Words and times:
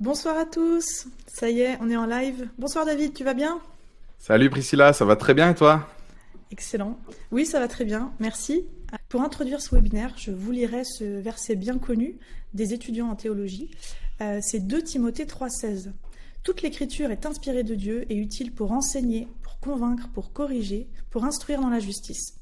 Bonsoir 0.00 0.36
à 0.36 0.44
tous, 0.44 1.06
ça 1.28 1.48
y 1.48 1.60
est, 1.60 1.78
on 1.80 1.88
est 1.88 1.96
en 1.96 2.04
live. 2.04 2.48
Bonsoir 2.58 2.84
David, 2.84 3.14
tu 3.14 3.22
vas 3.22 3.32
bien? 3.32 3.60
Salut 4.18 4.50
Priscilla, 4.50 4.92
ça 4.92 5.04
va 5.04 5.14
très 5.14 5.34
bien 5.34 5.50
et 5.50 5.54
toi? 5.54 5.88
Excellent. 6.50 6.98
Oui, 7.30 7.46
ça 7.46 7.60
va 7.60 7.68
très 7.68 7.84
bien, 7.84 8.12
merci. 8.18 8.66
Pour 9.08 9.22
introduire 9.22 9.60
ce 9.60 9.72
webinaire, 9.72 10.12
je 10.16 10.32
vous 10.32 10.50
lirai 10.50 10.82
ce 10.82 11.04
verset 11.04 11.54
bien 11.54 11.78
connu 11.78 12.16
des 12.54 12.74
étudiants 12.74 13.08
en 13.08 13.14
théologie. 13.14 13.70
Euh, 14.20 14.40
c'est 14.42 14.66
2 14.66 14.82
Timothée 14.82 15.26
3,16. 15.26 15.92
Toute 16.42 16.62
l'écriture 16.62 17.12
est 17.12 17.24
inspirée 17.24 17.62
de 17.62 17.76
Dieu 17.76 18.04
et 18.10 18.16
utile 18.16 18.52
pour 18.52 18.72
enseigner, 18.72 19.28
pour 19.42 19.60
convaincre, 19.60 20.08
pour 20.12 20.32
corriger, 20.32 20.88
pour 21.10 21.24
instruire 21.24 21.60
dans 21.60 21.70
la 21.70 21.78
justice 21.78 22.34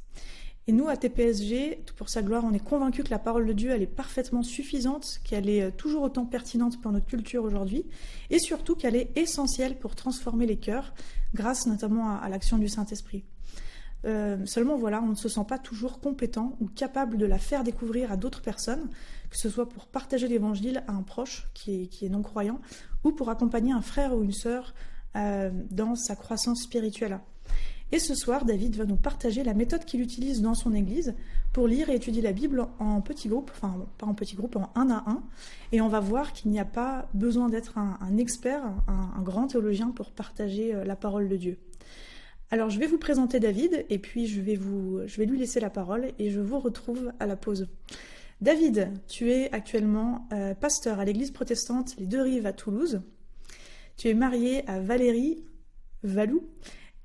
et 0.69 0.73
nous, 0.73 0.89
à 0.89 0.97
TPSG, 0.97 1.83
pour 1.97 2.09
sa 2.09 2.23
gloire, 2.23 2.45
on 2.45 2.53
est 2.53 2.63
convaincus 2.63 3.05
que 3.05 3.11
la 3.11 3.19
parole 3.19 3.47
de 3.47 3.53
Dieu, 3.53 3.71
elle 3.71 3.83
est 3.83 3.87
parfaitement 3.87 4.45
suffisante, 4.45 5.19
qu'elle 5.25 5.49
est 5.49 5.63
euh, 5.63 5.71
toujours 5.77 6.03
autant 6.03 6.25
pertinente 6.25 6.81
pour 6.81 6.93
notre 6.93 7.07
culture 7.07 7.43
aujourd'hui, 7.43 7.85
et 8.31 8.39
surtout 8.39 8.77
qu'elle 8.77 8.95
est 8.95 9.11
essentielle 9.17 9.77
pour 9.77 9.97
transformer 9.97 10.47
les 10.47 10.57
cœurs, 10.57 10.95
grâce 11.35 11.67
notamment 11.67 12.17
à, 12.17 12.29
l'action 12.29 12.59
du 12.59 12.69
Saint-Esprit. 12.69 13.25
Euh, 14.05 14.45
seulement 14.47 14.77
voilà, 14.77 15.03
on 15.03 15.09
ne 15.09 15.15
se 15.17 15.29
sent 15.29 15.45
pas 15.49 15.59
toujours 15.59 16.01
compétent 16.01 16.57
ou 16.61 16.67
capable 16.67 17.17
de 17.17 17.27
la 17.27 17.39
faire 17.39 17.65
découvrir 17.65 18.13
à 18.13 18.17
d'autres 18.17 18.41
personnes, 18.41 18.89
que 19.31 19.39
ce 19.39 19.49
soit 19.49 19.69
pour 19.69 19.87
partager 19.87 20.29
l'évangile 20.29 20.85
à 20.87 20.93
un 20.93 21.03
proche 21.03 21.49
qui 21.55 21.89
est, 22.01 22.09
non-croyant, 22.09 22.61
ou 23.03 23.11
pour 23.11 23.31
accompagner 23.31 23.73
un 23.73 23.83
frère 23.83 24.15
ou 24.15 24.23
une 24.23 24.33
sœur 24.33 24.75
euh, 25.17 25.51
dans 25.71 25.97
sa 25.97 26.15
croissance 26.15 26.63
spirituelle. 26.63 27.19
Et 27.95 27.99
ce 27.99 28.15
soir, 28.15 28.47
David 28.47 28.77
va 28.77 28.87
nous 28.87 28.97
partager 28.97 29.45
la 29.45 29.53
méthode 29.53 29.85
qu'il 29.85 30.01
utilise 30.01 30.41
dans 30.41 30.55
son 30.55 30.73
église 30.73 31.15
pour 31.53 31.69
lire 31.69 31.91
et 31.91 31.95
étudier 31.95 32.23
la 32.23 32.33
Bible 32.33 32.67
en 32.79 33.03
petits 33.03 33.29
groupes, 33.29 33.51
enfin 33.55 33.87
pas 33.99 34.07
en 34.07 34.15
petits 34.15 34.35
groupes, 34.35 34.57
en 34.57 34.73
un 34.75 34.91
à 34.91 35.05
un. 35.07 35.23
Et 35.73 35.83
on 35.83 35.89
va 35.89 36.01
voir 36.01 36.33
qu'il 36.33 36.51
n'y 36.51 36.59
a 36.59 36.65
pas 36.65 37.11
besoin 37.13 37.51
d'être 37.51 37.77
un, 37.77 38.17
expert, 38.17 38.65
un, 38.89 39.21
grand 39.21 39.49
théologien 39.49 39.91
pour 39.91 40.11
partager 40.11 40.75
euh, 40.75 40.85
la 40.85 40.97
parole 40.97 41.29
de 41.29 41.37
Dieu. 41.37 41.59
Alors 42.51 42.71
je 42.71 42.79
vais 42.79 42.87
vous 42.87 42.99
présenter 42.99 43.41
David 43.41 43.85
et 43.91 43.99
puis 43.99 44.27
je 44.27 44.41
vais, 44.41 45.27
lui 45.27 45.39
laisser 45.39 45.61
la 45.61 45.71
parole 45.71 46.13
et 46.19 46.31
je 46.31 46.41
vous 46.41 46.61
retrouve 46.61 47.13
à 47.21 47.27
la 47.27 47.37
pause. 47.37 47.69
David, 48.41 48.91
tu 49.07 49.31
es 49.31 49.53
actuellement 49.53 50.27
euh, 50.33 50.55
pasteur 50.55 50.99
à 50.99 51.05
l'église 51.05 51.31
protestante 51.31 51.95
Les 51.99 52.07
Deux 52.07 52.23
Rives 52.23 52.47
à 52.47 52.55
Toulouse. 52.55 53.03
Tu 53.99 54.09
es 54.09 54.15
marié 54.15 54.67
à 54.67 54.81
Valérie 54.81 55.45
Valou 56.03 56.43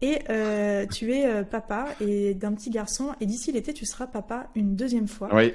et 0.02 0.20
euh, 0.30 0.86
tu 0.86 1.12
es 1.14 1.26
euh, 1.26 1.44
papa 1.44 1.88
et 2.02 2.34
d'un 2.34 2.54
petit 2.54 2.70
garçon. 2.70 3.14
Et 3.20 3.26
d'ici 3.26 3.52
l'été, 3.52 3.74
tu 3.74 3.86
seras 3.86 4.08
papa 4.08 4.48
une 4.56 4.76
deuxième 4.76 5.08
fois. 5.08 5.30
Oui. 5.34 5.54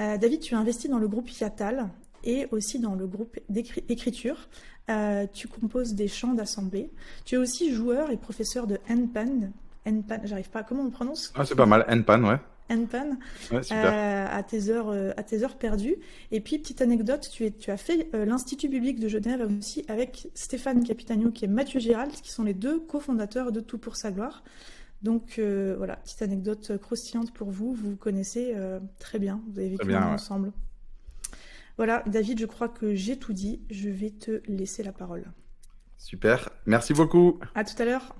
Euh, 0.00 0.18
David, 0.18 0.40
tu 0.40 0.54
as 0.54 0.58
investi 0.58 0.88
dans 0.88 0.98
le 0.98 1.08
groupe 1.08 1.30
Yatal 1.30 1.88
et 2.24 2.46
aussi 2.50 2.78
dans 2.78 2.94
le 2.94 3.06
groupe 3.06 3.38
d'écriture. 3.48 4.48
tu 5.32 5.48
composes 5.48 5.94
des 5.94 6.08
chants 6.08 6.34
d'assemblée. 6.34 6.90
Tu 7.24 7.36
es 7.36 7.38
aussi 7.38 7.72
joueur 7.72 8.10
et 8.10 8.16
professeur 8.16 8.66
de 8.66 8.78
handpan. 8.88 9.52
Handpan, 9.86 10.20
j'arrive 10.24 10.50
pas. 10.50 10.62
Comment 10.62 10.82
on 10.84 10.90
prononce? 10.90 11.32
Ah, 11.36 11.44
c'est 11.44 11.54
pas 11.54 11.66
mal. 11.66 11.84
Handpan, 11.88 12.22
ouais. 12.24 12.38
Handpan 12.70 13.18
euh, 13.52 14.26
à, 14.30 14.42
tes 14.42 14.70
heures, 14.70 14.88
euh, 14.88 15.12
à 15.16 15.22
tes 15.22 15.42
heures 15.42 15.56
perdues. 15.56 15.96
Et 16.30 16.40
puis, 16.40 16.58
petite 16.58 16.80
anecdote, 16.80 17.28
tu, 17.30 17.44
es, 17.44 17.50
tu 17.50 17.70
as 17.70 17.76
fait 17.76 18.08
euh, 18.14 18.24
l'Institut 18.24 18.68
biblique 18.68 19.00
de 19.00 19.08
Genève 19.08 19.46
aussi 19.58 19.84
avec 19.88 20.28
Stéphane 20.34 20.84
Capitagno 20.84 21.30
et 21.42 21.46
Mathieu 21.46 21.80
Gérald, 21.80 22.12
qui 22.12 22.30
sont 22.30 22.44
les 22.44 22.54
deux 22.54 22.80
cofondateurs 22.80 23.52
de 23.52 23.60
Tout 23.60 23.78
pour 23.78 23.96
sa 23.96 24.10
gloire. 24.10 24.42
Donc 25.02 25.38
voilà, 25.38 25.96
petite 25.96 26.22
anecdote 26.22 26.78
croustillante 26.78 27.30
pour 27.34 27.50
vous. 27.50 27.74
Vous 27.74 27.90
vous 27.90 27.96
connaissez 27.96 28.54
très 28.98 29.18
bien, 29.18 29.42
vous 29.50 29.58
avez 29.58 29.68
vécu 29.68 29.94
ensemble. 29.94 30.50
Voilà, 31.76 32.02
David, 32.06 32.38
je 32.38 32.46
crois 32.46 32.68
que 32.68 32.94
j'ai 32.94 33.18
tout 33.18 33.34
dit. 33.34 33.60
Je 33.68 33.90
vais 33.90 34.08
te 34.08 34.40
laisser 34.46 34.82
la 34.82 34.92
parole. 34.92 35.24
Super, 35.98 36.48
merci 36.64 36.94
beaucoup. 36.94 37.38
À 37.54 37.64
tout 37.64 37.74
à 37.82 37.84
l'heure. 37.84 38.14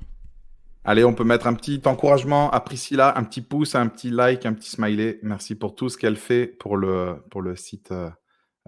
Allez, 0.87 1.03
on 1.03 1.15
peut 1.15 1.25
mettre 1.25 1.47
un 1.47 1.55
petit 1.55 1.81
encouragement 1.87 2.51
à 2.51 2.61
Priscilla, 2.61 3.17
un 3.17 3.25
petit 3.25 3.41
pouce, 3.41 3.75
un 3.75 3.87
petit 3.87 4.11
like, 4.11 4.45
un 4.45 4.53
petit 4.53 4.69
smiley. 4.69 5.19
Merci 5.23 5.55
pour 5.55 5.75
tout 5.75 5.89
ce 5.89 5.97
qu'elle 5.97 6.17
fait 6.17 6.47
pour 6.47 6.77
le, 6.77 7.25
pour 7.31 7.41
le 7.41 7.57
site 7.57 7.91
euh, 7.91 8.11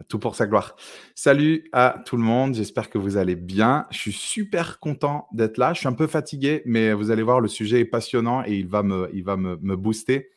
Tout 0.08 0.18
pour 0.18 0.34
sa 0.34 0.46
gloire. 0.46 0.76
Salut 1.14 1.68
à 1.72 2.02
tout 2.06 2.16
le 2.16 2.22
monde, 2.22 2.54
j'espère 2.54 2.88
que 2.88 2.96
vous 2.96 3.18
allez 3.18 3.36
bien. 3.36 3.86
Je 3.90 3.98
suis 3.98 4.12
super 4.12 4.78
content 4.80 5.28
d'être 5.32 5.58
là. 5.58 5.74
Je 5.74 5.80
suis 5.80 5.88
un 5.88 5.92
peu 5.92 6.06
fatigué, 6.06 6.62
mais 6.64 6.94
vous 6.94 7.10
allez 7.10 7.22
voir, 7.22 7.40
le 7.40 7.48
sujet 7.48 7.80
est 7.80 7.84
passionnant 7.84 8.42
et 8.46 8.54
il 8.54 8.66
va 8.66 8.82
me, 8.82 9.10
il 9.12 9.22
va 9.22 9.36
me, 9.36 9.58
me 9.60 9.76
booster. 9.76 10.30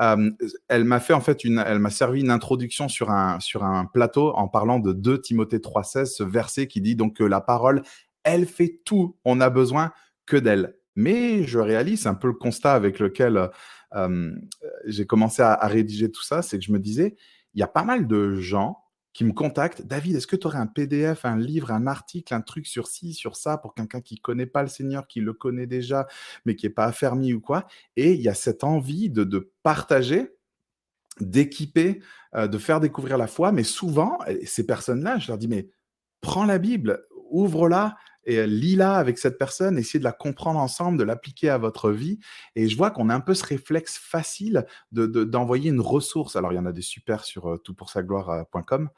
Euh, 0.00 0.30
elle 0.68 0.84
m'a 0.84 1.00
fait 1.00 1.14
en 1.14 1.20
fait 1.20 1.42
une, 1.42 1.64
elle 1.66 1.80
m'a 1.80 1.90
servi 1.90 2.20
une 2.20 2.30
introduction 2.30 2.88
sur 2.88 3.10
un, 3.10 3.40
sur 3.40 3.64
un 3.64 3.86
plateau 3.86 4.30
en 4.36 4.46
parlant 4.46 4.78
de 4.78 4.92
2 4.92 5.20
Timothée 5.20 5.58
3,16, 5.58 6.06
ce 6.06 6.22
verset 6.22 6.68
qui 6.68 6.80
dit 6.80 6.94
donc 6.94 7.16
que 7.16 7.24
la 7.24 7.40
parole, 7.40 7.82
elle 8.22 8.46
fait 8.46 8.80
tout. 8.84 9.16
On 9.24 9.40
a 9.40 9.50
besoin 9.50 9.92
que 10.26 10.36
d'elle. 10.36 10.76
Mais 10.96 11.44
je 11.44 11.58
réalise 11.58 12.06
un 12.06 12.14
peu 12.14 12.28
le 12.28 12.34
constat 12.34 12.74
avec 12.74 12.98
lequel 12.98 13.50
j'ai 14.86 15.06
commencé 15.06 15.42
à, 15.42 15.66
rédiger 15.66 16.10
tout 16.10 16.22
ça, 16.22 16.42
c'est 16.42 16.58
que 16.58 16.64
je 16.64 16.72
me 16.72 16.78
disais, 16.78 17.16
il 17.54 17.60
y 17.60 17.62
a 17.62 17.68
pas 17.68 17.84
mal 17.84 18.06
de 18.06 18.34
gens 18.40 18.84
qui 19.12 19.24
me 19.24 19.32
contactent. 19.32 19.82
David, 19.82 20.16
est-ce 20.16 20.26
que 20.26 20.34
tu 20.34 20.48
aurais 20.48 20.58
un 20.58 20.66
PDF, 20.66 21.24
un 21.24 21.38
livre, 21.38 21.70
un 21.70 21.86
article, 21.86 22.34
un 22.34 22.40
truc 22.40 22.66
sur 22.66 22.88
ci, 22.88 23.14
sur 23.14 23.36
ça, 23.36 23.56
pour 23.56 23.74
quelqu'un 23.74 24.00
qui 24.00 24.16
connaît 24.16 24.46
pas 24.46 24.62
le 24.62 24.68
Seigneur, 24.68 25.06
qui 25.06 25.20
le 25.20 25.32
connaît 25.32 25.68
déjà, 25.68 26.08
mais 26.44 26.56
qui 26.56 26.66
n'est 26.66 26.72
pas 26.72 26.86
affermi 26.86 27.32
ou 27.32 27.40
quoi? 27.40 27.68
Et 27.96 28.14
il 28.14 28.20
y 28.20 28.28
a 28.28 28.34
cette 28.34 28.64
envie 28.64 29.10
de, 29.10 29.52
partager, 29.62 30.34
d'équiper, 31.20 32.02
de 32.36 32.58
faire 32.58 32.80
découvrir 32.80 33.16
la 33.16 33.28
foi. 33.28 33.52
Mais 33.52 33.62
souvent, 33.62 34.18
ces 34.44 34.66
personnes-là, 34.66 35.18
je 35.18 35.28
leur 35.28 35.38
dis, 35.38 35.46
mais 35.46 35.68
prends 36.20 36.44
la 36.44 36.58
Bible, 36.58 37.06
ouvre-la, 37.30 37.96
et 38.26 38.46
lis-la 38.46 38.94
avec 38.94 39.18
cette 39.18 39.38
personne, 39.38 39.78
essayez 39.78 39.98
de 39.98 40.04
la 40.04 40.12
comprendre 40.12 40.58
ensemble, 40.58 40.98
de 40.98 41.04
l'appliquer 41.04 41.50
à 41.50 41.58
votre 41.58 41.90
vie. 41.90 42.18
Et 42.56 42.68
je 42.68 42.76
vois 42.76 42.90
qu'on 42.90 43.08
a 43.08 43.14
un 43.14 43.20
peu 43.20 43.34
ce 43.34 43.44
réflexe 43.44 43.98
facile 43.98 44.66
d'envoyer 44.92 45.70
de, 45.70 45.74
une 45.76 45.80
ressource. 45.80 46.36
Alors, 46.36 46.52
il 46.52 46.56
y 46.56 46.58
en 46.58 46.66
a 46.66 46.72
des 46.72 46.82
super 46.82 47.24
sur 47.24 47.52
euh, 47.52 47.58
toutpoursagloire.com. 47.58 48.90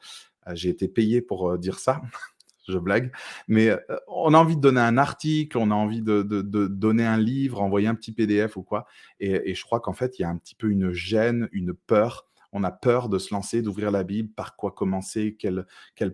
Euh, 0.47 0.51
j'ai 0.55 0.69
été 0.69 0.87
payé 0.87 1.21
pour 1.21 1.51
euh, 1.51 1.57
dire 1.57 1.79
ça. 1.79 2.01
je 2.67 2.77
blague. 2.77 3.13
Mais 3.47 3.71
on 4.09 4.33
a 4.33 4.37
envie 4.37 4.57
de 4.57 4.61
donner 4.61 4.81
un 4.81 4.97
article, 4.97 5.57
on 5.57 5.71
a 5.71 5.73
envie 5.73 6.01
de, 6.01 6.21
donner 6.21 7.05
un 7.05 7.17
livre, 7.17 7.61
envoyer 7.61 7.87
un 7.87 7.95
petit 7.95 8.11
PDF 8.11 8.57
ou 8.57 8.63
quoi. 8.63 8.87
Et 9.21 9.55
je 9.55 9.63
crois 9.63 9.79
qu'en 9.79 9.93
fait, 9.93 10.19
il 10.19 10.23
y 10.23 10.25
a 10.25 10.29
un 10.29 10.35
petit 10.35 10.53
peu 10.53 10.69
une 10.69 10.91
gêne, 10.91 11.47
une 11.53 11.73
peur 11.73 12.26
on 12.51 12.63
a 12.63 12.71
peur 12.71 13.09
de 13.09 13.17
se 13.17 13.33
lancer, 13.33 13.61
d'ouvrir 13.61 13.91
la 13.91 14.03
Bible, 14.03 14.29
par 14.29 14.55
quoi 14.55 14.71
commencer, 14.71 15.37
quel, 15.37 15.65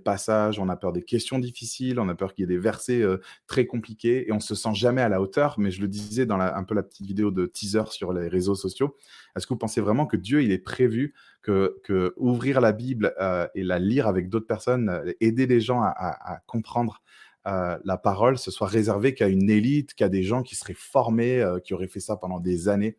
passage, 0.03 0.59
on 0.59 0.69
a 0.69 0.75
peur 0.75 0.91
des 0.91 1.03
questions 1.03 1.39
difficiles, 1.39 1.99
on 1.99 2.09
a 2.09 2.15
peur 2.15 2.33
qu'il 2.33 2.43
y 2.43 2.45
ait 2.45 2.55
des 2.55 2.57
versets 2.57 3.01
euh, 3.01 3.17
très 3.47 3.65
compliqués 3.65 4.27
et 4.27 4.31
on 4.31 4.39
se 4.39 4.55
sent 4.55 4.73
jamais 4.73 5.01
à 5.01 5.09
la 5.09 5.21
hauteur. 5.21 5.59
Mais 5.59 5.71
je 5.71 5.81
le 5.81 5.87
disais 5.87 6.25
dans 6.25 6.39
un 6.39 6.63
peu 6.63 6.75
la 6.75 6.83
petite 6.83 7.05
vidéo 7.05 7.31
de 7.31 7.45
teaser 7.45 7.83
sur 7.91 8.13
les 8.13 8.27
réseaux 8.27 8.55
sociaux. 8.55 8.95
Est-ce 9.35 9.45
que 9.45 9.53
vous 9.53 9.59
pensez 9.59 9.81
vraiment 9.81 10.05
que 10.05 10.17
Dieu, 10.17 10.43
il 10.43 10.51
est 10.51 10.59
prévu 10.59 11.13
que, 11.41 11.79
que 11.83 12.13
ouvrir 12.17 12.61
la 12.61 12.71
Bible 12.71 13.13
euh, 13.21 13.47
et 13.55 13.63
la 13.63 13.79
lire 13.79 14.07
avec 14.07 14.29
d'autres 14.29 14.47
personnes, 14.47 14.89
euh, 14.89 15.11
aider 15.21 15.45
les 15.45 15.61
gens 15.61 15.81
à, 15.81 16.39
comprendre 16.47 17.01
la 17.45 17.97
parole, 17.97 18.37
ce 18.37 18.51
soit 18.51 18.67
réservé 18.67 19.13
qu'à 19.13 19.27
une 19.27 19.49
élite, 19.49 19.95
qu'à 19.95 20.07
des 20.07 20.23
gens 20.23 20.43
qui 20.43 20.55
seraient 20.55 20.73
formés, 20.77 21.43
qui 21.65 21.73
auraient 21.73 21.89
fait 21.89 21.99
ça 21.99 22.15
pendant 22.15 22.39
des 22.39 22.69
années? 22.69 22.97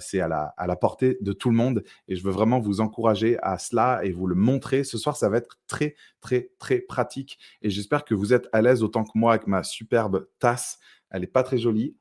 C'est 0.00 0.20
à 0.20 0.28
la, 0.28 0.76
portée 0.76 1.18
de 1.20 1.32
tout 1.32 1.50
le 1.50 1.56
monde. 1.56 1.82
Et 2.08 2.16
je 2.16 2.22
veux 2.22 2.30
vraiment 2.30 2.60
vous 2.60 2.80
encourager 2.80 3.38
à 3.42 3.58
cela 3.58 4.00
et 4.04 4.12
vous 4.12 4.26
le 4.26 4.34
montrer. 4.34 4.84
Ce 4.84 4.98
soir, 4.98 5.16
ça 5.16 5.28
va 5.28 5.38
être 5.38 5.58
très, 5.66 5.94
très, 6.20 6.50
très 6.58 6.80
pratique. 6.80 7.38
Et 7.62 7.70
j'espère 7.70 8.04
que 8.04 8.14
vous 8.14 8.32
êtes 8.32 8.48
à 8.52 8.62
l'aise 8.62 8.82
autant 8.82 9.04
que 9.04 9.12
moi 9.14 9.32
avec 9.32 9.46
ma 9.46 9.62
superbe 9.62 10.28
tasse. 10.38 10.78
Elle 11.10 11.22
n'est 11.22 11.26
pas 11.26 11.42
très 11.42 11.58
jolie. 11.58 11.96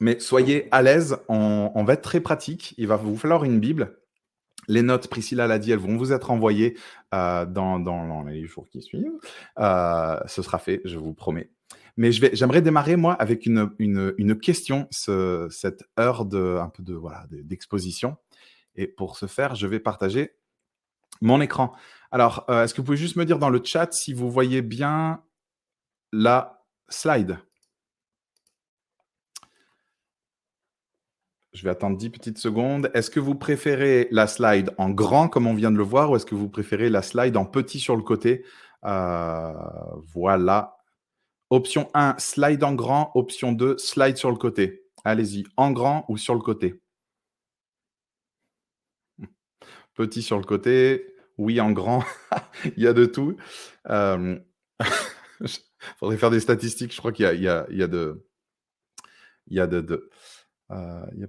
Mais 0.00 0.18
soyez 0.18 0.68
à 0.70 0.82
l'aise, 0.82 1.18
on, 1.28 1.84
va 1.84 1.92
être 1.92 2.02
très 2.02 2.20
pratique. 2.20 2.74
Il 2.78 2.86
va 2.86 2.96
vous 2.96 3.16
falloir 3.16 3.44
une 3.44 3.60
Bible. 3.60 3.98
Les 4.68 4.82
notes, 4.82 5.08
Priscilla 5.08 5.46
l'a 5.46 5.58
dit, 5.58 5.72
elles 5.72 5.78
vont 5.78 5.96
vous 5.96 6.12
être 6.12 6.30
envoyées 6.30 6.76
euh, 7.14 7.44
dans, 7.44 7.78
dans, 7.78 8.22
les 8.22 8.46
jours 8.46 8.68
qui 8.68 8.82
suivent. 8.82 9.18
Euh, 9.58 10.18
ce 10.26 10.42
sera 10.42 10.58
fait, 10.58 10.80
je 10.84 10.98
vous 10.98 11.12
promets. 11.12 11.50
Mais 11.96 12.12
j'aimerais 12.12 12.62
démarrer, 12.62 12.96
moi, 12.96 13.14
avec 13.14 13.46
une, 13.46 13.70
une, 13.78 14.38
question, 14.38 14.88
cette 14.90 15.84
heure 15.98 16.24
de, 16.24 16.58
un 16.60 16.68
peu 16.68 16.82
de, 16.82 16.94
voilà, 16.94 17.26
d'exposition. 17.30 18.16
Et 18.76 18.86
pour 18.86 19.16
ce 19.16 19.26
faire, 19.26 19.54
je 19.54 19.66
vais 19.66 19.80
partager 19.80 20.32
Mon 21.20 21.40
écran. 21.40 21.72
Alors, 22.12 22.44
euh, 22.48 22.64
est-ce 22.64 22.74
que 22.74 22.80
vous 22.80 22.86
pouvez 22.86 22.96
juste 22.96 23.16
me 23.16 23.24
dire 23.24 23.38
dans 23.38 23.50
le 23.50 23.60
chat 23.62 23.92
si 23.92 24.12
vous 24.12 24.30
voyez 24.30 24.62
bien 24.62 25.22
la 26.12 26.64
slide? 26.88 27.38
Je 31.52 31.64
vais 31.64 31.70
attendre 31.70 31.96
10 31.96 32.10
petites 32.10 32.38
secondes. 32.38 32.90
Est-ce 32.94 33.10
que 33.10 33.20
vous 33.20 33.34
préférez 33.34 34.08
la 34.12 34.26
slide 34.26 34.72
en 34.78 34.90
grand 34.90 35.28
comme 35.28 35.46
on 35.46 35.54
vient 35.54 35.72
de 35.72 35.76
le 35.76 35.82
voir 35.82 36.10
ou 36.10 36.16
est-ce 36.16 36.26
que 36.26 36.36
vous 36.36 36.48
préférez 36.48 36.88
la 36.90 37.02
slide 37.02 37.36
en 37.36 37.44
petit 37.44 37.80
sur 37.80 37.96
le 37.96 38.02
côté? 38.02 38.44
Euh, 38.84 39.52
Voilà. 40.14 40.79
Option 41.50 41.90
1, 41.94 42.16
slide 42.18 42.62
en 42.62 42.74
grand. 42.74 43.10
Option 43.14 43.52
2, 43.52 43.76
slide 43.78 44.16
sur 44.16 44.30
le 44.30 44.36
côté. 44.36 44.84
Allez-y, 45.04 45.44
en 45.56 45.72
grand 45.72 46.04
ou 46.08 46.16
sur 46.16 46.34
le 46.34 46.40
côté 46.40 46.80
Petit 49.94 50.22
sur 50.22 50.38
le 50.38 50.44
côté, 50.44 51.14
oui 51.38 51.60
en 51.60 51.72
grand, 51.72 52.04
il 52.76 52.82
y 52.82 52.86
a 52.86 52.92
de 52.92 53.04
tout. 53.04 53.36
Il 53.86 53.92
euh, 53.92 54.38
faudrait 55.98 56.18
faire 56.18 56.30
des 56.30 56.40
statistiques, 56.40 56.92
je 56.92 56.98
crois 56.98 57.12
qu'il 57.12 57.24
y, 57.24 57.48
a, 57.48 57.66
de... 57.86 58.24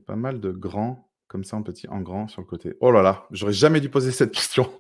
Pas 0.06 0.15
mal 0.15 0.39
de 0.39 0.51
grands, 0.51 1.12
comme 1.27 1.44
ça, 1.44 1.57
en 1.57 1.63
petit, 1.63 1.88
en 1.88 2.01
grand 2.01 2.27
sur 2.27 2.41
le 2.41 2.47
côté. 2.47 2.75
Oh 2.79 2.91
là 2.91 3.01
là, 3.01 3.25
j'aurais 3.31 3.53
jamais 3.53 3.81
dû 3.81 3.89
poser 3.89 4.12
cette 4.12 4.31
question. 4.31 4.71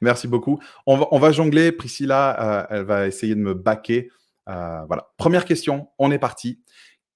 Merci 0.00 0.28
beaucoup. 0.28 0.60
On 0.86 1.18
va, 1.18 1.32
jongler. 1.32 1.72
Priscilla, 1.72 2.62
euh, 2.62 2.66
elle 2.70 2.84
va 2.84 3.06
essayer 3.06 3.34
de 3.34 3.40
me 3.40 3.54
baquer. 3.54 4.10
Euh, 4.48 4.84
voilà. 4.86 5.12
Première 5.16 5.44
question, 5.44 5.88
on 5.98 6.10
est 6.10 6.18
parti. 6.18 6.62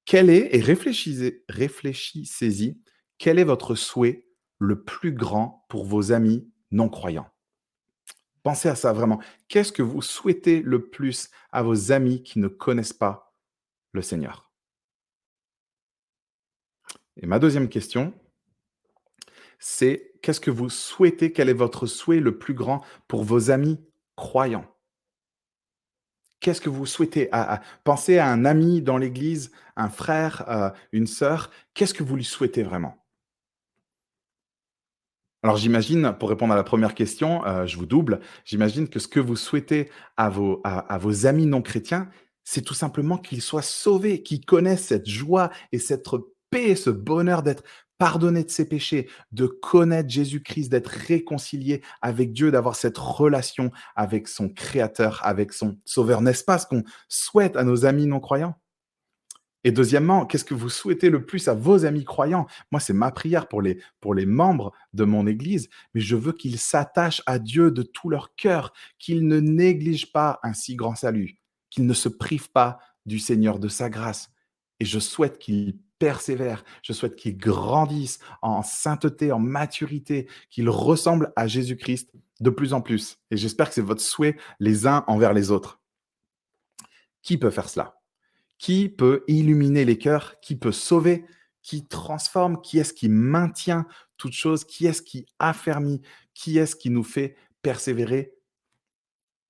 Quel 0.05 0.31
est, 0.31 0.55
et 0.57 0.61
réfléchissez, 0.61 1.45
réfléchissez-y, 1.49 2.81
quel 3.19 3.39
est 3.39 3.45
votre 3.45 3.75
souhait 3.75 4.27
le 4.59 4.83
plus 4.83 5.13
grand 5.13 5.67
pour 5.69 5.85
vos 5.85 6.13
amis 6.13 6.51
non-croyants? 6.71 7.29
Pensez 8.43 8.69
à 8.69 8.75
ça 8.75 8.93
vraiment. 8.93 9.21
Qu'est-ce 9.49 9.73
que 9.73 9.83
vous 9.83 10.01
souhaitez 10.01 10.63
le 10.63 10.89
plus 10.89 11.29
à 11.53 11.63
vos 11.63 11.93
amis 11.93 12.23
qui 12.23 12.39
ne 12.39 12.49
connaissent 12.49 12.93
pas 12.95 13.35
le 13.93 14.01
Seigneur? 14.01 14.51
Et 17.21 17.27
ma 17.27 17.39
deuxième 17.39 17.69
question, 17.69 18.15
c'est 19.59 20.13
qu'est-ce 20.23 20.41
que 20.41 20.51
vous 20.53 20.71
souhaitez, 20.71 21.33
quel 21.33 21.49
est 21.49 21.55
votre 21.55 21.87
souhait 21.87 22.21
le 22.21 22.39
plus 22.39 22.55
grand 22.55 22.83
pour 23.09 23.25
vos 23.25 23.51
amis 23.51 23.79
croyants? 24.17 24.73
Qu'est-ce 26.40 26.61
que 26.61 26.69
vous 26.69 26.87
souhaitez? 26.87 27.29
À, 27.32 27.61
Pensez 27.85 28.19
à 28.19 28.29
un 28.29 28.44
ami 28.44 28.81
dans 28.82 28.99
l'Église, 28.99 29.50
un 29.76 29.88
frère, 29.88 30.44
euh, 30.49 30.70
une 30.93 31.06
sœur. 31.06 31.50
Qu'est-ce 31.75 31.94
que 31.94 32.02
vous 32.02 32.17
lui 32.17 32.25
souhaitez 32.25 32.62
vraiment? 32.62 33.05
Alors 35.43 35.56
j'imagine, 35.56 36.14
pour 36.19 36.31
répondre 36.31 36.52
à 36.52 36.56
la 36.56 36.64
première 36.64 36.94
question, 36.94 37.44
euh, 37.46 37.64
je 37.64 37.76
vous 37.76 37.87
double, 37.87 38.20
j'imagine 38.44 38.88
que 38.88 38.99
ce 38.99 39.06
que 39.06 39.20
vous 39.20 39.37
souhaitez 39.37 39.88
à 40.17 40.29
vos, 40.29 40.61
à 40.64 40.99
vos 40.99 41.26
amis 41.26 41.46
non 41.46 41.62
chrétiens, 41.62 42.11
c'est 42.43 42.62
tout 42.62 42.75
simplement 42.75 43.19
qu'ils 43.19 43.43
soient 43.43 43.62
sauvés, 43.62 44.23
qu'ils 44.23 44.44
connaissent 44.44 44.87
cette 44.87 45.08
joie 45.08 45.50
et 45.70 45.79
cette 45.79 46.08
paix, 46.50 46.75
ce 46.75 46.88
bonheur 46.88 47.43
d'être 47.43 47.62
pardonné 47.99 48.45
de 48.45 48.50
ses 48.50 48.67
péchés, 48.67 49.09
de 49.33 49.47
connaître 49.47 50.09
Jésus-Christ, 50.09 50.69
d'être 50.69 50.89
réconcilié 50.89 51.83
avec 52.00 52.33
Dieu, 52.33 52.50
d'avoir 52.50 52.77
cette 52.77 52.99
relation 52.99 53.71
avec 53.97 54.29
son 54.29 54.49
Créateur, 54.49 55.21
avec 55.25 55.53
son 55.53 55.79
Sauveur. 55.85 56.23
N'est-ce 56.23 56.45
pas 56.45 56.59
ce 56.59 56.67
qu'on 56.67 56.85
souhaite 57.09 57.56
à 57.56 57.65
nos 57.65 57.85
amis 57.85 58.06
non-croyants? 58.06 58.55
Et 59.65 59.73
deuxièmement, 59.73 60.25
qu'est-ce 60.25 60.45
que 60.45 60.55
vous 60.55 60.71
souhaitez 60.71 61.11
le 61.11 61.27
plus 61.27 61.49
à 61.49 61.55
vos 61.55 61.85
amis 61.85 62.05
croyants? 62.05 62.47
Moi, 62.71 62.81
c'est 62.81 62.93
ma 62.93 63.11
prière 63.11 63.49
pour 63.49 63.61
les, 63.61 63.83
pour 64.00 64.15
les 64.15 64.25
membres 64.25 64.73
de 64.95 65.05
mon 65.05 65.27
Église, 65.27 65.69
mais 65.95 66.00
je 66.00 66.15
veux 66.15 66.33
qu'ils 66.33 66.59
s'attachent 66.59 67.23
à 67.27 67.41
Dieu 67.41 67.73
de 67.73 67.83
tout 67.83 68.09
leur 68.09 68.35
cœur, 68.37 68.73
qu'ils 68.99 69.27
ne 69.27 69.41
négligent 69.41 70.12
pas 70.12 70.39
un 70.45 70.53
si 70.53 70.77
grand 70.77 70.95
salut, 70.95 71.41
qu'ils 71.71 71.87
ne 71.87 71.95
se 71.95 72.09
privent 72.09 72.53
pas 72.53 72.79
du 73.05 73.19
Seigneur 73.19 73.59
de 73.59 73.69
sa 73.69 73.91
grâce. 73.91 74.31
Et 74.79 74.85
je 74.85 75.00
souhaite 75.00 75.39
qu'ils 75.39 75.77
persévère. 75.99 76.65
Je 76.83 76.93
souhaite 76.93 77.17
qu'il 77.17 77.37
grandisse 77.37 78.19
en 78.43 78.62
sainteté, 78.62 79.33
en 79.33 79.39
maturité, 79.39 80.29
qu'il 80.50 80.69
ressemble 80.69 81.33
à 81.37 81.47
Jésus-Christ 81.47 82.12
de 82.41 82.50
plus 82.50 82.73
en 82.73 82.81
plus. 82.81 83.19
Et 83.31 83.37
j'espère 83.37 83.69
que 83.69 83.75
c'est 83.75 83.81
votre 83.81 84.00
souhait 84.00 84.37
les 84.61 84.87
uns 84.87 85.05
envers 85.06 85.33
les 85.33 85.50
autres. 85.50 85.81
Qui 87.23 87.37
peut 87.37 87.50
faire 87.50 87.69
cela? 87.69 88.00
Qui 88.59 88.89
peut 88.89 89.25
illuminer 89.27 89.85
les 89.85 89.99
cœurs? 89.99 90.41
Qui 90.41 90.56
peut 90.56 90.73
sauver? 90.73 91.25
Qui 91.62 91.87
transforme? 91.87 92.61
Qui 92.61 92.79
est-ce 92.79 92.93
qui 92.93 93.09
maintient 93.09 93.87
toute 94.17 94.33
chose 94.33 94.65
Qui 94.65 94.87
est-ce 94.87 95.03
qui 95.03 95.27
affermit? 95.39 96.00
Qui 96.35 96.59
est-ce 96.59 96.77
qui 96.77 96.91
nous 96.91 97.05
fait 97.05 97.37
persévérer? 97.62 98.35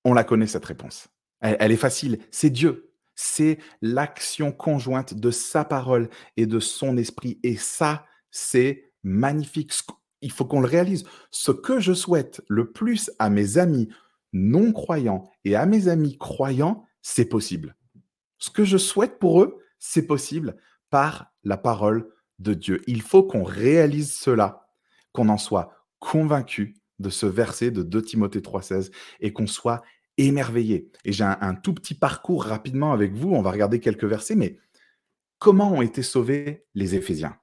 On 0.03 0.13
la 0.13 0.23
connaît, 0.23 0.47
cette 0.47 0.65
réponse. 0.65 1.07
elle 1.41 1.71
est 1.71 1.77
facile. 1.77 2.19
C'est 2.31 2.49
Dieu 2.49 2.88
c'est 3.21 3.59
l'action 3.81 4.53
conjointe 4.53 5.13
de 5.13 5.29
sa 5.29 5.65
parole 5.65 6.09
et 6.37 6.45
de 6.45 6.61
son 6.61 6.95
esprit. 6.95 7.37
Et 7.43 7.57
ça, 7.57 8.05
c'est 8.31 8.93
magnifique. 9.03 9.73
Il 10.21 10.31
faut 10.31 10.45
qu'on 10.45 10.61
le 10.61 10.67
réalise. 10.67 11.03
Ce 11.29 11.51
que 11.51 11.81
je 11.81 11.91
souhaite 11.91 12.41
le 12.47 12.71
plus 12.71 13.11
à 13.19 13.29
mes 13.29 13.57
amis 13.57 13.89
non 14.31 14.71
croyants 14.71 15.29
et 15.43 15.57
à 15.57 15.65
mes 15.65 15.89
amis 15.89 16.17
croyants, 16.17 16.85
c'est 17.01 17.25
possible. 17.25 17.75
Ce 18.37 18.49
que 18.49 18.63
je 18.63 18.77
souhaite 18.77 19.19
pour 19.19 19.43
eux, 19.43 19.59
c'est 19.79 20.07
possible 20.07 20.55
par 20.89 21.33
la 21.43 21.57
parole 21.57 22.09
de 22.39 22.53
Dieu. 22.53 22.81
Il 22.87 23.01
faut 23.01 23.23
qu'on 23.23 23.43
réalise 23.43 24.13
cela, 24.13 24.69
qu'on 25.11 25.27
en 25.27 25.37
soit 25.37 25.73
convaincu 25.99 26.77
de 26.99 27.09
ce 27.09 27.25
verset 27.25 27.71
de 27.71 27.83
2 27.83 28.01
Timothée 28.01 28.39
3,16 28.39 28.91
et 29.19 29.33
qu'on 29.33 29.47
soit 29.47 29.81
émerveillé. 30.27 30.91
Et 31.05 31.11
j'ai 31.11 31.23
un, 31.23 31.55
tout 31.55 31.73
petit 31.73 31.95
parcours 31.95 32.43
rapidement 32.43 32.91
avec 32.91 33.13
vous. 33.13 33.33
On 33.33 33.41
va 33.41 33.51
regarder 33.51 33.79
quelques 33.79 34.05
versets, 34.05 34.35
mais 34.35 34.57
comment 35.37 35.71
ont 35.71 35.81
été 35.81 36.01
sauvés 36.01 36.65
les 36.75 36.95
Éphésiens? 36.95 37.37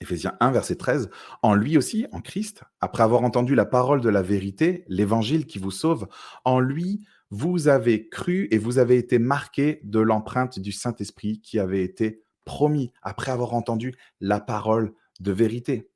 Éphésiens 0.00 0.34
1, 0.40 0.50
verset 0.52 0.76
13. 0.76 1.10
En 1.42 1.54
lui 1.54 1.76
aussi, 1.76 2.06
en 2.12 2.20
Christ, 2.20 2.62
après 2.80 3.02
avoir 3.02 3.22
entendu 3.22 3.54
la 3.54 3.66
parole 3.66 4.00
de 4.00 4.08
la 4.08 4.22
vérité, 4.22 4.84
l'évangile 4.88 5.46
qui 5.46 5.58
vous 5.58 5.70
sauve, 5.70 6.08
en 6.44 6.58
lui, 6.58 7.06
vous 7.28 7.68
avez 7.68 8.08
cru 8.08 8.48
et 8.50 8.58
vous 8.58 8.78
avez 8.78 8.96
été 8.96 9.18
marqué 9.18 9.80
de 9.84 10.00
l'empreinte 10.00 10.58
du 10.58 10.72
Saint-Esprit 10.72 11.40
qui 11.42 11.58
avait 11.58 11.84
été 11.84 12.24
promis 12.46 12.90
après 13.02 13.30
avoir 13.30 13.52
entendu 13.52 13.94
la 14.20 14.40
parole 14.40 14.94
de 15.20 15.32
vérité. 15.32 15.90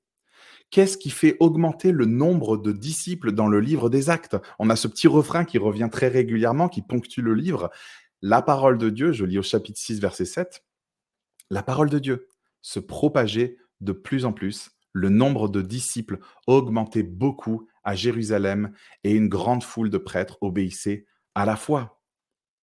Qu'est-ce 0.75 0.99
qui 0.99 1.11
fait 1.11 1.37
augmenter 1.39 1.93
le 1.93 2.05
nombre 2.05 2.57
de 2.57 2.73
disciples 2.73 3.31
dans 3.31 3.47
le 3.47 3.61
livre 3.61 3.89
des 3.89 4.11
actes? 4.11 4.37
On 4.59 4.71
a 4.71 4.75
ce 4.75 4.89
petit 4.89 5.07
refrain 5.07 5.45
qui 5.45 5.57
revient 5.57 5.89
très 5.89 6.09
régulièrement, 6.09 6.69
qui 6.69 6.83
ponctue 6.83 7.21
le 7.21 7.33
livre. 7.33 7.71
La 8.23 8.43
parole 8.43 8.77
de 8.77 8.91
Dieu, 8.91 9.13
je 9.13 9.25
lis 9.25 9.39
au 9.39 9.43
chapitre 9.45 9.79
6, 9.79 10.01
verset 10.01 10.25
7, 10.25 10.65
la 11.49 11.63
parole 11.63 11.91
de 11.91 12.01
Dieu 12.01 12.27
se 12.61 12.81
propageait 12.81 13.57
de 13.83 13.93
plus 13.93 14.25
en 14.25 14.33
plus, 14.33 14.73
le 14.93 15.11
nombre 15.11 15.49
de 15.49 15.63
disciples 15.63 16.19
augmentait 16.49 17.05
beaucoup 17.05 17.69
à 17.85 17.95
Jérusalem 17.95 18.73
et 19.05 19.13
une 19.13 19.29
grande 19.29 19.63
foule 19.63 19.91
de 19.91 19.99
prêtres 19.99 20.39
obéissait 20.41 21.07
à 21.37 21.45
la 21.45 21.55
foi. 21.55 22.03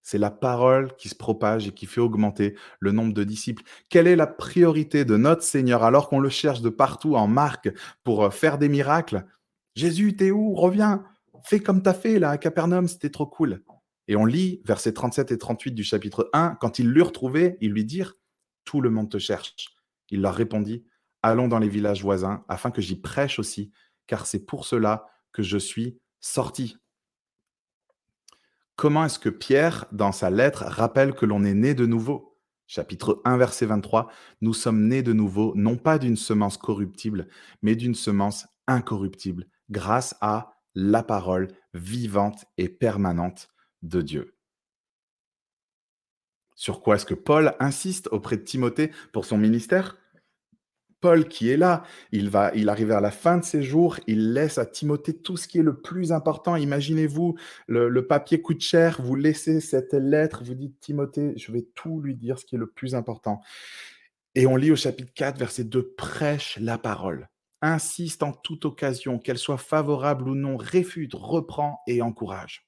C'est 0.03 0.17
la 0.17 0.31
parole 0.31 0.95
qui 0.95 1.09
se 1.09 1.15
propage 1.15 1.67
et 1.67 1.71
qui 1.71 1.85
fait 1.85 2.01
augmenter 2.01 2.55
le 2.79 2.91
nombre 2.91 3.13
de 3.13 3.23
disciples. 3.23 3.63
Quelle 3.89 4.07
est 4.07 4.15
la 4.15 4.27
priorité 4.27 5.05
de 5.05 5.15
notre 5.17 5.43
Seigneur 5.43 5.83
alors 5.83 6.09
qu'on 6.09 6.19
le 6.19 6.29
cherche 6.29 6.61
de 6.61 6.69
partout 6.69 7.15
en 7.15 7.27
marque 7.27 7.69
pour 8.03 8.23
euh, 8.23 8.29
faire 8.29 8.57
des 8.57 8.69
miracles? 8.69 9.25
Jésus, 9.75 10.15
t'es 10.15 10.31
où? 10.31 10.55
Reviens, 10.55 11.03
fais 11.43 11.59
comme 11.59 11.81
t'as 11.81 11.93
fait 11.93 12.19
là 12.19 12.31
à 12.31 12.37
Capernaum, 12.37 12.87
c'était 12.87 13.09
trop 13.09 13.27
cool. 13.27 13.63
Et 14.07 14.15
on 14.15 14.25
lit 14.25 14.61
versets 14.65 14.93
37 14.93 15.31
et 15.31 15.37
38 15.37 15.71
du 15.71 15.83
chapitre 15.83 16.29
1, 16.33 16.57
quand 16.59 16.79
ils 16.79 16.89
l'eurent 16.89 17.13
trouvé, 17.13 17.57
ils 17.61 17.71
lui 17.71 17.85
dirent, 17.85 18.15
tout 18.65 18.81
le 18.81 18.89
monde 18.89 19.09
te 19.09 19.17
cherche. 19.17 19.55
Il 20.09 20.21
leur 20.21 20.35
répondit, 20.35 20.83
allons 21.21 21.47
dans 21.47 21.59
les 21.59 21.69
villages 21.69 22.01
voisins 22.01 22.43
afin 22.49 22.71
que 22.71 22.81
j'y 22.81 22.99
prêche 22.99 23.39
aussi, 23.39 23.71
car 24.07 24.25
c'est 24.25 24.45
pour 24.45 24.65
cela 24.65 25.05
que 25.31 25.43
je 25.43 25.57
suis 25.57 25.99
sorti. 26.19 26.77
Comment 28.75 29.05
est-ce 29.05 29.19
que 29.19 29.29
Pierre, 29.29 29.85
dans 29.91 30.11
sa 30.11 30.29
lettre, 30.29 30.63
rappelle 30.65 31.13
que 31.13 31.25
l'on 31.25 31.43
est 31.43 31.53
né 31.53 31.73
de 31.73 31.85
nouveau? 31.85 32.37
Chapitre 32.67 33.21
1, 33.25 33.37
verset 33.37 33.65
23, 33.65 34.09
Nous 34.39 34.53
sommes 34.53 34.87
nés 34.87 35.03
de 35.03 35.13
nouveau, 35.13 35.53
non 35.55 35.77
pas 35.77 35.99
d'une 35.99 36.15
semence 36.15 36.57
corruptible, 36.57 37.27
mais 37.61 37.75
d'une 37.75 37.95
semence 37.95 38.47
incorruptible, 38.67 39.47
grâce 39.69 40.15
à 40.21 40.53
la 40.73 41.03
parole 41.03 41.49
vivante 41.73 42.45
et 42.57 42.69
permanente 42.69 43.49
de 43.81 44.01
Dieu. 44.01 44.37
Sur 46.55 46.81
quoi 46.81 46.95
est-ce 46.95 47.05
que 47.05 47.13
Paul 47.13 47.55
insiste 47.59 48.07
auprès 48.11 48.37
de 48.37 48.43
Timothée 48.43 48.91
pour 49.11 49.25
son 49.25 49.37
ministère? 49.37 49.97
Paul 51.01 51.27
qui 51.27 51.49
est 51.49 51.57
là, 51.57 51.83
il 52.11 52.29
va, 52.29 52.51
il 52.53 52.69
arrive 52.69 52.91
à 52.91 53.01
la 53.01 53.11
fin 53.11 53.39
de 53.39 53.43
ses 53.43 53.63
jours, 53.63 53.99
il 54.05 54.33
laisse 54.33 54.59
à 54.59 54.65
Timothée 54.65 55.17
tout 55.17 55.35
ce 55.35 55.47
qui 55.47 55.57
est 55.57 55.63
le 55.63 55.81
plus 55.81 56.11
important. 56.11 56.55
Imaginez-vous, 56.55 57.35
le, 57.67 58.07
papier 58.07 58.41
coûte 58.41 58.61
cher, 58.61 59.01
vous 59.01 59.15
laissez 59.15 59.59
cette 59.59 59.93
lettre, 59.93 60.43
vous 60.43 60.53
dites 60.53 60.79
Timothée, 60.79 61.33
je 61.37 61.51
vais 61.51 61.67
tout 61.75 61.99
lui 61.99 62.15
dire 62.15 62.37
ce 62.37 62.45
qui 62.45 62.55
est 62.55 62.59
le 62.59 62.69
plus 62.69 62.93
important. 62.95 63.41
Et 64.35 64.45
on 64.45 64.55
lit 64.55 64.71
au 64.71 64.75
chapitre 64.75 65.11
4, 65.13 65.37
verset 65.37 65.63
2, 65.65 65.93
prêche 65.97 66.57
la 66.61 66.77
parole. 66.77 67.27
insiste 67.63 68.23
en 68.23 68.31
toute 68.31 68.65
occasion, 68.65 69.19
qu'elle 69.19 69.37
soit 69.37 69.57
favorable 69.57 70.29
ou 70.29 70.35
non, 70.35 70.57
réfute, 70.57 71.13
reprend 71.13 71.79
et 71.85 72.01
encourage. 72.01 72.67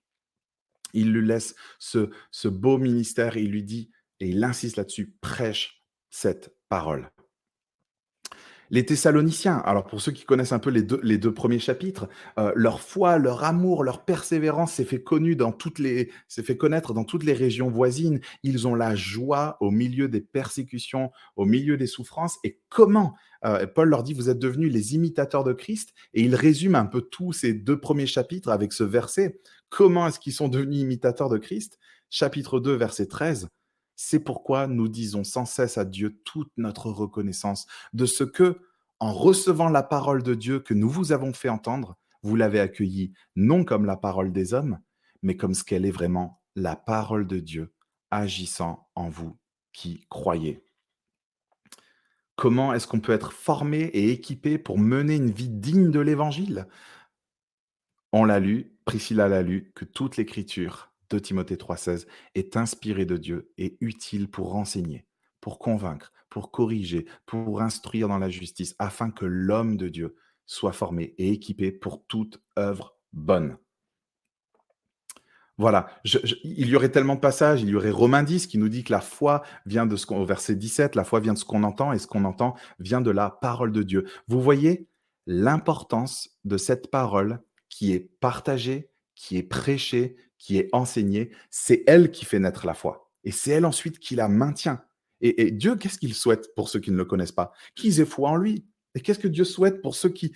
Il 0.94 1.12
lui 1.12 1.25
laisse 1.25 1.56
ce, 1.80 2.48
beau 2.48 2.78
ministère 2.78 3.38
il 3.38 3.52
lui 3.52 3.63
dit, 3.63 3.90
et 4.20 4.30
il 4.30 4.44
insiste 4.44 4.78
là-dessus, 4.78 5.16
prêche 5.20 5.84
cette 6.10 6.56
parole. 6.70 7.12
Les 8.74 8.88
Thessaloniciens, 8.88 9.58
alors 9.65 9.86
pour 9.86 10.01
ceux 10.01 10.12
qui 10.12 10.25
connaissent 10.25 10.51
un 10.51 10.58
peu 10.58 10.72
les 10.72 10.82
deux, 10.82 11.32
premiers 11.32 11.60
chapitres, 11.60 12.10
euh, 12.39 12.51
leur 12.56 12.82
foi, 12.82 13.20
leur 13.20 13.44
amour, 13.44 13.84
leur 13.84 14.03
persévérance 14.03 14.74
s'est 14.74 14.84
fait 14.84 15.03
connaître 15.03 15.38
dans 15.44 15.51
toutes 15.51 15.77
les 17.24 17.34
régions 17.34 17.70
voisines. 17.70 18.20
Ils 18.42 18.68
ont 18.68 18.74
la 18.74 18.96
joie 18.96 19.58
au 19.60 19.70
milieu 19.70 20.08
des 20.08 20.22
persécutions, 20.22 21.12
au 21.36 21.46
milieu 21.46 21.77
des 21.77 21.86
souffrances. 21.86 22.39
Et 22.44 22.62
comment 22.70 23.13
euh, 23.46 23.68
Paul 23.68 23.89
leur 23.89 24.01
dit, 24.01 24.15
vous 24.15 24.32
êtes 24.32 24.39
devenus 24.39 24.74
les 24.74 24.96
imitateurs 24.96 25.44
de 25.44 25.53
Christ. 25.53 25.94
Et 26.15 26.24
il 26.24 26.34
résume 26.34 26.74
un 26.74 26.88
peu 26.88 27.01
tous 27.01 27.32
ces 27.32 27.53
deux 27.53 27.80
premiers 27.80 28.08
chapitres 28.08 28.50
avec 28.50 28.74
ce 28.74 28.84
verset. 28.84 29.39
Comment 29.70 30.08
est-ce 30.08 30.20
qu'ils 30.20 30.34
sont 30.34 30.48
devenus 30.48 30.80
imitateurs 30.80 31.30
de 31.30 31.38
Christ? 31.38 31.77
Chapitre 32.10 32.60
2, 32.60 32.74
verset 32.74 33.06
13. 33.06 33.50
C'est 33.95 34.19
pourquoi 34.19 34.67
nous 34.67 34.88
disons 34.88 35.23
sans 35.23 35.45
cesse 35.45 35.77
à 35.77 35.85
Dieu 35.85 36.19
toute 36.23 36.51
notre 36.57 36.89
reconnaissance 36.89 37.67
de 37.93 38.05
ce 38.05 38.23
que, 38.23 38.59
en 39.00 39.13
recevant 39.13 39.69
la 39.69 39.83
parole 39.83 40.23
de 40.23 40.33
Dieu 40.33 40.59
que 40.59 40.73
nous 40.73 40.89
vous 40.89 41.12
avons 41.12 41.33
fait 41.33 41.50
entendre, 41.50 41.97
vous 42.21 42.35
l'avez 42.35 42.59
accueillie 42.59 43.13
non 43.35 43.63
comme 43.65 43.85
la 43.85 43.97
parole 43.97 44.31
des 44.31 44.53
hommes, 44.53 44.79
mais 45.21 45.35
comme 45.35 45.53
ce 45.53 45.63
qu'elle 45.63 45.85
est 45.85 45.91
vraiment, 45.91 46.41
la 46.55 46.75
parole 46.75 47.27
de 47.27 47.39
Dieu 47.39 47.73
agissant 48.12 48.89
en 48.95 49.09
vous 49.09 49.38
qui 49.73 50.05
croyez. 50.09 50.63
Comment 52.35 52.73
est-ce 52.73 52.88
qu'on 52.88 53.00
peut 53.00 53.12
être 53.12 53.33
formé 53.33 53.81
et 53.81 54.12
équipé 54.12 54.57
pour 54.57 54.79
mener 54.79 55.15
une 55.15 55.31
vie 55.31 55.50
digne 55.50 55.91
de 55.91 56.00
l'Évangile? 56.00 56.67
On 58.12 58.25
l'a 58.25 58.39
lu, 58.39 58.77
Priscilla 58.85 59.27
l'a 59.27 59.41
lu, 59.41 59.71
que 59.75 59.85
toute 59.85 60.17
l'Écriture 60.17 60.92
Timothée 61.17 61.55
3,16 61.55 62.05
est 62.36 62.58
inspiré 62.58 63.05
de 63.05 63.17
Dieu 63.17 63.51
et 63.58 63.77
utile 63.82 64.29
pour 64.29 64.51
renseigner, 64.51 65.05
pour 65.41 65.60
convaincre, 65.60 66.12
pour 66.29 66.51
corriger, 66.51 67.05
pour 67.25 67.62
instruire 67.62 68.08
dans 68.08 68.17
la 68.17 68.29
justice, 68.29 68.75
afin 68.79 69.12
que 69.12 69.25
l'homme 69.25 69.77
de 69.77 69.88
Dieu 69.88 70.15
soit 70.46 70.74
formé 70.74 71.13
et 71.17 71.32
équipé 71.32 71.72
pour 71.72 72.05
toute 72.08 72.41
œuvre 72.58 72.98
bonne. 73.12 73.58
Voilà, 75.60 75.88
il 76.43 76.67
y 76.67 76.75
aurait 76.75 76.89
tellement 76.89 77.13
de 77.13 77.20
passages, 77.20 77.62
il 77.62 77.70
y 77.70 77.75
aurait 77.75 77.91
Romain 77.91 78.24
10 78.24 78.48
qui 78.48 78.58
nous 78.58 78.70
dit 78.70 78.84
que 78.84 78.91
la 78.91 79.01
foi 79.01 79.43
vient 79.67 79.86
de 79.86 79.96
ce 79.96 80.08
qu'on, 80.08 80.20
au 80.20 80.25
verset 80.25 80.55
17, 80.55 80.96
la 80.96 81.03
foi 81.03 81.20
vient 81.20 81.34
de 81.34 81.38
ce 81.38 81.46
qu'on 81.46 81.63
entend 81.63 81.93
et 81.93 82.00
ce 82.00 82.08
qu'on 82.08 82.25
entend 82.25 82.55
vient 82.79 83.01
de 83.01 83.12
la 83.12 83.29
parole 83.29 83.72
de 83.72 83.84
Dieu. 83.84 84.08
Vous 84.27 84.41
voyez 84.41 84.88
l'importance 85.27 86.32
de 86.43 86.58
cette 86.58 86.89
parole 86.89 87.39
qui 87.70 87.93
est 87.93 88.12
partagée, 88.20 88.89
qui 89.13 89.38
est 89.38 89.43
prêchée, 89.43 90.15
qui 90.43 90.57
est 90.57 90.67
enseignée, 90.73 91.31
c'est 91.50 91.85
elle 91.88 92.12
qui 92.12 92.25
fait 92.25 92.38
naître 92.38 92.65
la 92.65 92.73
foi. 92.73 93.09
Et 93.23 93.31
c'est 93.31 93.51
elle 93.51 93.65
ensuite 93.65 93.97
qui 93.97 94.15
la 94.15 94.27
maintient. 94.27 94.83
Et, 95.21 95.51
Dieu, 95.51 95.77
qu'est-ce 95.77 95.97
qu'il 95.97 96.13
souhaite 96.13 96.53
pour 96.53 96.67
ceux 96.67 96.81
qui 96.81 96.91
ne 96.91 96.97
le 96.97 97.05
connaissent 97.05 97.31
pas? 97.31 97.53
Qu'ils 97.75 98.01
aient 98.01 98.05
foi 98.05 98.31
en 98.31 98.35
lui. 98.35 98.65
Et 98.93 99.00
qu'est-ce 99.00 99.19
que 99.19 99.29
Dieu 99.29 99.45
souhaite 99.45 99.81
pour 99.81 99.95
ceux 99.95 100.09
qui, 100.09 100.33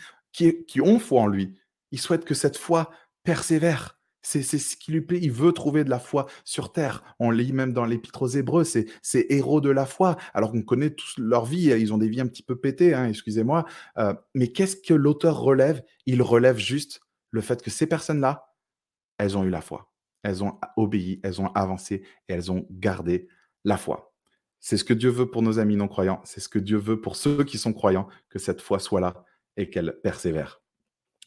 ont 0.79 0.97
foi 0.97 1.23
en 1.23 1.27
lui? 1.27 1.57
Il 1.91 1.99
souhaite 1.99 2.23
que 2.23 2.33
cette 2.33 2.55
foi 2.55 2.89
persévère. 3.25 3.99
C'est 4.21 4.43
ce 4.43 4.77
qui 4.77 4.93
lui 4.93 5.01
plaît. 5.01 5.19
Il 5.21 5.33
veut 5.33 5.51
trouver 5.51 5.83
de 5.83 5.89
la 5.89 5.99
foi 5.99 6.27
sur 6.45 6.71
terre. 6.71 7.03
On 7.19 7.29
lit 7.29 7.51
même 7.51 7.73
dans 7.73 7.83
l'Épître 7.83 8.21
aux 8.21 8.27
Hébreux, 8.27 8.63
c'est 8.63 8.87
héros 9.29 9.59
de 9.59 9.69
la 9.69 9.85
foi. 9.85 10.15
Alors 10.33 10.53
qu'on 10.53 10.61
connaît 10.61 10.91
tous 10.91 11.15
leur 11.17 11.43
vie, 11.43 11.65
ils 11.65 11.93
ont 11.93 11.97
des 11.97 12.07
vies 12.07 12.21
un 12.21 12.27
petit 12.27 12.43
peu 12.43 12.55
pétées, 12.55 12.93
hein, 12.93 13.09
excusez-moi. 13.09 13.65
Euh, 13.97 14.13
mais 14.35 14.53
qu'est-ce 14.53 14.77
que 14.77 14.93
l'auteur 14.93 15.37
relève? 15.37 15.83
Il 16.05 16.21
relève 16.21 16.57
juste 16.57 17.01
le 17.31 17.41
fait 17.41 17.61
que 17.61 17.69
ces 17.69 17.87
personnes-là, 17.87 18.53
elles 19.17 19.37
ont 19.37 19.43
eu 19.43 19.49
la 19.49 19.61
foi 19.61 19.91
elles 20.27 20.43
ont 20.43 20.59
obéi, 20.75 21.21
elles 21.23 21.39
ont 21.39 21.47
avancé 21.53 22.03
et 22.27 22.33
elles 22.33 22.51
ont 22.51 22.67
gardé 22.69 23.29
la 23.63 23.77
foi. 23.77 24.13
C'est 24.59 24.75
ce 24.75 24.83
que 24.83 24.93
Dieu 24.93 25.09
veut 25.09 25.31
pour 25.31 25.41
nos 25.41 25.57
amis 25.57 25.77
non-croyants, 25.77 26.21
c'est 26.25 26.41
ce 26.41 26.49
que 26.49 26.59
Dieu 26.59 26.77
veut 26.77 26.99
pour 26.99 27.15
ceux 27.15 27.45
qui 27.45 27.57
sont 27.57 27.71
croyants, 27.71 28.09
que 28.29 28.37
cette 28.37 28.61
foi 28.61 28.79
soit 28.79 28.99
là 28.99 29.23
et 29.55 29.69
qu'elle 29.69 29.97
persévère. 30.03 30.61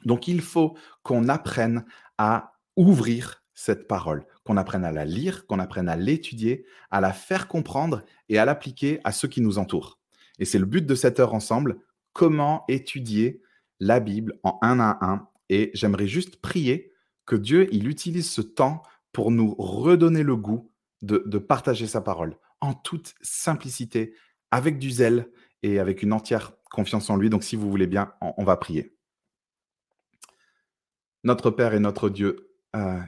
Donc 0.05 0.29
il 0.29 0.43
faut 0.43 0.77
qu'on 1.03 1.29
apprenne 1.29 1.87
à 2.19 2.53
ouvrir 2.77 3.43
cette 3.55 3.89
parole, 3.89 4.27
qu'on 4.45 4.59
apprenne 4.59 4.85
à 4.85 4.93
la 4.93 5.07
lire, 5.07 5.47
qu'on 5.47 5.61
apprenne 5.61 5.89
à 5.89 5.97
l'étudier, 5.97 6.67
à 6.91 7.01
la 7.01 7.15
faire 7.15 7.49
comprendre 7.49 8.03
et 8.29 8.39
à 8.39 8.45
l'appliquer 8.45 9.01
à 9.05 9.13
ceux 9.13 9.29
qui 9.29 9.41
nous 9.41 9.57
entourent. 9.57 9.99
Et 10.39 10.45
c'est 10.45 10.59
le 10.59 10.67
but 10.67 10.85
de 10.85 10.95
cette 10.95 11.21
heure 11.21 11.33
ensemble, 11.33 11.79
comment 12.13 12.65
étudier 12.69 13.41
la 13.79 13.99
Bible 14.01 14.39
en 14.43 14.59
un 14.61 14.79
à 14.79 14.99
un. 15.01 15.29
Et 15.49 15.71
j'aimerais 15.73 16.07
juste 16.07 16.37
prier 16.37 16.90
que 17.31 17.37
Dieu, 17.37 17.69
il 17.71 17.87
utilise 17.87 18.29
ce 18.29 18.41
temps 18.41 18.83
pour 19.13 19.31
nous 19.31 19.55
redonner 19.57 20.25
le 20.25 20.35
goût 20.35 20.73
de, 21.01 21.39
partager 21.39 21.87
sa 21.87 22.01
parole 22.01 22.37
en 22.61 22.75
toute 22.75 23.15
simplicité, 23.23 24.17
avec 24.51 24.81
du 24.81 24.91
zèle 24.91 25.31
et 25.63 25.79
avec 25.79 26.03
une 26.03 26.13
entière 26.13 26.55
confiance 26.73 27.09
en 27.09 27.17
lui. 27.17 27.31
Donc, 27.31 27.45
si 27.45 27.55
vous 27.55 27.71
voulez 27.71 27.87
bien, 27.87 28.15
on, 28.21 28.43
va 28.43 28.57
prier. 28.57 28.97
Notre 31.23 31.53
Père 31.53 31.73
et 31.73 31.79
notre 31.79 32.11
Dieu, 32.11 32.51
euh, 32.75 32.99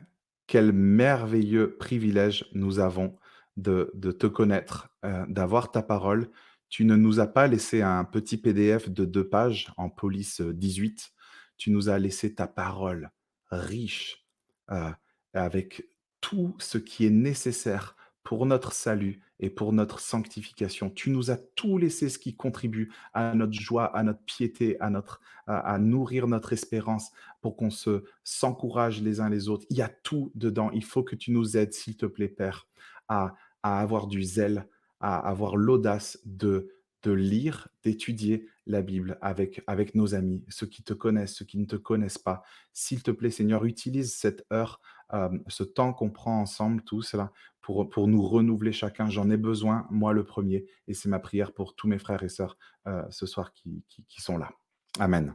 quel 0.46 0.72
merveilleux 0.72 1.76
privilège 1.76 2.48
nous 2.52 2.78
avons 2.78 3.18
de, 3.56 3.90
te 4.16 4.28
connaître, 4.28 4.88
euh, 5.04 5.26
d'avoir 5.26 5.72
ta 5.72 5.82
parole. 5.82 6.30
Tu 6.68 6.84
ne 6.84 6.94
nous 6.94 7.18
as 7.18 7.26
pas 7.26 7.48
laissé 7.48 7.82
un 7.82 8.04
petit 8.04 8.36
PDF 8.36 8.88
de 8.88 9.04
deux 9.04 9.28
pages 9.28 9.72
en 9.76 9.90
police 9.90 10.40
18. 10.40 11.10
Tu 11.56 11.72
nous 11.72 11.88
as 11.88 11.98
laissé 11.98 12.36
ta 12.36 12.46
parole 12.46 13.10
riche, 13.58 14.26
euh, 14.70 14.90
avec 15.34 15.84
tout 16.20 16.56
ce 16.58 16.78
qui 16.78 17.06
est 17.06 17.10
nécessaire 17.10 17.96
pour 18.22 18.46
notre 18.46 18.72
salut 18.72 19.20
et 19.40 19.50
pour 19.50 19.72
notre 19.72 19.98
sanctification. 19.98 20.90
Tu 20.90 21.10
nous 21.10 21.30
as 21.30 21.36
tout 21.36 21.78
laissé 21.78 22.08
ce 22.08 22.18
qui 22.18 22.36
contribue 22.36 22.92
à 23.12 23.34
notre 23.34 23.52
joie, 23.52 23.86
à 23.96 24.02
notre 24.04 24.22
piété, 24.24 24.80
à, 24.80 24.90
notre, 24.90 25.20
à, 25.46 25.78
nourrir 25.78 26.28
notre 26.28 26.52
espérance 26.52 27.10
pour 27.40 27.56
qu'on 27.56 27.70
se 27.70 28.04
s'encourage 28.22 29.02
les 29.02 29.20
uns 29.20 29.28
les 29.28 29.48
autres. 29.48 29.66
Il 29.70 29.76
y 29.76 29.82
a 29.82 29.88
tout 29.88 30.30
dedans. 30.36 30.70
Il 30.70 30.84
faut 30.84 31.02
que 31.02 31.16
tu 31.16 31.32
nous 31.32 31.56
aides, 31.56 31.72
s'il 31.72 31.96
te 31.96 32.06
plaît, 32.06 32.28
Père, 32.28 32.68
à, 33.08 33.34
à 33.64 33.80
avoir 33.80 34.06
du 34.06 34.22
zèle, 34.22 34.68
à 35.00 35.16
avoir 35.16 35.56
l'audace 35.56 36.20
de 36.24 36.70
de 37.02 37.12
lire, 37.12 37.68
d'étudier 37.82 38.46
la 38.66 38.82
Bible 38.82 39.18
avec, 39.20 39.62
avec 39.66 39.94
nos 39.94 40.14
amis, 40.14 40.44
ceux 40.48 40.66
qui 40.66 40.82
te 40.82 40.92
connaissent, 40.92 41.34
ceux 41.34 41.44
qui 41.44 41.58
ne 41.58 41.66
te 41.66 41.76
connaissent 41.76 42.18
pas. 42.18 42.42
S'il 42.72 43.02
te 43.02 43.10
plaît, 43.10 43.30
Seigneur, 43.30 43.64
utilise 43.64 44.14
cette 44.14 44.44
heure, 44.52 44.80
euh, 45.12 45.28
ce 45.48 45.64
temps 45.64 45.92
qu'on 45.92 46.10
prend 46.10 46.40
ensemble, 46.40 46.82
tout 46.82 47.02
cela, 47.02 47.32
pour, 47.60 47.88
pour 47.88 48.08
nous 48.08 48.22
renouveler 48.22 48.72
chacun. 48.72 49.08
J'en 49.08 49.30
ai 49.30 49.36
besoin, 49.36 49.86
moi 49.90 50.12
le 50.12 50.24
premier, 50.24 50.66
et 50.88 50.94
c'est 50.94 51.08
ma 51.08 51.18
prière 51.18 51.52
pour 51.52 51.74
tous 51.74 51.88
mes 51.88 51.98
frères 51.98 52.22
et 52.22 52.28
sœurs 52.28 52.56
euh, 52.86 53.02
ce 53.10 53.26
soir 53.26 53.52
qui, 53.52 53.84
qui, 53.88 54.20
sont 54.20 54.38
là. 54.38 54.50
Amen. 54.98 55.34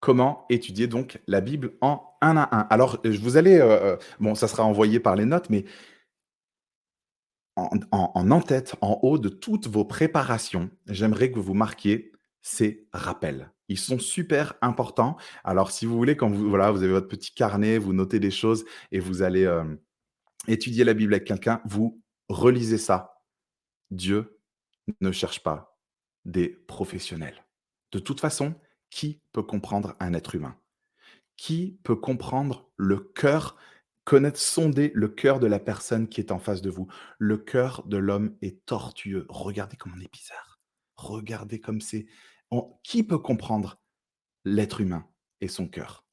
Comment 0.00 0.46
étudier 0.50 0.88
donc 0.88 1.20
la 1.28 1.40
Bible 1.40 1.74
en 1.80 2.16
un 2.20 2.36
à 2.36 2.56
un? 2.56 2.66
Alors, 2.70 3.00
vous 3.04 3.36
allez, 3.36 3.58
euh, 3.58 3.96
bon, 4.18 4.34
ça 4.34 4.48
sera 4.48 4.64
envoyé 4.64 4.98
par 4.98 5.14
les 5.14 5.26
notes, 5.26 5.48
mais 5.48 5.64
en, 7.56 8.30
en-tête, 8.30 8.76
en 8.80 8.98
haut 9.02 9.18
de 9.18 9.28
toutes 9.28 9.66
vos 9.66 9.84
préparations, 9.84 10.70
j'aimerais 10.86 11.30
que 11.30 11.38
vous 11.38 11.54
marquiez 11.54 12.12
ces 12.40 12.88
rappels. 12.92 13.52
Ils 13.68 13.78
sont 13.78 13.98
super 13.98 14.54
importants. 14.60 15.16
Alors, 15.44 15.70
si 15.70 15.86
vous 15.86 15.96
voulez, 15.96 16.16
quand 16.16 16.30
vous, 16.30 16.48
voilà, 16.48 16.70
vous 16.70 16.82
avez 16.82 16.92
votre 16.92 17.08
petit 17.08 17.32
carnet, 17.32 17.78
vous 17.78 17.92
notez 17.92 18.20
des 18.20 18.30
choses 18.30 18.64
et 18.90 19.00
vous 19.00 19.22
allez 19.22 19.44
euh, 19.44 19.64
étudier 20.48 20.84
la 20.84 20.94
Bible 20.94 21.14
avec 21.14 21.26
quelqu'un, 21.26 21.60
vous 21.64 22.02
relisez 22.28 22.78
ça. 22.78 23.22
Dieu 23.90 24.40
ne 25.00 25.12
cherche 25.12 25.42
pas 25.42 25.78
des 26.24 26.48
professionnels. 26.48 27.44
De 27.92 27.98
toute 27.98 28.20
façon, 28.20 28.54
qui 28.90 29.22
peut 29.32 29.42
comprendre 29.42 29.94
un 30.00 30.12
être 30.14 30.34
humain? 30.34 30.56
Qui 31.36 31.78
peut 31.82 31.96
comprendre 31.96 32.70
le 32.76 32.98
cœur 32.98 33.56
Connaître, 34.04 34.38
sonder 34.38 34.90
le 34.94 35.08
cœur 35.08 35.38
de 35.38 35.46
la 35.46 35.60
personne 35.60 36.08
qui 36.08 36.20
est 36.20 36.32
en 36.32 36.38
face 36.38 36.62
de 36.62 36.70
vous. 36.70 36.88
Le 37.18 37.36
cœur 37.38 37.84
de 37.86 37.96
l'homme 37.96 38.36
est 38.42 38.64
tortueux. 38.66 39.26
Regardez 39.28 39.76
comme 39.76 39.92
on 39.96 40.00
est 40.00 40.12
bizarre. 40.12 40.60
Regardez 40.96 41.60
comme 41.60 41.80
c'est. 41.80 42.06
Qui 42.82 43.02
peut 43.02 43.18
comprendre 43.18 43.80
l'être 44.44 44.80
humain 44.80 45.06
et 45.40 45.48
son 45.48 45.68
cœur? 45.68 46.04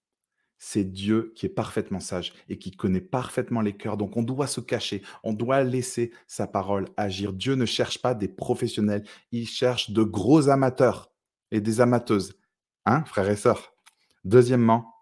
C'est 0.62 0.84
Dieu 0.84 1.31
qui 1.36 1.46
est 1.46 1.50
parfaitement 1.50 2.01
sage 2.01 2.34
et 2.50 2.60
qui 2.60 2.72
connaît 2.72 3.01
parfaitement 3.01 3.62
les 3.62 3.77
cœurs. 3.77 3.98
Donc 3.98 4.17
on 4.17 4.24
doit 4.24 4.46
se 4.46 4.60
cacher, 4.60 5.01
on 5.24 5.31
doit 5.34 5.63
laisser 5.63 6.12
sa 6.27 6.48
parole 6.48 6.89
agir. 6.98 7.31
Dieu 7.31 7.55
ne 7.55 7.65
cherche 7.65 8.01
pas 8.01 8.13
des 8.13 8.27
professionnels, 8.27 9.05
il 9.31 9.48
cherche 9.48 9.91
de 9.91 10.03
gros 10.03 10.50
amateurs 10.50 11.13
et 11.51 11.62
des 11.62 11.79
amateuses. 11.81 12.38
Hein, 12.86 13.05
frères 13.05 13.29
et 13.29 13.38
sœurs? 13.38 13.74
Deuxièmement, 14.25 14.93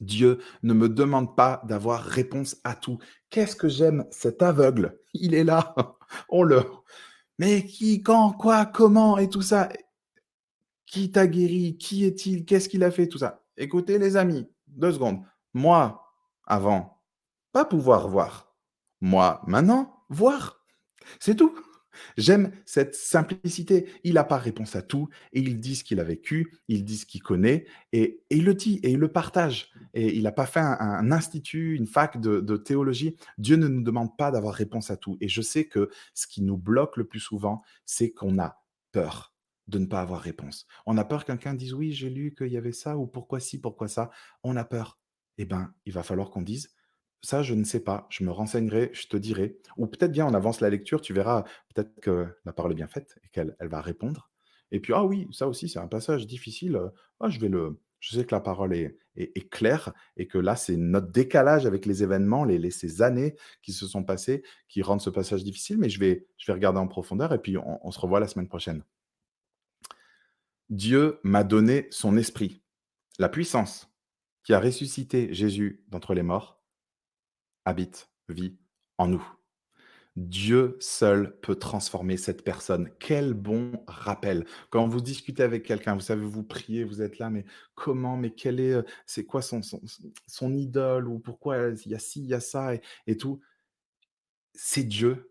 Dieu 0.00 0.38
ne 0.62 0.74
me 0.74 0.88
demande 0.88 1.36
pas 1.36 1.62
d'avoir 1.64 2.02
réponse 2.02 2.56
à 2.64 2.74
tout. 2.74 2.98
Qu'est-ce 3.30 3.56
que 3.56 3.68
j'aime? 3.68 4.06
Cet 4.10 4.42
aveugle 4.42 4.98
Il 5.14 5.34
est 5.34 5.44
là. 5.44 5.74
On 6.28 6.42
le. 6.42 6.62
Mais 7.38 7.64
qui, 7.64 8.02
quand, 8.02 8.32
quoi, 8.32 8.66
comment 8.66 9.18
et 9.18 9.28
tout 9.28 9.42
ça? 9.42 9.68
Qui 10.86 11.10
t'a 11.10 11.26
guéri? 11.26 11.76
Qui 11.78 12.04
est-il? 12.04 12.44
Qu'est-ce 12.44 12.68
qu'il 12.68 12.84
a 12.84 12.90
fait 12.90 13.08
Tout 13.08 13.18
ça. 13.18 13.42
Écoutez, 13.56 13.98
les 13.98 14.16
amis, 14.16 14.46
deux 14.66 14.92
secondes. 14.92 15.22
Moi, 15.54 16.02
avant, 16.44 17.02
pas 17.52 17.64
pouvoir 17.64 18.08
voir. 18.08 18.54
Moi, 19.00 19.40
maintenant, 19.46 20.04
voir. 20.08 20.60
C'est 21.20 21.34
tout. 21.34 21.54
J'aime 22.16 22.52
cette 22.64 22.94
simplicité. 22.94 23.86
Il 24.04 24.14
n'a 24.14 24.24
pas 24.24 24.38
réponse 24.38 24.76
à 24.76 24.82
tout 24.82 25.08
et 25.32 25.40
il 25.40 25.60
dit 25.60 25.76
ce 25.76 25.84
qu'il 25.84 26.00
a 26.00 26.04
vécu, 26.04 26.52
il 26.68 26.84
dit 26.84 26.98
ce 26.98 27.06
qu'il 27.06 27.22
connaît 27.22 27.66
et, 27.92 28.22
il 28.30 28.44
le 28.44 28.54
dit 28.54 28.80
et 28.82 28.90
il 28.90 28.98
le 28.98 29.08
partage. 29.08 29.72
Et 29.94 30.16
il 30.16 30.24
n'a 30.24 30.32
pas 30.32 30.46
fait 30.46 30.60
un, 30.60 31.10
institut, 31.12 31.76
une 31.76 31.86
fac 31.86 32.20
de, 32.20 32.40
de, 32.40 32.56
théologie. 32.56 33.16
Dieu 33.38 33.56
ne 33.56 33.68
nous 33.68 33.82
demande 33.82 34.16
pas 34.16 34.30
d'avoir 34.30 34.54
réponse 34.54 34.90
à 34.90 34.96
tout. 34.96 35.16
Et 35.20 35.28
je 35.28 35.40
sais 35.42 35.64
que 35.64 35.90
ce 36.14 36.26
qui 36.26 36.42
nous 36.42 36.56
bloque 36.56 36.96
le 36.96 37.04
plus 37.04 37.20
souvent, 37.20 37.62
c'est 37.84 38.10
qu'on 38.10 38.38
a 38.38 38.62
peur 38.92 39.34
de 39.68 39.78
ne 39.78 39.86
pas 39.86 40.00
avoir 40.00 40.20
réponse. 40.20 40.66
On 40.86 40.96
a 40.96 41.04
peur 41.04 41.24
que 41.24 41.32
quelqu'un 41.32 41.54
dise 41.54 41.74
oui, 41.74 41.92
j'ai 41.92 42.10
lu 42.10 42.34
qu'il 42.36 42.48
y 42.48 42.56
avait 42.56 42.72
ça 42.72 42.96
ou 42.96 43.06
pourquoi 43.06 43.40
ci, 43.40 43.60
pourquoi 43.60 43.88
ça. 43.88 44.10
On 44.42 44.56
a 44.56 44.64
peur. 44.64 44.98
Eh 45.38 45.44
bien, 45.44 45.74
il 45.84 45.92
va 45.92 46.02
falloir 46.02 46.30
qu'on 46.30 46.42
dise 46.42 46.70
ça, 47.22 47.42
je 47.42 47.54
ne 47.54 47.64
sais 47.64 47.80
pas. 47.80 48.06
Je 48.10 48.24
me 48.24 48.30
renseignerai, 48.30 48.90
je 48.92 49.08
te 49.08 49.16
dirai. 49.16 49.58
Ou 49.76 49.86
peut-être 49.86 50.12
bien, 50.12 50.26
on 50.26 50.34
avance 50.34 50.60
la 50.60 50.70
lecture, 50.70 51.00
tu 51.00 51.12
verras 51.12 51.44
peut-être 51.74 51.98
que 52.00 52.26
la 52.44 52.52
parole 52.52 52.72
est 52.72 52.76
bien 52.76 52.88
faite 52.88 53.18
et 53.24 53.28
qu'elle 53.28 53.56
elle 53.58 53.68
va 53.68 53.80
répondre. 53.80 54.30
Et 54.70 54.80
puis, 54.80 54.92
ah 54.94 55.04
oui, 55.04 55.28
ça 55.32 55.48
aussi, 55.48 55.68
c'est 55.68 55.78
un 55.78 55.88
passage 55.88 56.26
difficile. 56.26 56.80
Ah, 57.20 57.28
je 57.28 57.40
vais 57.40 57.48
le. 57.48 57.80
Je 58.00 58.14
sais 58.14 58.24
que 58.24 58.34
la 58.34 58.40
parole 58.40 58.74
est, 58.74 58.98
claire 59.50 59.92
et 60.16 60.26
que 60.28 60.38
là, 60.38 60.54
c'est 60.54 60.76
notre 60.76 61.10
décalage 61.10 61.64
avec 61.66 61.86
les 61.86 62.02
événements, 62.02 62.44
les, 62.44 62.70
ces 62.70 63.00
années 63.00 63.34
qui 63.62 63.72
se 63.72 63.86
sont 63.86 64.04
passées 64.04 64.44
qui 64.68 64.82
rendent 64.82 65.00
ce 65.00 65.10
passage 65.10 65.42
difficile, 65.42 65.78
mais 65.78 65.88
je 65.88 65.98
vais 65.98 66.26
regarder 66.48 66.78
en 66.78 66.86
profondeur 66.86 67.32
et 67.32 67.38
puis 67.38 67.56
on 67.56 67.90
se 67.90 67.98
revoit 67.98 68.20
la 68.20 68.28
semaine 68.28 68.48
prochaine. 68.48 68.84
Dieu 70.68 71.20
m'a 71.22 71.42
donné 71.42 71.86
son 71.90 72.16
esprit, 72.16 72.62
la 73.18 73.28
puissance 73.28 73.88
qui 74.44 74.52
a 74.52 74.60
ressuscité 74.60 75.32
Jésus 75.32 75.84
d'entre 75.88 76.12
les 76.12 76.22
morts 76.22 76.55
habite, 77.66 78.10
vit 78.28 78.56
en 78.96 79.08
nous. 79.08 79.26
Dieu 80.16 80.78
seul 80.80 81.38
peut 81.40 81.56
transformer 81.56 82.16
cette 82.16 82.42
personne. 82.42 82.88
Quel 82.98 83.34
bon 83.34 83.84
rappel. 83.86 84.46
Quand 84.70 84.88
vous 84.88 85.02
discutez 85.02 85.42
avec 85.42 85.62
quelqu'un, 85.62 85.94
vous 85.94 86.00
savez, 86.00 86.24
vous 86.24 86.42
priez, 86.42 86.84
vous 86.84 87.02
êtes 87.02 87.18
là, 87.18 87.28
mais 87.28 87.44
comment, 87.74 88.16
mais 88.16 88.30
quel 88.30 88.58
est, 88.58 88.72
euh, 88.72 88.82
c'est 89.04 89.26
quoi 89.26 89.42
son, 89.42 89.60
son, 90.26 90.54
idole 90.54 91.06
ou 91.06 91.18
pourquoi 91.18 91.68
il 91.84 91.90
y 91.90 91.94
a 91.94 91.98
ci, 91.98 92.20
il 92.20 92.28
y 92.28 92.34
a 92.34 92.40
ça 92.40 92.74
et, 92.74 92.80
et 93.06 93.18
tout. 93.18 93.40
C'est 94.54 94.84
Dieu 94.84 95.30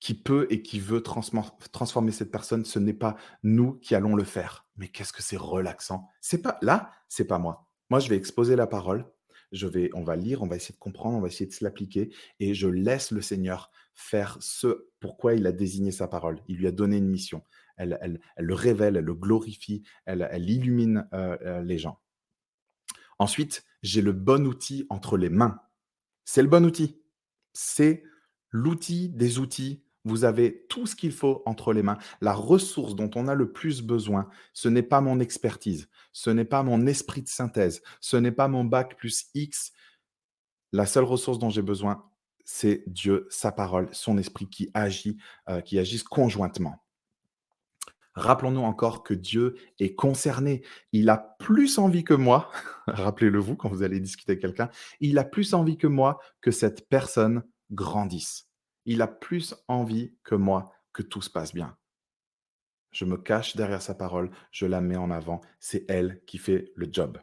qui 0.00 0.14
peut 0.14 0.46
et 0.48 0.62
qui 0.62 0.80
veut 0.80 1.02
transformer 1.02 2.12
cette 2.12 2.30
personne. 2.30 2.64
Ce 2.64 2.78
n'est 2.78 2.94
pas 2.94 3.16
nous 3.42 3.74
qui 3.74 3.94
allons 3.94 4.16
le 4.16 4.24
faire. 4.24 4.66
Mais 4.78 4.88
qu'est-ce 4.88 5.12
que 5.12 5.22
c'est 5.22 5.36
relaxant. 5.36 6.08
C'est 6.22 6.40
pas 6.40 6.58
là, 6.62 6.90
c'est 7.08 7.26
pas 7.26 7.38
moi. 7.38 7.68
Moi, 7.90 8.00
je 8.00 8.08
vais 8.08 8.16
exposer 8.16 8.56
la 8.56 8.66
parole 8.66 9.04
je 9.52 9.66
vais, 9.66 9.90
on 9.94 10.02
va 10.02 10.16
lire, 10.16 10.42
on 10.42 10.46
va 10.46 10.56
essayer 10.56 10.74
de 10.74 10.78
comprendre, 10.80 11.16
on 11.16 11.20
va 11.20 11.28
essayer 11.28 11.46
de 11.46 11.52
se 11.52 11.64
l'appliquer, 11.64 12.12
et 12.40 12.54
je 12.54 12.68
laisse 12.68 13.10
le 13.10 13.20
Seigneur 13.20 13.70
faire 13.94 14.36
ce 14.40 14.88
pourquoi 15.00 15.34
il 15.34 15.46
a 15.46 15.52
désigné 15.52 15.90
sa 15.90 16.08
parole. 16.08 16.40
Il 16.48 16.56
lui 16.56 16.66
a 16.66 16.72
donné 16.72 16.96
une 16.98 17.08
mission. 17.08 17.42
Elle, 17.76 18.20
le 18.38 18.54
révèle, 18.54 18.96
elle 18.96 19.04
le 19.04 19.14
glorifie, 19.14 19.82
elle, 20.06 20.26
elle 20.30 20.48
illumine 20.48 21.06
euh, 21.12 21.36
euh, 21.42 21.62
les 21.62 21.78
gens. 21.78 22.00
Ensuite, 23.18 23.64
j'ai 23.82 24.02
le 24.02 24.12
bon 24.12 24.46
outil 24.46 24.86
entre 24.90 25.16
les 25.16 25.30
mains. 25.30 25.60
C'est 26.24 26.42
le 26.42 26.48
bon 26.48 26.64
outil. 26.64 27.00
C'est 27.52 28.02
l'outil 28.50 29.08
des 29.08 29.38
outils 29.38 29.85
vous 30.06 30.24
avez 30.24 30.64
tout 30.68 30.86
ce 30.86 30.94
qu'il 30.94 31.10
faut 31.10 31.42
entre 31.46 31.72
les 31.72 31.82
mains. 31.82 31.98
La 32.20 32.32
ressource 32.32 32.94
dont 32.94 33.10
on 33.16 33.26
a 33.26 33.34
le 33.34 33.50
plus 33.50 33.82
besoin, 33.82 34.28
ce 34.52 34.68
n'est 34.68 34.84
pas 34.84 35.00
mon 35.00 35.18
expertise, 35.18 35.88
ce 36.12 36.30
n'est 36.30 36.44
pas 36.44 36.62
mon 36.62 36.86
esprit 36.86 37.22
de 37.22 37.28
synthèse, 37.28 37.82
ce 38.00 38.16
n'est 38.16 38.32
pas 38.32 38.46
mon 38.46 38.64
bac 38.64 38.96
plus 38.96 39.26
X. 39.34 39.72
La 40.72 40.86
seule 40.86 41.04
ressource 41.04 41.40
dont 41.40 41.50
j'ai 41.50 41.62
besoin, 41.62 42.04
c'est 42.44 42.84
Dieu, 42.86 43.26
sa 43.30 43.50
parole, 43.50 43.88
son 43.90 44.16
esprit 44.16 44.48
qui 44.48 44.70
agit, 44.74 45.18
euh, 45.48 45.60
qui 45.60 45.76
agissent 45.76 46.04
conjointement. 46.04 46.84
Rappelons-nous 48.14 48.62
encore 48.62 49.02
que 49.02 49.12
Dieu 49.12 49.56
est 49.80 49.96
concerné. 49.96 50.62
Il 50.92 51.10
a 51.10 51.18
plus 51.40 51.78
envie 51.78 52.04
que 52.04 52.14
moi, 52.14 52.48
rappelez-le 52.86 53.40
vous 53.40 53.56
quand 53.56 53.68
vous 53.68 53.82
allez 53.82 53.98
discuter 53.98 54.32
avec 54.32 54.40
quelqu'un, 54.40 54.70
il 55.00 55.18
a 55.18 55.24
plus 55.24 55.52
envie 55.52 55.76
que 55.76 55.88
moi 55.88 56.20
que 56.40 56.52
cette 56.52 56.88
personne 56.88 57.42
grandisse 57.72 58.46
il 58.86 59.02
a 59.02 59.06
plus 59.06 59.54
envie 59.68 60.14
que 60.24 60.34
moi 60.34 60.72
que 60.92 61.02
tout 61.02 61.20
se 61.20 61.30
passe 61.30 61.52
bien. 61.52 61.76
Je 62.90 63.04
me 63.04 63.18
cache 63.18 63.56
derrière 63.56 63.82
sa 63.82 63.94
parole, 63.94 64.30
je 64.50 64.64
la 64.64 64.80
mets 64.80 64.96
en 64.96 65.10
avant, 65.10 65.42
c'est 65.60 65.84
elle 65.90 66.22
qui 66.26 66.38
fait 66.38 66.72
le 66.74 66.88
job. 66.90 67.18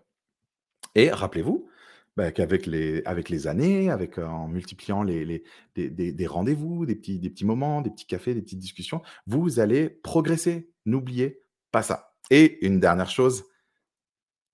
Et 0.93 1.09
rappelez-vous 1.09 1.67
bah, 2.15 2.31
qu'avec 2.31 2.67
les, 2.67 3.01
avec 3.05 3.29
les 3.29 3.47
années, 3.47 3.89
avec, 3.89 4.19
en 4.19 4.47
multipliant 4.47 5.01
les, 5.01 5.43
des, 5.75 6.27
rendez-vous, 6.27 6.85
des 6.85 6.95
petits, 6.95 7.17
des 7.17 7.31
petits 7.31 7.45
moments, 7.45 7.81
des 7.81 7.89
petits 7.89 8.05
cafés, 8.05 8.35
des 8.35 8.43
petites 8.43 8.59
discussions, 8.59 9.01
vous 9.25 9.59
allez 9.59 9.89
progresser. 9.89 10.69
N'oubliez 10.85 11.41
pas 11.71 11.81
ça. 11.81 12.13
Et 12.29 12.63
une 12.65 12.79
dernière 12.79 13.09
chose, 13.09 13.45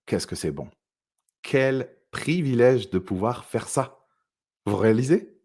qu'est-ce 0.05 0.27
que 0.27 0.37
c'est 0.37 0.51
bon? 0.51 0.69
Quel 1.41 1.93
privilège 2.11 2.89
de 2.89 2.99
pouvoir 2.99 3.43
faire 3.43 3.67
ça. 3.67 4.05
Vous 4.65 4.77
réalisez? 4.77 5.38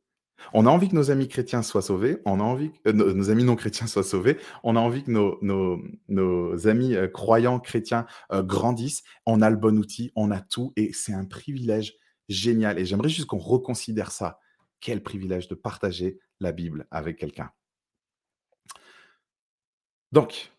On 0.53 0.67
a 0.67 0.71
envie 0.71 0.89
que 0.89 0.95
nos 0.95 1.11
amis 1.11 1.29
chrétiens 1.29 1.63
soient 1.63 1.83
sauvés, 1.83 2.19
on 2.25 2.41
a 2.41 2.43
envie 2.43 2.73
que 2.73 2.91
euh, 2.91 2.93
nos, 2.93 3.31
amis 3.31 3.45
non 3.45 3.57
chrétiens 3.57 3.87
soient 3.87 4.03
sauvés, 4.03 4.39
on 4.63 4.77
a 4.77 4.81
envie 4.81 5.03
que 5.03 5.11
nos, 5.11 6.67
amis 6.67 6.95
euh, 6.95 7.09
croyants 7.09 7.61
chrétiens 7.61 8.07
euh, 8.33 8.43
grandissent. 8.43 9.03
On 9.27 9.43
a 9.43 9.51
le 9.51 9.57
bon 9.57 9.79
outil, 9.79 10.13
on 10.17 10.31
a 10.31 10.41
tout 10.41 10.73
et 10.77 10.93
c'est 10.93 11.15
un 11.15 11.25
privilège 11.25 11.95
génial. 12.29 12.79
Et 12.79 12.85
j'aimerais 12.85 13.09
juste 13.09 13.27
qu'on 13.27 13.39
reconsidère 13.39 14.11
ça. 14.11 14.39
Quel 14.81 15.03
privilège 15.03 15.49
de 15.49 15.55
partager 15.55 16.19
la 16.41 16.53
Bible 16.53 16.87
avec 16.91 17.17
quelqu'un. 17.17 17.51
Donc, 20.13 20.53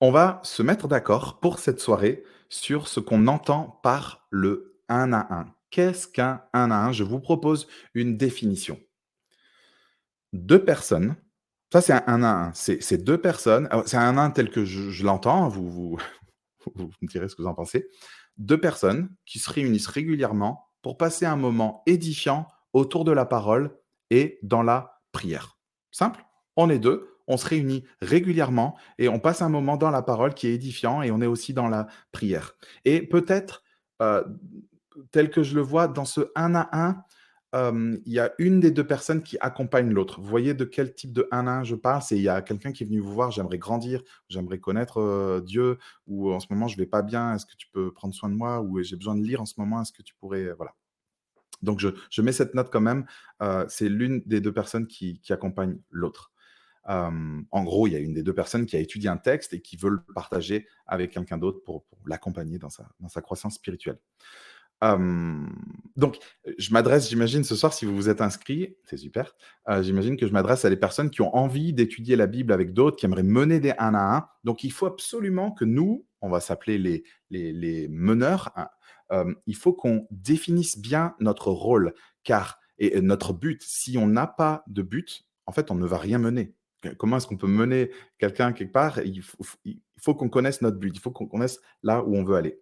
on 0.00 0.10
va 0.10 0.40
se 0.44 0.62
mettre 0.62 0.88
d'accord 0.88 1.40
pour 1.40 1.58
cette 1.58 1.80
soirée 1.80 2.22
sur 2.48 2.86
ce 2.86 3.00
qu'on 3.00 3.26
entend 3.26 3.80
par 3.82 4.26
le 4.30 4.78
1 4.88 5.12
à 5.12 5.34
1. 5.34 5.54
Qu'est-ce 5.70 6.06
qu'un 6.06 6.42
1 6.52 6.70
à 6.70 6.86
1 6.86 6.92
Je 6.92 7.02
vous 7.02 7.18
propose 7.18 7.66
une 7.94 8.16
définition 8.16 8.78
deux 10.32 10.64
personnes. 10.64 11.16
Ça, 11.72 11.80
c'est 11.80 11.92
un 11.92 12.02
1 12.06 12.22
à 12.22 12.48
1. 12.48 12.52
C'est 12.54 12.98
deux 12.98 13.20
personnes. 13.20 13.68
C'est 13.86 13.96
un 13.96 14.16
1 14.16 14.18
à 14.18 14.22
1 14.22 14.30
tel 14.30 14.50
que 14.50 14.64
je, 14.64 15.04
l'entends. 15.04 15.48
Vous, 15.48 15.70
vous, 15.70 15.98
vous 16.74 16.90
me 17.02 17.08
direz 17.08 17.28
ce 17.28 17.36
que 17.36 17.42
vous 17.42 17.48
en 17.48 17.54
pensez. 17.54 17.88
Deux 18.38 18.60
personnes 18.60 19.10
qui 19.24 19.38
se 19.38 19.50
réunissent 19.50 19.86
régulièrement 19.86 20.68
pour 20.82 20.96
passer 20.96 21.26
un 21.26 21.36
moment 21.36 21.82
édifiant 21.86 22.46
autour 22.72 23.04
de 23.04 23.12
la 23.12 23.24
parole 23.24 23.76
et 24.10 24.38
dans 24.42 24.62
la 24.62 25.00
prière. 25.12 25.58
Simple. 25.90 26.24
On 26.56 26.70
est 26.70 26.78
deux, 26.78 27.16
on 27.26 27.36
se 27.36 27.46
réunit 27.46 27.84
régulièrement 28.00 28.76
et 28.98 29.08
on 29.08 29.18
passe 29.18 29.42
un 29.42 29.48
moment 29.48 29.76
dans 29.76 29.90
la 29.90 30.02
parole 30.02 30.34
qui 30.34 30.46
est 30.46 30.54
édifiant 30.54 31.02
et 31.02 31.10
on 31.10 31.20
est 31.20 31.26
aussi 31.26 31.54
dans 31.54 31.68
la 31.68 31.86
prière. 32.12 32.56
Et 32.84 33.02
peut-être, 33.02 33.62
euh, 34.02 34.24
tel 35.10 35.30
que 35.30 35.42
je 35.42 35.54
le 35.54 35.60
vois, 35.60 35.88
dans 35.88 36.04
ce 36.04 36.32
1 36.34 36.54
à 36.54 37.04
1, 37.52 37.96
il 38.04 38.12
y 38.12 38.18
a 38.18 38.32
une 38.38 38.60
des 38.60 38.70
deux 38.70 38.86
personnes 38.86 39.22
qui 39.22 39.36
accompagne 39.40 39.90
l'autre. 39.92 40.20
Vous 40.20 40.28
voyez 40.28 40.54
de 40.54 40.64
quel 40.64 40.94
type 40.94 41.12
de 41.12 41.28
1 41.30 41.46
1 41.46 41.64
je 41.64 41.74
parle? 41.74 42.02
C'est 42.02 42.16
il 42.16 42.22
y 42.22 42.28
a 42.28 42.42
quelqu'un 42.42 42.72
qui 42.72 42.84
est 42.84 42.86
venu 42.86 43.00
vous 43.00 43.12
voir, 43.12 43.30
j'aimerais 43.30 43.58
grandir, 43.58 44.02
j'aimerais 44.28 44.58
connaître 44.58 45.40
Dieu, 45.44 45.78
ou 46.06 46.32
en 46.32 46.40
ce 46.40 46.46
moment 46.50 46.68
je 46.68 46.76
vais 46.76 46.86
pas 46.86 47.02
bien, 47.02 47.34
est-ce 47.34 47.46
que 47.46 47.56
tu 47.56 47.68
peux 47.72 47.92
prendre 47.92 48.14
soin 48.14 48.28
de 48.28 48.34
moi? 48.34 48.60
Ou 48.60 48.82
j'ai 48.82 48.96
besoin 48.96 49.14
de 49.14 49.22
lire 49.22 49.40
en 49.40 49.46
ce 49.46 49.54
moment, 49.58 49.82
est-ce 49.82 49.92
que 49.92 50.02
tu 50.02 50.14
pourrais... 50.14 50.52
Voilà. 50.52 50.74
Donc 51.62 51.80
je, 51.80 52.22
mets 52.22 52.32
cette 52.32 52.54
note 52.54 52.70
quand 52.70 52.80
même, 52.80 53.06
c'est 53.68 53.88
l'une 53.88 54.22
des 54.26 54.40
deux 54.40 54.52
personnes 54.52 54.86
qui, 54.86 55.20
accompagne 55.30 55.78
l'autre. 55.90 56.32
en 56.86 57.64
gros, 57.64 57.86
il 57.86 57.92
y 57.92 57.96
a 57.96 58.00
une 58.00 58.14
des 58.14 58.22
deux 58.22 58.34
personnes 58.34 58.66
qui 58.66 58.76
a 58.76 58.80
étudié 58.80 59.08
un 59.08 59.16
texte 59.16 59.54
et 59.54 59.60
qui 59.60 59.76
veut 59.76 59.90
le 59.90 60.02
partager 60.14 60.66
avec 60.86 61.12
quelqu'un 61.12 61.38
d'autre 61.38 61.60
pour, 61.64 61.84
l'accompagner 62.06 62.58
dans 62.58 62.68
sa 62.70 63.22
croissance 63.22 63.54
spirituelle 63.54 63.98
donc, 64.82 66.18
je 66.58 66.70
m'adresse, 66.72 67.08
j'imagine, 67.08 67.44
ce 67.44 67.56
soir, 67.56 67.72
si 67.72 67.84
vous 67.84 67.94
vous 67.94 68.08
êtes 68.08 68.20
inscrit, 68.20 68.76
c'est 68.84 68.96
super. 68.96 69.34
j'imagine 69.80 70.16
que 70.16 70.26
je 70.26 70.32
m'adresse 70.32 70.64
à 70.64 70.70
des 70.70 70.76
personnes 70.76 71.10
qui 71.10 71.22
ont 71.22 71.34
envie 71.34 71.72
d'étudier 71.72 72.16
la 72.16 72.26
Bible 72.26 72.52
avec 72.52 72.72
d'autres, 72.72 72.96
qui 72.96 73.06
aimeraient 73.06 73.22
mener 73.22 73.60
des 73.60 73.72
un 73.78 73.94
à 73.94 74.16
un. 74.16 74.28
Donc, 74.44 74.64
il 74.64 74.72
faut 74.72 74.86
absolument 74.86 75.50
que 75.50 75.64
nous, 75.64 76.06
on 76.20 76.28
va 76.28 76.40
s'appeler 76.40 76.78
les, 76.78 77.04
les, 77.30 77.88
meneurs, 77.88 78.50
hein, 78.56 78.68
il 79.46 79.56
faut 79.56 79.72
qu'on 79.72 80.06
définisse 80.10 80.78
bien 80.78 81.14
notre 81.20 81.50
rôle, 81.50 81.94
car 82.24 82.58
et, 82.78 83.00
notre 83.00 83.32
but. 83.32 83.62
Si 83.62 83.98
on 83.98 84.06
n'a 84.06 84.26
pas 84.26 84.64
de 84.66 84.82
but, 84.82 85.24
en 85.46 85.52
fait, 85.52 85.70
on 85.70 85.74
ne 85.74 85.86
va 85.86 85.98
rien 85.98 86.18
mener. 86.18 86.54
Comment 86.98 87.16
est-ce 87.16 87.26
qu'on 87.26 87.36
peut 87.36 87.46
mener 87.46 87.90
quelqu'un 88.18 88.52
quelque 88.52 88.72
part? 88.72 89.00
Il 89.00 89.22
faut 90.00 90.14
qu'on 90.14 90.28
connaisse 90.28 90.60
notre 90.62 90.78
but, 90.78 90.94
il 90.94 91.00
faut 91.00 91.10
qu'on 91.10 91.26
connaisse 91.26 91.60
là 91.82 92.04
où 92.04 92.16
on 92.16 92.24
veut 92.24 92.36
aller. 92.36 92.60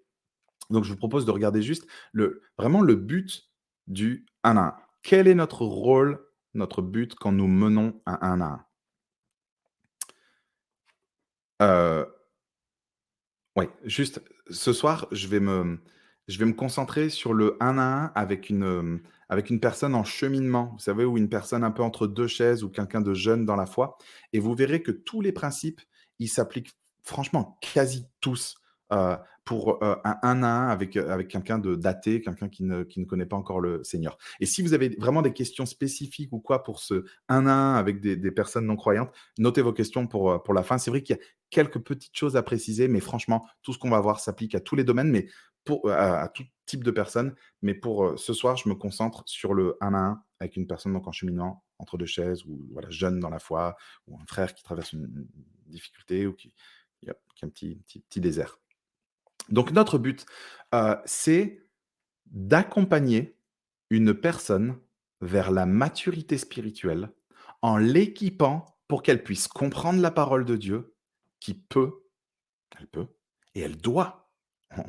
Donc, 0.71 0.85
je 0.85 0.91
vous 0.91 0.97
propose 0.97 1.25
de 1.25 1.31
regarder 1.31 1.63
juste 1.63 1.87
le, 2.13 2.43
vraiment 2.59 2.81
le 2.81 2.95
but 2.95 3.51
du 3.87 4.27
1 4.43 4.57
à 4.57 4.61
1. 4.61 4.77
Quel 5.03 5.29
est 5.29 5.35
notre 5.35 5.63
rôle, 5.65 6.25
notre 6.55 6.83
but 6.83 7.15
quand 7.15 7.33
nous 7.33 7.49
menons 7.49 8.01
un 8.07 8.19
1 8.21 8.41
à 8.41 8.45
1 8.45 8.67
Euh, 11.63 12.05
ouais, 13.57 13.71
juste 13.85 14.23
ce 14.51 14.73
soir, 14.73 15.07
je 15.13 15.29
vais 15.29 15.41
me, 15.41 15.79
concentrer 16.53 17.09
sur 17.09 17.33
le 17.33 17.57
1 17.61 17.79
à 17.79 17.83
1 17.83 18.13
avec 18.15 18.51
une, 18.51 19.01
avec 19.29 19.51
une 19.51 19.61
personne 19.61 19.95
en 19.95 20.05
cheminement, 20.05 20.71
vous 20.73 20.81
savez, 20.81 21.05
ou 21.05 21.17
une 21.17 21.29
personne 21.29 21.65
un 21.65 21.71
peu 21.71 21.83
entre 21.83 22.07
deux 22.07 22.27
chaises 22.27 22.65
ou 22.65 22.71
quelqu'un 22.71 23.01
de 23.01 23.15
jeune 23.15 23.45
dans 23.45 23.57
la 23.57 23.67
foi. 23.67 23.97
Et 24.33 24.41
vous 24.41 24.55
verrez 24.55 24.83
que 24.83 24.91
tous 24.91 25.21
les 25.21 25.33
principes, 25.33 25.81
ils 26.19 26.29
s'appliquent 26.29 26.77
franchement 27.03 27.59
quasi 27.61 28.07
tous 28.21 28.57
euh, 28.93 29.17
pour 29.45 29.83
euh, 29.85 29.97
un 30.05 30.17
1 30.23 30.43
à 30.43 30.49
1 30.49 30.69
avec, 30.69 30.97
euh, 30.97 31.11
avec 31.11 31.29
quelqu'un 31.29 31.59
de 31.59 31.75
daté, 31.75 32.23
quelqu'un 32.23 32.49
qui 32.49 32.65
ne, 32.65 32.83
qui 32.83 32.99
ne 33.01 33.05
connaît 33.05 33.27
pas 33.27 33.37
encore 33.37 33.61
le 33.61 33.85
Seigneur. 33.85 34.17
Et 34.41 34.47
si 34.47 34.63
vous 34.63 34.73
avez 34.73 34.89
vraiment 34.99 35.21
des 35.21 35.33
questions 35.35 35.67
spécifiques 35.67 36.33
ou 36.33 36.41
quoi 36.41 36.63
pour 36.63 36.81
ce 36.81 37.05
1 37.29 37.47
à 37.47 37.53
1 37.53 37.75
avec 37.75 38.01
des, 38.01 38.31
personnes 38.31 38.67
non 38.67 38.77
croyantes, 38.77 39.13
notez 39.39 39.61
vos 39.61 39.73
questions 39.73 40.07
pour, 40.07 40.43
pour 40.43 40.55
la 40.55 40.63
fin. 40.63 40.79
C'est 40.79 40.91
vrai 40.91 41.03
qu'il 41.03 41.17
y 41.17 41.19
a 41.19 41.23
quelques 41.51 41.79
petites 41.79 42.17
choses 42.17 42.37
à 42.37 42.43
préciser, 42.43 42.89
mais 42.89 43.01
franchement, 43.01 43.47
tout 43.63 43.73
ce 43.73 43.79
qu'on 43.79 43.91
va 43.91 44.01
voir 44.01 44.19
s'applique 44.19 44.55
à 44.55 44.61
tous 44.61 44.77
les 44.77 44.85
domaines, 44.85 45.11
mais 45.11 45.29
pour, 45.65 45.91
à, 45.91 46.29
tout 46.29 46.45
type 46.67 46.83
de 46.83 46.91
personnes. 46.91 47.35
Mais 47.61 47.75
pour 47.75 48.19
ce 48.19 48.33
soir, 48.33 48.57
je 48.57 48.69
me 48.69 48.75
concentre 48.75 49.25
sur 49.27 49.53
le 49.53 49.77
1 49.83 49.93
à 49.95 49.99
1 49.99 50.23
avec 50.41 50.57
une 50.57 50.67
personne 50.67 50.95
donc 50.95 51.07
en 51.07 51.13
cheminant 51.13 51.63
entre 51.79 51.99
deux 51.99 52.07
chaises 52.07 52.45
ou 52.45 52.67
voilà, 52.73 52.89
jeune 52.91 53.21
dans 53.21 53.31
la 53.31 53.39
foi, 53.39 53.77
ou 54.07 54.17
un 54.17 54.27
frère 54.27 54.55
qui 54.55 54.63
traverse 54.63 54.93
une, 54.93 55.27
difficulté 55.67 56.27
ou 56.27 56.35
qui, 56.35 56.55
qui 57.01 57.11
a 57.11 57.15
un 57.43 57.49
petit, 57.49 57.77
petit, 57.87 58.01
petit 58.01 58.21
désert. 58.21 58.59
Donc 59.49 59.73
notre 59.73 59.99
but, 59.99 60.27
euh, 60.75 60.97
c'est 61.05 61.63
d'accompagner 62.27 63.37
une 63.91 64.15
personne 64.15 64.79
vers 65.21 65.51
la 65.51 65.67
maturité 65.67 66.39
spirituelle 66.39 67.11
en 67.63 67.77
l'équipant 67.77 68.67
pour 68.89 69.03
qu'elle 69.03 69.23
puisse 69.23 69.49
comprendre 69.49 70.01
la 70.01 70.11
parole 70.11 70.45
de 70.45 70.57
Dieu, 70.57 70.95
qui 71.41 71.55
peut, 71.55 72.05
elle 72.79 72.87
peut, 72.87 73.07
et 73.55 73.61
elle 73.61 73.77
doit. 73.77 74.29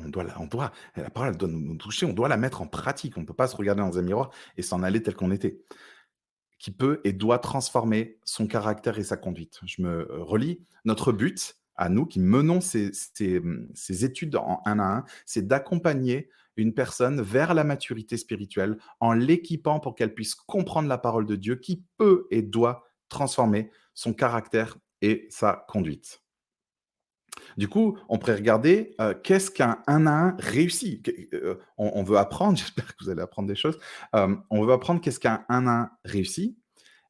On 0.00 0.08
doit, 0.08 0.24
on 0.40 0.46
doit, 0.46 0.72
la 0.96 1.10
parole 1.10 1.30
elle 1.30 1.36
doit 1.36 1.48
nous 1.48 1.76
toucher, 1.76 2.06
on 2.06 2.12
doit 2.12 2.28
la 2.28 2.36
mettre 2.36 2.60
en 2.60 2.66
pratique. 2.66 3.16
On 3.16 3.20
ne 3.20 3.26
peut 3.26 3.34
pas 3.34 3.46
se 3.46 3.54
regarder 3.54 3.82
dans 3.82 3.98
un 3.98 4.02
miroir 4.02 4.30
et 4.56 4.62
s'en 4.62 4.82
aller 4.82 5.02
tel 5.02 5.14
qu'on 5.14 5.30
était. 5.30 5.62
Qui 6.58 6.72
peut 6.72 7.00
et 7.04 7.12
doit 7.12 7.38
transformer 7.38 8.18
son 8.24 8.48
caractère 8.48 8.98
et 8.98 9.04
sa 9.04 9.16
conduite. 9.16 9.60
Je 9.64 9.82
me 9.82 10.08
relis. 10.22 10.66
Notre 10.84 11.12
but, 11.12 11.56
à 11.76 11.88
nous 11.88 12.06
qui 12.06 12.20
menons 12.20 12.60
ces, 12.60 12.90
études 14.04 14.36
en 14.36 14.60
un 14.64 14.78
à 14.78 14.96
un, 14.98 15.04
c'est 15.24 15.46
d'accompagner 15.46 16.30
une 16.56 16.72
personne 16.72 17.20
vers 17.20 17.54
la 17.54 17.64
maturité 17.64 18.16
spirituelle 18.16 18.78
en 19.00 19.12
l'équipant 19.12 19.78
pour 19.78 19.94
qu'elle 19.94 20.14
puisse 20.14 20.34
comprendre 20.34 20.88
la 20.88 20.98
parole 20.98 21.26
de 21.26 21.36
Dieu 21.36 21.56
qui 21.56 21.84
peut 21.98 22.26
et 22.30 22.42
doit 22.42 22.84
transformer 23.08 23.70
son 23.94 24.12
caractère 24.12 24.78
et 25.02 25.26
sa 25.30 25.64
conduite. 25.68 26.22
Du 27.56 27.68
coup, 27.68 27.98
on 28.08 28.18
pourrait 28.18 28.36
regarder 28.36 28.94
euh, 29.00 29.14
qu'est-ce 29.14 29.50
qu'un 29.50 29.82
1 29.86 30.06
à 30.06 30.10
1 30.10 30.36
réussi. 30.38 31.02
Euh, 31.34 31.56
on, 31.76 32.02
veut 32.02 32.18
apprendre, 32.18 32.56
j'espère 32.58 32.96
que 32.96 33.04
vous 33.04 33.10
allez 33.10 33.22
apprendre 33.22 33.48
des 33.48 33.54
choses. 33.54 33.78
Euh, 34.14 34.36
on 34.50 34.64
veut 34.64 34.72
apprendre 34.72 35.00
qu'est-ce 35.00 35.20
qu'un 35.20 35.44
1 35.48 35.66
à 35.66 35.70
1 35.70 35.90
réussi. 36.04 36.58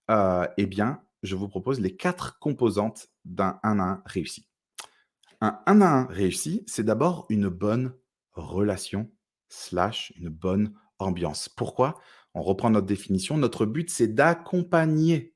eh 0.08 0.66
bien, 0.66 1.02
je 1.22 1.36
vous 1.36 1.48
propose 1.48 1.80
les 1.80 1.96
quatre 1.96 2.38
composantes 2.38 3.08
d'un 3.24 3.58
1 3.62 3.78
à 3.78 3.82
1 3.82 4.02
réussi. 4.06 4.46
Un 5.40 5.58
1 5.66 5.80
à 5.80 5.86
1 5.86 6.06
réussi, 6.06 6.64
c'est 6.66 6.84
d'abord 6.84 7.26
une 7.28 7.48
bonne 7.48 7.94
relation 8.32 9.10
slash 9.48 10.12
une 10.16 10.28
bonne 10.28 10.72
ambiance. 10.98 11.48
Pourquoi? 11.48 12.00
On 12.34 12.42
reprend 12.42 12.70
notre 12.70 12.86
définition. 12.86 13.36
Notre 13.36 13.66
but, 13.66 13.90
c'est 13.90 14.08
d'accompagner, 14.08 15.34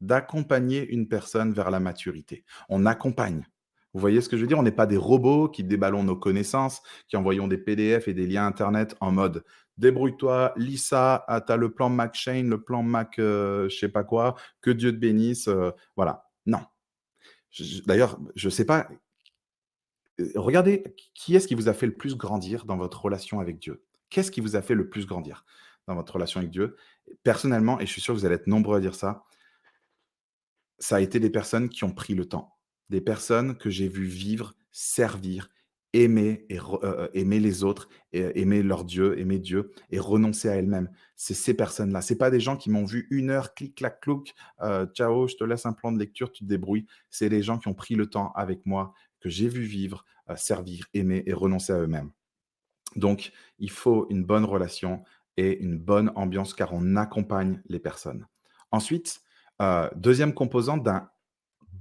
d'accompagner 0.00 0.86
une 0.88 1.08
personne 1.08 1.52
vers 1.52 1.70
la 1.70 1.80
maturité. 1.80 2.44
On 2.68 2.86
accompagne. 2.86 3.46
Vous 3.92 4.00
voyez 4.00 4.20
ce 4.20 4.28
que 4.28 4.36
je 4.36 4.42
veux 4.42 4.48
dire? 4.48 4.58
On 4.58 4.62
n'est 4.62 4.70
pas 4.70 4.86
des 4.86 4.96
robots 4.96 5.48
qui 5.48 5.64
déballons 5.64 6.04
nos 6.04 6.16
connaissances, 6.16 6.82
qui 7.08 7.16
envoyons 7.16 7.48
des 7.48 7.58
PDF 7.58 8.06
et 8.06 8.14
des 8.14 8.26
liens 8.26 8.46
Internet 8.46 8.96
en 9.00 9.12
mode 9.12 9.44
débrouille-toi, 9.80 10.52
lis 10.56 10.78
ça, 10.78 11.24
ah, 11.26 11.40
tu 11.40 11.52
as 11.52 11.56
le 11.56 11.72
plan 11.72 11.88
Mac 11.88 12.14
Shane, 12.14 12.48
le 12.48 12.62
plan 12.62 12.82
Mac 12.82 13.18
euh, 13.18 13.68
je 13.68 13.76
sais 13.76 13.88
pas 13.88 14.04
quoi, 14.04 14.36
que 14.60 14.70
Dieu 14.70 14.92
te 14.92 14.98
bénisse. 14.98 15.48
Euh, 15.48 15.70
voilà. 15.96 16.28
Non. 16.46 16.60
D'ailleurs, 17.86 18.18
je 18.36 18.46
ne 18.46 18.50
sais 18.50 18.64
pas 18.64 18.88
regardez, 20.34 20.82
qui 21.14 21.34
est-ce 21.36 21.46
qui 21.46 21.54
vous 21.54 21.68
a 21.68 21.74
fait 21.74 21.86
le 21.86 21.94
plus 21.94 22.16
grandir 22.16 22.64
dans 22.64 22.76
votre 22.76 23.02
relation 23.02 23.40
avec 23.40 23.58
Dieu? 23.58 23.84
Qu'est-ce 24.08 24.30
qui 24.30 24.40
vous 24.40 24.56
a 24.56 24.62
fait 24.62 24.74
le 24.74 24.88
plus 24.88 25.06
grandir 25.06 25.44
dans 25.86 25.94
votre 25.94 26.14
relation 26.14 26.40
avec 26.40 26.50
Dieu? 26.50 26.76
Personnellement, 27.22 27.80
et 27.80 27.86
je 27.86 27.92
suis 27.92 28.00
sûr 28.00 28.14
que 28.14 28.20
vous 28.20 28.26
allez 28.26 28.36
être 28.36 28.46
nombreux 28.46 28.76
à 28.76 28.80
dire 28.80 28.94
ça, 28.94 29.24
ça 30.78 30.96
a 30.96 31.00
été 31.00 31.20
des 31.20 31.30
personnes 31.30 31.68
qui 31.68 31.84
ont 31.84 31.92
pris 31.92 32.14
le 32.14 32.24
temps, 32.24 32.56
des 32.88 33.00
personnes 33.00 33.56
que 33.56 33.70
j'ai 33.70 33.88
vues 33.88 34.06
vivre, 34.06 34.54
servir, 34.72 35.50
aimer, 35.92 36.46
et 36.48 36.58
aimer 37.14 37.40
les 37.40 37.64
autres, 37.64 37.88
aimer 38.12 38.62
leur 38.62 38.84
Dieu, 38.84 39.18
aimer 39.18 39.38
Dieu 39.38 39.72
et 39.90 39.98
renoncer 39.98 40.48
à 40.48 40.54
elles-mêmes. 40.54 40.88
C'est 41.16 41.34
ces 41.34 41.52
personnes-là. 41.52 42.00
C'est 42.00 42.16
pas 42.16 42.30
des 42.30 42.40
gens 42.40 42.56
qui 42.56 42.70
m'ont 42.70 42.84
vu 42.84 43.08
une 43.10 43.30
heure, 43.30 43.54
clic, 43.54 43.74
clac, 43.74 44.00
clouc, 44.00 44.32
ciao, 44.94 45.26
je 45.26 45.34
te 45.34 45.44
laisse 45.44 45.66
un 45.66 45.72
plan 45.72 45.92
de 45.92 45.98
lecture, 45.98 46.30
tu 46.30 46.44
te 46.44 46.48
débrouilles. 46.48 46.86
C'est 47.10 47.28
les 47.28 47.42
gens 47.42 47.58
qui 47.58 47.68
ont 47.68 47.74
pris 47.74 47.96
le 47.96 48.06
temps 48.08 48.32
avec 48.34 48.64
moi, 48.66 48.94
que 49.20 49.28
j'ai 49.28 49.48
vu 49.48 49.62
vivre, 49.62 50.04
servir, 50.36 50.86
aimer 50.94 51.22
et 51.26 51.32
renoncer 51.32 51.72
à 51.72 51.78
eux-mêmes. 51.78 52.10
Donc, 52.96 53.32
il 53.58 53.70
faut 53.70 54.06
une 54.10 54.24
bonne 54.24 54.44
relation 54.44 55.04
et 55.36 55.58
une 55.60 55.78
bonne 55.78 56.12
ambiance 56.14 56.54
car 56.54 56.72
on 56.72 56.96
accompagne 56.96 57.62
les 57.68 57.78
personnes. 57.78 58.26
Ensuite, 58.72 59.20
euh, 59.62 59.88
deuxième 59.96 60.34
composante 60.34 60.82
d'un 60.82 61.10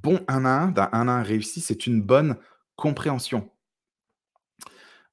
bon 0.04 0.24
1 0.28 0.46
à 0.46 0.64
1, 0.64 0.68
d'un 0.70 0.90
1 0.92 1.08
à 1.08 1.12
1 1.12 1.24
réussi, 1.24 1.62
c'est 1.62 1.88
une 1.88 2.02
bonne 2.02 2.38
compréhension. 2.76 3.50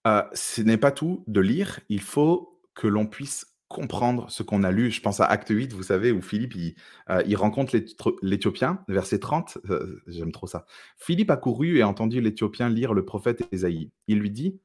Euh, 0.06 0.22
ce 0.34 0.62
n'est 0.62 0.76
pas 0.76 0.92
tout 0.92 1.24
de 1.26 1.40
lire, 1.40 1.80
il 1.88 2.00
faut 2.00 2.60
que 2.74 2.86
l'on 2.86 3.06
puisse 3.06 3.55
comprendre 3.68 4.30
ce 4.30 4.42
qu'on 4.42 4.62
a 4.62 4.70
lu. 4.70 4.90
Je 4.90 5.00
pense 5.00 5.20
à 5.20 5.26
Acte 5.26 5.48
8, 5.50 5.72
vous 5.72 5.82
savez, 5.82 6.12
où 6.12 6.22
Philippe, 6.22 6.54
il, 6.54 6.74
euh, 7.10 7.22
rencontre 7.36 7.76
l'Éthiopien, 8.22 8.84
verset 8.88 9.18
30, 9.18 9.58
euh, 9.70 10.02
j'aime 10.06 10.32
trop 10.32 10.46
ça. 10.46 10.66
Philippe 10.96 11.30
a 11.30 11.36
couru 11.36 11.78
et 11.78 11.82
a 11.82 11.88
entendu 11.88 12.20
l'Éthiopien 12.20 12.68
lire 12.68 12.94
le 12.94 13.04
prophète 13.04 13.46
Ésaïe. 13.52 13.90
Il 14.06 14.18
lui 14.18 14.30
dit, 14.30 14.60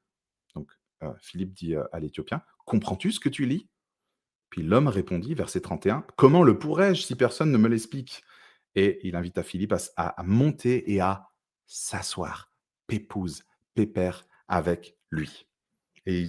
donc 0.56 0.70
euh, 1.04 1.12
Philippe 1.20 1.54
dit 1.54 1.76
à 1.76 2.00
l'Éthiopien, 2.00 2.42
comprends-tu 2.66 3.12
ce 3.12 3.20
que 3.20 3.30
tu 3.30 3.46
lis? 3.46 3.68
Puis 4.50 4.64
l'homme 4.64 4.88
répondit, 4.88 5.34
verset 5.34 5.62
31, 5.62 6.06
comment 6.18 6.44
le 6.44 6.60
pourrais-je 6.60 7.04
si 7.04 7.16
personne 7.16 7.52
ne 7.52 7.58
me 7.58 7.70
l'explique? 7.70 8.24
Et 8.76 9.00
il 9.04 9.16
invite 9.16 9.38
à 9.38 9.44
Philippe 9.44 9.74
à, 9.98 10.24
monter 10.24 10.92
et 10.92 11.00
à 11.00 11.30
s'asseoir, 11.68 12.52
pépouse, 12.88 13.44
pépère 13.74 14.26
avec 14.48 14.98
lui. 15.10 15.48
Et, 16.06 16.28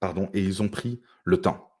pardon, 0.00 0.28
et 0.32 0.42
ils 0.42 0.62
ont 0.62 0.68
pris 0.68 1.00
le 1.24 1.40
temps. 1.40 1.73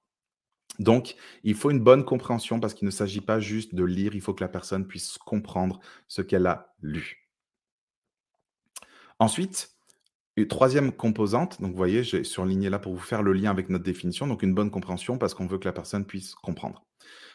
Donc, 0.78 1.14
il 1.44 1.54
faut 1.54 1.70
une 1.70 1.80
bonne 1.80 2.04
compréhension 2.04 2.60
parce 2.60 2.74
qu'il 2.74 2.86
ne 2.86 2.90
s'agit 2.90 3.20
pas 3.20 3.40
juste 3.40 3.74
de 3.74 3.84
lire, 3.84 4.14
il 4.14 4.20
faut 4.20 4.34
que 4.34 4.42
la 4.42 4.48
personne 4.48 4.86
puisse 4.86 5.18
comprendre 5.18 5.80
ce 6.08 6.22
qu'elle 6.22 6.46
a 6.46 6.74
lu. 6.80 7.28
Ensuite, 9.18 9.70
une 10.36 10.48
troisième 10.48 10.90
composante, 10.90 11.60
donc 11.60 11.70
vous 11.70 11.76
voyez, 11.76 12.02
j'ai 12.02 12.24
surligné 12.24 12.68
là 12.68 12.80
pour 12.80 12.92
vous 12.92 13.00
faire 13.00 13.22
le 13.22 13.32
lien 13.32 13.50
avec 13.50 13.68
notre 13.68 13.84
définition, 13.84 14.26
donc 14.26 14.42
une 14.42 14.54
bonne 14.54 14.70
compréhension 14.70 15.16
parce 15.16 15.32
qu'on 15.32 15.46
veut 15.46 15.58
que 15.58 15.66
la 15.66 15.72
personne 15.72 16.04
puisse 16.04 16.34
comprendre. 16.34 16.84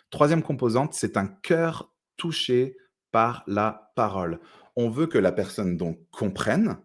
Troisième 0.09 0.43
composante, 0.43 0.93
c'est 0.93 1.15
un 1.15 1.27
cœur 1.27 1.93
touché 2.17 2.75
par 3.11 3.43
la 3.47 3.91
parole. 3.95 4.39
On 4.75 4.89
veut 4.89 5.07
que 5.07 5.17
la 5.17 5.31
personne 5.31 5.77
donc 5.77 5.99
comprenne, 6.11 6.77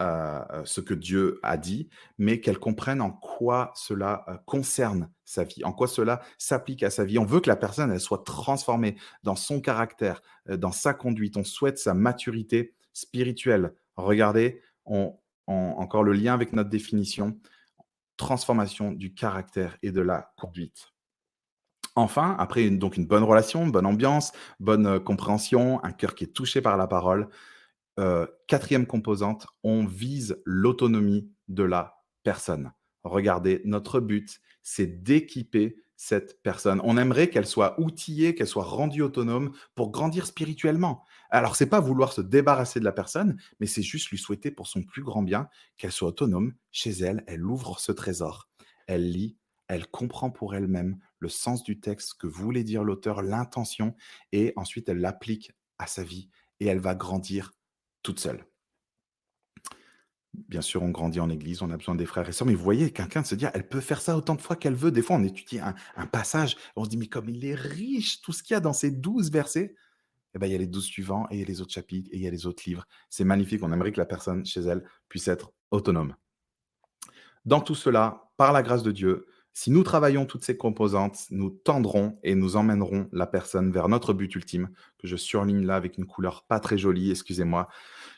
euh, 0.00 0.64
ce 0.64 0.80
que 0.80 0.94
Dieu 0.94 1.40
a 1.42 1.56
dit, 1.56 1.88
mais 2.18 2.40
qu'elle 2.40 2.60
comprenne 2.60 3.00
en 3.00 3.10
quoi 3.10 3.72
cela 3.74 4.24
euh, 4.28 4.36
concerne 4.46 5.10
sa 5.24 5.42
vie, 5.42 5.64
en 5.64 5.72
quoi 5.72 5.88
cela 5.88 6.20
s'applique 6.38 6.84
à 6.84 6.90
sa 6.90 7.04
vie. 7.04 7.18
On 7.18 7.24
veut 7.24 7.40
que 7.40 7.48
la 7.48 7.56
personne 7.56 7.98
soit 7.98 8.24
transformée 8.24 8.96
dans 9.24 9.34
son 9.34 9.60
caractère, 9.60 10.22
euh, 10.50 10.56
dans 10.56 10.70
sa 10.70 10.94
conduite. 10.94 11.36
On 11.36 11.42
souhaite 11.42 11.78
sa 11.78 11.94
maturité 11.94 12.76
spirituelle. 12.92 13.74
Regardez, 13.96 14.62
encore 15.46 16.04
le 16.04 16.12
lien 16.12 16.32
avec 16.32 16.52
notre 16.52 16.70
définition, 16.70 17.36
transformation 18.16 18.92
du 18.92 19.14
caractère 19.14 19.78
et 19.82 19.90
de 19.90 20.00
la 20.00 20.32
conduite. 20.36 20.92
Enfin, 21.96 22.36
après 22.38 22.64
une, 22.64 22.78
donc 22.78 22.96
une 22.96 23.06
bonne 23.06 23.24
relation, 23.24 23.66
bonne 23.66 23.86
ambiance, 23.86 24.30
bonne 24.60 25.00
compréhension, 25.00 25.82
un 25.84 25.90
cœur 25.90 26.14
qui 26.14 26.22
est 26.22 26.32
touché 26.32 26.60
par 26.60 26.76
la 26.76 26.86
parole, 26.86 27.28
euh, 27.98 28.26
quatrième 28.46 28.86
composante, 28.86 29.46
on 29.62 29.84
vise 29.84 30.40
l'autonomie 30.44 31.30
de 31.48 31.64
la 31.64 31.96
personne. 32.22 32.72
Regardez, 33.04 33.60
notre 33.64 34.00
but, 34.00 34.40
c'est 34.62 35.02
d'équiper 35.02 35.76
cette 35.96 36.40
personne. 36.42 36.80
On 36.84 36.96
aimerait 36.96 37.28
qu'elle 37.28 37.46
soit 37.46 37.78
outillée, 37.80 38.36
qu'elle 38.36 38.46
soit 38.46 38.64
rendue 38.64 39.02
autonome 39.02 39.52
pour 39.74 39.90
grandir 39.90 40.26
spirituellement. 40.26 41.04
Alors, 41.28 41.56
c'est 41.56 41.66
pas 41.66 41.80
vouloir 41.80 42.12
se 42.12 42.20
débarrasser 42.20 42.78
de 42.78 42.84
la 42.84 42.92
personne, 42.92 43.36
mais 43.58 43.66
c'est 43.66 43.82
juste 43.82 44.10
lui 44.10 44.18
souhaiter 44.18 44.52
pour 44.52 44.68
son 44.68 44.84
plus 44.84 45.02
grand 45.02 45.22
bien 45.22 45.48
qu'elle 45.76 45.90
soit 45.90 46.08
autonome 46.08 46.54
chez 46.70 46.90
elle. 46.90 47.24
Elle 47.26 47.44
ouvre 47.44 47.80
ce 47.80 47.90
trésor. 47.90 48.48
Elle 48.86 49.10
lit, 49.10 49.36
elle 49.66 49.88
comprend 49.88 50.30
pour 50.30 50.54
elle-même 50.54 50.98
le 51.18 51.28
sens 51.28 51.64
du 51.64 51.80
texte, 51.80 52.14
que 52.14 52.28
voulait 52.28 52.64
dire 52.64 52.84
l'auteur, 52.84 53.22
l'intention, 53.22 53.96
et 54.30 54.52
ensuite 54.54 54.88
elle 54.88 55.00
l'applique 55.00 55.50
à 55.78 55.88
sa 55.88 56.04
vie 56.04 56.30
et 56.60 56.66
elle 56.66 56.80
va 56.80 56.94
grandir 56.94 57.52
toute 58.02 58.20
seule. 58.20 58.44
Bien 60.34 60.60
sûr, 60.60 60.82
on 60.82 60.90
grandit 60.90 61.20
en 61.20 61.30
église, 61.30 61.62
on 61.62 61.70
a 61.70 61.76
besoin 61.76 61.94
des 61.94 62.06
frères 62.06 62.28
et 62.28 62.32
sœurs, 62.32 62.46
mais 62.46 62.54
vous 62.54 62.62
voyez, 62.62 62.92
quelqu'un 62.92 63.24
se 63.24 63.34
dire, 63.34 63.50
elle 63.54 63.68
peut 63.68 63.80
faire 63.80 64.00
ça 64.00 64.16
autant 64.16 64.34
de 64.34 64.40
fois 64.40 64.56
qu'elle 64.56 64.74
veut. 64.74 64.90
Des 64.90 65.02
fois, 65.02 65.16
on 65.16 65.24
étudie 65.24 65.58
un, 65.58 66.06
passage, 66.06 66.56
on 66.76 66.84
se 66.84 66.90
dit, 66.90 66.96
mais 66.96 67.08
comme 67.08 67.28
il 67.28 67.44
est 67.44 67.54
riche, 67.54 68.20
tout 68.20 68.32
ce 68.32 68.42
qu'il 68.42 68.54
y 68.54 68.56
a 68.56 68.60
dans 68.60 68.72
ces 68.72 68.90
douze 68.90 69.30
versets, 69.30 69.74
eh 70.34 70.38
ben, 70.38 70.46
il 70.46 70.52
y 70.52 70.54
a 70.54 70.58
les 70.58 70.66
douze 70.66 70.84
suivants, 70.84 71.26
et 71.30 71.36
il 71.36 71.40
y 71.40 71.42
a 71.42 71.46
les 71.46 71.60
autres 71.60 71.72
chapitres, 71.72 72.08
et 72.12 72.16
il 72.16 72.22
y 72.22 72.26
a 72.26 72.30
les 72.30 72.46
autres 72.46 72.62
livres. 72.66 72.86
C'est 73.08 73.24
magnifique, 73.24 73.62
on 73.62 73.72
aimerait 73.72 73.92
que 73.92 73.98
la 73.98 74.06
personne 74.06 74.44
chez 74.44 74.60
elle 74.60 74.84
puisse 75.08 75.26
être 75.28 75.52
autonome. 75.70 76.14
Dans 77.44 77.60
tout 77.60 77.74
cela, 77.74 78.30
par 78.36 78.52
la 78.52 78.62
grâce 78.62 78.82
de 78.82 78.92
Dieu, 78.92 79.26
si 79.54 79.70
nous 79.70 79.82
travaillons 79.82 80.24
toutes 80.24 80.44
ces 80.44 80.56
composantes, 80.56 81.26
nous 81.30 81.50
tendrons 81.50 82.18
et 82.22 82.34
nous 82.34 82.56
emmènerons 82.56 83.08
la 83.12 83.26
personne 83.26 83.72
vers 83.72 83.88
notre 83.88 84.12
but 84.12 84.34
ultime, 84.34 84.70
que 84.98 85.08
je 85.08 85.16
surligne 85.16 85.66
là 85.66 85.76
avec 85.76 85.98
une 85.98 86.06
couleur 86.06 86.44
pas 86.46 86.60
très 86.60 86.78
jolie, 86.78 87.10
excusez-moi, 87.10 87.68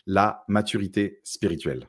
la 0.06 0.44
maturité 0.48 1.20
spirituelle. 1.24 1.88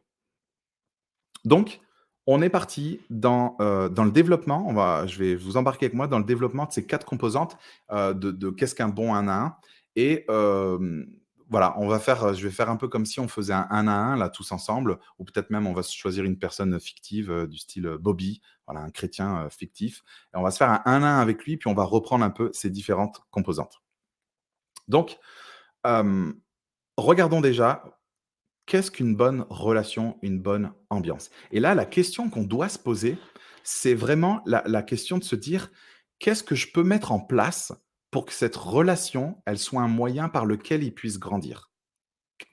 Donc, 1.44 1.82
on 2.28 2.42
est 2.42 2.50
parti 2.50 3.00
dans, 3.10 3.58
euh, 3.62 3.90
le 3.90 4.12
développement. 4.12 4.66
On 4.68 4.74
va, 4.74 5.08
je 5.08 5.18
vais 5.18 5.36
vous 5.36 5.58
embarquer 5.58 5.88
avec 5.88 5.96
moi 5.96 6.08
dans 6.08 6.20
le 6.20 6.24
développement 6.24 6.66
de 6.66 6.72
ces 6.72 6.86
quatre 6.86 7.06
composantes 7.06 7.58
euh, 7.92 8.14
de, 8.14 8.50
qu'est-ce 8.52 8.76
qu'un 8.76 8.90
bon 8.90 9.14
1 9.14 9.28
à 9.28 9.34
1. 9.34 9.56
Et 9.96 10.26
euh, 10.30 11.04
voilà, 11.52 11.76
on 11.78 11.88
va 11.88 12.00
faire, 12.00 12.34
je 12.34 12.48
vais 12.48 12.52
faire 12.52 12.70
un 12.70 12.78
peu 12.78 12.88
comme 12.88 13.06
si 13.06 13.20
on 13.20 13.28
faisait 13.28 13.54
un 13.54 13.68
1 13.70 13.88
à 13.88 13.94
1 13.94 14.16
là 14.18 14.30
tous 14.30 14.52
ensemble, 14.52 14.98
ou 15.20 15.26
peut-être 15.26 15.52
même 15.52 15.68
on 15.68 15.74
va 15.74 15.84
choisir 15.84 16.24
une 16.24 16.40
personne 16.40 16.80
fictive 16.80 17.46
du 17.48 17.60
style 17.60 17.98
Bobby, 18.00 18.42
voilà, 18.66 18.82
un 18.82 18.90
chrétien 18.90 19.48
fictif. 19.50 20.02
Et 20.34 20.38
on 20.38 20.42
va 20.42 20.50
se 20.50 20.58
faire 20.58 20.70
un 20.72 20.82
1 20.86 21.04
à 21.04 21.08
1 21.08 21.20
avec 21.20 21.44
lui, 21.44 21.58
puis 21.58 21.70
on 21.70 21.76
va 21.76 21.84
reprendre 21.84 22.26
un 22.26 22.32
peu 22.32 22.50
ces 22.54 22.72
différentes 22.72 23.22
composantes. 23.30 23.84
Donc, 24.88 25.20
regardons 26.98 27.42
déjà 27.42 27.84
qu'est-ce 28.66 28.92
qu'une 28.92 29.16
bonne 29.16 29.46
relation, 29.50 30.18
une 30.22 30.40
bonne 30.40 30.72
ambiance? 30.90 31.30
Et 31.52 31.60
là, 31.60 31.76
la 31.76 31.86
question 31.86 32.30
qu'on 32.30 32.44
doit 32.44 32.70
se 32.70 32.80
poser, 32.80 33.18
c'est 33.64 33.94
vraiment 33.94 34.42
la, 34.46 34.82
question 34.82 35.18
de 35.18 35.24
se 35.26 35.36
dire, 35.36 35.70
qu'est-ce 36.20 36.44
que 36.44 36.56
je 36.56 36.72
peux 36.72 36.84
mettre 36.84 37.12
en 37.12 37.20
place 37.20 37.74
pour 38.12 38.26
que 38.26 38.34
cette 38.34 38.56
relation, 38.56 39.42
elle 39.46 39.58
soit 39.58 39.82
un 39.82 39.88
moyen 39.88 40.30
par 40.30 40.46
lequel 40.46 40.84
il 40.84 40.94
puisse 40.94 41.18
grandir 41.18 41.72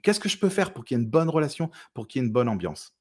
Qu'est-ce 0.02 0.20
que 0.20 0.28
je 0.28 0.38
peux 0.38 0.48
faire 0.48 0.72
pour 0.72 0.84
qu'il 0.84 0.96
y 0.96 1.00
ait 1.00 1.02
une 1.02 1.10
bonne 1.10 1.28
relation, 1.28 1.70
pour 1.94 2.06
qu'il 2.06 2.20
y 2.20 2.24
ait 2.24 2.26
une 2.26 2.32
bonne 2.32 2.48
ambiance? 2.48 2.94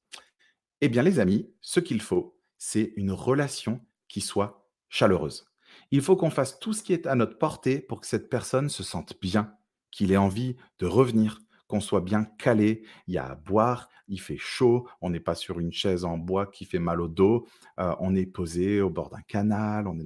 Eh 0.80 0.88
bien, 0.88 1.02
les 1.02 1.20
amis, 1.20 1.50
ce 1.60 1.80
qu'il 1.80 2.00
faut, 2.00 2.40
c'est 2.56 2.92
une 2.96 3.12
relation 3.12 3.80
qui 4.08 4.20
soit 4.20 4.70
chaleureuse. 4.88 5.46
Il 5.90 6.02
faut 6.02 6.16
qu'on 6.16 6.30
fasse 6.30 6.58
tout 6.58 6.72
ce 6.72 6.82
qui 6.82 6.92
est 6.92 7.06
à 7.06 7.14
notre 7.14 7.38
portée 7.38 7.80
pour 7.80 8.00
que 8.00 8.06
cette 8.06 8.30
personne 8.30 8.68
se 8.68 8.82
sente 8.82 9.20
bien, 9.20 9.54
qu'il 9.90 10.12
ait 10.12 10.16
envie 10.16 10.56
de 10.78 10.86
revenir, 10.86 11.40
qu'on 11.68 11.80
soit 11.80 12.00
bien 12.00 12.24
calé. 12.24 12.82
Il 13.06 13.14
y 13.14 13.18
a 13.18 13.26
à 13.26 13.34
boire, 13.36 13.88
il 14.08 14.20
fait 14.20 14.38
chaud, 14.38 14.88
on 15.00 15.10
n'est 15.10 15.20
pas 15.20 15.34
sur 15.34 15.60
une 15.60 15.72
chaise 15.72 16.04
en 16.04 16.18
bois 16.18 16.46
qui 16.46 16.64
fait 16.64 16.78
mal 16.78 17.00
au 17.00 17.08
dos, 17.08 17.46
euh, 17.78 17.94
on 18.00 18.16
est 18.16 18.26
posé 18.26 18.80
au 18.80 18.90
bord 18.90 19.10
d'un 19.10 19.20
canal, 19.20 19.86
on 19.86 19.98
est 20.00 20.04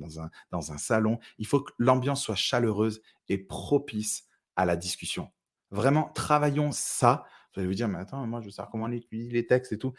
dans 0.50 0.72
un, 0.72 0.78
salon. 0.78 1.18
Il 1.38 1.46
faut 1.46 1.60
que 1.60 1.72
l'ambiance 1.78 2.22
soit 2.22 2.34
chaleureuse 2.34 3.00
et 3.28 3.38
propice 3.38 4.24
à 4.56 4.66
la 4.66 4.76
discussion. 4.76 5.30
Vraiment, 5.70 6.10
travaillons 6.14 6.72
ça. 6.72 7.24
Vous 7.54 7.60
allez 7.60 7.68
vous 7.68 7.74
dire, 7.74 7.88
mais 7.88 7.98
attends, 7.98 8.26
moi 8.26 8.40
je 8.40 8.50
sais 8.50 8.62
comment 8.70 8.84
on 8.84 8.88
les 8.88 9.46
textes 9.46 9.72
et 9.72 9.78
tout. 9.78 9.94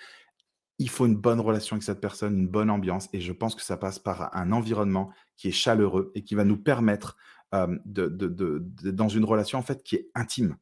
Il 0.80 0.89
faut 0.89 1.06
une 1.06 1.15
bonne 1.15 1.39
relation 1.39 1.76
avec 1.76 1.84
cette 1.84 2.02
personne, 2.02 2.38
une 2.38 2.47
bonne 2.47 2.69
ambiance, 2.69 3.08
et 3.13 3.21
je 3.21 3.32
pense 3.32 3.56
que 3.56 3.62
ça 3.62 3.78
passe 3.78 3.99
par 3.99 4.36
un 4.36 4.52
environnement 4.52 5.12
qui 5.38 5.47
est 5.47 5.52
chaleureux 5.52 6.12
et 6.15 6.23
qui 6.23 6.36
va 6.36 6.43
nous 6.43 6.58
permettre 6.58 7.15
euh, 7.54 7.78
dans 7.86 9.08
une 9.08 9.23
relation 9.23 9.60
en 9.60 9.62
fait 9.62 9.84
qui 9.84 9.95
est 9.95 10.10
intime 10.15 10.58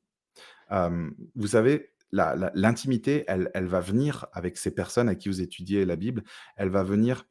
vous 1.36 1.48
savez, 1.48 1.92
l'intimité, 2.12 3.24
elle, 3.28 3.68
va 3.68 3.80
venir 3.80 4.28
avec 4.34 4.58
ces 4.58 4.74
personnes 4.74 5.10
à 5.10 5.16
qui 5.16 5.30
vous 5.30 5.42
étudiez 5.42 5.86
la 5.86 5.96
Bible, 5.96 6.24
elle 6.56 6.70
va 6.70 6.84
venir 6.84 7.26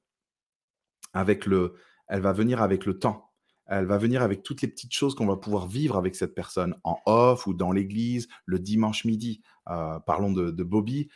avec 1.12 1.46
le, 1.46 1.74
elle 2.08 2.20
va 2.20 2.32
venir 2.32 2.62
avec 2.62 2.86
le 2.86 2.98
temps. 2.98 3.26
Elle 3.66 3.86
va 3.86 3.98
venir 3.98 4.22
avec 4.22 4.42
toutes 4.42 4.62
les 4.62 4.68
petites 4.68 4.92
choses 4.92 5.14
qu'on 5.14 5.26
va 5.26 5.36
pouvoir 5.36 5.68
vivre 5.68 5.96
avec 5.96 6.16
cette 6.16 6.34
personne 6.34 6.74
en 6.82 6.98
off 7.06 7.46
ou 7.46 7.54
dans 7.54 7.70
l'église 7.70 8.26
le 8.44 8.58
dimanche 8.58 9.04
midi. 9.04 9.42
parlons 9.64 10.32
de, 10.32 10.62
Bobby. 10.64 11.08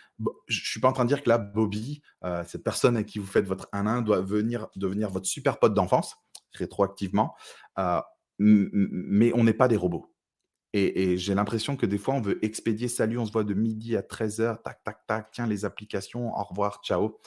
Je 0.47 0.61
ne 0.61 0.65
suis 0.65 0.79
pas 0.79 0.89
en 0.89 0.93
train 0.93 1.05
de 1.05 1.09
dire 1.09 1.25
que 1.25 1.29
là, 1.29 1.39
Bobby, 1.39 2.01
cette 2.47 2.63
personne 2.63 2.97
à 2.97 3.03
qui 3.03 3.19
vous 3.19 3.27
faites 3.27 3.47
votre 3.47 3.69
1-1, 3.73 4.05
doit 4.05 4.21
venir 4.21 4.69
devenir 4.77 5.11
votre 5.11 5.27
super 5.27 5.59
pote 5.59 5.75
d'enfance, 5.75 6.15
rétroactivement. 6.53 7.35
mais 8.39 9.33
on 9.35 9.43
n'est 9.43 9.53
pas 9.53 9.67
des 9.67 9.77
robots. 9.77 10.14
Et, 10.77 11.17
j'ai 11.17 11.37
l'impression 11.37 11.77
que 11.77 11.87
des 11.87 11.99
fois, 11.99 12.15
on 12.15 12.21
veut 12.21 12.45
expédier 12.45 12.89
salut, 12.89 13.17
on 13.17 13.25
se 13.25 13.31
voit 13.31 13.45
de 13.45 13.55
midi 13.55 13.97
à 13.97 14.03
13h, 14.03 14.61
tac, 14.61 14.83
tac, 14.83 15.07
tac, 15.07 15.31
tiens, 15.31 15.47
les 15.47 15.65
applications, 15.65 16.37
au 16.37 16.43
revoir, 16.43 16.81
ciao. 16.83 17.21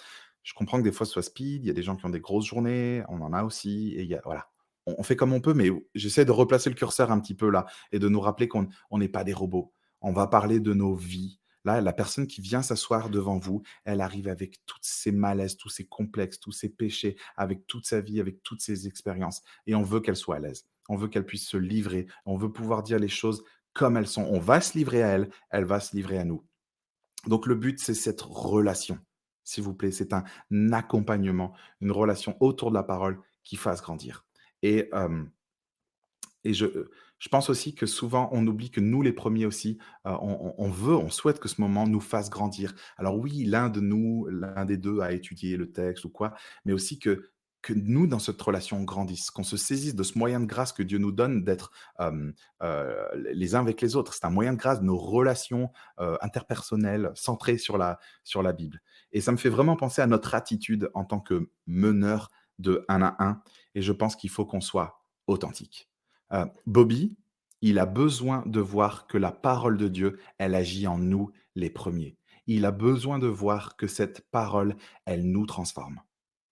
Je 0.43 0.53
comprends 0.53 0.79
que 0.79 0.83
des 0.83 0.91
fois, 0.91 1.05
ce 1.05 1.13
soit 1.13 1.21
speed, 1.21 1.63
il 1.63 1.67
y 1.67 1.69
a 1.69 1.73
des 1.73 1.81
gens 1.81 1.95
qui 1.95 2.05
ont 2.05 2.09
des 2.09 2.19
grosses 2.19 2.45
journées, 2.45 3.03
on 3.07 3.21
en 3.21 3.31
a 3.31 3.43
aussi, 3.43 3.93
et 3.95 4.03
y 4.03 4.15
a, 4.15 4.21
voilà. 4.25 4.49
On, 4.85 5.01
fait 5.01 5.15
comme 5.15 5.31
on 5.31 5.39
peut, 5.39 5.53
mais 5.53 5.69
j'essaie 5.95 6.25
de 6.25 6.31
replacer 6.31 6.69
le 6.69 6.75
curseur 6.75 7.09
un 7.09 7.19
petit 7.21 7.35
peu 7.35 7.49
là 7.49 7.65
et 7.93 7.99
de 7.99 8.09
nous 8.09 8.19
rappeler 8.19 8.49
qu'on 8.49 8.67
n'est 8.91 9.09
pas 9.09 9.23
des 9.23 9.33
robots. 9.33 9.73
On 10.01 10.11
va 10.11 10.27
parler 10.27 10.59
de 10.59 10.73
nos 10.73 10.95
vies. 10.95 11.39
Là, 11.65 11.81
la 11.81 11.93
personne 11.93 12.27
qui 12.27 12.41
vient 12.41 12.61
s'asseoir 12.61 13.09
devant 13.09 13.37
vous, 13.37 13.63
elle 13.83 13.99
arrive 14.01 14.27
avec 14.29 14.65
toutes 14.65 14.83
ses 14.83 15.11
malaises, 15.11 15.57
tous 15.57 15.69
ses 15.69 15.85
complexes, 15.85 16.39
tous 16.39 16.53
ses 16.53 16.69
péchés, 16.69 17.17
avec 17.35 17.67
toute 17.67 17.85
sa 17.85 17.99
vie, 17.99 18.21
avec 18.21 18.43
toutes 18.43 18.61
ses 18.61 18.87
expériences. 18.87 19.41
Et 19.67 19.75
on 19.75 19.83
veut 19.83 19.99
qu'elle 19.99 20.15
soit 20.15 20.37
à 20.37 20.39
l'aise 20.39 20.65
on 20.89 20.95
veut 20.95 21.07
qu'elle 21.07 21.25
puisse 21.25 21.47
se 21.47 21.57
livrer, 21.57 22.07
on 22.25 22.37
veut 22.37 22.51
pouvoir 22.51 22.83
dire 22.83 22.99
les 22.99 23.07
choses 23.07 23.43
comme 23.73 23.97
elles 23.97 24.07
sont. 24.07 24.23
On 24.23 24.39
va 24.39 24.59
se 24.61 24.77
livrer 24.77 25.03
à 25.03 25.09
elle, 25.09 25.29
elle 25.49 25.65
va 25.65 25.79
se 25.79 25.95
livrer 25.95 26.17
à 26.17 26.25
nous. 26.25 26.43
Donc 27.27 27.45
le 27.45 27.55
but, 27.55 27.79
c'est 27.79 27.93
cette 27.93 28.21
relation, 28.21 28.97
s'il 29.43 29.63
vous 29.63 29.73
plaît. 29.73 29.91
C'est 29.91 30.13
un 30.13 30.23
accompagnement, 30.71 31.53
une 31.81 31.91
relation 31.91 32.37
autour 32.39 32.69
de 32.69 32.75
la 32.75 32.83
parole 32.83 33.19
qui 33.43 33.55
fasse 33.55 33.81
grandir. 33.81 34.25
Et, 34.63 34.89
et 36.43 36.53
je, 36.53 36.65
je, 37.19 37.29
pense 37.29 37.49
aussi 37.49 37.75
que 37.75 37.85
souvent, 37.85 38.29
on 38.31 38.45
oublie 38.47 38.71
que 38.71 38.79
nous, 38.79 39.01
les 39.01 39.13
premiers 39.13 39.45
aussi, 39.45 39.77
on, 40.05 40.53
on, 40.57 40.69
veut, 40.69 40.95
on 40.95 41.09
souhaite 41.09 41.39
que 41.39 41.47
ce 41.47 41.61
moment 41.61 41.87
nous 41.87 41.99
fasse 41.99 42.29
grandir. 42.29 42.73
Alors 42.97 43.17
oui, 43.17 43.45
l'un 43.45 43.69
de 43.69 43.79
nous, 43.79 44.27
l'un 44.29 44.65
des 44.65 44.77
deux 44.77 44.99
a 45.01 45.11
étudié 45.11 45.57
le 45.57 45.71
texte 45.71 46.05
ou 46.05 46.09
quoi, 46.09 46.33
mais 46.65 46.73
aussi 46.73 46.97
que 46.99 47.29
que 47.61 47.73
nous, 47.73 48.07
dans 48.07 48.19
cette 48.19 48.41
relation, 48.41 48.83
grandisse, 48.83 49.31
qu'on 49.31 49.43
se 49.43 49.57
saisisse 49.57 49.95
de 49.95 50.03
ce 50.03 50.17
moyen 50.17 50.39
de 50.39 50.45
grâce 50.45 50.71
que 50.71 50.83
Dieu 50.83 50.97
nous 50.97 51.11
donne 51.11 51.43
d'être 51.43 51.71
les 51.99 53.55
uns 53.55 53.59
avec 53.59 53.81
les 53.81 53.95
autres. 53.95 54.13
C'est 54.13 54.25
un 54.25 54.29
moyen 54.29 54.53
de 54.53 54.57
grâce 54.57 54.79
de 54.79 54.85
nos 54.85 54.97
relations 54.97 55.71
interpersonnelles 56.21 57.11
centrées 57.15 57.57
sur 57.57 57.77
la, 57.77 57.99
sur 58.23 58.43
la 58.43 58.53
Bible. 58.53 58.81
Et 59.11 59.21
ça 59.21 59.31
me 59.31 59.37
fait 59.37 59.49
vraiment 59.49 59.75
penser 59.75 60.01
à 60.01 60.07
notre 60.07 60.35
attitude 60.35 60.89
en 60.93 61.03
tant 61.03 61.19
que 61.19 61.49
meneur 61.65 62.29
de 62.59 62.85
un 62.87 63.01
à 63.01 63.15
un. 63.19 63.41
Et 63.75 63.81
je 63.81 63.91
pense 63.91 64.15
qu'il 64.15 64.29
faut 64.29 64.45
qu'on 64.45 64.61
soit 64.61 65.01
authentique. 65.27 65.89
Bobby, 66.65 67.17
il 67.61 67.79
a 67.79 67.85
besoin 67.85 68.43
de 68.45 68.59
voir 68.59 69.07
que 69.07 69.17
la 69.17 69.31
parole 69.31 69.77
de 69.77 69.87
Dieu, 69.87 70.19
elle 70.37 70.55
agit 70.55 70.87
en 70.87 70.97
nous 70.97 71.31
les 71.55 71.69
premiers. 71.69 72.17
Il 72.45 72.65
a 72.65 72.71
besoin 72.71 73.19
de 73.19 73.27
voir 73.27 73.75
que 73.75 73.87
cette 73.87 74.29
parole, 74.29 74.77
elle 75.05 75.29
nous 75.29 75.45
transforme 75.45 76.01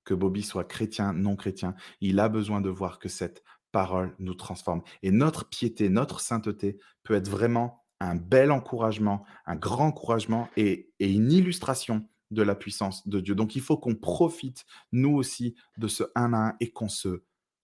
que 0.06 0.14
Bobby 0.14 0.44
soit 0.44 0.64
chrétien, 0.64 1.14
non 1.14 1.36
chrétien, 1.36 1.76
il 2.00 2.20
a 2.20 2.30
besoin 2.30 2.62
de 2.62 2.70
voir 2.70 3.00
que 3.00 3.10
cette 3.10 3.44
parole 3.72 4.16
nous 4.20 4.36
transforme. 4.36 4.82
Et 5.04 5.12
notre 5.12 5.50
piété, 5.50 5.90
notre 5.90 6.22
sainteté 6.22 6.78
peut 7.04 7.16
être 7.16 7.28
vraiment 7.28 7.84
un 8.00 8.16
bel 8.16 8.52
encouragement, 8.52 9.26
un 9.46 9.56
grand 9.56 9.88
encouragement 9.88 10.48
et, 10.56 10.94
une 11.00 11.32
illustration 11.32 12.08
de 12.32 12.42
la 12.42 12.56
puissance 12.56 13.08
de 13.08 13.20
Dieu. 13.20 13.36
Donc 13.36 13.56
il 13.56 13.62
faut 13.62 13.78
qu'on 13.78 13.96
profite, 13.96 14.66
nous 14.92 15.16
aussi, 15.16 15.56
de 15.78 15.88
ce 15.88 16.04
un 16.16 16.34
à 16.34 16.38
un 16.38 16.54
et 16.60 16.72
qu'on 16.72 16.90
se, 16.90 17.24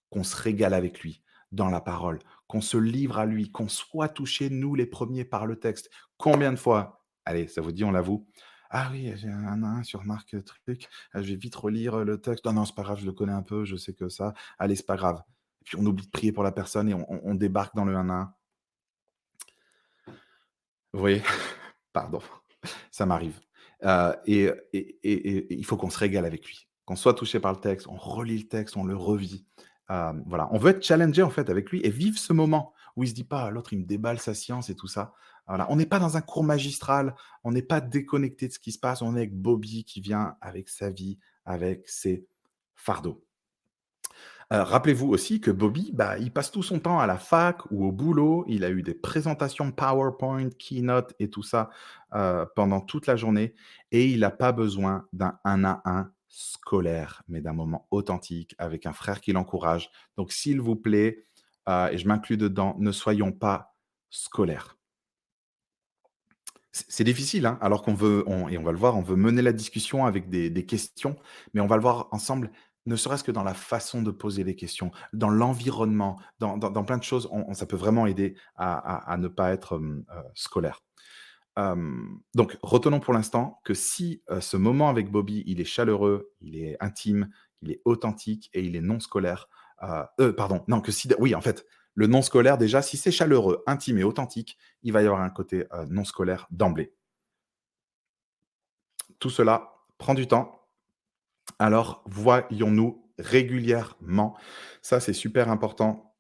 qu'on 0.10 0.23
se 0.23 0.36
régale 0.36 0.73
avec 0.73 0.99
lui 1.01 1.23
dans 1.51 1.69
la 1.69 1.82
parole, 1.82 2.19
qu'on 2.47 2.62
se 2.62 2.77
livre 2.77 3.19
à 3.19 3.25
lui, 3.25 3.51
qu'on 3.51 3.67
soit 3.67 4.10
touché, 4.10 4.49
nous 4.49 4.75
les 4.75 4.86
premiers, 4.86 5.25
par 5.25 5.45
le 5.45 5.58
texte. 5.58 5.89
Combien 6.17 6.51
de 6.51 6.58
fois, 6.58 7.06
allez, 7.25 7.47
ça 7.47 7.62
vous 7.62 7.71
dit, 7.71 7.84
on 7.84 7.91
l'avoue, 7.91 8.27
ah 8.73 8.88
oui, 8.91 9.12
j'ai 9.17 9.27
un, 9.27 9.63
un 9.63 9.84
sur 9.84 10.05
Marc 10.05 10.34
Truc. 10.45 10.88
Ah, 11.13 11.21
je 11.21 11.27
vais 11.27 11.36
vite 11.36 11.55
relire 11.55 12.05
le 12.05 12.21
texte. 12.21 12.45
Non, 12.45 12.53
non, 12.53 12.65
c'est 12.65 12.73
pas 12.73 12.84
grave, 12.84 12.99
je 12.99 13.05
le 13.05 13.12
connais 13.12 13.34
un 13.34 13.41
peu, 13.41 13.65
je 13.65 13.75
sais 13.75 13.93
que 13.93 14.07
ça. 14.07 14.34
Allez, 14.60 14.77
c'est 14.77 14.86
pas 14.86 14.95
grave. 14.95 15.21
Et 15.62 15.65
puis 15.65 15.77
on 15.77 15.86
oublie 15.86 16.05
de 16.05 16.10
prier 16.10 16.31
pour 16.31 16.43
la 16.43 16.53
personne 16.53 16.89
et 16.89 16.93
on, 16.93 17.36
débarque 17.36 17.75
dans 17.75 17.84
le 17.84 17.95
1 17.95 18.10
1. 18.10 18.34
Vous 20.93 20.99
voyez? 20.99 21.21
Pardon, 21.93 22.21
ça 22.91 23.05
m'arrive. 23.05 23.39
et, 24.25 24.49
il 24.73 25.65
faut 25.65 25.75
qu'on 25.75 25.89
se 25.89 25.99
régale 25.99 26.25
avec 26.25 26.47
lui, 26.47 26.69
qu'on 26.86 26.95
soit 26.95 27.13
touché 27.13 27.41
par 27.41 27.51
le 27.51 27.60
texte, 27.60 27.88
on 27.88 27.97
relit 27.97 28.38
le 28.38 28.47
texte, 28.47 28.77
on 28.77 28.86
le 28.86 28.95
revit. 28.95 29.45
voilà, 29.89 30.47
on 30.51 30.57
veut 30.57 30.71
être 30.71 30.84
challengé 30.84 31.21
en 31.23 31.29
fait 31.29 31.49
avec 31.49 31.71
lui 31.71 31.81
et 31.84 31.89
vivre 31.89 32.17
ce 32.17 32.31
moment 32.31 32.73
où 32.95 33.04
il 33.04 33.10
se 33.10 33.13
dit 33.13 33.23
pas 33.23 33.49
l'autre 33.49 33.73
il 33.73 33.80
me 33.80 33.86
déballe 33.86 34.19
sa 34.19 34.34
science 34.34 34.69
et 34.69 34.75
tout 34.75 34.88
ça. 34.88 35.13
On 35.47 35.75
n'est 35.75 35.86
pas 35.86 35.99
dans 35.99 36.15
un 36.15 36.21
cours 36.21 36.43
magistral, 36.43 37.15
on 37.43 37.51
n'est 37.51 37.62
pas 37.62 37.82
déconnecté 37.82 38.47
de 38.47 38.54
ce 38.54 38.60
qui 38.60 38.71
se 38.71 38.80
passe, 38.80 39.01
on 39.01 39.15
est 39.15 39.19
avec 39.19 39.36
Bobby 39.36 39.84
qui 39.84 39.99
vient 39.99 40.38
avec 40.39 40.69
sa 40.69 40.89
vie, 40.89 41.19
avec 41.45 41.89
ses 41.89 42.25
fardeaux. 42.75 43.21
Euh, 44.51 44.63
rappelez-vous 44.65 45.08
aussi 45.08 45.39
que 45.39 45.49
Bobby, 45.49 45.91
bah, 45.93 46.17
il 46.17 46.32
passe 46.32 46.51
tout 46.51 46.63
son 46.63 46.80
temps 46.80 46.99
à 46.99 47.08
la 47.08 47.17
fac 47.17 47.60
ou 47.71 47.86
au 47.86 47.91
boulot. 47.93 48.43
Il 48.49 48.65
a 48.65 48.69
eu 48.69 48.84
des 48.84 48.93
présentations 48.93 49.71
PowerPoint, 49.71 50.49
Keynote 50.49 51.13
et 51.19 51.30
tout 51.30 51.43
ça 51.43 51.69
euh, 52.13 52.45
pendant 52.56 52.82
toute 52.82 53.08
la 53.08 53.15
journée. 53.15 53.56
Et 53.91 54.08
il 54.08 54.19
n'a 54.19 54.32
pas 54.32 54.51
besoin 54.51 55.08
d'un 55.13 55.39
1 55.45 55.63
à 55.63 55.82
1 55.86 56.12
scolaire, 56.27 57.23
mais 57.30 57.39
d'un 57.39 57.54
moment 57.54 57.88
authentique 57.91 58.54
avec 58.58 58.86
un 58.86 58.93
frère 58.93 59.21
qui 59.21 59.32
l'encourage. 59.32 59.89
Donc, 60.17 60.34
s'il 60.34 60.60
vous 60.60 60.75
plaît, 60.75 61.25
euh, 61.69 61.89
et 61.89 61.97
je 61.97 62.08
m'inclus 62.08 62.38
dedans, 62.38 62.76
ne 62.80 62.91
soyons 62.91 63.32
pas 63.32 63.76
scolaires. 64.10 64.78
C'est 66.71 67.04
difficile, 67.04 67.45
hein, 67.45 67.58
alors 67.62 67.82
qu'on 67.82 67.93
veut, 67.93 68.24
et 68.50 68.58
on 68.58 68.63
va 68.63 68.71
le 68.71 68.78
voir, 68.78 68.95
on 68.95 69.02
veut 69.02 69.17
mener 69.17 69.41
la 69.41 69.52
discussion 69.52 70.06
avec 70.06 70.30
des 70.30 70.65
questions, 70.65 71.17
mais 71.54 71.60
on 71.60 71.67
va 71.67 71.76
le 71.76 71.82
voir 71.82 72.08
ensemble 72.12 72.50
ne 72.86 72.95
serait-ce 72.95 73.24
que 73.24 73.32
dans 73.32 73.43
la 73.43 73.54
façon 73.54 74.02
de 74.02 74.12
poser 74.12 74.43
les 74.43 74.56
questions, 74.56 74.91
dans 75.13 75.30
l'environnement, 75.30 76.19
dans, 76.39 76.84
plein 76.84 76.97
de 76.97 77.04
choses, 77.04 77.30
ça 77.54 77.65
peut 77.65 77.76
vraiment 77.76 78.08
aider 78.08 78.36
à, 78.56 79.15
ne 79.19 79.28
pas 79.28 79.52
être 79.52 79.76
euh, 79.76 80.04
scolaire. 80.34 80.82
donc, 81.58 82.58
retenons 82.62 83.00
pour 83.00 83.13
l'instant 83.13 83.60
que 83.63 83.74
si 83.74 84.24
euh, 84.30 84.41
ce 84.41 84.58
moment 84.58 84.89
avec 84.89 85.12
Bobby, 85.12 85.43
il 85.45 85.62
est 85.62 85.65
chaleureux, 85.65 86.32
il 86.41 86.56
est 86.58 86.78
intime, 86.80 87.30
il 87.62 87.71
est 87.71 87.82
authentique 87.86 88.50
et 88.54 88.63
il 88.63 88.76
est 88.76 88.82
non 88.82 89.00
scolaire, 89.00 89.47
euh, 90.19 90.33
pardon, 90.33 90.63
non, 90.67 90.81
que 90.81 90.91
si, 90.91 91.09
oui, 91.19 91.35
en 91.35 91.41
fait, 91.41 91.65
le 91.95 92.07
non 92.07 92.21
scolaire, 92.21 92.57
déjà, 92.57 92.81
si 92.81 92.97
c'est 92.97 93.11
chaleureux, 93.11 93.63
intime 93.67 93.97
et 93.97 94.03
authentique, 94.03 94.57
il 94.83 94.93
va 94.93 95.01
y 95.01 95.05
avoir 95.05 95.21
un 95.21 95.29
côté 95.29 95.65
non 95.89 96.05
scolaire 96.05 96.47
d'emblée. 96.51 96.93
Tout 99.19 99.29
cela 99.29 99.73
prend 99.97 100.13
du 100.13 100.27
temps, 100.27 100.61
alors, 101.59 102.03
voyons-nous 102.07 103.03
régulièrement. 103.19 104.35
Ça, 104.81 104.99
c'est 104.99 105.13
super 105.13 105.49
important. 105.49 106.13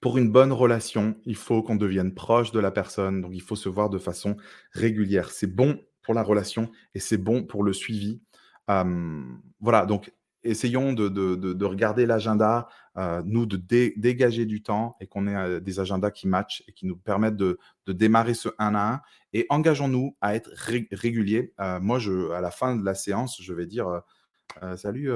Pour 0.00 0.16
une 0.16 0.30
bonne 0.30 0.52
relation, 0.52 1.16
il 1.24 1.36
faut 1.36 1.62
qu'on 1.62 1.76
devienne 1.76 2.14
proche 2.14 2.52
de 2.52 2.60
la 2.60 2.70
personne. 2.70 3.20
Donc, 3.20 3.32
il 3.34 3.42
faut 3.42 3.56
se 3.56 3.68
voir 3.68 3.90
de 3.90 3.98
façon 3.98 4.36
régulière. 4.72 5.30
C'est 5.30 5.46
bon 5.46 5.80
pour 6.02 6.14
la 6.14 6.22
relation 6.22 6.70
et 6.94 7.00
c'est 7.00 7.18
bon 7.18 7.44
pour 7.44 7.62
le 7.62 7.72
suivi. 7.72 8.22
voilà, 8.68 9.86
donc 9.86 10.12
essayons 10.42 10.92
de, 10.92 11.64
regarder 11.64 12.06
l'agenda, 12.06 12.68
euh, 12.96 13.22
nous, 13.24 13.46
de 13.46 13.56
dégager 13.56 14.46
du 14.46 14.62
temps 14.62 14.96
et 15.00 15.06
qu'on 15.06 15.26
ait 15.26 15.36
euh, 15.36 15.60
des 15.60 15.80
agendas 15.80 16.10
qui 16.10 16.28
matchent 16.28 16.62
et 16.66 16.72
qui 16.72 16.86
nous 16.86 16.96
permettent 16.96 17.36
de, 17.36 17.58
démarrer 17.86 18.34
ce 18.34 18.48
1 18.58 18.74
à 18.74 18.94
1. 18.94 19.02
Et 19.32 19.46
engageons-nous 19.48 20.16
à 20.20 20.34
être 20.34 20.50
réguliers. 20.92 21.52
Euh, 21.60 21.80
moi, 21.80 21.98
je, 21.98 22.30
à 22.30 22.40
la 22.40 22.50
fin 22.50 22.76
de 22.76 22.84
la 22.84 22.94
séance, 22.94 23.40
je 23.42 23.52
vais 23.52 23.66
dire 23.66 24.02
salut, 24.76 25.12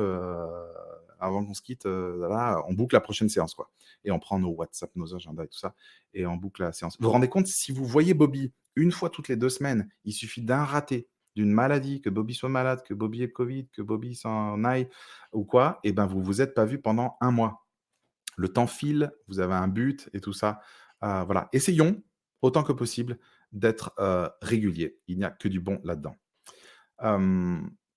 avant 1.19 1.45
qu'on 1.45 1.55
se 1.55 1.63
quitte, 1.63 1.87
on 1.87 2.73
boucle 2.73 2.95
la 2.95 3.01
prochaine 3.01 3.29
séance, 3.29 3.55
quoi. 3.55 3.71
Et 4.05 4.13
on 4.13 4.21
prend 4.21 4.39
nos 4.39 4.51
WhatsApp, 4.51 4.91
nos 4.95 5.15
agendas 5.15 5.45
et 5.45 5.49
tout 5.49 5.59
ça, 5.59 5.75
et 6.13 6.27
on 6.27 6.37
boucle 6.37 6.63
la 6.63 6.73
séance. 6.73 6.97
Vous 7.01 7.07
vous 7.07 7.11
rendez 7.11 7.29
compte, 7.29 7.47
si 7.47 7.73
vous 7.73 7.85
voyez 7.85 8.15
Bobby 8.15 8.53
une 8.77 8.93
fois 8.93 9.11
toutes 9.11 9.29
les 9.29 9.37
deux 9.37 9.49
semaines, 9.49 9.89
il 10.05 10.13
suffit 10.13 10.43
d'un 10.43 10.65
raté, 10.65 11.09
d'une 11.35 11.53
maladie, 11.53 12.01
que 12.01 12.11
Bobby 12.11 12.35
soit 12.35 12.49
malade, 12.49 12.83
que 12.85 12.95
Bobby 12.95 13.23
ait 13.23 13.31
Covid, 13.31 13.69
que 13.73 13.83
Bobby 13.83 14.15
s'en 14.15 14.65
aille 14.65 14.89
ou 15.33 15.45
quoi, 15.45 15.81
et 15.85 15.93
ben 15.93 16.07
vous 16.07 16.23
vous 16.23 16.41
êtes 16.41 16.55
pas 16.55 16.65
vu 16.65 16.81
pendant 16.81 17.17
un 17.21 17.31
mois. 17.31 17.67
Le 18.37 18.49
temps 18.49 18.67
file, 18.67 19.13
vous 19.29 19.41
avez 19.41 19.55
un 19.55 19.69
but 19.69 20.11
et 20.13 20.21
tout 20.21 20.33
ça. 20.33 20.61
voilà, 21.01 21.49
essayons 21.53 22.03
autant 22.43 22.63
que 22.63 22.73
possible 22.73 23.19
d'être 23.53 23.95
régulier. 24.43 24.99
Il 25.09 25.19
n'y 25.19 25.25
a 25.25 25.31
que 25.31 25.49
du 25.49 25.61
bon 25.61 25.81
là-dedans. 25.85 26.17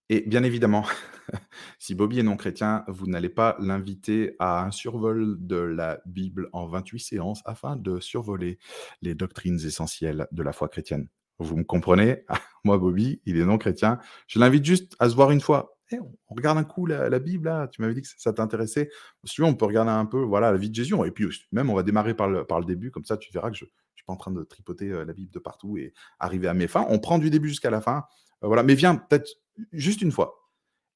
Et 0.09 0.21
bien 0.21 0.43
évidemment, 0.43 0.85
si 1.79 1.93
Bobby 1.93 2.19
est 2.19 2.23
non 2.23 2.37
chrétien, 2.37 2.85
vous 2.87 3.07
n'allez 3.07 3.29
pas 3.29 3.57
l'inviter 3.59 4.35
à 4.39 4.63
un 4.63 4.71
survol 4.71 5.35
de 5.39 5.57
la 5.57 5.99
Bible 6.05 6.49
en 6.53 6.65
28 6.65 6.99
séances 6.99 7.41
afin 7.43 7.75
de 7.75 7.99
survoler 7.99 8.57
les 9.01 9.15
doctrines 9.15 9.59
essentielles 9.65 10.27
de 10.31 10.43
la 10.43 10.53
foi 10.53 10.69
chrétienne. 10.69 11.09
Vous 11.39 11.57
me 11.57 11.63
comprenez? 11.63 12.25
Moi, 12.63 12.77
Bobby, 12.77 13.21
il 13.25 13.37
est 13.37 13.45
non 13.45 13.57
chrétien. 13.57 13.99
Je 14.27 14.39
l'invite 14.39 14.65
juste 14.65 14.95
à 14.99 15.09
se 15.09 15.15
voir 15.15 15.31
une 15.31 15.41
fois. 15.41 15.77
Eh, 15.91 15.99
on 15.99 16.35
regarde 16.35 16.57
un 16.57 16.63
coup 16.63 16.85
la, 16.85 17.19
Bible, 17.19 17.45
là. 17.45 17.67
Tu 17.67 17.81
m'avais 17.81 17.93
dit 17.93 18.01
que 18.01 18.07
ça 18.17 18.33
t'intéressait. 18.33 18.89
Si 19.23 19.41
on 19.41 19.55
peut 19.55 19.65
regarder 19.65 19.91
un 19.91 20.05
peu 20.05 20.21
voilà, 20.21 20.51
la 20.51 20.57
vie 20.57 20.69
de 20.69 20.75
Jésus. 20.75 20.95
Et 21.05 21.11
puis, 21.11 21.27
même, 21.51 21.69
on 21.69 21.75
va 21.75 21.83
démarrer 21.83 22.13
par 22.13 22.27
le, 22.27 22.45
par 22.45 22.59
le 22.59 22.65
début. 22.65 22.91
Comme 22.91 23.05
ça, 23.05 23.17
tu 23.17 23.31
verras 23.31 23.51
que 23.51 23.57
je 23.57 23.65
ne 23.65 23.69
suis 23.95 24.05
pas 24.05 24.13
en 24.13 24.17
train 24.17 24.31
de 24.31 24.43
tripoter 24.43 24.89
euh, 24.89 25.05
la 25.05 25.13
Bible 25.13 25.31
de 25.31 25.39
partout 25.39 25.77
et 25.77 25.93
arriver 26.19 26.47
à 26.47 26.53
mes 26.53 26.67
fins. 26.67 26.85
On 26.89 26.99
prend 26.99 27.19
du 27.19 27.29
début 27.29 27.49
jusqu'à 27.49 27.69
la 27.69 27.81
fin. 27.81 28.03
Euh, 28.43 28.47
voilà. 28.47 28.63
Mais 28.63 28.75
viens, 28.75 28.95
peut-être 28.95 29.29
juste 29.71 30.01
une 30.01 30.11
fois. 30.11 30.49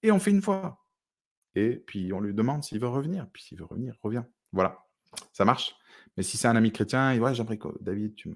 Et 0.03 0.11
on 0.11 0.19
fait 0.19 0.31
une 0.31 0.41
fois. 0.41 0.79
Et 1.55 1.75
puis 1.75 2.13
on 2.13 2.21
lui 2.21 2.33
demande 2.33 2.63
s'il 2.63 2.79
veut 2.79 2.87
revenir. 2.87 3.27
Puis 3.31 3.43
s'il 3.43 3.57
veut 3.57 3.65
revenir, 3.65 3.95
reviens. 4.01 4.27
Voilà, 4.51 4.85
ça 5.33 5.45
marche. 5.45 5.75
Mais 6.17 6.23
si 6.23 6.37
c'est 6.37 6.47
un 6.47 6.55
ami 6.55 6.71
chrétien, 6.71 7.17
ouais, 7.19 7.33
j'aimerais 7.33 7.57
que 7.57 7.69
David, 7.81 8.15
tu 8.15 8.29
me, 8.29 8.35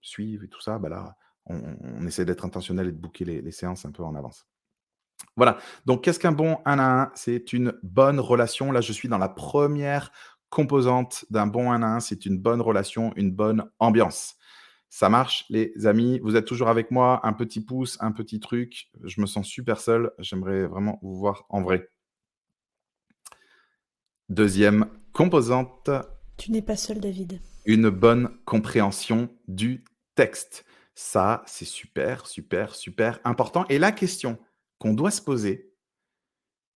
suives 0.00 0.44
et 0.44 0.48
tout 0.48 0.60
ça, 0.60 0.78
bah 0.78 0.88
là, 0.88 1.16
on, 1.46 2.06
essaie 2.06 2.24
d'être 2.24 2.44
intentionnel 2.44 2.88
et 2.88 2.92
de 2.92 2.96
booker 2.96 3.24
les, 3.24 3.52
séances 3.52 3.84
un 3.84 3.90
peu 3.90 4.02
en 4.02 4.14
avance. 4.14 4.46
Voilà. 5.36 5.58
Donc, 5.86 6.04
qu'est-ce 6.04 6.18
qu'un 6.18 6.32
bon 6.32 6.58
1 6.64 6.78
à 6.78 7.02
1 7.04 7.12
C'est 7.14 7.52
une 7.52 7.74
bonne 7.82 8.20
relation. 8.20 8.72
Là, 8.72 8.80
je 8.80 8.92
suis 8.92 9.08
dans 9.08 9.18
la 9.18 9.28
première 9.28 10.12
composante 10.50 11.24
d'un 11.30 11.46
bon 11.46 11.70
1 11.70 11.82
à 11.82 11.86
1. 11.86 12.00
C'est 12.00 12.26
une 12.26 12.38
bonne 12.38 12.60
relation, 12.60 13.12
une 13.16 13.32
bonne 13.32 13.64
ambiance. 13.78 14.36
Ça 14.90 15.08
marche, 15.08 15.46
les 15.48 15.72
amis? 15.86 16.20
Vous 16.22 16.36
êtes 16.36 16.44
toujours 16.44 16.68
avec 16.68 16.90
moi? 16.90 17.20
Un 17.22 17.32
petit 17.32 17.64
pouce, 17.64 17.96
un 18.00 18.12
petit 18.12 18.40
truc? 18.40 18.90
Je 19.02 19.20
me 19.20 19.26
sens 19.26 19.46
super 19.46 19.80
seul. 19.80 20.12
J'aimerais 20.18 20.66
vraiment 20.66 20.98
vous 21.02 21.16
voir 21.16 21.46
en 21.48 21.62
vrai. 21.62 21.88
Deuxième 24.28 24.86
composante. 25.12 25.90
Tu 26.36 26.52
n'es 26.52 26.62
pas 26.62 26.76
seul, 26.76 27.00
David. 27.00 27.40
Une 27.64 27.88
bonne 27.88 28.36
compréhension 28.44 29.30
du 29.48 29.84
texte. 30.14 30.64
Ça, 31.02 31.42
c'est 31.46 31.64
super, 31.64 32.26
super, 32.26 32.76
super 32.76 33.18
important. 33.24 33.66
Et 33.68 33.80
la 33.80 33.90
question 33.90 34.38
qu'on 34.78 34.94
doit 34.94 35.10
se 35.10 35.20
poser, 35.20 35.74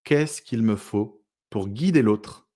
qu'est-ce 0.02 0.42
qu'il 0.42 0.62
me 0.62 0.74
faut 0.74 1.24
pour 1.48 1.68
guider 1.68 2.02
l'autre 2.02 2.48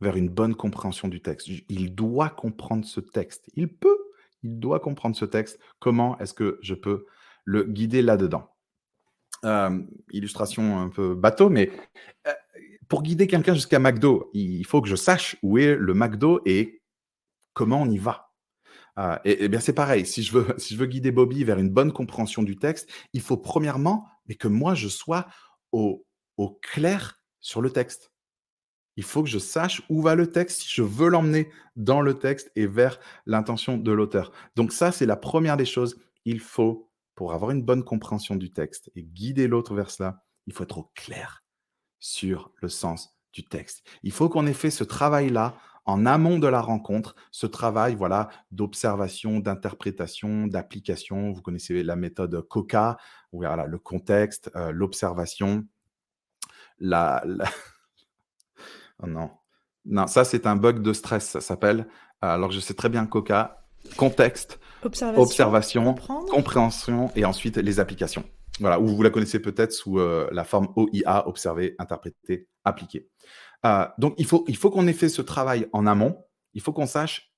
vers 0.00 0.14
une 0.16 0.28
bonne 0.28 0.54
compréhension 0.54 1.08
du 1.08 1.20
texte? 1.20 1.48
Il 1.68 1.96
doit 1.96 2.30
comprendre 2.30 2.86
ce 2.86 3.00
texte. 3.00 3.50
Il 3.54 3.76
peut 3.76 3.98
il 4.44 4.60
doit 4.60 4.78
comprendre 4.78 5.16
ce 5.16 5.24
texte. 5.24 5.58
Comment 5.80 6.16
est-ce 6.20 6.32
que 6.32 6.60
je 6.62 6.74
peux 6.74 7.06
le 7.44 7.64
guider 7.64 8.00
là-dedans? 8.00 8.54
Illustration 10.12 10.78
un 10.78 10.90
peu 10.90 11.16
bateau, 11.16 11.50
mais 11.50 11.72
pour 12.88 13.02
guider 13.02 13.26
quelqu'un 13.26 13.54
jusqu'à 13.54 13.80
McDo, 13.80 14.30
il 14.32 14.64
faut 14.64 14.80
que 14.80 14.88
je 14.88 14.96
sache 14.96 15.36
où 15.42 15.58
est 15.58 15.74
le 15.74 15.92
McDo 15.92 16.40
et 16.46 16.82
comment 17.52 17.82
on 17.82 17.90
y 17.90 17.98
va. 17.98 18.33
Euh, 18.98 19.18
et, 19.24 19.48
bien 19.48 19.60
c'est 19.60 19.72
pareil, 19.72 20.06
si 20.06 20.22
je, 20.22 20.32
veux, 20.32 20.54
si 20.58 20.74
je 20.74 20.78
veux 20.78 20.86
guider 20.86 21.10
Bobby 21.10 21.44
vers 21.44 21.58
une 21.58 21.70
bonne 21.70 21.92
compréhension 21.92 22.42
du 22.42 22.56
texte, 22.56 22.88
il 23.12 23.20
faut 23.20 23.36
premièrement 23.36 24.06
mais 24.26 24.36
que 24.36 24.48
moi 24.48 24.74
je 24.74 24.88
sois 24.88 25.26
au, 25.72 26.06
au 26.36 26.50
clair 26.62 27.20
sur 27.40 27.60
le 27.60 27.70
texte 27.70 28.14
il 28.96 29.04
faut 29.04 29.22
que 29.22 29.28
je 29.28 29.38
sache 29.38 29.82
où 29.88 30.02
va 30.02 30.14
le 30.14 30.30
texte 30.30 30.62
si 30.62 30.68
je 30.72 30.82
veux 30.82 31.08
l'emmener 31.08 31.50
dans 31.76 32.00
le 32.00 32.18
texte 32.18 32.50
et 32.56 32.66
vers 32.66 32.98
l'intention 33.26 33.76
de 33.76 33.92
l'auteur. 33.92 34.32
Donc 34.56 34.72
ça, 34.72 34.92
c'est 34.92 35.06
la 35.06 35.16
première 35.16 35.56
des 35.56 35.64
choses. 35.64 36.00
Il 36.24 36.40
faut, 36.40 36.90
pour 37.14 37.32
avoir 37.32 37.50
une 37.50 37.62
bonne 37.62 37.84
compréhension 37.84 38.36
du 38.36 38.52
texte 38.52 38.90
et 38.94 39.02
guider 39.02 39.48
l'autre 39.48 39.74
vers 39.74 39.90
cela, 39.90 40.22
il 40.46 40.52
faut 40.52 40.64
être 40.64 40.78
au 40.78 40.90
clair 40.94 41.42
sur 41.98 42.52
le 42.56 42.68
sens 42.68 43.16
du 43.32 43.44
texte. 43.44 43.84
Il 44.02 44.12
faut 44.12 44.30
ait 44.46 44.52
fait 44.52 44.70
ce 44.70 44.84
travail-là 44.84 45.56
en 45.84 46.06
amont 46.06 46.38
de 46.38 46.46
la 46.46 46.60
rencontre, 46.60 47.14
ce 47.30 47.46
travail 47.46 47.94
voilà 47.94 48.28
d'observation, 48.50 49.38
d'interprétation, 49.38 50.46
d'application. 50.46 51.32
Vous 51.32 51.42
connaissez 51.42 51.82
la 51.82 51.96
méthode 51.96 52.40
COCA, 52.48 52.96
voilà, 53.32 53.66
le 53.66 53.78
contexte, 53.78 54.50
euh, 54.56 54.72
l'observation, 54.72 55.64
la, 56.78 57.22
la 57.26 57.44
Oh 59.02 59.06
non. 59.06 59.30
Non, 59.86 60.06
ça, 60.06 60.24
c'est 60.24 60.46
un 60.46 60.56
bug 60.56 60.80
de 60.80 60.92
stress, 60.92 61.28
ça 61.28 61.40
s'appelle. 61.40 61.86
Alors 62.20 62.50
je 62.50 62.60
sais 62.60 62.74
très 62.74 62.88
bien 62.88 63.04
Coca. 63.06 63.66
Contexte, 63.98 64.58
observation, 64.82 65.94
compréhension 66.30 67.10
et 67.16 67.26
ensuite 67.26 67.58
les 67.58 67.80
applications. 67.80 68.24
Voilà, 68.60 68.80
ou 68.80 68.86
vous 68.86 69.02
la 69.02 69.10
connaissez 69.10 69.40
peut-être 69.40 69.72
sous 69.72 69.98
euh, 69.98 70.28
la 70.32 70.44
forme 70.44 70.68
OIA, 70.76 71.28
observer, 71.28 71.74
interpréter, 71.78 72.48
appliquer. 72.64 73.08
Euh, 73.66 73.86
donc 73.98 74.14
il 74.18 74.26
faut, 74.26 74.44
il 74.48 74.56
faut 74.56 74.70
qu'on 74.70 74.86
ait 74.86 74.92
fait 74.92 75.08
ce 75.08 75.22
travail 75.22 75.68
en 75.72 75.86
amont. 75.86 76.24
Il 76.52 76.60
faut 76.60 76.72
qu'on 76.72 76.86
sache 76.86 77.34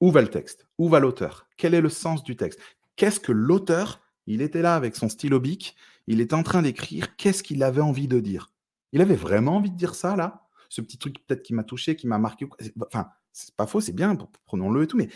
où 0.00 0.10
va 0.10 0.22
le 0.22 0.28
texte, 0.28 0.66
où 0.78 0.88
va 0.88 0.98
l'auteur, 0.98 1.46
quel 1.56 1.74
est 1.74 1.80
le 1.80 1.90
sens 1.90 2.22
du 2.22 2.34
texte, 2.36 2.58
qu'est-ce 2.96 3.20
que 3.20 3.32
l'auteur, 3.32 4.00
il 4.26 4.40
était 4.40 4.62
là 4.62 4.74
avec 4.74 4.96
son 4.96 5.08
stylo 5.08 5.40
bic, 5.40 5.76
il 6.06 6.20
est 6.20 6.32
en 6.32 6.42
train 6.42 6.62
d'écrire, 6.62 7.16
qu'est-ce 7.16 7.42
qu'il 7.42 7.62
avait 7.62 7.82
envie 7.82 8.08
de 8.08 8.18
dire? 8.18 8.50
Il 8.92 9.02
avait 9.02 9.14
vraiment 9.14 9.56
envie 9.56 9.70
de 9.70 9.76
dire 9.76 9.94
ça 9.94 10.16
là? 10.16 10.46
Ce 10.68 10.80
petit 10.80 10.98
truc 10.98 11.24
peut-être 11.26 11.42
qui 11.42 11.52
m'a 11.52 11.64
touché, 11.64 11.96
qui 11.96 12.06
m'a 12.06 12.18
marqué. 12.18 12.46
Enfin, 12.86 13.10
c'est 13.32 13.54
pas 13.54 13.66
faux, 13.66 13.80
c'est 13.80 13.92
bien, 13.92 14.16
prenons-le 14.46 14.84
et 14.84 14.86
tout, 14.86 14.96
mais 14.96 15.08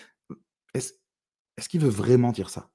est-ce 0.75 1.69
qu'il 1.69 1.81
veut 1.81 1.89
vraiment 1.89 2.33
dire 2.33 2.51
ça? 2.51 2.71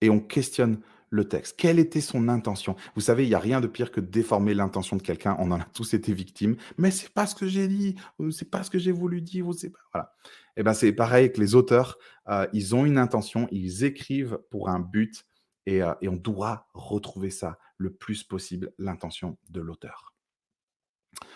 Et 0.00 0.08
on 0.08 0.20
questionne 0.20 0.80
le 1.10 1.28
texte. 1.28 1.56
Quelle 1.58 1.78
était 1.78 2.00
son 2.00 2.28
intention? 2.28 2.76
Vous 2.94 3.00
savez, 3.00 3.24
il 3.24 3.28
n'y 3.28 3.34
a 3.34 3.40
rien 3.40 3.60
de 3.60 3.66
pire 3.66 3.90
que 3.90 4.00
de 4.00 4.06
déformer 4.06 4.54
l'intention 4.54 4.96
de 4.96 5.02
quelqu'un. 5.02 5.36
On 5.38 5.50
en 5.50 5.60
a 5.60 5.64
tous 5.64 5.92
été 5.94 6.12
victimes. 6.12 6.56
Mais 6.78 6.90
c'est 6.90 7.12
pas 7.12 7.26
ce 7.26 7.34
que 7.34 7.46
j'ai 7.46 7.68
dit, 7.68 7.96
c'est 8.30 8.50
pas 8.50 8.62
ce 8.62 8.70
que 8.70 8.78
j'ai 8.78 8.92
voulu 8.92 9.20
dire, 9.20 9.46
c'est 9.52 9.70
pas. 9.70 9.78
Voilà. 9.92 10.12
Et 10.56 10.60
eh 10.60 10.62
ben 10.62 10.74
c'est 10.74 10.92
pareil 10.92 11.32
que 11.32 11.40
les 11.40 11.54
auteurs. 11.54 11.98
Euh, 12.28 12.46
ils 12.52 12.74
ont 12.74 12.84
une 12.84 12.98
intention, 12.98 13.48
ils 13.50 13.84
écrivent 13.84 14.38
pour 14.50 14.68
un 14.68 14.80
but, 14.80 15.24
et, 15.66 15.82
euh, 15.82 15.94
et 16.00 16.08
on 16.08 16.16
doit 16.16 16.68
retrouver 16.74 17.30
ça 17.30 17.58
le 17.76 17.92
plus 17.92 18.24
possible, 18.24 18.72
l'intention 18.78 19.38
de 19.48 19.60
l'auteur. 19.60 20.14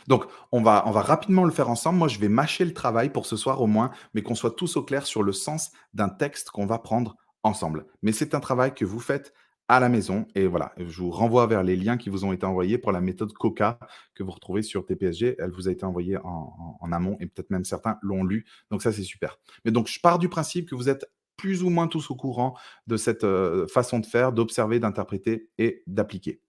Donc, 0.06 0.26
on 0.52 0.62
va, 0.62 0.84
on 0.86 0.90
va 0.90 1.00
rapidement 1.00 1.44
le 1.44 1.50
faire 1.50 1.70
ensemble. 1.70 1.98
Moi, 1.98 2.08
je 2.08 2.18
vais 2.18 2.28
mâcher 2.28 2.64
le 2.64 2.74
travail 2.74 3.10
pour 3.10 3.26
ce 3.26 3.36
soir 3.36 3.60
au 3.60 3.66
moins, 3.66 3.90
mais 4.12 4.22
qu'on 4.22 4.34
soit 4.34 4.50
tous 4.50 4.76
au 4.76 4.82
clair 4.82 5.06
sur 5.06 5.22
le 5.22 5.32
sens 5.32 5.72
d'un 5.94 6.08
texte 6.08 6.50
qu'on 6.50 6.66
va 6.66 6.78
prendre 6.78 7.16
ensemble. 7.42 7.86
Mais 8.02 8.12
c'est 8.12 8.34
un 8.34 8.40
travail 8.40 8.74
que 8.74 8.84
vous 8.84 9.00
faites 9.00 9.32
à 9.68 9.80
la 9.80 9.88
maison. 9.88 10.26
Et 10.34 10.46
voilà, 10.46 10.72
je 10.76 11.00
vous 11.00 11.10
renvoie 11.10 11.46
vers 11.46 11.62
les 11.62 11.76
liens 11.76 11.96
qui 11.96 12.10
vous 12.10 12.24
ont 12.24 12.32
été 12.32 12.44
envoyés 12.46 12.78
pour 12.78 12.92
la 12.92 13.00
méthode 13.00 13.32
COCA 13.32 13.78
que 14.14 14.22
vous 14.22 14.30
retrouvez 14.30 14.62
sur 14.62 14.84
TPSG. 14.84 15.36
Elle 15.38 15.50
vous 15.50 15.68
a 15.68 15.72
été 15.72 15.84
envoyée 15.84 16.18
en, 16.18 16.92
amont 16.92 17.16
et 17.20 17.26
peut-être 17.26 17.50
même 17.50 17.64
certains 17.64 17.98
l'ont 18.02 18.24
lu. 18.24 18.46
Donc 18.70 18.82
ça, 18.82 18.92
c'est 18.92 19.02
super. 19.02 19.38
Mais 19.64 19.70
donc, 19.70 19.88
je 19.88 20.00
pars 20.00 20.18
du 20.18 20.28
principe 20.28 20.68
que 20.68 20.74
vous 20.74 20.88
êtes 20.88 21.10
plus 21.36 21.62
ou 21.62 21.70
moins 21.70 21.88
tous 21.88 22.10
au 22.10 22.14
courant 22.14 22.56
de 22.86 22.96
cette 22.96 23.24
euh, 23.24 23.66
façon 23.66 23.98
de 23.98 24.06
faire, 24.06 24.32
d'observer, 24.32 24.78
d'interpréter 24.78 25.50
et 25.58 25.82
d'appliquer. 25.86 26.40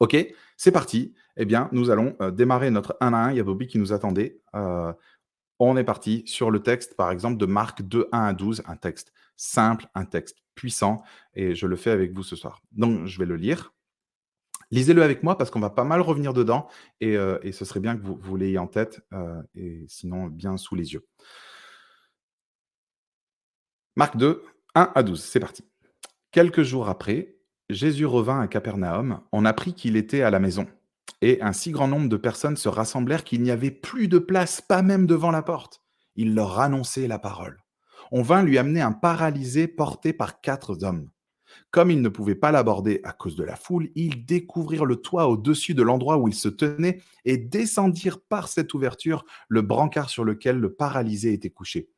OK, 0.00 0.16
c'est 0.56 0.72
parti. 0.72 1.14
Eh 1.36 1.44
bien, 1.44 1.68
nous 1.72 1.90
allons 1.90 2.16
euh, 2.20 2.30
démarrer 2.30 2.70
notre 2.70 2.96
1 3.00 3.12
à 3.12 3.16
1. 3.16 3.30
Il 3.30 3.36
y 3.36 3.40
a 3.40 3.44
Bobby 3.44 3.66
qui 3.66 3.78
nous 3.78 3.92
attendait. 3.92 4.40
Euh, 4.56 4.92
on 5.60 5.76
est 5.76 5.84
parti 5.84 6.24
sur 6.26 6.50
le 6.50 6.60
texte, 6.60 6.96
par 6.96 7.10
exemple, 7.10 7.36
de 7.36 7.46
Marc 7.46 7.82
2, 7.82 8.08
1 8.10 8.24
à 8.24 8.32
12, 8.32 8.62
un 8.66 8.76
texte 8.76 9.12
simple, 9.36 9.86
un 9.94 10.04
texte 10.04 10.38
puissant, 10.54 11.02
et 11.34 11.54
je 11.54 11.66
le 11.66 11.76
fais 11.76 11.90
avec 11.90 12.12
vous 12.12 12.22
ce 12.22 12.36
soir. 12.36 12.60
Donc, 12.72 13.06
je 13.06 13.18
vais 13.18 13.26
le 13.26 13.36
lire. 13.36 13.72
Lisez-le 14.70 15.02
avec 15.02 15.22
moi 15.22 15.36
parce 15.36 15.50
qu'on 15.50 15.60
va 15.60 15.70
pas 15.70 15.84
mal 15.84 16.00
revenir 16.00 16.32
dedans, 16.32 16.68
et, 17.00 17.16
euh, 17.16 17.38
ce 17.52 17.64
serait 17.64 17.80
bien 17.80 17.96
que 17.96 18.02
vous, 18.02 18.16
vous 18.20 18.36
l'ayez 18.36 18.58
en 18.58 18.66
tête, 18.66 19.00
et 19.54 19.84
sinon 19.88 20.26
bien 20.26 20.56
sous 20.56 20.74
les 20.74 20.92
yeux. 20.92 21.06
Marc 23.96 24.16
2, 24.16 24.42
1 24.74 24.92
à 24.94 25.02
12, 25.02 25.22
c'est 25.22 25.40
parti. 25.40 25.64
Quelques 26.32 26.62
jours 26.62 26.88
après, 26.88 27.36
Jésus 27.70 28.06
revint 28.06 28.40
à 28.40 28.48
Capernaum, 28.48 29.20
on 29.32 29.44
apprit 29.44 29.74
qu'il 29.74 29.96
était 29.96 30.22
à 30.22 30.30
la 30.30 30.40
maison. 30.40 30.66
Et 31.22 31.40
un 31.40 31.52
si 31.52 31.70
grand 31.70 31.88
nombre 31.88 32.08
de 32.08 32.16
personnes 32.16 32.56
se 32.56 32.68
rassemblèrent 32.68 33.24
qu'il 33.24 33.42
n'y 33.42 33.50
avait 33.50 33.70
plus 33.70 34.08
de 34.08 34.18
place, 34.18 34.60
pas 34.60 34.82
même 34.82 35.06
devant 35.06 35.30
la 35.30 35.42
porte. 35.42 35.80
Il 36.16 36.34
leur 36.34 36.60
annonçait 36.60 37.06
la 37.06 37.18
parole. 37.18 37.63
On 38.16 38.22
vint 38.22 38.44
lui 38.44 38.58
amener 38.58 38.80
un 38.80 38.92
paralysé 38.92 39.66
porté 39.66 40.12
par 40.12 40.40
quatre 40.40 40.84
hommes. 40.84 41.10
Comme 41.72 41.90
ils 41.90 42.00
ne 42.00 42.08
pouvaient 42.08 42.36
pas 42.36 42.52
l'aborder 42.52 43.00
à 43.02 43.10
cause 43.12 43.34
de 43.34 43.42
la 43.42 43.56
foule, 43.56 43.90
ils 43.96 44.24
découvrirent 44.24 44.84
le 44.84 44.94
toit 44.94 45.26
au-dessus 45.26 45.74
de 45.74 45.82
l'endroit 45.82 46.18
où 46.18 46.28
il 46.28 46.34
se 46.34 46.48
tenait 46.48 47.02
et 47.24 47.38
descendirent 47.38 48.20
par 48.20 48.46
cette 48.46 48.72
ouverture 48.72 49.24
le 49.48 49.62
brancard 49.62 50.10
sur 50.10 50.22
lequel 50.22 50.60
le 50.60 50.72
paralysé 50.72 51.32
était 51.32 51.50
couché. 51.50 51.90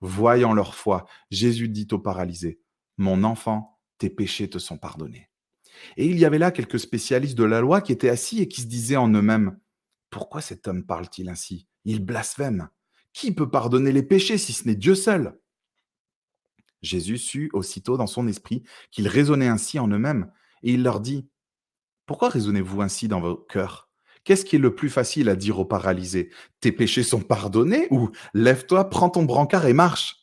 Voyant 0.00 0.54
leur 0.54 0.74
foi, 0.74 1.04
Jésus 1.30 1.68
dit 1.68 1.86
au 1.92 2.00
paralysé, 2.00 2.60
Mon 2.96 3.22
enfant, 3.22 3.78
tes 3.98 4.10
péchés 4.10 4.50
te 4.50 4.58
sont 4.58 4.76
pardonnés. 4.76 5.30
Et 5.96 6.06
il 6.06 6.18
y 6.18 6.24
avait 6.24 6.38
là 6.38 6.50
quelques 6.50 6.80
spécialistes 6.80 7.38
de 7.38 7.44
la 7.44 7.60
loi 7.60 7.80
qui 7.80 7.92
étaient 7.92 8.08
assis 8.08 8.42
et 8.42 8.48
qui 8.48 8.62
se 8.62 8.66
disaient 8.66 8.96
en 8.96 9.08
eux-mêmes, 9.10 9.56
Pourquoi 10.10 10.40
cet 10.40 10.66
homme 10.66 10.84
parle-t-il 10.84 11.28
ainsi? 11.28 11.68
Il 11.84 12.04
blasphème. 12.04 12.70
Qui 13.12 13.30
peut 13.30 13.50
pardonner 13.50 13.92
les 13.92 14.02
péchés 14.02 14.36
si 14.36 14.52
ce 14.52 14.66
n'est 14.66 14.74
Dieu 14.74 14.96
seul? 14.96 15.36
Jésus 16.82 17.18
sut 17.18 17.50
aussitôt 17.52 17.96
dans 17.96 18.06
son 18.06 18.26
esprit 18.26 18.62
qu'ils 18.90 19.08
raisonnaient 19.08 19.48
ainsi 19.48 19.78
en 19.78 19.88
eux-mêmes, 19.88 20.30
et 20.62 20.72
il 20.72 20.82
leur 20.82 21.00
dit, 21.00 21.28
Pourquoi 22.06 22.28
raisonnez-vous 22.28 22.82
ainsi 22.82 23.08
dans 23.08 23.20
vos 23.20 23.36
cœurs? 23.36 23.88
Qu'est-ce 24.24 24.44
qui 24.44 24.56
est 24.56 24.60
le 24.60 24.74
plus 24.74 24.90
facile 24.90 25.28
à 25.28 25.36
dire 25.36 25.58
aux 25.58 25.64
paralysés? 25.64 26.30
Tes 26.60 26.72
péchés 26.72 27.02
sont 27.02 27.20
pardonnés 27.20 27.88
ou 27.90 28.10
Lève-toi, 28.34 28.90
prends 28.90 29.10
ton 29.10 29.24
brancard 29.24 29.66
et 29.66 29.72
marche 29.72 30.20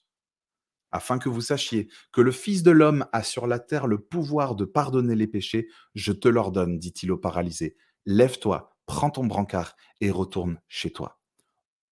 afin 0.92 1.20
que 1.20 1.30
vous 1.30 1.42
sachiez 1.42 1.90
que 2.12 2.22
le 2.22 2.32
Fils 2.32 2.64
de 2.64 2.72
l'homme 2.72 3.06
a 3.12 3.24
sur 3.24 3.48
la 3.48 3.60
terre 3.60 3.88
le 3.88 4.00
pouvoir 4.00 4.56
de 4.56 4.66
pardonner 4.66 5.16
les 5.16 5.28
péchés, 5.28 5.68
je 5.96 6.12
te 6.12 6.28
l'ordonne, 6.28 6.80
dit-il 6.80 7.12
au 7.12 7.18
paralysé. 7.18 7.76
Lève-toi, 8.06 8.78
prends 8.86 9.10
ton 9.10 9.26
brancard 9.26 9.76
et 10.02 10.12
retourne 10.12 10.60
chez 10.68 10.92
toi. 10.92 11.20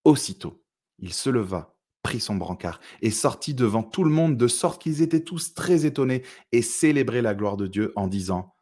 Aussitôt, 0.04 0.64
il 0.98 1.12
se 1.12 1.30
leva, 1.30 1.75
prit 2.06 2.20
son 2.20 2.36
brancard 2.36 2.78
et 3.02 3.10
sortit 3.10 3.52
devant 3.52 3.82
tout 3.82 4.04
le 4.04 4.12
monde, 4.12 4.36
de 4.36 4.46
sorte 4.46 4.80
qu'ils 4.80 5.02
étaient 5.02 5.24
tous 5.24 5.54
très 5.54 5.86
étonnés 5.86 6.22
et 6.52 6.62
célébraient 6.62 7.20
la 7.20 7.34
gloire 7.34 7.56
de 7.56 7.66
Dieu 7.66 7.92
en 7.96 8.06
disant, 8.06 8.54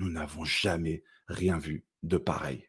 Nous 0.00 0.10
n'avons 0.10 0.44
jamais 0.44 1.04
rien 1.28 1.58
vu 1.58 1.86
de 2.02 2.16
pareil. 2.16 2.68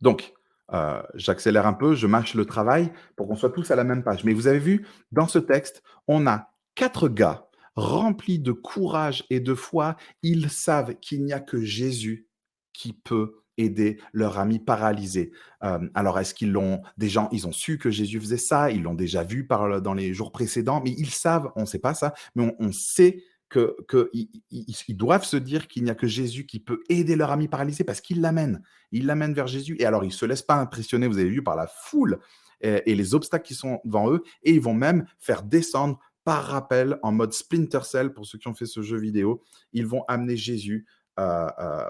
Donc, 0.00 0.32
euh, 0.72 1.02
j'accélère 1.14 1.66
un 1.66 1.72
peu, 1.72 1.96
je 1.96 2.06
mâche 2.06 2.34
le 2.34 2.44
travail 2.44 2.92
pour 3.16 3.26
qu'on 3.26 3.34
soit 3.34 3.50
tous 3.50 3.72
à 3.72 3.74
la 3.74 3.82
même 3.82 4.04
page. 4.04 4.22
Mais 4.22 4.32
vous 4.32 4.46
avez 4.46 4.60
vu, 4.60 4.86
dans 5.10 5.26
ce 5.26 5.40
texte, 5.40 5.82
on 6.06 6.28
a 6.28 6.54
quatre 6.76 7.08
gars 7.08 7.48
remplis 7.74 8.38
de 8.38 8.52
courage 8.52 9.24
et 9.30 9.40
de 9.40 9.56
foi. 9.56 9.96
Ils 10.22 10.50
savent 10.50 10.94
qu'il 11.00 11.24
n'y 11.24 11.32
a 11.32 11.40
que 11.40 11.60
Jésus 11.60 12.28
qui 12.72 12.92
peut 12.92 13.39
aider 13.60 14.00
leur 14.12 14.38
ami 14.38 14.58
paralysé. 14.58 15.32
Euh, 15.62 15.78
alors, 15.94 16.18
est-ce 16.18 16.34
qu'ils 16.34 16.52
l'ont 16.52 16.82
des 16.96 17.08
gens, 17.08 17.28
ils 17.32 17.46
ont 17.46 17.52
su 17.52 17.78
que 17.78 17.90
Jésus 17.90 18.20
faisait 18.20 18.36
ça, 18.36 18.70
ils 18.70 18.82
l'ont 18.82 18.94
déjà 18.94 19.22
vu 19.22 19.46
dans 19.82 19.94
les 19.94 20.14
jours 20.14 20.32
précédents, 20.32 20.80
mais 20.84 20.94
ils 20.96 21.10
savent, 21.10 21.50
on 21.56 21.62
ne 21.62 21.66
sait 21.66 21.78
pas 21.78 21.94
ça, 21.94 22.14
mais 22.34 22.54
on, 22.58 22.72
sait 22.72 23.22
qu'ils 23.50 23.68
que 23.88 24.10
ils, 24.12 24.96
doivent 24.96 25.24
se 25.24 25.36
dire 25.36 25.68
qu'il 25.68 25.84
n'y 25.84 25.90
a 25.90 25.94
que 25.94 26.06
Jésus 26.06 26.46
qui 26.46 26.60
peut 26.60 26.82
aider 26.88 27.16
leur 27.16 27.30
ami 27.30 27.48
paralysé 27.48 27.84
parce 27.84 28.00
qu'il 28.00 28.20
l'amène. 28.20 28.62
Il 28.92 29.06
l'amène 29.06 29.34
vers 29.34 29.46
Jésus. 29.46 29.76
Et 29.78 29.86
alors, 29.86 30.04
ils 30.04 30.08
ne 30.08 30.12
se 30.12 30.26
laissent 30.26 30.42
pas 30.42 30.56
impressionner, 30.56 31.06
vous 31.06 31.18
avez 31.18 31.28
vu, 31.28 31.42
par 31.42 31.56
la 31.56 31.66
foule 31.66 32.18
et, 32.60 32.94
les 32.94 33.14
obstacles 33.14 33.46
qui 33.46 33.54
sont 33.54 33.80
devant 33.84 34.10
eux. 34.10 34.22
Et 34.42 34.52
ils 34.52 34.60
vont 34.60 34.74
même 34.74 35.06
faire 35.18 35.42
descendre 35.42 35.98
par 36.24 36.44
rappel 36.44 36.98
en 37.02 37.12
mode 37.12 37.32
Splinter 37.32 37.80
Cell, 37.84 38.12
pour 38.12 38.26
ceux 38.26 38.38
qui 38.38 38.48
ont 38.48 38.54
fait 38.54 38.66
ce 38.66 38.82
jeu 38.82 38.98
vidéo. 38.98 39.42
Ils 39.72 39.86
vont 39.86 40.04
amener 40.06 40.36
Jésus, 40.36 40.86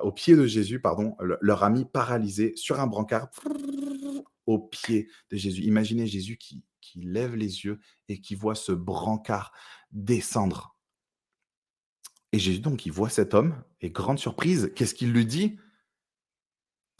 au 0.02 0.12
pied 0.12 0.36
de 0.36 0.46
Jésus, 0.46 0.80
pardon, 0.80 1.16
leur 1.40 1.62
ami 1.62 1.84
paralysé 1.84 2.52
sur 2.56 2.80
un 2.80 2.86
brancard 2.86 3.30
au 4.46 4.58
pied 4.58 5.08
de 5.30 5.36
Jésus. 5.36 5.62
Imaginez 5.62 6.06
Jésus 6.06 6.36
qui, 6.36 6.64
qui 6.80 7.00
lève 7.00 7.36
les 7.36 7.64
yeux 7.64 7.78
et 8.08 8.20
qui 8.20 8.34
voit 8.34 8.54
ce 8.54 8.72
brancard 8.72 9.52
descendre 9.92 10.76
et 12.32 12.38
Jésus, 12.38 12.60
donc, 12.60 12.86
il 12.86 12.92
voit 12.92 13.08
cet 13.08 13.34
homme, 13.34 13.54
et 13.80 13.90
grande 13.90 14.18
surprise, 14.18 14.72
qu'est-ce 14.76 14.94
qu'il 14.94 15.12
lui 15.12 15.26
dit? 15.26 15.58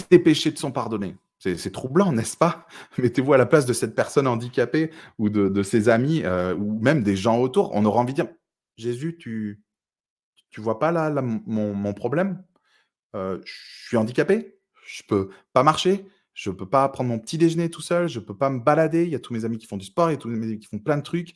Tes 0.08 0.18
péchés 0.18 0.52
te 0.52 0.58
sont 0.58 0.72
pardonnés. 0.72 1.16
C'est 1.38 1.72
troublant, 1.72 2.12
n'est-ce 2.12 2.36
pas? 2.36 2.66
Mettez-vous 2.98 3.32
à 3.32 3.38
la 3.38 3.46
place 3.46 3.64
de 3.64 3.72
cette 3.72 3.94
personne 3.94 4.26
handicapée 4.26 4.90
ou 5.18 5.30
de, 5.30 5.62
ses 5.62 5.88
amis 5.88 6.22
euh, 6.24 6.54
ou 6.54 6.78
même 6.80 7.02
des 7.02 7.16
gens 7.16 7.38
autour. 7.38 7.70
On 7.74 7.84
aura 7.84 8.00
envie 8.00 8.12
de 8.12 8.22
dire 8.22 8.30
Jésus, 8.76 9.16
tu 9.18 9.62
tu 10.50 10.60
vois 10.60 10.78
pas 10.78 10.92
là, 10.92 11.22
mon, 11.22 11.94
problème 11.94 12.44
Je 13.14 13.40
suis 13.86 13.96
handicapé, 13.96 14.58
je 14.84 15.02
peux 15.04 15.30
pas 15.52 15.62
marcher, 15.62 16.06
je 16.34 16.50
ne 16.50 16.54
peux 16.54 16.68
pas 16.68 16.88
prendre 16.88 17.10
mon 17.10 17.18
petit 17.18 17.38
déjeuner 17.38 17.70
tout 17.70 17.82
seul, 17.82 18.08
je 18.08 18.18
ne 18.18 18.24
peux 18.24 18.36
pas 18.36 18.50
me 18.50 18.60
balader. 18.60 19.04
Il 19.04 19.10
y 19.10 19.14
a 19.14 19.20
tous 19.20 19.32
mes 19.32 19.44
amis 19.44 19.58
qui 19.58 19.66
font 19.66 19.76
du 19.76 19.84
sport, 19.84 20.10
il 20.10 20.14
y 20.14 20.18
tous 20.18 20.28
mes 20.28 20.46
amis 20.46 20.58
qui 20.58 20.68
font 20.68 20.78
plein 20.78 20.96
de 20.96 21.02
trucs. 21.02 21.34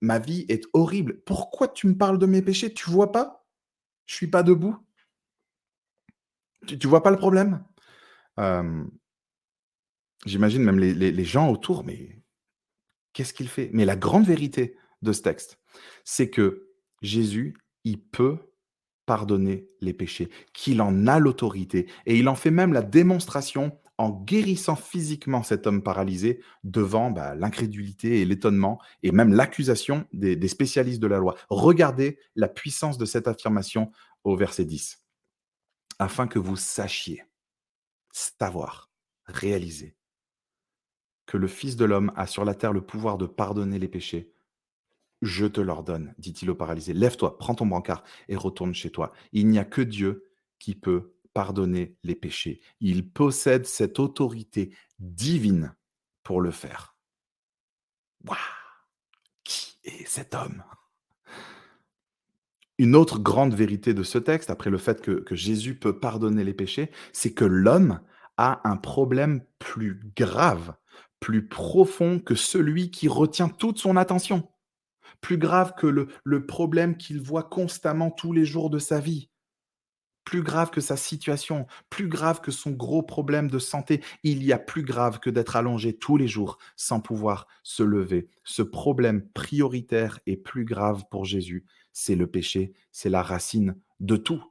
ma 0.00 0.18
vie 0.18 0.46
est 0.48 0.64
horrible. 0.72 1.20
Pourquoi 1.24 1.68
tu 1.68 1.86
me 1.86 1.96
parles 1.96 2.18
de 2.18 2.26
mes 2.26 2.42
péchés? 2.42 2.72
Tu 2.72 2.90
vois 2.90 3.12
pas? 3.12 3.46
Je 4.06 4.14
suis 4.14 4.28
pas 4.28 4.42
debout. 4.42 4.76
Tu, 6.66 6.76
ne 6.76 6.88
vois 6.88 7.02
pas 7.02 7.10
le 7.10 7.16
problème? 7.16 7.64
J'imagine 10.26 10.62
même 10.62 10.78
les 10.78 11.24
gens 11.24 11.50
autour, 11.50 11.84
mais 11.84 12.22
qu'est-ce 13.12 13.34
qu'il 13.34 13.48
fait? 13.48 13.70
Mais 13.72 13.84
la 13.84 13.96
grande 13.96 14.26
vérité 14.26 14.76
de 15.02 15.12
ce 15.12 15.22
texte, 15.22 15.58
c'est 16.04 16.30
que 16.30 16.68
Jésus, 17.02 17.56
il 17.88 17.98
peut 17.98 18.38
pardonner 19.06 19.70
les 19.80 19.94
péchés, 19.94 20.28
qu'il 20.52 20.82
en 20.82 21.06
a 21.06 21.18
l'autorité. 21.18 21.88
Et 22.04 22.18
il 22.18 22.28
en 22.28 22.34
fait 22.34 22.50
même 22.50 22.74
la 22.74 22.82
démonstration 22.82 23.78
en 23.96 24.10
guérissant 24.10 24.76
physiquement 24.76 25.42
cet 25.42 25.66
homme 25.66 25.82
paralysé 25.82 26.42
devant 26.62 27.10
bah, 27.10 27.34
l'incrédulité 27.34 28.20
et 28.20 28.26
l'étonnement 28.26 28.78
et 29.02 29.10
même 29.10 29.32
l'accusation 29.32 30.06
des, 30.12 30.48
spécialistes 30.48 31.00
de 31.00 31.06
la 31.06 31.18
loi. 31.18 31.36
Regardez 31.48 32.18
la 32.36 32.48
puissance 32.48 32.98
de 32.98 33.06
cette 33.06 33.26
affirmation 33.26 33.90
au 34.22 34.36
verset 34.36 34.66
10. 34.66 35.02
Afin 35.98 36.28
que 36.28 36.38
vous 36.38 36.56
sachiez, 36.56 37.24
savoir, 38.12 38.90
réaliser 39.24 39.96
que 41.24 41.38
le 41.38 41.48
Fils 41.48 41.76
de 41.76 41.86
l'homme 41.86 42.12
a 42.14 42.26
sur 42.26 42.44
la 42.44 42.54
terre 42.54 42.74
le 42.74 42.82
pouvoir 42.82 43.16
de 43.16 43.26
pardonner 43.26 43.78
les 43.78 43.88
péchés. 43.88 44.32
Je 45.20 45.46
te 45.46 45.60
l'ordonne, 45.60 46.14
dit-il 46.18 46.50
au 46.50 46.54
paralysé. 46.54 46.92
Lève-toi, 46.92 47.38
prends 47.38 47.54
ton 47.54 47.66
brancard 47.66 48.04
et 48.28 48.36
retourne 48.36 48.74
chez 48.74 48.90
toi. 48.90 49.12
Il 49.32 49.48
n'y 49.48 49.58
a 49.58 49.64
que 49.64 49.82
Dieu 49.82 50.30
qui 50.58 50.74
peut 50.74 51.14
pardonner 51.34 51.96
les 52.04 52.14
péchés. 52.14 52.60
Il 52.80 53.10
possède 53.10 53.66
cette 53.66 53.98
autorité 53.98 54.74
divine 54.98 55.74
pour 56.22 56.40
le 56.40 56.50
faire. 56.50 56.96
Waouh 58.24 58.38
Qui 59.44 59.78
est 59.84 60.06
cet 60.06 60.34
homme? 60.34 60.62
Une 62.78 62.94
autre 62.94 63.18
grande 63.18 63.54
vérité 63.54 63.92
de 63.92 64.04
ce 64.04 64.18
texte, 64.18 64.50
après 64.50 64.70
le 64.70 64.78
fait 64.78 65.02
que, 65.02 65.10
que 65.10 65.34
Jésus 65.34 65.76
peut 65.76 65.98
pardonner 65.98 66.44
les 66.44 66.54
péchés, 66.54 66.92
c'est 67.12 67.34
que 67.34 67.44
l'homme 67.44 68.00
a 68.36 68.60
un 68.68 68.76
problème 68.76 69.44
plus 69.58 70.00
grave, 70.16 70.74
plus 71.18 71.48
profond 71.48 72.20
que 72.20 72.36
celui 72.36 72.92
qui 72.92 73.08
retient 73.08 73.48
toute 73.48 73.78
son 73.78 73.96
attention, 73.96 74.48
plus 75.20 75.38
grave 75.38 75.74
que 75.76 75.86
le, 75.86 76.46
problème 76.46 76.96
qu'il 76.96 77.20
voit 77.20 77.42
constamment 77.42 78.10
tous 78.10 78.32
les 78.32 78.44
jours 78.44 78.70
de 78.70 78.78
sa 78.78 79.00
vie 79.00 79.28
plus 80.24 80.42
grave 80.42 80.68
que 80.68 80.82
sa 80.82 80.98
situation, 80.98 81.66
plus 81.88 82.06
grave 82.06 82.42
que 82.42 82.50
son 82.50 82.72
gros 82.72 83.02
problème 83.02 83.48
de 83.48 83.58
santé. 83.58 84.04
Il 84.22 84.44
y 84.44 84.52
a 84.52 84.58
plus 84.58 84.82
grave 84.82 85.20
que 85.20 85.30
d'être 85.30 85.56
allongé 85.56 85.96
tous 85.96 86.18
les 86.18 86.28
jours 86.28 86.58
sans 86.76 87.00
pouvoir 87.00 87.46
se 87.62 87.82
lever. 87.82 88.28
Ce 88.44 88.60
problème 88.60 89.26
prioritaire 89.30 90.20
et 90.26 90.36
plus 90.36 90.66
grave 90.66 91.04
pour 91.10 91.24
Jésus, 91.24 91.64
c'est 91.94 92.14
le 92.14 92.26
péché, 92.26 92.74
c'est 92.92 93.08
la 93.08 93.22
racine 93.22 93.80
de 94.00 94.16
tout. 94.16 94.44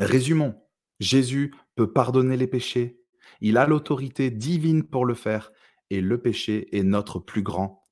Résumons, 0.00 0.60
Jésus 0.98 1.54
peut 1.76 1.92
pardonner 1.92 2.36
les 2.36 2.48
péchés, 2.48 2.98
il 3.40 3.58
a 3.58 3.68
l'autorité 3.68 4.32
divine 4.32 4.82
pour 4.82 5.06
le 5.06 5.14
faire, 5.14 5.52
et 5.90 6.00
le 6.00 6.20
péché 6.20 6.76
est 6.76 6.82
notre 6.82 7.20
plus 7.20 7.42
grand 7.42 7.83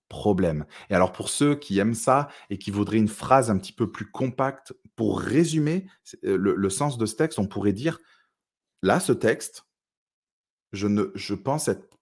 Et 0.90 0.94
alors 0.94 1.12
pour 1.12 1.28
ceux 1.28 1.54
qui 1.54 1.78
aiment 1.78 1.94
ça 1.94 2.28
et 2.50 2.58
qui 2.58 2.70
voudraient 2.70 2.98
une 2.98 3.08
phrase 3.08 3.50
un 3.50 3.58
petit 3.58 3.72
peu 3.72 3.90
plus 3.90 4.10
compacte 4.10 4.72
pour 4.94 5.20
résumer 5.20 5.86
euh, 6.24 6.36
le, 6.36 6.70
sens 6.70 6.98
de 6.98 7.06
ce 7.06 7.16
texte, 7.16 7.38
on 7.38 7.46
pourrait 7.46 7.72
dire, 7.72 7.98
là, 8.82 9.00
ce 9.00 9.12
texte, 9.12 9.66
je, 10.72 10.86
ne, 10.86 11.10
je 11.14 11.34
pense 11.34 11.68
être 11.68 11.98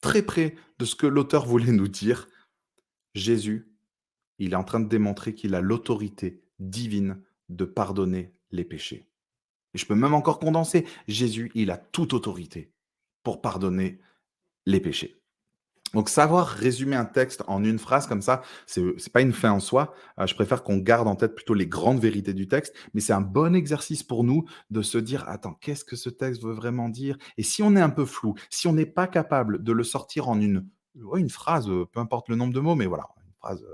très 0.00 0.22
près 0.22 0.54
de 0.78 0.84
ce 0.84 0.94
que 0.94 1.06
l'auteur 1.06 1.46
voulait 1.46 1.72
nous 1.72 1.88
dire. 1.88 2.28
Jésus, 3.14 3.72
il 4.38 4.52
est 4.52 4.56
en 4.56 4.64
train 4.64 4.80
de 4.80 4.88
démontrer 4.88 5.34
qu'il 5.34 5.54
a 5.54 5.60
l'autorité 5.60 6.42
divine 6.58 7.22
de 7.48 7.64
pardonner 7.64 8.32
les 8.50 8.64
péchés. 8.64 9.06
Et 9.74 9.78
je 9.78 9.86
peux 9.86 9.94
même 9.94 10.14
encore 10.14 10.38
condenser, 10.38 10.86
Jésus, 11.06 11.50
il 11.54 11.70
a 11.70 11.76
toute 11.76 12.14
autorité 12.14 12.72
pour 13.22 13.40
pardonner 13.40 14.00
les 14.66 14.80
péchés. 14.80 15.19
Donc, 15.94 16.08
savoir 16.08 16.48
résumer 16.48 16.96
un 16.96 17.04
texte 17.04 17.42
en 17.46 17.64
une 17.64 17.78
phrase 17.78 18.06
comme 18.06 18.22
ça, 18.22 18.42
c'est 18.66 18.80
n'est 18.80 19.12
pas 19.12 19.22
une 19.22 19.32
fin 19.32 19.50
en 19.50 19.60
soi. 19.60 19.94
Euh, 20.18 20.26
je 20.26 20.34
préfère 20.34 20.62
qu'on 20.62 20.78
garde 20.78 21.08
en 21.08 21.16
tête 21.16 21.34
plutôt 21.34 21.54
les 21.54 21.66
grandes 21.66 22.00
vérités 22.00 22.34
du 22.34 22.48
texte, 22.48 22.74
mais 22.94 23.00
c'est 23.00 23.12
un 23.12 23.20
bon 23.20 23.54
exercice 23.54 24.02
pour 24.02 24.24
nous 24.24 24.44
de 24.70 24.82
se 24.82 24.98
dire 24.98 25.28
attends, 25.28 25.54
qu'est-ce 25.54 25.84
que 25.84 25.96
ce 25.96 26.10
texte 26.10 26.42
veut 26.42 26.52
vraiment 26.52 26.88
dire? 26.88 27.16
Et 27.38 27.42
si 27.42 27.62
on 27.62 27.76
est 27.76 27.80
un 27.80 27.90
peu 27.90 28.04
flou, 28.04 28.34
si 28.50 28.68
on 28.68 28.72
n'est 28.72 28.86
pas 28.86 29.06
capable 29.06 29.62
de 29.62 29.72
le 29.72 29.84
sortir 29.84 30.28
en 30.28 30.40
une, 30.40 30.68
phrase, 31.28 31.68
euh, 31.68 31.86
peu 31.90 32.00
importe 32.00 32.28
le 32.28 32.36
nombre 32.36 32.52
de 32.52 32.60
mots, 32.60 32.74
mais 32.74 32.86
voilà, 32.86 33.08
une 33.26 33.34
phrase 33.34 33.64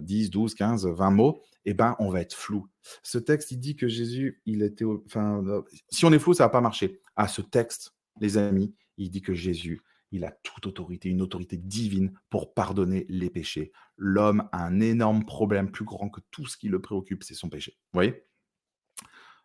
10, 0.00 0.30
12, 0.30 0.54
15, 0.54 0.86
20 0.86 1.10
mots, 1.10 1.40
eh 1.64 1.74
ben, 1.74 1.96
on 1.98 2.08
va 2.08 2.20
être 2.20 2.34
flou. 2.34 2.68
Ce 3.02 3.18
texte, 3.18 3.52
il 3.52 3.58
dit 3.58 3.76
que 3.76 3.88
Jésus, 3.88 4.40
il 4.46 4.62
était. 4.62 4.84
Enfin, 4.84 5.42
euh, 5.46 5.62
si 5.88 6.04
on 6.04 6.12
est 6.12 6.18
flou, 6.18 6.34
ça 6.34 6.44
va 6.44 6.50
pas 6.50 6.60
marcher. 6.60 7.00
Ah, 7.16 7.28
ce 7.28 7.42
texte, 7.42 7.94
les 8.20 8.36
amis, 8.36 8.74
il 8.96 9.10
dit 9.10 9.22
que 9.22 9.34
Jésus, 9.34 9.82
il 10.12 10.24
a 10.24 10.30
toute 10.30 10.66
autorité, 10.66 11.08
une 11.08 11.22
autorité 11.22 11.56
divine 11.56 12.12
pour 12.30 12.54
pardonner 12.54 13.06
les 13.08 13.30
péchés. 13.30 13.72
L'homme 13.96 14.48
a 14.52 14.64
un 14.64 14.80
énorme 14.80 15.24
problème 15.24 15.70
plus 15.70 15.84
grand 15.84 16.10
que 16.10 16.20
tout 16.30 16.46
ce 16.46 16.56
qui 16.56 16.68
le 16.68 16.80
préoccupe, 16.80 17.24
c'est 17.24 17.34
son 17.34 17.48
péché. 17.48 17.72
Vous 17.92 17.98
voyez? 17.98 18.24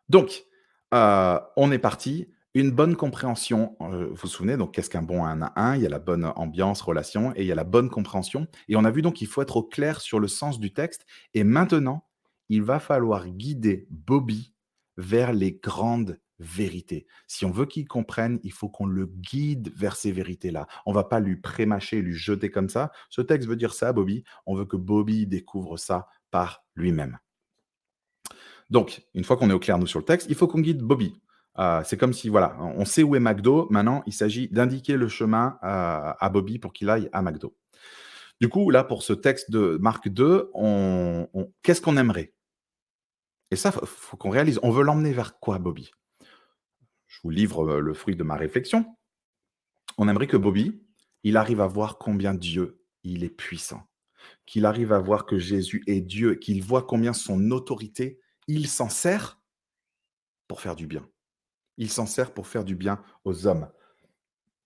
Donc, 0.10 0.46
euh, 0.94 1.40
on 1.56 1.72
est 1.72 1.80
parti. 1.80 2.30
Une 2.54 2.72
bonne 2.72 2.96
compréhension, 2.96 3.76
euh, 3.82 4.08
vous 4.08 4.16
vous 4.16 4.28
souvenez, 4.28 4.58
donc 4.58 4.74
qu'est-ce 4.74 4.90
qu'un 4.90 5.04
bon 5.04 5.24
1 5.24 5.42
à 5.42 5.54
1 5.56 5.76
Il 5.76 5.84
y 5.84 5.86
a 5.86 5.90
la 5.90 6.00
bonne 6.00 6.26
ambiance, 6.26 6.82
relation, 6.82 7.32
et 7.36 7.42
il 7.42 7.48
y 7.48 7.52
a 7.52 7.56
la 7.56 7.64
bonne 7.64 7.90
compréhension. 7.90 8.48
Et 8.68 8.76
on 8.76 8.84
a 8.84 8.92
vu 8.92 9.02
donc 9.02 9.16
qu'il 9.16 9.28
faut 9.28 9.42
être 9.42 9.58
au 9.58 9.64
clair 9.64 10.02
sur 10.02 10.20
le 10.20 10.28
sens 10.28 10.60
du 10.60 10.74
texte. 10.74 11.06
Et 11.34 11.44
maintenant, 11.44 12.08
il 12.50 12.64
va 12.64 12.80
falloir 12.80 13.28
guider 13.28 13.88
Bobby 13.90 14.54
vers 14.98 15.34
les 15.34 15.52
grandes 15.52 16.20
vérité. 16.40 17.08
Si 17.28 17.46
on 17.46 17.52
veut 17.52 17.66
qu'il 17.66 17.88
comprenne, 17.88 18.40
il 18.44 18.52
faut 18.52 18.70
qu'on 18.70 18.86
le 18.86 19.06
guide 19.06 19.72
vers 19.76 19.96
ces 19.96 20.12
vérités-là. 20.12 20.68
On 20.86 20.94
va 20.94 21.04
pas 21.04 21.20
lui 21.20 21.38
prémâcher, 21.38 22.02
lui 22.02 22.14
jeter 22.14 22.50
comme 22.50 22.70
ça. 22.70 22.92
Ce 23.10 23.22
texte 23.22 23.48
veut 23.48 23.56
dire 23.56 23.74
ça, 23.74 23.94
Bobby. 23.94 24.24
On 24.46 24.56
veut 24.56 24.66
que 24.66 24.78
Bobby 24.78 25.28
découvre 25.28 25.78
ça 25.78 26.08
par 26.32 26.64
lui-même. 26.76 27.18
Donc, 28.70 29.02
une 29.14 29.24
fois 29.24 29.38
qu'on 29.38 29.50
est 29.50 29.54
au 29.54 29.60
clair, 29.60 29.78
nous, 29.78 29.88
sur 29.88 30.00
le 30.00 30.06
texte, 30.06 30.28
il 30.30 30.36
faut 30.36 30.48
qu'on 30.48 30.60
guide 30.60 30.82
Bobby. 30.82 31.22
Euh, 31.60 31.82
c'est 31.86 31.98
comme 31.98 32.14
si, 32.14 32.30
voilà, 32.30 32.56
on 32.60 32.86
sait 32.86 33.04
où 33.04 33.16
est 33.16 33.20
McDo. 33.20 33.68
Maintenant, 33.72 34.04
il 34.06 34.14
s'agit 34.14 34.48
d'indiquer 34.50 34.96
le 34.96 35.08
chemin 35.08 35.58
euh, 35.64 36.14
à 36.20 36.30
Bobby 36.30 36.60
pour 36.60 36.74
qu'il 36.74 36.90
aille 36.90 37.10
à 37.14 37.22
McDo. 37.22 37.56
Du 38.40 38.50
coup, 38.50 38.70
là, 38.70 38.84
pour 38.84 39.02
ce 39.02 39.14
texte 39.14 39.50
de 39.50 39.80
Marc 39.82 40.10
2, 40.10 40.52
on, 40.54 41.28
qu'est-ce 41.64 41.82
qu'on 41.82 41.98
aimerait? 41.98 42.34
Et 43.50 43.56
ça, 43.56 43.72
il 43.82 43.88
faut 43.88 44.18
qu'on 44.18 44.30
réalise. 44.30 44.60
On 44.62 44.70
veut 44.70 44.84
l'emmener 44.84 45.12
vers 45.12 45.40
quoi, 45.40 45.58
Bobby? 45.58 45.90
Je 47.08 47.20
vous 47.24 47.30
livre 47.30 47.80
le 47.80 47.94
fruit 47.94 48.16
de 48.16 48.24
ma 48.24 48.36
réflexion. 48.36 48.86
On 49.98 50.08
aimerait 50.08 50.28
que 50.28 50.38
Bobby, 50.38 50.84
il 51.24 51.38
arrive 51.38 51.62
à 51.62 51.68
voir 51.68 51.98
combien 51.98 52.34
Dieu, 52.34 52.82
il 53.04 53.24
est 53.24 53.30
puissant. 53.30 53.88
Qu'il 54.46 54.66
arrive 54.66 54.94
à 54.94 55.00
voir 55.00 55.26
que 55.26 55.40
Jésus 55.40 55.84
est 55.88 56.02
Dieu, 56.02 56.36
qu'il 56.36 56.62
voit 56.62 56.84
combien 56.84 57.14
son 57.14 57.52
autorité, 57.52 58.20
il 58.48 58.68
s'en 58.68 58.90
sert 58.90 59.42
pour 60.48 60.62
faire 60.62 60.76
du 60.76 60.88
bien. 60.88 61.08
Il 61.78 61.90
s'en 61.90 62.06
sert 62.06 62.34
pour 62.34 62.48
faire 62.48 62.64
du 62.64 62.76
bien 62.76 63.02
aux 63.24 63.48
hommes. 63.48 63.70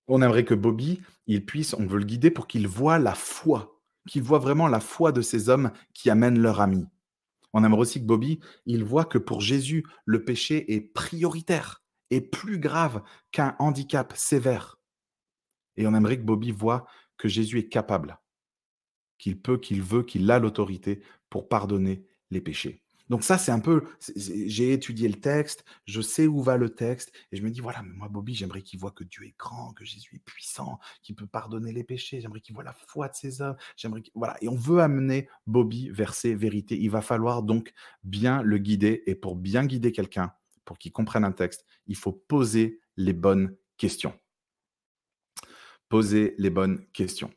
On 0.08 0.22
aimerait 0.22 0.46
que 0.46 0.54
Bobby, 0.54 1.02
il 1.28 1.46
puisse, 1.46 1.74
on 1.74 1.86
veut 1.86 2.00
le 2.00 2.06
guider 2.06 2.32
pour 2.32 2.48
qu'il 2.48 2.68
voit 2.68 3.00
la 3.00 3.16
foi, 3.16 3.82
qu'il 4.08 4.24
voit 4.24 4.40
vraiment 4.40 4.68
la 4.68 4.80
foi 4.80 5.12
de 5.12 5.22
ces 5.22 5.50
hommes 5.50 5.72
qui 5.94 6.10
amènent 6.10 6.40
leur 6.40 6.60
ami. 6.60 6.86
On 7.54 7.64
aimerait 7.64 7.82
aussi 7.82 8.00
que 8.00 8.06
Bobby, 8.06 8.40
il 8.66 8.84
voit 8.84 9.06
que 9.06 9.18
pour 9.18 9.42
Jésus, 9.42 9.86
le 10.06 10.24
péché 10.24 10.74
est 10.74 10.82
prioritaire 10.82 11.81
est 12.12 12.22
plus 12.22 12.60
grave 12.60 13.02
qu'un 13.32 13.56
handicap 13.58 14.14
sévère. 14.16 14.80
Et 15.78 15.88
on 15.88 15.96
aimerait 15.96 16.18
que 16.18 16.24
Bobby 16.24 16.52
voit 16.52 16.86
que 17.18 17.28
Jésus 17.28 17.60
est 17.60 17.70
capable, 17.70 18.20
qu'il 19.18 19.42
peut, 19.42 19.58
qu'il 19.58 19.82
veut, 19.82 20.04
qu'il 20.04 20.30
a 20.30 20.40
l'autorité 20.40 21.02
pour 21.30 21.48
pardonner 21.48 22.06
les 22.30 22.42
péchés. 22.42 22.84
Donc 23.12 23.24
ça, 23.24 23.38
c'est 23.38 23.52
un 23.52 23.60
peu, 23.60 23.84
j'ai 24.16 24.72
étudié 24.72 25.10
le 25.10 25.20
texte, 25.20 25.66
je 25.86 26.00
sais 26.00 26.28
où 26.28 26.42
va 26.42 26.56
le 26.56 26.70
texte, 26.70 27.12
et 27.34 27.36
je 27.36 27.44
me 27.44 27.50
dis, 27.50 27.60
voilà, 27.60 27.84
mais 27.84 27.94
moi, 27.94 28.08
Bobby, 28.08 28.34
j'aimerais 28.34 28.62
qu'il 28.62 28.80
voit 28.80 28.92
que 28.92 29.04
Dieu 29.04 29.26
est 29.26 29.36
grand, 29.38 29.74
que 29.74 29.84
Jésus 29.84 30.16
est 30.16 30.24
puissant, 30.24 30.80
qu'il 31.04 31.16
peut 31.16 31.28
pardonner 31.28 31.74
les 31.74 31.84
péchés, 31.84 32.22
j'aimerais 32.22 32.40
qu'il 32.40 32.56
voit 32.56 32.64
la 32.64 32.72
foi 32.72 33.10
de 33.10 33.16
ses 33.16 33.42
œuvres, 33.42 33.58
j'aimerais 33.76 34.02
voilà, 34.16 34.38
et 34.42 34.48
on 34.48 34.56
veut 34.56 34.80
amener 34.80 35.28
Bobby 35.46 35.90
vers 35.90 36.14
ces 36.14 36.34
vérités. 36.34 36.80
Il 36.80 36.90
va 36.90 37.02
falloir 37.02 37.44
donc 37.44 37.74
bien 38.06 38.42
le 38.44 38.58
guider, 38.60 39.04
et 39.08 39.16
pour 39.16 39.36
bien 39.36 39.66
guider 39.66 39.92
quelqu'un, 39.92 40.32
pour 40.72 40.78
qu'il 40.78 40.94
comprenne 40.94 41.26
un 41.26 41.34
texte, 41.34 41.66
il 41.88 41.98
faut 41.98 42.14
poser 42.14 42.80
les 42.96 43.12
bonnes 43.12 43.58
questions. 43.76 44.14
Poser 45.90 46.34
les 46.38 46.50
bonnes 46.50 46.86
questions. 46.94 47.30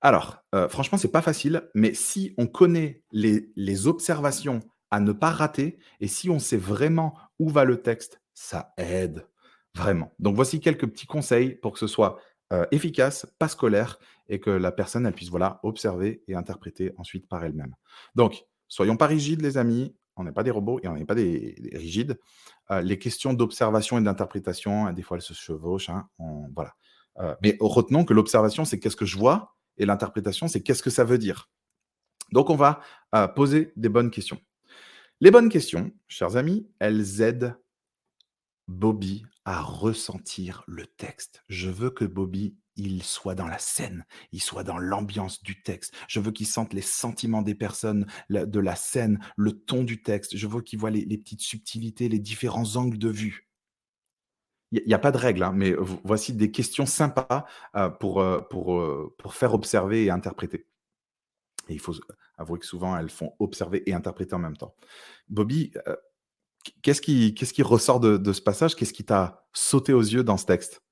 Alors, 0.00 0.38
euh, 0.54 0.68
franchement, 0.68 0.96
c'est 0.96 1.10
pas 1.10 1.20
facile, 1.20 1.68
mais 1.74 1.92
si 1.92 2.36
on 2.38 2.46
connaît 2.46 3.02
les, 3.10 3.50
les 3.56 3.88
observations 3.88 4.60
à 4.92 5.00
ne 5.00 5.10
pas 5.10 5.30
rater 5.30 5.80
et 5.98 6.06
si 6.06 6.30
on 6.30 6.38
sait 6.38 6.56
vraiment 6.56 7.18
où 7.40 7.48
va 7.48 7.64
le 7.64 7.82
texte, 7.82 8.20
ça 8.32 8.74
aide 8.76 9.26
vraiment. 9.74 10.12
Donc, 10.20 10.36
voici 10.36 10.60
quelques 10.60 10.86
petits 10.86 11.08
conseils 11.08 11.56
pour 11.56 11.72
que 11.72 11.80
ce 11.80 11.88
soit 11.88 12.20
euh, 12.52 12.64
efficace, 12.70 13.26
pas 13.40 13.48
scolaire 13.48 13.98
et 14.28 14.38
que 14.38 14.50
la 14.50 14.70
personne 14.70 15.04
elle 15.04 15.14
puisse 15.14 15.30
voilà 15.30 15.58
observer 15.64 16.22
et 16.28 16.36
interpréter 16.36 16.92
ensuite 16.96 17.26
par 17.26 17.44
elle-même. 17.44 17.74
Donc, 18.14 18.44
soyons 18.68 18.96
pas 18.96 19.08
rigides, 19.08 19.42
les 19.42 19.58
amis 19.58 19.96
on 20.18 20.24
n'est 20.24 20.32
pas 20.32 20.42
des 20.42 20.50
robots 20.50 20.80
et 20.82 20.88
on 20.88 20.94
n'est 20.94 21.04
pas 21.04 21.14
des, 21.14 21.54
rigides. 21.74 22.18
Euh, 22.70 22.80
les 22.80 22.98
questions 22.98 23.32
d'observation 23.32 23.98
et 23.98 24.02
d'interprétation, 24.02 24.86
hein, 24.86 24.92
des 24.92 25.02
fois, 25.02 25.16
elles 25.16 25.22
se 25.22 25.32
chevauchent. 25.32 25.88
Hein, 25.88 26.08
voilà. 26.54 26.74
Euh, 27.20 27.34
mais 27.42 27.56
retenons 27.60 28.04
que 28.04 28.14
l'observation, 28.14 28.64
c'est 28.64 28.78
qu'est-ce 28.78 28.96
que 28.96 29.06
je 29.06 29.16
vois, 29.16 29.56
et 29.76 29.86
l'interprétation, 29.86 30.48
c'est 30.48 30.62
qu'est-ce 30.62 30.82
que 30.82 30.90
ça 30.90 31.04
veut 31.04 31.18
dire. 31.18 31.50
Donc, 32.32 32.50
on 32.50 32.56
va 32.56 32.80
euh, 33.14 33.26
poser 33.26 33.72
des 33.76 33.88
bonnes 33.88 34.10
questions. 34.10 34.40
Les 35.20 35.30
bonnes 35.30 35.48
questions, 35.48 35.90
chers 36.06 36.36
amis, 36.36 36.68
elles 36.78 37.22
aident 37.22 37.56
Bobby 38.68 39.24
à 39.44 39.62
ressentir 39.62 40.62
le 40.66 40.86
texte. 40.86 41.42
Je 41.48 41.70
veux 41.70 41.90
que 41.90 42.04
Bobby 42.04 42.56
il 42.78 43.02
soit 43.02 43.34
dans 43.34 43.46
la 43.46 43.58
scène, 43.58 44.06
il 44.32 44.40
soit 44.40 44.64
dans 44.64 44.78
l'ambiance 44.78 45.42
du 45.42 45.62
texte. 45.62 45.92
Je 46.06 46.20
veux 46.20 46.30
qu'il 46.30 46.46
sente 46.46 46.72
les 46.72 46.80
sentiments 46.80 47.42
des 47.42 47.54
personnes, 47.54 48.06
de 48.30 48.60
la 48.60 48.76
scène, 48.76 49.18
le 49.36 49.52
ton 49.52 49.82
du 49.82 50.02
texte. 50.02 50.36
Je 50.36 50.46
veux 50.46 50.62
qu'il 50.62 50.78
voit 50.78 50.90
les, 50.90 51.18
petites 51.18 51.42
subtilités, 51.42 52.08
les 52.08 52.20
différents 52.20 52.76
angles 52.76 52.98
de 52.98 53.08
vue. 53.08 53.48
Il 54.70 54.82
n'y 54.86 54.94
a, 54.94 54.98
pas 54.98 55.12
de 55.12 55.18
règle, 55.18 55.42
hein, 55.42 55.52
mais 55.54 55.74
voici 56.04 56.34
des 56.34 56.50
questions 56.50 56.84
sympas 56.84 57.46
euh, 57.74 57.88
pour, 57.88 58.20
euh, 58.20 58.46
euh, 58.52 59.14
pour 59.18 59.34
faire 59.34 59.54
observer 59.54 60.04
et 60.04 60.10
interpréter. 60.10 60.66
Et 61.68 61.74
il 61.74 61.80
faut 61.80 61.94
avouer 62.36 62.58
que 62.58 62.66
souvent, 62.66 62.96
elles 62.96 63.10
font 63.10 63.34
observer 63.38 63.82
et 63.88 63.94
interpréter 63.94 64.34
en 64.34 64.38
même 64.38 64.56
temps. 64.56 64.74
Bobby, 65.28 65.72
qu'est-ce 66.82 67.00
qui, 67.00 67.62
ressort 67.62 67.98
de 67.98 68.32
ce 68.32 68.40
passage? 68.40 68.76
Qu'est-ce 68.76 68.92
qui 68.92 69.04
t'a 69.04 69.48
sauté 69.52 69.92
aux 69.92 70.02
yeux 70.02 70.22
dans 70.22 70.36
ce 70.36 70.46
texte? 70.46 70.82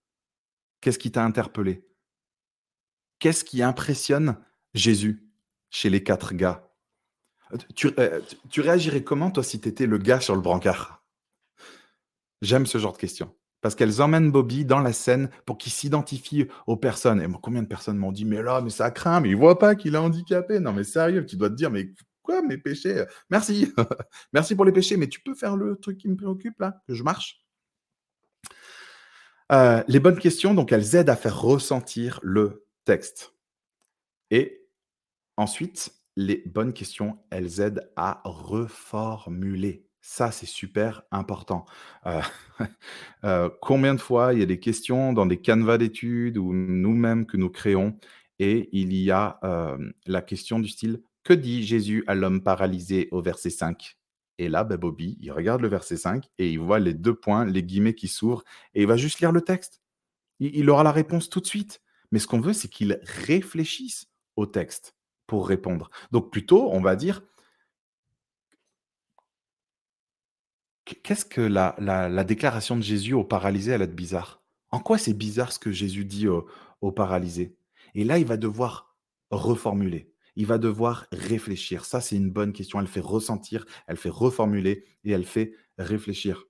Qu'est-ce 0.80 0.98
qui 0.98 1.10
t'a 1.10 1.24
interpellé? 1.24 1.86
Qu'est-ce 3.18 3.44
qui 3.44 3.62
impressionne 3.62 4.36
Jésus 4.74 5.26
chez 5.70 5.90
les 5.90 6.02
quatre 6.02 6.34
gars? 6.34 6.70
Tu, 7.74 7.90
euh, 7.98 8.20
tu 8.50 8.60
réagirais 8.60 9.02
comment, 9.02 9.30
toi, 9.30 9.42
si 9.42 9.60
tu 9.60 9.68
étais 9.68 9.86
le 9.86 9.98
gars 9.98 10.20
sur 10.20 10.34
le 10.34 10.40
brancard? 10.40 11.04
J'aime 12.42 12.66
ce 12.66 12.78
genre 12.78 12.92
de 12.92 12.98
questions. 12.98 13.34
Parce 13.62 13.74
qu'elles 13.74 14.02
emmènent 14.02 14.30
Bobby 14.30 14.64
dans 14.64 14.80
la 14.80 14.92
scène 14.92 15.30
pour 15.44 15.58
qu'il 15.58 15.72
s'identifie 15.72 16.46
aux 16.66 16.76
personnes. 16.76 17.20
Et 17.20 17.26
combien 17.42 17.62
de 17.62 17.68
personnes 17.68 17.96
m'ont 17.96 18.12
dit, 18.12 18.24
mais 18.24 18.42
là, 18.42 18.60
mais 18.60 18.70
ça 18.70 18.90
craint, 18.90 19.20
mais 19.20 19.30
il 19.30 19.36
voit 19.36 19.58
pas 19.58 19.74
qu'il 19.74 19.94
est 19.94 19.98
handicapé. 19.98 20.60
Non, 20.60 20.72
mais 20.72 20.84
sérieux, 20.84 21.24
tu 21.24 21.36
dois 21.36 21.48
te 21.48 21.54
dire, 21.54 21.70
mais 21.70 21.90
quoi, 22.22 22.42
mes 22.42 22.58
péchés? 22.58 23.04
Merci. 23.30 23.72
Merci 24.32 24.54
pour 24.54 24.64
les 24.64 24.72
péchés, 24.72 24.96
mais 24.96 25.08
tu 25.08 25.20
peux 25.20 25.34
faire 25.34 25.56
le 25.56 25.76
truc 25.76 25.98
qui 25.98 26.08
me 26.08 26.16
préoccupe, 26.16 26.60
là, 26.60 26.80
que 26.86 26.94
je 26.94 27.02
marche? 27.02 27.45
Euh, 29.52 29.82
Les 29.88 30.00
bonnes 30.00 30.18
questions, 30.18 30.54
donc, 30.54 30.72
elles 30.72 30.94
aident 30.96 31.10
à 31.10 31.16
faire 31.16 31.40
ressentir 31.40 32.20
le 32.22 32.66
texte. 32.84 33.34
Et 34.30 34.66
ensuite, 35.36 35.92
les 36.16 36.42
bonnes 36.46 36.72
questions, 36.72 37.18
elles 37.30 37.60
aident 37.60 37.90
à 37.96 38.22
reformuler. 38.24 39.86
Ça, 40.00 40.30
c'est 40.30 40.46
super 40.46 41.02
important. 41.10 41.64
Euh, 42.06 42.20
euh, 43.24 43.50
combien 43.60 43.94
de 43.94 44.00
fois 44.00 44.32
il 44.32 44.40
y 44.40 44.42
a 44.42 44.46
des 44.46 44.60
questions 44.60 45.12
dans 45.12 45.26
des 45.26 45.40
canevas 45.40 45.78
d'études 45.78 46.38
ou 46.38 46.52
nous-mêmes 46.52 47.26
que 47.26 47.36
nous 47.36 47.50
créons 47.50 47.98
et 48.38 48.68
il 48.72 48.92
y 48.92 49.10
a 49.10 49.40
la 50.04 50.20
question 50.20 50.58
du 50.58 50.68
style 50.68 51.02
Que 51.24 51.32
dit 51.32 51.64
Jésus 51.64 52.04
à 52.06 52.14
l'homme 52.14 52.42
paralysé 52.42 53.08
au 53.10 53.22
verset 53.22 53.48
5 53.48 53.96
Et 54.38 54.48
là, 54.48 54.64
ben, 54.64 54.76
Bobby, 54.76 55.16
il 55.20 55.32
regarde 55.32 55.62
le 55.62 55.68
verset 55.68 55.96
5 55.96 56.28
et 56.38 56.50
il 56.50 56.58
voit 56.58 56.78
les 56.78 56.94
deux 56.94 57.14
points, 57.14 57.44
les 57.44 57.62
guillemets 57.62 57.94
qui 57.94 58.08
s'ouvrent 58.08 58.44
et 58.74 58.82
il 58.82 58.86
va 58.86 58.96
juste 58.96 59.20
lire 59.20 59.32
le 59.32 59.40
texte. 59.40 59.82
il 60.40 60.68
aura 60.70 60.82
la 60.82 60.92
réponse 60.92 61.30
tout 61.30 61.40
de 61.40 61.46
suite. 61.46 61.80
Mais 62.12 62.18
ce 62.18 62.26
qu'on 62.26 62.40
veut, 62.40 62.52
c'est 62.52 62.68
qu'il 62.68 63.00
réfléchisse 63.02 64.06
au 64.36 64.46
texte 64.46 64.94
pour 65.26 65.48
répondre. 65.48 65.90
Donc 66.12 66.30
plutôt, 66.30 66.70
on 66.72 66.80
va 66.80 66.96
dire 66.96 67.22
Qu'est-ce 71.02 71.24
que 71.24 71.40
la, 71.40 71.74
la, 71.80 72.22
déclaration 72.22 72.76
de 72.76 72.82
Jésus 72.82 73.12
au 73.12 73.24
paralysé, 73.24 73.72
elle 73.72 73.82
est 73.82 73.88
bizarre? 73.88 74.40
En 74.70 74.78
quoi 74.78 74.98
c'est 74.98 75.14
bizarre 75.14 75.50
ce 75.50 75.58
que 75.58 75.72
Jésus 75.72 76.04
dit 76.04 76.28
au, 76.28 76.46
au 76.80 76.92
paralysé 76.92 77.56
Et 77.96 78.04
là, 78.04 78.18
il 78.18 78.24
va 78.24 78.36
devoir 78.36 78.96
reformuler. 79.30 80.12
Il 80.36 80.46
va 80.46 80.58
devoir 80.58 81.06
réfléchir. 81.12 81.84
Ça, 81.84 82.00
c'est 82.00 82.16
une 82.16 82.30
bonne 82.30 82.52
question. 82.52 82.78
Elle 82.80 82.86
fait 82.86 83.00
ressentir, 83.00 83.64
elle 83.86 83.96
fait 83.96 84.10
reformuler 84.10 84.84
et 85.04 85.10
elle 85.10 85.24
fait 85.24 85.54
réfléchir. 85.78 86.44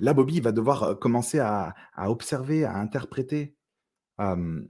Là, 0.00 0.12
Bobby, 0.12 0.36
il 0.36 0.42
va 0.42 0.52
devoir 0.52 0.82
euh, 0.82 0.94
commencer 0.94 1.38
à, 1.38 1.74
observer, 1.96 2.64
à 2.64 2.76
interpréter. 2.76 3.56
Euh, 4.20 4.62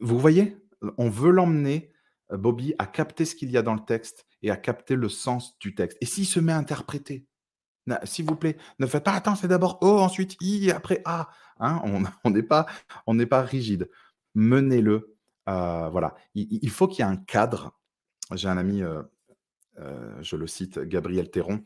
vous 0.00 0.18
voyez? 0.18 0.56
On 0.98 1.10
veut 1.10 1.30
l'emmener, 1.30 1.92
euh, 2.32 2.36
Bobby, 2.36 2.74
à 2.78 2.86
capter 2.86 3.24
ce 3.24 3.34
qu'il 3.34 3.50
y 3.50 3.56
a 3.56 3.62
dans 3.62 3.74
le 3.74 3.84
texte 3.84 4.26
et 4.42 4.50
à 4.50 4.56
capter 4.56 4.96
le 4.96 5.08
sens 5.08 5.58
du 5.58 5.74
texte. 5.74 5.98
Et 6.00 6.06
s'il 6.06 6.26
se 6.26 6.40
met 6.40 6.52
à 6.52 6.58
interpréter, 6.58 7.26
s'il 8.04 8.26
vous 8.26 8.36
plaît, 8.36 8.56
ne 8.78 8.86
faites 8.86 9.02
pas 9.02 9.12
attends, 9.12 9.34
c'est 9.34 9.48
d'abord 9.48 9.78
O, 9.80 9.98
ensuite 9.98 10.36
I, 10.40 10.70
après 10.70 11.02
A. 11.04 11.28
Hein, 11.58 11.80
on 11.84 12.00
n'est 12.30 12.46
on 13.06 13.14
n'est 13.14 13.26
pas 13.26 13.42
rigide. 13.42 13.90
Menez-le. 14.34 15.09
Euh, 15.50 15.88
voilà. 15.90 16.14
Il, 16.34 16.70
faut 16.70 16.88
qu'il 16.88 17.04
y 17.04 17.08
ait 17.08 17.10
un 17.10 17.16
cadre. 17.16 17.78
J'ai 18.34 18.48
un 18.48 18.56
ami, 18.56 18.82
euh, 18.82 19.02
euh, 19.78 20.16
je 20.22 20.36
le 20.36 20.46
cite, 20.46 20.78
Gabriel 20.78 21.30
Théron, 21.30 21.62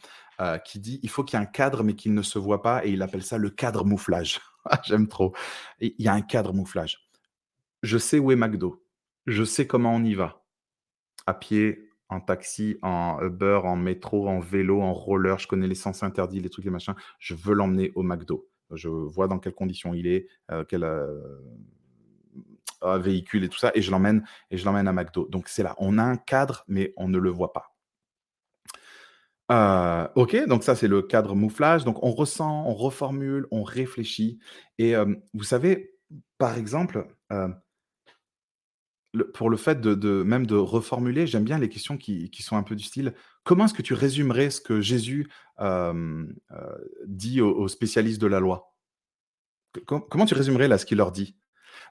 qui 0.65 0.81
dit 0.81 1.01
il 1.03 1.11
faut 1.11 1.25
qu'il 1.25 1.39
y 1.39 1.43
ait 1.43 1.45
un 1.45 1.49
cadre, 1.51 1.83
mais 1.83 1.95
qu'il 1.95 2.15
ne 2.15 2.23
se 2.23 2.39
voit 2.39 2.63
pas, 2.63 2.85
et 2.85 2.91
il 2.91 3.03
appelle 3.03 3.23
ça 3.23 3.39
le 3.39 3.51
cadre 3.51 3.85
mouflage. 3.85 4.41
J'aime 4.85 5.09
trop. 5.09 5.35
il 5.81 5.95
y 5.99 6.09
a 6.09 6.15
un 6.15 6.23
cadre 6.23 6.53
mouflage. 6.53 7.09
Je 7.83 7.99
sais 7.99 8.19
où 8.19 8.33
est 8.33 8.37
McDo. 8.37 8.83
Je 9.27 9.45
sais 9.45 9.67
comment 9.67 9.95
on 9.95 10.03
y 10.03 10.15
va. 10.15 10.43
À 11.27 11.35
pied, 11.35 11.91
en 12.09 12.21
taxi, 12.21 12.79
en 12.83 13.19
Uber, 13.23 13.61
en 13.65 13.77
métro, 13.77 14.29
en 14.29 14.41
vélo, 14.41 14.81
en 14.81 14.93
roller, 14.93 15.39
je 15.39 15.47
connais 15.47 15.67
les 15.67 15.75
sens 15.75 16.03
interdits, 16.03 16.41
les 16.41 16.51
trucs, 16.51 16.65
les 16.65 16.71
machins. 16.71 16.95
Je 17.19 17.35
veux 17.35 17.55
l'emmener 17.55 17.93
au 17.95 18.03
McDo. 18.03 18.49
Je 18.71 18.89
vois 18.89 19.29
dans 19.29 19.39
quelles 19.39 19.55
conditions 19.55 19.95
il 19.95 20.07
est, 20.07 20.27
euh, 20.51 20.65
euh, 22.85 22.99
véhicule 22.99 23.45
et 23.45 23.49
tout 23.49 23.59
ça, 23.59 23.71
et 23.75 23.83
je 23.83 23.91
l'emmène 23.91 24.25
et 24.51 24.57
je 24.57 24.65
l'emmène 24.65 24.89
à 24.89 24.93
McDo. 24.93 25.29
Donc 25.29 25.49
c'est 25.49 25.63
là, 25.63 25.75
on 25.79 25.99
a 25.99 26.03
un 26.03 26.17
cadre, 26.17 26.65
mais 26.69 26.93
on 26.97 27.09
ne 27.09 27.19
le 27.19 27.31
voit 27.31 27.53
pas. 27.53 27.75
Euh, 29.53 30.09
ok, 30.15 30.47
donc 30.47 30.65
ça 30.65 30.75
c'est 30.75 30.89
le 30.89 31.03
cadre 31.03 31.35
mouflage. 31.35 31.85
Donc 31.85 32.03
on 32.03 32.13
ressent, 32.13 32.65
on 32.67 32.75
reformule, 32.75 33.47
on 33.51 33.63
réfléchit. 33.63 34.39
Et 34.79 34.95
vous 35.35 35.45
savez, 35.45 35.95
par 36.39 36.57
exemple, 36.57 37.07
pour 39.35 39.51
le 39.51 39.57
fait 39.57 39.81
de, 39.81 40.23
même 40.23 40.47
de 40.47 40.57
reformuler, 40.57 41.27
j'aime 41.27 41.45
bien 41.45 41.59
les 41.59 41.69
questions 41.69 41.97
qui, 41.97 42.31
sont 42.41 42.57
un 42.57 42.63
peu 42.63 42.75
du 42.75 42.85
style 42.85 43.15
comment 43.45 43.67
est-ce 43.67 43.75
que 43.75 43.83
tu 43.83 43.95
résumerais 43.95 44.51
ce 44.51 44.61
que 44.61 44.81
Jésus 44.81 45.31
euh, 45.61 46.27
dit 47.07 47.41
aux, 47.41 47.69
spécialistes 47.69 48.21
de 48.21 48.27
la 48.27 48.41
loi? 48.41 48.75
Comment 49.87 50.27
tu 50.27 50.35
résumerais 50.35 50.69
là 50.69 50.79
ce 50.79 50.87
qu'il 50.87 50.99
leur 50.99 51.13
dit? 51.13 51.37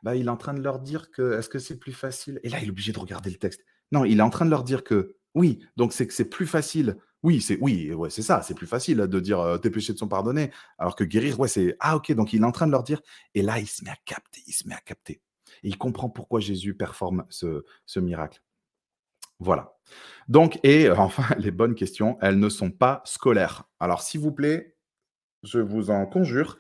Bah, 0.02 0.16
Il 0.16 0.28
est 0.28 0.30
en 0.30 0.38
train 0.38 0.54
de 0.54 0.62
leur 0.62 0.80
dire 0.80 1.12
que 1.12 1.38
est-ce 1.38 1.50
que 1.50 1.60
c'est 1.60 1.78
plus 1.78 1.94
facile? 1.94 2.40
Et 2.44 2.50
là, 2.50 2.60
il 2.62 2.68
est 2.68 2.72
obligé 2.72 2.92
de 2.92 3.00
regarder 3.00 3.30
le 3.30 3.38
texte. 3.38 3.62
Non, 3.92 4.06
il 4.06 4.20
est 4.20 4.24
en 4.24 4.30
train 4.30 4.46
de 4.46 4.50
leur 4.50 4.64
dire 4.64 4.84
que 4.84 5.16
oui, 5.36 5.66
donc 5.78 5.94
c'est 5.94 6.08
que 6.08 6.14
c'est 6.14 6.30
plus 6.30 6.48
facile. 6.48 6.98
Oui, 7.24 7.42
c'est 7.42 7.58
oui, 7.62 7.94
ouais, 7.94 8.10
c'est 8.10 8.22
ça, 8.22 8.42
c'est 8.42 8.54
plus 8.54 8.68
facile 8.68 8.98
de 8.98 9.20
dire 9.20 9.60
tes 9.62 9.70
péchés 9.70 9.94
te 9.94 10.00
sont 10.00 10.08
pardonnés, 10.08 10.52
alors 10.78 10.96
que 10.96 11.04
guérir, 11.04 11.40
ouais, 11.40 11.48
c'est 11.48 11.76
ah 11.80 11.96
ok, 11.96 12.12
donc 12.14 12.34
il 12.34 12.42
est 12.42 12.46
en 12.46 12.52
train 12.52 12.68
de 12.68 12.72
leur 12.72 12.84
dire. 12.84 13.02
Et 13.34 13.42
là, 13.42 13.60
il 13.60 13.68
se 13.68 13.84
met 13.84 13.92
à 13.92 13.98
capter, 14.06 14.42
il 14.46 14.54
se 14.54 14.68
met 14.68 14.76
à 14.76 14.82
capter. 14.82 15.22
Et 15.64 15.70
il 15.70 15.78
comprend 15.78 16.10
pourquoi 16.10 16.40
Jésus 16.40 16.76
performe 16.76 17.26
ce, 17.30 17.64
miracle. 18.00 18.42
Voilà. 19.40 19.76
Donc, 20.28 20.60
et 20.64 20.88
euh, 20.88 20.96
enfin, 20.98 21.36
les 21.38 21.52
bonnes 21.52 21.76
questions, 21.76 22.18
elles 22.22 22.40
ne 22.40 22.50
sont 22.50 22.72
pas 22.72 23.02
scolaires. 23.06 23.64
Alors, 23.80 24.02
s'il 24.02 24.22
vous 24.22 24.32
plaît, 24.32 24.76
je 25.44 25.60
vous 25.60 25.90
en 25.90 26.06
conjure, 26.06 26.58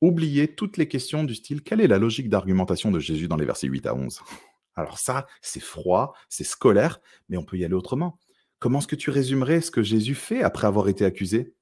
oubliez 0.00 0.54
toutes 0.54 0.76
les 0.76 0.88
questions 0.88 1.24
du 1.24 1.34
style 1.34 1.62
quelle 1.62 1.80
est 1.80 1.86
la 1.86 1.98
logique 1.98 2.28
d'argumentation 2.28 2.90
de 2.90 3.00
Jésus 3.00 3.28
dans 3.28 3.36
les 3.36 3.46
versets 3.46 3.68
8 3.68 3.86
à 3.86 3.94
11 3.94 4.20
Alors 4.76 4.98
ça, 4.98 5.26
c'est 5.40 5.60
froid, 5.60 6.14
c'est 6.28 6.44
scolaire, 6.44 7.00
mais 7.28 7.38
on 7.38 7.44
peut 7.44 7.56
y 7.56 7.64
aller 7.64 7.74
autrement. 7.74 8.18
Comment 8.58 8.78
est-ce 8.78 8.86
que 8.86 8.96
tu 8.96 9.10
résumerais 9.10 9.62
ce 9.62 9.70
que 9.70 9.82
Jésus 9.82 10.14
fait 10.14 10.42
après 10.42 10.66
avoir 10.66 10.88
été 10.88 11.04
accusé? 11.04 11.54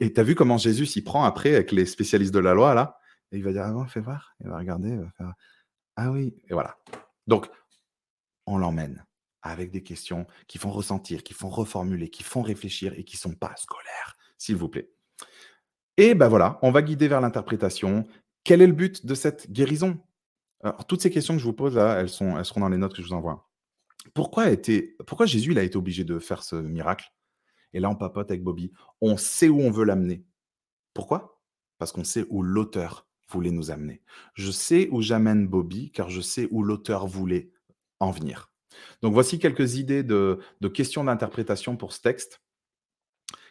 Et 0.00 0.12
tu 0.12 0.20
as 0.20 0.24
vu 0.24 0.34
comment 0.34 0.58
Jésus 0.58 0.86
s'y 0.86 1.02
prend 1.02 1.24
après 1.24 1.54
avec 1.54 1.70
les 1.70 1.86
spécialistes 1.86 2.34
de 2.34 2.40
la 2.40 2.54
loi, 2.54 2.74
là? 2.74 2.98
Il 3.30 3.44
va 3.44 3.52
dire, 3.52 3.62
ah, 3.62 3.86
fais 3.88 4.00
voir, 4.00 4.34
il 4.40 4.48
va 4.48 4.58
regarder, 4.58 4.88
il 4.88 4.98
va 4.98 5.10
faire, 5.16 5.34
ah 5.96 6.10
oui, 6.10 6.34
et 6.48 6.52
voilà. 6.52 6.76
Donc, 7.26 7.48
on 8.46 8.58
l'emmène 8.58 9.04
avec 9.42 9.70
des 9.70 9.82
questions 9.82 10.26
qui 10.46 10.58
font 10.58 10.70
ressentir, 10.70 11.22
qui 11.22 11.34
font 11.34 11.48
reformuler, 11.48 12.10
qui 12.10 12.22
font 12.22 12.42
réfléchir 12.42 12.92
et 12.98 13.04
qui 13.04 13.16
ne 13.16 13.20
sont 13.20 13.34
pas 13.34 13.54
scolaires, 13.56 14.16
s'il 14.38 14.56
vous 14.56 14.68
plaît. 14.68 14.90
Et 15.96 16.14
ben 16.14 16.28
voilà, 16.28 16.58
on 16.62 16.70
va 16.70 16.82
guider 16.82 17.08
vers 17.08 17.20
l'interprétation. 17.20 18.06
Quel 18.44 18.60
est 18.62 18.66
le 18.66 18.72
but 18.72 19.06
de 19.06 19.14
cette 19.14 19.50
guérison? 19.50 19.98
Alors, 20.62 20.86
Toutes 20.86 21.02
ces 21.02 21.10
questions 21.10 21.34
que 21.34 21.40
je 21.40 21.44
vous 21.44 21.52
pose 21.52 21.76
là, 21.76 22.00
elles, 22.00 22.08
seront 22.08 22.60
dans 22.60 22.68
les 22.68 22.76
notes 22.76 22.94
que 22.94 23.02
je 23.02 23.08
vous 23.08 23.14
envoie. 23.14 23.48
Pourquoi, 24.14 24.46
pourquoi 25.06 25.26
Jésus 25.26 25.52
il 25.52 25.58
a 25.58 25.62
été 25.62 25.76
obligé 25.76 26.04
de 26.04 26.18
faire 26.18 26.42
ce 26.42 26.56
miracle? 26.56 27.12
Et 27.72 27.80
là, 27.80 27.90
on 27.90 27.96
papote 27.96 28.30
avec 28.30 28.42
Bobby. 28.42 28.72
On 29.00 29.16
sait 29.16 29.48
où 29.48 29.60
on 29.60 29.70
veut 29.70 29.84
l'amener. 29.84 30.24
Pourquoi? 30.94 31.40
Parce 31.78 31.92
qu'on 31.92 32.04
sait 32.04 32.24
où 32.30 32.42
l'auteur 32.42 33.06
voulait 33.28 33.50
nous 33.50 33.70
amener. 33.70 34.02
Je 34.34 34.50
sais 34.50 34.88
où 34.92 35.02
j'amène 35.02 35.46
Bobby, 35.46 35.90
car 35.90 36.08
je 36.08 36.20
sais 36.20 36.48
où 36.50 36.62
l'auteur 36.62 37.06
voulait 37.06 37.50
en 38.00 38.10
venir. 38.10 38.50
Donc 39.02 39.14
voici 39.14 39.38
quelques 39.38 39.76
idées 39.76 40.02
de, 40.02 40.40
questions 40.72 41.04
d'interprétation 41.04 41.76
pour 41.76 41.92
ce 41.92 42.00
texte. 42.00 42.40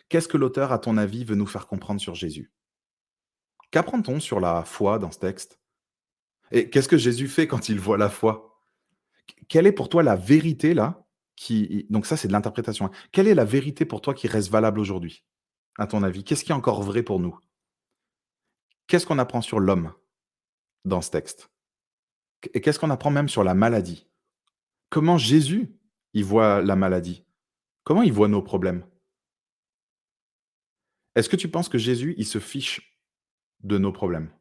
Qu'est-ce 0.09 0.27
que 0.27 0.37
l'auteur, 0.37 0.71
à 0.71 0.79
ton 0.79 0.97
avis, 0.97 1.23
veut 1.23 1.35
nous 1.35 1.47
faire 1.47 1.67
comprendre 1.67 1.99
sur 1.99 2.15
Jésus? 2.15 2.51
Qu'apprend-on 3.71 4.19
sur 4.19 4.39
la 4.39 4.63
foi 4.63 4.99
dans 4.99 5.11
ce 5.11 5.19
texte? 5.19 5.59
Et 6.51 6.69
qu'est-ce 6.69 6.87
que 6.87 6.97
Jésus 6.97 7.27
fait 7.27 7.47
quand 7.47 7.69
il 7.69 7.79
voit 7.79 7.97
la 7.97 8.09
foi? 8.09 8.61
Quelle 9.47 9.67
est 9.67 9.71
pour 9.71 9.89
toi 9.89 10.03
la 10.03 10.15
vérité 10.15 10.73
là. 10.73 11.05
Donc 11.89 12.05
ça, 12.05 12.15
c'est 12.15 12.27
de 12.27 12.33
l'interprétation. 12.33 12.85
Hein. 12.85 12.91
Quelle 13.11 13.27
est 13.27 13.35
la 13.35 13.43
vérité 13.45 13.83
pour 13.83 14.01
toi 14.01 14.13
qui 14.13 14.27
reste 14.27 14.49
valable 14.49 14.79
aujourd'hui, 14.79 15.25
à 15.77 15.87
ton 15.87 16.03
avis? 16.03 16.23
Qu'est-ce 16.23 16.45
qui 16.45 16.51
est 16.51 16.55
encore 16.55 16.83
vrai 16.83 17.03
pour 17.03 17.19
nous? 17.19 17.37
Qu'est-ce 18.87 19.05
qu'on 19.05 19.19
apprend 19.19 19.41
sur 19.41 19.59
l'homme 19.59 19.91
dans 20.85 21.01
ce 21.01 21.09
texte? 21.09 21.49
Et 22.53 22.61
qu'est-ce 22.61 22.79
qu'on 22.79 22.91
apprend 22.91 23.09
même 23.09 23.27
sur 23.27 23.43
la 23.43 23.55
maladie? 23.55 24.07
Comment 24.89 25.17
Jésus 25.17 25.75
y 26.13 26.21
voit 26.21 26.61
la 26.61 26.75
maladie? 26.75 27.25
Comment 27.83 28.03
il 28.03 28.13
voit 28.13 28.27
nos 28.27 28.43
problèmes? 28.43 28.85
Est-ce 31.15 31.29
que 31.29 31.35
tu 31.35 31.47
penses 31.47 31.69
que 31.69 31.77
Jésus, 31.77 32.13
il 32.17 32.25
se 32.25 32.39
fiche 32.39 32.99
de 33.61 33.77
nos 33.77 33.91
problèmes? 33.91 34.31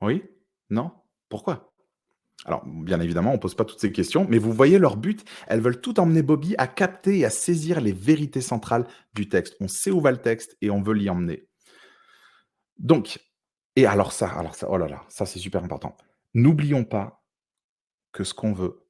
Oui? 0.00 0.22
Non? 0.68 0.92
Pourquoi? 1.28 1.72
Alors, 2.46 2.64
bien 2.66 3.00
évidemment, 3.00 3.30
on 3.30 3.34
ne 3.34 3.38
pose 3.38 3.54
pas 3.54 3.64
toutes 3.64 3.80
ces 3.80 3.92
questions, 3.92 4.26
mais 4.28 4.38
vous 4.38 4.52
voyez 4.52 4.78
leur 4.78 4.96
but. 4.96 5.24
Elles 5.46 5.60
veulent 5.60 5.80
tout 5.80 6.00
emmener 6.00 6.22
Bobby 6.22 6.54
à 6.58 6.66
capter 6.66 7.18
et 7.18 7.24
à 7.24 7.30
saisir 7.30 7.80
les 7.80 7.92
vérités 7.92 8.40
centrales 8.40 8.86
du 9.14 9.28
texte. 9.28 9.56
On 9.60 9.68
sait 9.68 9.90
où 9.90 10.00
va 10.00 10.10
le 10.10 10.18
texte 10.18 10.56
et 10.60 10.70
on 10.70 10.82
veut 10.82 10.94
l'y 10.94 11.10
emmener. 11.10 11.48
Donc, 12.78 13.20
et 13.76 13.84
alors 13.86 14.12
ça, 14.12 14.28
alors 14.30 14.54
ça, 14.54 14.68
oh 14.70 14.78
là 14.78 14.88
là, 14.88 15.04
ça 15.08 15.26
c'est 15.26 15.38
super 15.38 15.62
important. 15.62 15.96
N'oublions 16.32 16.84
pas 16.84 17.22
que 18.12 18.24
ce 18.24 18.32
qu'on 18.32 18.52
veut, 18.52 18.86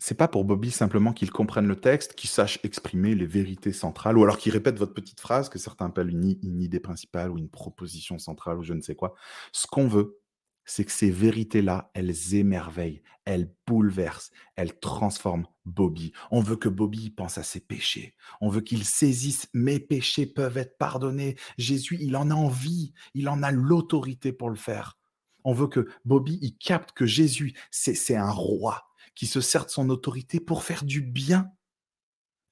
c'est 0.00 0.16
pas 0.16 0.28
pour 0.28 0.46
Bobby 0.46 0.70
simplement 0.70 1.12
qu'il 1.12 1.30
comprenne 1.30 1.66
le 1.66 1.76
texte, 1.76 2.14
qu'il 2.14 2.30
sache 2.30 2.58
exprimer 2.64 3.14
les 3.14 3.26
vérités 3.26 3.72
centrales, 3.72 4.16
ou 4.16 4.24
alors 4.24 4.38
qu'il 4.38 4.52
répète 4.52 4.78
votre 4.78 4.94
petite 4.94 5.20
phrase 5.20 5.50
que 5.50 5.58
certains 5.58 5.86
appellent 5.86 6.08
une, 6.08 6.38
une, 6.42 6.62
idée 6.62 6.80
principale 6.80 7.30
ou 7.30 7.36
une 7.36 7.50
proposition 7.50 8.18
centrale 8.18 8.58
ou 8.58 8.62
je 8.62 8.72
ne 8.72 8.80
sais 8.80 8.94
quoi. 8.94 9.14
Ce 9.52 9.66
qu'on 9.66 9.86
veut, 9.86 10.18
c'est 10.64 10.86
que 10.86 10.92
ces 10.92 11.10
vérités-là, 11.10 11.90
elles 11.92 12.34
émerveillent, 12.34 13.02
elles 13.26 13.54
bouleversent, 13.66 14.30
elles 14.56 14.80
transforment 14.80 15.46
Bobby. 15.66 16.12
On 16.30 16.40
veut 16.40 16.56
que 16.56 16.70
Bobby 16.70 17.10
pense 17.10 17.36
à 17.36 17.42
ses 17.42 17.60
péchés. 17.60 18.14
On 18.40 18.48
veut 18.48 18.62
qu'il 18.62 18.84
saisisse 18.84 19.48
mes 19.52 19.80
péchés 19.80 20.26
peuvent 20.26 20.56
être 20.56 20.78
pardonnés. 20.78 21.36
Jésus, 21.58 21.98
il 22.00 22.16
en 22.16 22.30
a 22.30 22.34
envie, 22.34 22.94
il 23.12 23.28
en 23.28 23.42
a 23.42 23.50
l'autorité 23.50 24.32
pour 24.32 24.48
le 24.48 24.56
faire. 24.56 24.98
On 25.44 25.52
veut 25.52 25.68
que 25.68 25.88
Bobby, 26.06 26.38
il 26.40 26.56
capte 26.56 26.92
que 26.92 27.06
Jésus, 27.06 27.52
c'est 27.70 28.16
un 28.16 28.30
roi 28.30 28.89
qui 29.20 29.26
se 29.26 29.42
sert 29.42 29.66
de 29.66 29.70
son 29.70 29.90
autorité 29.90 30.40
pour 30.40 30.62
faire 30.62 30.82
du 30.82 31.02
bien. 31.02 31.52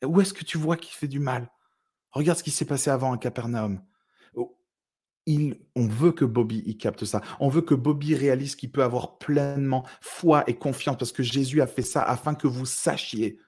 Où 0.05 0.21
est-ce 0.21 0.35
que 0.35 0.45
tu 0.45 0.59
vois 0.59 0.77
qu'il 0.77 0.95
fait 0.95 1.09
du 1.09 1.19
mal? 1.19 1.51
Regarde 2.11 2.37
ce 2.37 2.45
qui 2.45 2.51
s'est 2.51 2.67
passé 2.67 2.91
avant 2.91 3.15
à 3.15 3.17
Capernaum. 3.17 3.81
Oh, 4.35 4.55
on 5.27 5.87
veut 5.87 6.13
que 6.13 6.27
Bobby 6.27 6.63
y 6.67 6.77
capte 6.77 7.07
ça. 7.07 7.23
On 7.41 7.49
veut 7.49 7.63
que 7.63 7.75
Bobby 7.75 8.15
réalise 8.15 8.55
qu'il 8.55 8.71
peut 8.71 8.83
avoir 8.83 9.17
pleinement 9.17 9.87
foi 10.03 10.45
et 10.47 10.59
confiance 10.59 10.99
parce 10.99 11.11
que 11.11 11.23
Jésus 11.23 11.63
a 11.63 11.67
fait 11.67 11.81
ça 11.81 12.03
afin 12.03 12.35
que 12.35 12.47
vous 12.47 12.67
sachiez 12.67 13.41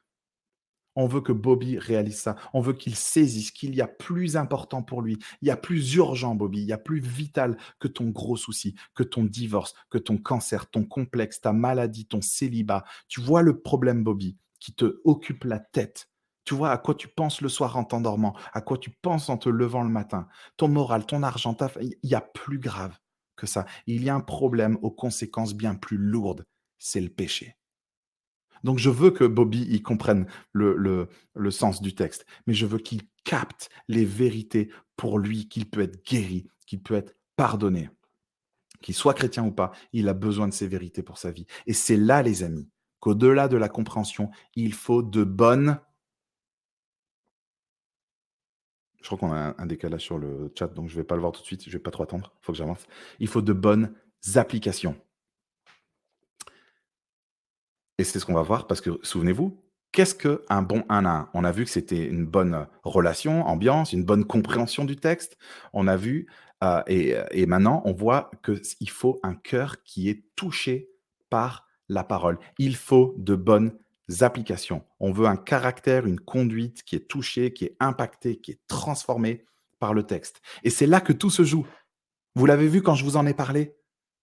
on 1.00 1.06
veut 1.06 1.20
que 1.20 1.32
Bobby 1.32 1.78
réalise 1.78 2.20
ça. 2.20 2.36
On 2.52 2.60
veut 2.60 2.74
qu'il 2.74 2.94
saisisse 2.94 3.50
qu'il 3.50 3.74
y 3.74 3.80
a 3.80 3.86
plus 3.86 4.36
important 4.36 4.82
pour 4.82 5.02
lui. 5.02 5.18
Il 5.40 5.48
y 5.48 5.50
a 5.50 5.56
plus 5.56 5.94
urgent, 5.94 6.34
Bobby. 6.34 6.60
Il 6.60 6.66
y 6.66 6.72
a 6.72 6.78
plus 6.78 7.00
vital 7.00 7.56
que 7.78 7.88
ton 7.88 8.10
gros 8.10 8.36
souci, 8.36 8.74
que 8.94 9.02
ton 9.02 9.24
divorce, 9.24 9.74
que 9.88 9.98
ton 9.98 10.18
cancer, 10.18 10.70
ton 10.70 10.84
complexe, 10.84 11.40
ta 11.40 11.52
maladie, 11.52 12.06
ton 12.06 12.20
célibat. 12.20 12.84
Tu 13.08 13.20
vois 13.20 13.42
le 13.42 13.60
problème, 13.60 14.04
Bobby, 14.04 14.36
qui 14.58 14.74
te 14.74 15.00
occupe 15.04 15.44
la 15.44 15.58
tête. 15.58 16.08
Tu 16.44 16.54
vois 16.54 16.70
à 16.70 16.78
quoi 16.78 16.94
tu 16.94 17.08
penses 17.08 17.40
le 17.40 17.48
soir 17.48 17.76
en 17.76 17.84
t'endormant, 17.84 18.36
à 18.52 18.60
quoi 18.60 18.76
tu 18.76 18.90
penses 18.90 19.28
en 19.28 19.36
te 19.36 19.48
levant 19.48 19.82
le 19.82 19.90
matin. 19.90 20.28
Ton 20.56 20.68
moral, 20.68 21.06
ton 21.06 21.22
argent, 21.22 21.56
il 21.80 21.96
y 22.02 22.14
a 22.14 22.20
plus 22.20 22.58
grave 22.58 22.98
que 23.36 23.46
ça. 23.46 23.66
Il 23.86 24.04
y 24.04 24.10
a 24.10 24.14
un 24.14 24.20
problème 24.20 24.78
aux 24.82 24.90
conséquences 24.90 25.54
bien 25.54 25.74
plus 25.74 25.96
lourdes. 25.96 26.44
C'est 26.78 27.00
le 27.00 27.08
péché. 27.08 27.59
Donc 28.64 28.78
je 28.78 28.90
veux 28.90 29.10
que 29.10 29.24
Bobby 29.24 29.62
y 29.62 29.82
comprenne 29.82 30.26
le, 30.52 30.76
le, 31.34 31.50
sens 31.50 31.82
du 31.82 31.94
texte, 31.94 32.26
mais 32.46 32.54
je 32.54 32.66
veux 32.66 32.78
qu'il 32.78 33.02
capte 33.24 33.70
les 33.88 34.04
vérités 34.04 34.70
pour 34.96 35.18
lui, 35.18 35.48
qu'il 35.48 35.68
peut 35.68 35.80
être 35.80 36.04
guéri, 36.04 36.46
qu'il 36.66 36.82
peut 36.82 36.94
être 36.94 37.16
pardonné. 37.36 37.90
Qu'il 38.82 38.94
soit 38.94 39.14
chrétien 39.14 39.44
ou 39.44 39.52
pas, 39.52 39.72
il 39.92 40.08
a 40.08 40.14
besoin 40.14 40.48
de 40.48 40.54
ces 40.54 40.66
vérités 40.66 41.02
pour 41.02 41.18
sa 41.18 41.30
vie. 41.30 41.46
Et 41.66 41.72
c'est 41.72 41.96
là, 41.96 42.22
les 42.22 42.42
amis, 42.42 42.68
qu'au-delà 43.00 43.48
de 43.48 43.56
la 43.56 43.68
compréhension, 43.68 44.30
il 44.54 44.72
faut 44.72 45.02
de 45.02 45.24
bonnes... 45.24 45.78
Je 49.02 49.06
crois 49.06 49.18
qu'on 49.18 49.32
a 49.32 49.54
un 49.56 49.66
décalage 49.66 50.02
sur 50.02 50.18
le 50.18 50.52
chat, 50.58 50.68
donc 50.68 50.88
je 50.88 50.94
ne 50.94 51.00
vais 51.00 51.06
pas 51.06 51.14
le 51.14 51.22
voir 51.22 51.32
tout 51.32 51.40
de 51.40 51.46
suite, 51.46 51.64
je 51.64 51.68
ne 51.68 51.72
vais 51.72 51.78
pas 51.78 51.90
trop 51.90 52.02
attendre, 52.02 52.34
il 52.38 52.44
faut 52.44 52.52
que 52.52 52.58
j'avance. 52.58 52.86
Il 53.18 53.28
faut 53.28 53.40
de 53.40 53.54
bonnes 53.54 53.94
applications. 54.34 54.94
Et 58.00 58.04
c'est 58.04 58.18
ce 58.18 58.24
qu'on 58.24 58.32
va 58.32 58.40
voir 58.40 58.66
parce 58.66 58.80
que, 58.80 58.98
souvenez-vous, 59.02 59.62
qu'est-ce 59.92 60.14
qu'un 60.14 60.62
bon 60.62 60.84
1 60.88 61.04
à 61.04 61.10
1 61.10 61.30
On 61.34 61.44
a 61.44 61.52
vu 61.52 61.64
que 61.64 61.70
c'était 61.70 62.06
une 62.06 62.24
bonne 62.24 62.66
relation, 62.82 63.46
ambiance, 63.46 63.92
une 63.92 64.04
bonne 64.04 64.24
compréhension 64.24 64.86
du 64.86 64.96
texte. 64.96 65.36
On 65.74 65.86
a 65.86 65.98
vu, 65.98 66.26
euh, 66.64 66.80
et, 66.86 67.44
maintenant, 67.44 67.82
on 67.84 67.92
voit 67.92 68.30
qu'il 68.42 68.88
faut 68.88 69.20
un 69.22 69.34
cœur 69.34 69.82
qui 69.82 70.08
est 70.08 70.24
touché 70.34 70.88
par 71.28 71.66
la 71.90 72.02
parole. 72.02 72.38
Il 72.56 72.74
faut 72.74 73.14
de 73.18 73.34
bonnes 73.34 73.72
applications. 74.22 74.82
On 74.98 75.12
veut 75.12 75.26
un 75.26 75.36
caractère, 75.36 76.06
une 76.06 76.20
conduite 76.20 76.84
qui 76.84 76.96
est 76.96 77.06
touchée, 77.06 77.52
qui 77.52 77.66
est 77.66 77.76
impactée, 77.80 78.36
qui 78.36 78.52
est 78.52 78.60
transformée 78.66 79.44
par 79.78 79.92
le 79.92 80.04
texte. 80.04 80.40
Et 80.64 80.70
c'est 80.70 80.86
là 80.86 81.02
que 81.02 81.12
tout 81.12 81.28
se 81.28 81.44
joue. 81.44 81.66
Vous 82.34 82.46
l'avez 82.46 82.68
vu 82.68 82.80
quand 82.80 82.94
je 82.94 83.04
vous 83.04 83.18
en 83.18 83.26
ai 83.26 83.34
parlé? 83.34 83.74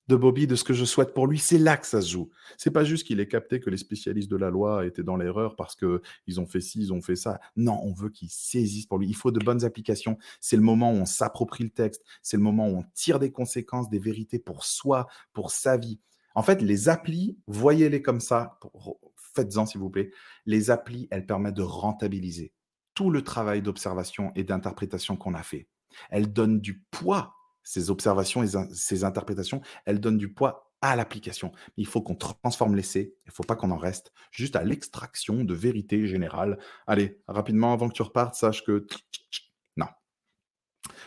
De 0.07 0.15
Bobby, 0.15 0.47
de 0.47 0.55
ce 0.55 0.63
que 0.63 0.73
je 0.73 0.85
souhaite 0.85 1.13
pour 1.13 1.27
lui, 1.27 1.37
c'est 1.37 1.57
là 1.57 1.77
que 1.77 1.85
ça 1.85 2.01
se 2.01 2.09
joue. 2.09 2.29
C'est 2.57 2.71
pas 2.71 2.83
juste 2.83 3.05
qu'il 3.05 3.19
ait 3.19 3.27
capté 3.27 3.59
que 3.59 3.69
les 3.69 3.77
spécialistes 3.77 4.29
de 4.29 4.37
la 4.37 4.49
loi 4.49 4.85
étaient 4.85 5.03
dans 5.03 5.17
l'erreur 5.17 5.55
parce 5.55 5.75
que 5.75 6.01
ils 6.27 6.39
ont 6.39 6.45
fait 6.45 6.61
ci, 6.61 6.79
ils 6.79 6.93
ont 6.93 7.01
fait 7.01 7.15
ça. 7.15 7.39
Non, 7.55 7.79
on 7.83 7.93
veut 7.93 8.09
qu'il 8.09 8.29
saisisse 8.29 8.85
pour 8.85 8.99
lui. 8.99 9.07
Il 9.07 9.15
faut 9.15 9.31
de 9.31 9.43
bonnes 9.43 9.65
applications. 9.65 10.17
C'est 10.39 10.55
le 10.55 10.61
moment 10.61 10.91
où 10.91 10.95
on 10.95 11.05
s'approprie 11.05 11.65
le 11.65 11.71
texte. 11.71 12.03
C'est 12.21 12.37
le 12.37 12.43
moment 12.43 12.67
où 12.69 12.77
on 12.77 12.85
tire 12.93 13.19
des 13.19 13.31
conséquences, 13.31 13.89
des 13.89 13.99
vérités 13.99 14.39
pour 14.39 14.63
soi, 14.63 15.07
pour 15.33 15.51
sa 15.51 15.77
vie. 15.77 15.99
En 16.35 16.43
fait, 16.43 16.61
les 16.61 16.87
applis, 16.87 17.37
voyez-les 17.47 18.01
comme 18.01 18.19
ça. 18.19 18.59
Faites-en, 19.35 19.65
s'il 19.65 19.81
vous 19.81 19.89
plaît. 19.89 20.11
Les 20.45 20.69
applis, 20.71 21.07
elles 21.11 21.25
permettent 21.25 21.55
de 21.55 21.63
rentabiliser 21.63 22.53
tout 22.93 23.09
le 23.09 23.23
travail 23.23 23.61
d'observation 23.61 24.31
et 24.35 24.43
d'interprétation 24.43 25.17
qu'on 25.17 25.35
a 25.35 25.43
fait. 25.43 25.67
Elles 26.09 26.31
donnent 26.31 26.59
du 26.59 26.79
poids 26.91 27.36
ces 27.67 27.89
observations 27.89 28.45
ces 28.71 29.03
interprétations, 29.03 29.61
elles 29.85 29.99
donnent 29.99 30.17
du 30.17 30.33
poids 30.33 30.71
à 30.81 30.95
l'application. 30.95 31.51
Il 31.75 31.85
faut 31.85 32.01
qu'on 32.01 32.15
transforme 32.15 32.75
l'essai, 32.75 33.13
il 33.25 33.27
ne 33.27 33.33
faut 33.33 33.43
pas 33.43 33.57
qu'on 33.57 33.71
en 33.71 33.77
reste 33.77 34.13
juste 34.31 34.55
à 34.55 34.63
l'extraction 34.63 35.43
de 35.43 35.53
vérité 35.53 36.07
générale. 36.07 36.59
Allez, 36.85 37.21
rapidement, 37.27 37.73
avant 37.73 37.89
que 37.89 37.93
tu 37.93 38.03
repartes, 38.03 38.35
sache 38.35 38.63
que... 38.63 38.87
Non. 39.75 39.87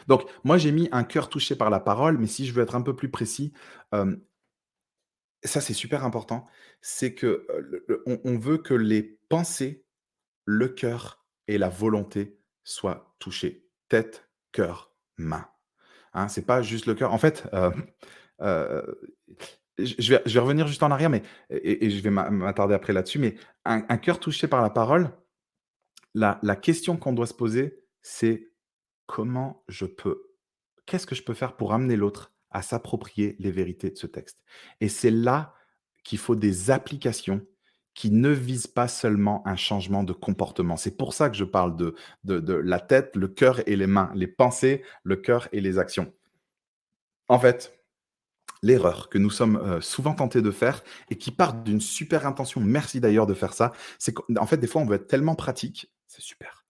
Donc, 0.06 0.28
moi, 0.44 0.58
j'ai 0.58 0.70
mis 0.70 0.90
un 0.92 1.02
cœur 1.02 1.30
touché 1.30 1.56
par 1.56 1.70
la 1.70 1.80
parole, 1.80 2.18
mais 2.18 2.26
si 2.26 2.44
je 2.44 2.52
veux 2.52 2.62
être 2.62 2.74
un 2.74 2.82
peu 2.82 2.94
plus 2.94 3.11
précis, 3.11 3.54
euh, 3.94 4.14
ça, 5.42 5.62
c'est 5.62 5.72
super 5.72 6.04
important, 6.04 6.44
c'est 6.82 7.14
que 7.14 7.46
euh, 7.88 8.20
on 8.24 8.36
veut 8.36 8.58
que 8.58 8.74
les 8.74 9.18
pensées, 9.30 9.86
le 10.44 10.68
cœur 10.68 11.24
et 11.48 11.56
la 11.56 11.70
volonté 11.70 12.38
soient 12.64 13.16
touchés. 13.18 13.66
Tête, 13.88 14.28
cœur, 14.52 14.92
main. 15.16 15.48
Hein, 16.12 16.28
c'est 16.28 16.46
pas 16.46 16.62
juste 16.62 16.86
le 16.86 16.94
cœur. 16.94 17.12
En 17.12 17.18
fait, 17.18 17.48
euh, 17.52 17.70
euh, 18.40 18.82
je, 19.78 20.14
vais, 20.14 20.40
revenir 20.40 20.66
juste 20.66 20.82
en 20.82 20.90
arrière, 20.90 21.11
mais, 21.11 21.22
et, 21.50 21.90
je 21.90 22.02
vais 22.02 22.11
m'attarder 22.11 22.74
après 22.74 22.92
là-dessus, 22.92 23.18
mais 23.18 23.36
un, 23.64 23.80
cœur 23.98 24.18
touché 24.20 24.48
par 24.48 24.62
la 24.62 24.70
parole, 24.70 25.11
la 26.14 26.56
question 26.56 26.96
qu'on 26.96 27.12
doit 27.12 27.26
se 27.26 27.34
poser, 27.34 27.84
c'est 28.02 28.50
comment 29.06 29.64
je 29.68 29.86
peux, 29.86 30.30
qu'est-ce 30.86 31.06
que 31.06 31.14
je 31.14 31.22
peux 31.22 31.34
faire 31.34 31.56
pour 31.56 31.72
amener 31.72 31.96
l'autre 31.96 32.32
à 32.50 32.62
s'approprier 32.62 33.36
les 33.38 33.50
vérités 33.50 33.90
de 33.90 33.96
ce 33.96 34.06
texte? 34.06 34.42
Et 34.80 34.88
c'est 34.88 35.11
là 35.11 35.54
qu'il 36.04 36.18
faut 36.18 36.36
des 36.36 36.70
applications 36.70 37.46
qui 38.01 38.11
ne 38.11 38.30
vise 38.30 38.66
pas 38.66 38.88
seulement 38.88 39.46
un 39.46 39.57
changement 39.57 40.05
de 40.05 40.14
comportement. 40.14 40.78
C'est 40.78 40.96
pour 40.96 41.12
ça 41.12 41.28
que 41.28 41.36
je 41.36 41.44
parle 41.44 41.76
de, 41.76 41.94
de, 42.24 42.55
la 42.55 42.80
tête, 42.80 43.14
le 43.14 43.28
cœur 43.28 43.61
et 43.68 43.76
les 43.76 43.86
mains, 43.86 44.11
les 44.14 44.26
pensées, 44.26 44.82
le 45.03 45.16
cœur 45.16 45.48
et 45.53 45.61
les 45.61 45.76
actions. 45.76 46.11
En 47.28 47.38
fait, 47.38 47.78
l'erreur 48.62 49.11
que 49.11 49.18
nous 49.18 49.28
sommes 49.28 49.57
euh, 49.57 49.82
souvent 49.82 50.14
tentés 50.14 50.40
de 50.40 50.51
faire 50.51 50.82
et 51.11 51.16
qui 51.16 51.30
part 51.30 51.53
d'une 51.53 51.82
super 51.82 52.26
intention, 52.26 52.62
merci 52.62 53.01
d'ailleurs 53.01 53.26
de 53.26 53.34
faire 53.34 53.53
ça, 53.53 53.70
c'est 53.98 54.14
qu'en 54.14 54.46
fait, 54.46 54.57
des 54.57 54.66
fois, 54.66 54.80
on 54.80 54.86
veut 54.86 54.96
être 54.96 55.07
tellement 55.07 55.34
pratique, 55.34 55.92
c'est 56.07 56.22
super, 56.22 56.64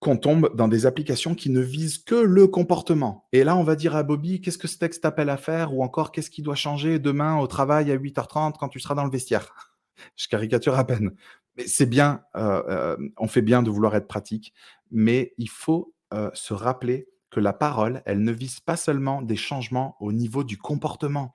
qu'on 0.00 0.16
tombe 0.16 0.56
dans 0.56 0.66
des 0.66 0.86
applications 0.86 1.36
qui 1.36 1.50
ne 1.50 1.60
visent 1.60 1.98
que 1.98 2.16
le 2.16 2.48
comportement. 2.48 3.28
Et 3.30 3.44
là, 3.44 3.56
on 3.56 3.62
va 3.62 3.76
dire 3.76 3.94
à 3.94 4.02
Bobby, 4.02 4.40
qu'est-ce 4.40 4.58
que 4.58 4.66
ce 4.66 4.78
texte 4.78 5.04
t'appelle 5.04 5.30
à 5.30 5.36
faire? 5.36 5.72
Ou 5.72 5.84
encore 5.84 6.10
qu'est-ce 6.10 6.30
qui 6.30 6.42
doit 6.42 6.56
changer 6.56 6.98
demain 6.98 7.38
au 7.38 7.46
travail 7.46 7.92
à 7.92 7.96
8h30 7.96 8.54
quand 8.58 8.68
tu 8.68 8.80
seras 8.80 8.96
dans 8.96 9.04
le 9.04 9.10
vestiaire? 9.12 9.71
Je 10.16 10.28
caricature 10.28 10.78
à 10.78 10.86
peine. 10.86 11.12
Mais 11.56 11.66
c'est 11.66 11.86
bien, 11.86 12.22
euh, 12.36 12.62
euh, 12.68 12.96
on 13.18 13.28
fait 13.28 13.42
bien 13.42 13.62
de 13.62 13.70
vouloir 13.70 13.94
être 13.94 14.08
pratique, 14.08 14.54
mais 14.90 15.34
il 15.38 15.50
faut 15.50 15.94
euh, 16.14 16.30
se 16.34 16.54
rappeler 16.54 17.08
que 17.30 17.40
la 17.40 17.52
parole, 17.52 18.02
elle 18.04 18.22
ne 18.22 18.32
vise 18.32 18.60
pas 18.60 18.76
seulement 18.76 19.22
des 19.22 19.36
changements 19.36 19.96
au 20.00 20.12
niveau 20.12 20.44
du 20.44 20.58
comportement. 20.58 21.34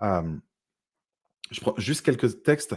je 0.00 1.60
prends 1.60 1.74
juste 1.78 2.02
quelques 2.02 2.42
textes. 2.42 2.76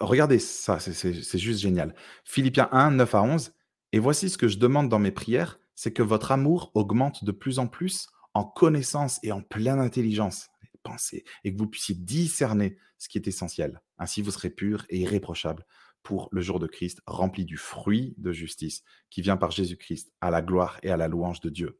regardez 0.00 0.38
ça, 0.38 0.78
c'est 0.80 1.38
juste 1.38 1.60
génial. 1.60 1.94
Philippiens 2.24 2.68
1, 2.72 2.92
9 2.92 3.14
à 3.14 3.22
11. 3.22 3.52
Et 3.92 3.98
voici 3.98 4.30
ce 4.30 4.38
que 4.38 4.48
je 4.48 4.58
demande 4.58 4.88
dans 4.88 4.98
mes 4.98 5.10
prières, 5.10 5.58
c'est 5.74 5.92
que 5.92 6.02
votre 6.02 6.32
amour 6.32 6.70
augmente 6.74 7.24
de 7.24 7.32
plus 7.32 7.58
en 7.58 7.66
plus 7.66 8.06
en 8.34 8.44
connaissance 8.44 9.18
et 9.22 9.32
en 9.32 9.42
pleine 9.42 9.80
intelligence 9.80 10.48
penser 10.82 11.24
et 11.44 11.52
que 11.52 11.58
vous 11.58 11.66
puissiez 11.66 11.94
discerner 11.94 12.76
ce 12.98 13.08
qui 13.08 13.18
est 13.18 13.28
essentiel. 13.28 13.80
Ainsi, 13.98 14.22
vous 14.22 14.30
serez 14.30 14.50
pur 14.50 14.84
et 14.88 14.98
irréprochable 15.00 15.64
pour 16.02 16.28
le 16.32 16.40
jour 16.40 16.58
de 16.58 16.66
Christ, 16.66 17.02
rempli 17.06 17.44
du 17.44 17.56
fruit 17.56 18.14
de 18.18 18.32
justice 18.32 18.82
qui 19.10 19.22
vient 19.22 19.36
par 19.36 19.50
Jésus-Christ 19.50 20.12
à 20.20 20.30
la 20.30 20.42
gloire 20.42 20.78
et 20.82 20.90
à 20.90 20.96
la 20.96 21.08
louange 21.08 21.40
de 21.40 21.50
Dieu. 21.50 21.78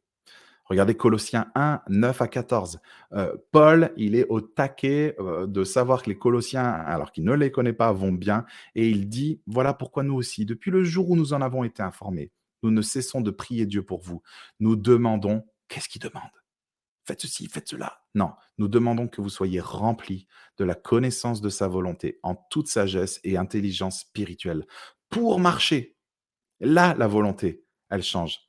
Regardez 0.65 0.95
Colossiens 0.95 1.51
1, 1.55 1.81
9 1.89 2.21
à 2.21 2.27
14. 2.27 2.79
Euh, 3.11 3.35
Paul, 3.51 3.91
il 3.97 4.15
est 4.15 4.25
au 4.29 4.39
taquet 4.39 5.15
euh, 5.19 5.45
de 5.45 5.65
savoir 5.65 6.01
que 6.01 6.09
les 6.09 6.17
Colossiens, 6.17 6.63
alors 6.63 7.11
qu'il 7.11 7.25
ne 7.25 7.33
les 7.33 7.51
connaît 7.51 7.73
pas, 7.73 7.91
vont 7.91 8.13
bien. 8.13 8.45
Et 8.75 8.89
il 8.89 9.09
dit, 9.09 9.41
voilà 9.47 9.73
pourquoi 9.73 10.03
nous 10.03 10.13
aussi, 10.13 10.45
depuis 10.45 10.71
le 10.71 10.83
jour 10.83 11.09
où 11.09 11.17
nous 11.17 11.33
en 11.33 11.41
avons 11.41 11.65
été 11.65 11.83
informés, 11.83 12.31
nous 12.63 12.71
ne 12.71 12.81
cessons 12.81 13.21
de 13.21 13.31
prier 13.31 13.65
Dieu 13.65 13.83
pour 13.83 14.01
vous. 14.01 14.21
Nous 14.59 14.77
demandons, 14.77 15.43
qu'est-ce 15.67 15.89
qu'il 15.89 16.01
demande? 16.01 16.40
Faites 17.05 17.21
ceci, 17.21 17.47
faites 17.47 17.69
cela. 17.69 18.01
Non, 18.15 18.31
nous 18.57 18.67
demandons 18.67 19.07
que 19.07 19.21
vous 19.21 19.29
soyez 19.29 19.59
remplis 19.59 20.27
de 20.57 20.63
la 20.63 20.75
connaissance 20.75 21.41
de 21.41 21.49
sa 21.49 21.67
volonté 21.67 22.19
en 22.23 22.35
toute 22.35 22.67
sagesse 22.67 23.19
et 23.23 23.37
intelligence 23.37 24.01
spirituelle 24.01 24.65
pour 25.09 25.39
marcher. 25.39 25.97
Là, 26.59 26.95
la 26.97 27.07
volonté, 27.07 27.65
elle 27.89 28.03
change. 28.03 28.39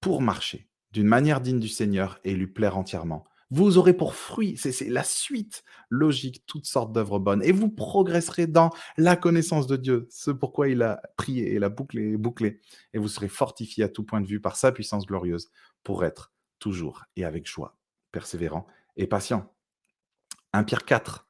Pour 0.00 0.20
marcher 0.20 0.68
d'une 0.92 1.06
manière 1.08 1.40
digne 1.40 1.58
du 1.58 1.68
Seigneur 1.68 2.20
et 2.24 2.34
lui 2.34 2.46
plaire 2.46 2.78
entièrement. 2.78 3.24
Vous 3.50 3.78
aurez 3.78 3.92
pour 3.92 4.14
fruit, 4.14 4.56
c'est 4.56 4.88
la 4.88 5.04
suite 5.04 5.64
logique, 5.90 6.44
toutes 6.46 6.66
sortes 6.66 6.92
d'œuvres 6.92 7.18
bonnes, 7.18 7.42
et 7.42 7.52
vous 7.52 7.68
progresserez 7.68 8.46
dans 8.46 8.70
la 8.96 9.16
connaissance 9.16 9.66
de 9.66 9.76
Dieu, 9.76 10.06
ce 10.10 10.30
pourquoi 10.30 10.68
il 10.68 10.82
a 10.82 11.00
prié 11.16 11.52
et 11.52 11.58
l'a 11.58 11.68
bouclé, 11.68 12.16
bouclé, 12.16 12.60
et 12.94 12.98
vous 12.98 13.08
serez 13.08 13.28
fortifié 13.28 13.84
à 13.84 13.88
tout 13.88 14.02
point 14.02 14.20
de 14.20 14.26
vue 14.26 14.40
par 14.40 14.56
sa 14.56 14.72
puissance 14.72 15.06
glorieuse 15.06 15.50
pour 15.82 16.04
être 16.04 16.32
toujours 16.58 17.04
et 17.16 17.24
avec 17.24 17.46
joie, 17.46 17.76
persévérant 18.14 18.64
et 18.96 19.08
patient. 19.08 19.52
1 20.52 20.62
Pierre 20.62 20.84
4. 20.84 21.26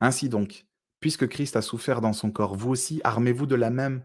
Ainsi 0.00 0.28
donc, 0.28 0.66
puisque 1.00 1.26
Christ 1.26 1.56
a 1.56 1.62
souffert 1.62 2.02
dans 2.02 2.12
son 2.12 2.30
corps, 2.30 2.54
vous 2.54 2.68
aussi 2.68 3.00
armez-vous 3.04 3.46
de 3.46 3.54
la 3.54 3.70
même 3.70 4.04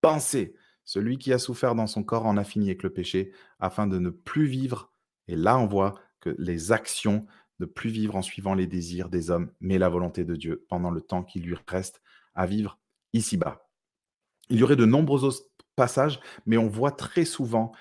pensée. 0.00 0.54
Celui 0.84 1.18
qui 1.18 1.32
a 1.32 1.38
souffert 1.38 1.74
dans 1.74 1.88
son 1.88 2.04
corps 2.04 2.26
en 2.26 2.36
a 2.36 2.44
fini 2.44 2.66
avec 2.66 2.84
le 2.84 2.92
péché, 2.92 3.32
afin 3.58 3.88
de 3.88 3.98
ne 3.98 4.10
plus 4.10 4.46
vivre. 4.46 4.92
Et 5.26 5.34
là, 5.34 5.58
on 5.58 5.66
voit 5.66 6.00
que 6.20 6.36
les 6.38 6.70
actions, 6.70 7.26
de 7.58 7.66
plus 7.66 7.90
vivre 7.90 8.14
en 8.14 8.22
suivant 8.22 8.54
les 8.54 8.68
désirs 8.68 9.08
des 9.08 9.30
hommes, 9.30 9.50
mais 9.60 9.78
la 9.78 9.88
volonté 9.88 10.24
de 10.24 10.36
Dieu 10.36 10.64
pendant 10.68 10.90
le 10.90 11.00
temps 11.00 11.24
qui 11.24 11.40
lui 11.40 11.56
reste 11.66 12.02
à 12.34 12.46
vivre 12.46 12.78
ici-bas. 13.12 13.68
Il 14.48 14.58
y 14.58 14.62
aurait 14.62 14.76
de 14.76 14.86
nombreux 14.86 15.24
autres 15.24 15.42
passages, 15.74 16.20
mais 16.46 16.56
on 16.56 16.68
voit 16.68 16.92
très 16.92 17.24
souvent 17.24 17.72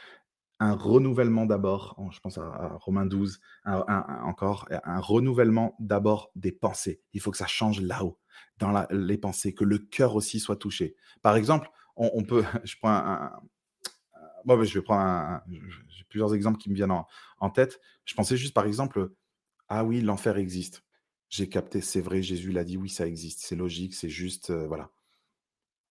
un 0.64 0.76
renouvellement 0.76 1.46
d'abord, 1.46 2.00
je 2.12 2.20
pense 2.22 2.38
à, 2.38 2.78
Romains 2.80 3.06
12, 3.06 3.42
encore, 3.66 4.68
un 4.72 5.00
renouvellement 5.00 5.76
d'abord 5.80 6.32
des 6.36 6.54
pensées. 6.54 7.02
Il 7.12 7.20
faut 7.20 7.32
que 7.32 7.38
ça 7.38 7.48
change 7.48 7.82
là-haut, 7.82 8.18
dans 8.60 8.86
les 8.90 9.18
pensées, 9.18 9.54
que 9.54 9.66
le 9.66 9.78
cœur 9.78 10.16
aussi 10.16 10.40
soit 10.40 10.56
touché. 10.56 10.96
Par 11.22 11.36
exemple, 11.36 11.70
on, 11.98 12.24
peut, 12.24 12.44
je 12.64 12.76
prends 12.82 12.92
un, 12.92 13.32
je 14.48 14.74
vais 14.74 14.82
prendre 14.82 15.42
j'ai 15.90 16.06
plusieurs 16.06 16.34
exemples 16.34 16.58
qui 16.60 16.70
me 16.70 16.76
viennent 16.76 16.94
en, 17.40 17.50
tête. 17.50 17.82
Je 18.06 18.14
pensais 18.14 18.38
juste 18.38 18.54
par 18.54 18.66
exemple, 18.66 19.12
ah 19.68 19.84
oui, 19.84 20.00
l'enfer 20.00 20.38
existe. 20.38 20.86
J'ai 21.28 21.50
capté, 21.50 21.82
c'est 21.82 22.02
vrai, 22.02 22.22
Jésus 22.22 22.52
l'a 22.54 22.64
dit, 22.64 22.78
oui, 22.78 22.90
ça 22.90 23.06
existe, 23.06 23.42
c'est 23.42 23.56
logique, 23.56 23.96
c'est 23.96 24.10
juste, 24.10 24.52
euh, 24.52 24.68
voilà. 24.68 24.92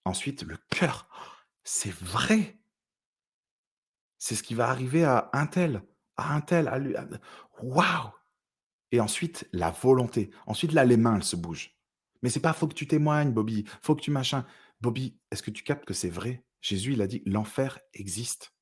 Ensuite, 0.05 0.45
le 0.45 0.57
cœur, 0.71 1.09
c'est 1.63 1.93
vrai. 1.93 2.62
C'est 4.23 4.37
ce 4.37 4.45
qui 4.45 4.55
va 4.55 4.69
arriver 4.69 5.03
à 5.03 5.31
un 5.33 5.49
tel, 5.49 5.83
à 6.17 6.33
un 6.37 6.41
tel, 6.43 6.69
à 6.69 6.79
lui. 6.79 6.95
Waouh 7.61 8.13
Et 8.93 9.01
ensuite, 9.01 9.49
la 9.53 9.73
volonté. 9.73 10.31
Ensuite, 10.47 10.71
là, 10.71 10.85
les 10.85 10.97
mains, 10.97 11.17
elles 11.17 11.25
se 11.25 11.35
bougent. 11.35 11.77
Mais 12.23 12.31
c'est 12.31 12.39
pas 12.39 12.53
faut 12.53 12.69
que 12.69 12.75
tu 12.75 12.87
témoignes, 12.87 13.33
Bobby, 13.33 13.65
faut 13.81 13.97
que 13.97 14.01
tu 14.01 14.13
machin. 14.13 14.47
Bobby, 14.81 15.19
est-ce 15.33 15.43
que 15.43 15.51
tu 15.51 15.65
captes 15.65 15.85
que 15.85 15.93
c'est 15.93 16.09
vrai? 16.09 16.45
Jésus, 16.61 16.93
il 16.93 17.03
a 17.03 17.09
dit, 17.09 17.25
l'enfer 17.27 17.81
existe. 17.95 18.55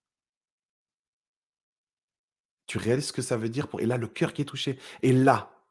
Tu 2.64 2.78
réalises 2.78 3.08
ce 3.08 3.12
que 3.12 3.20
ça 3.20 3.36
veut 3.36 3.50
dire 3.50 3.68
pour... 3.68 3.82
Et 3.82 3.86
là, 3.86 3.98
le 3.98 4.08
cœur 4.08 4.32
qui 4.32 4.40
est 4.40 4.46
touché. 4.46 4.78
Et 5.02 5.12
là, 5.12 5.62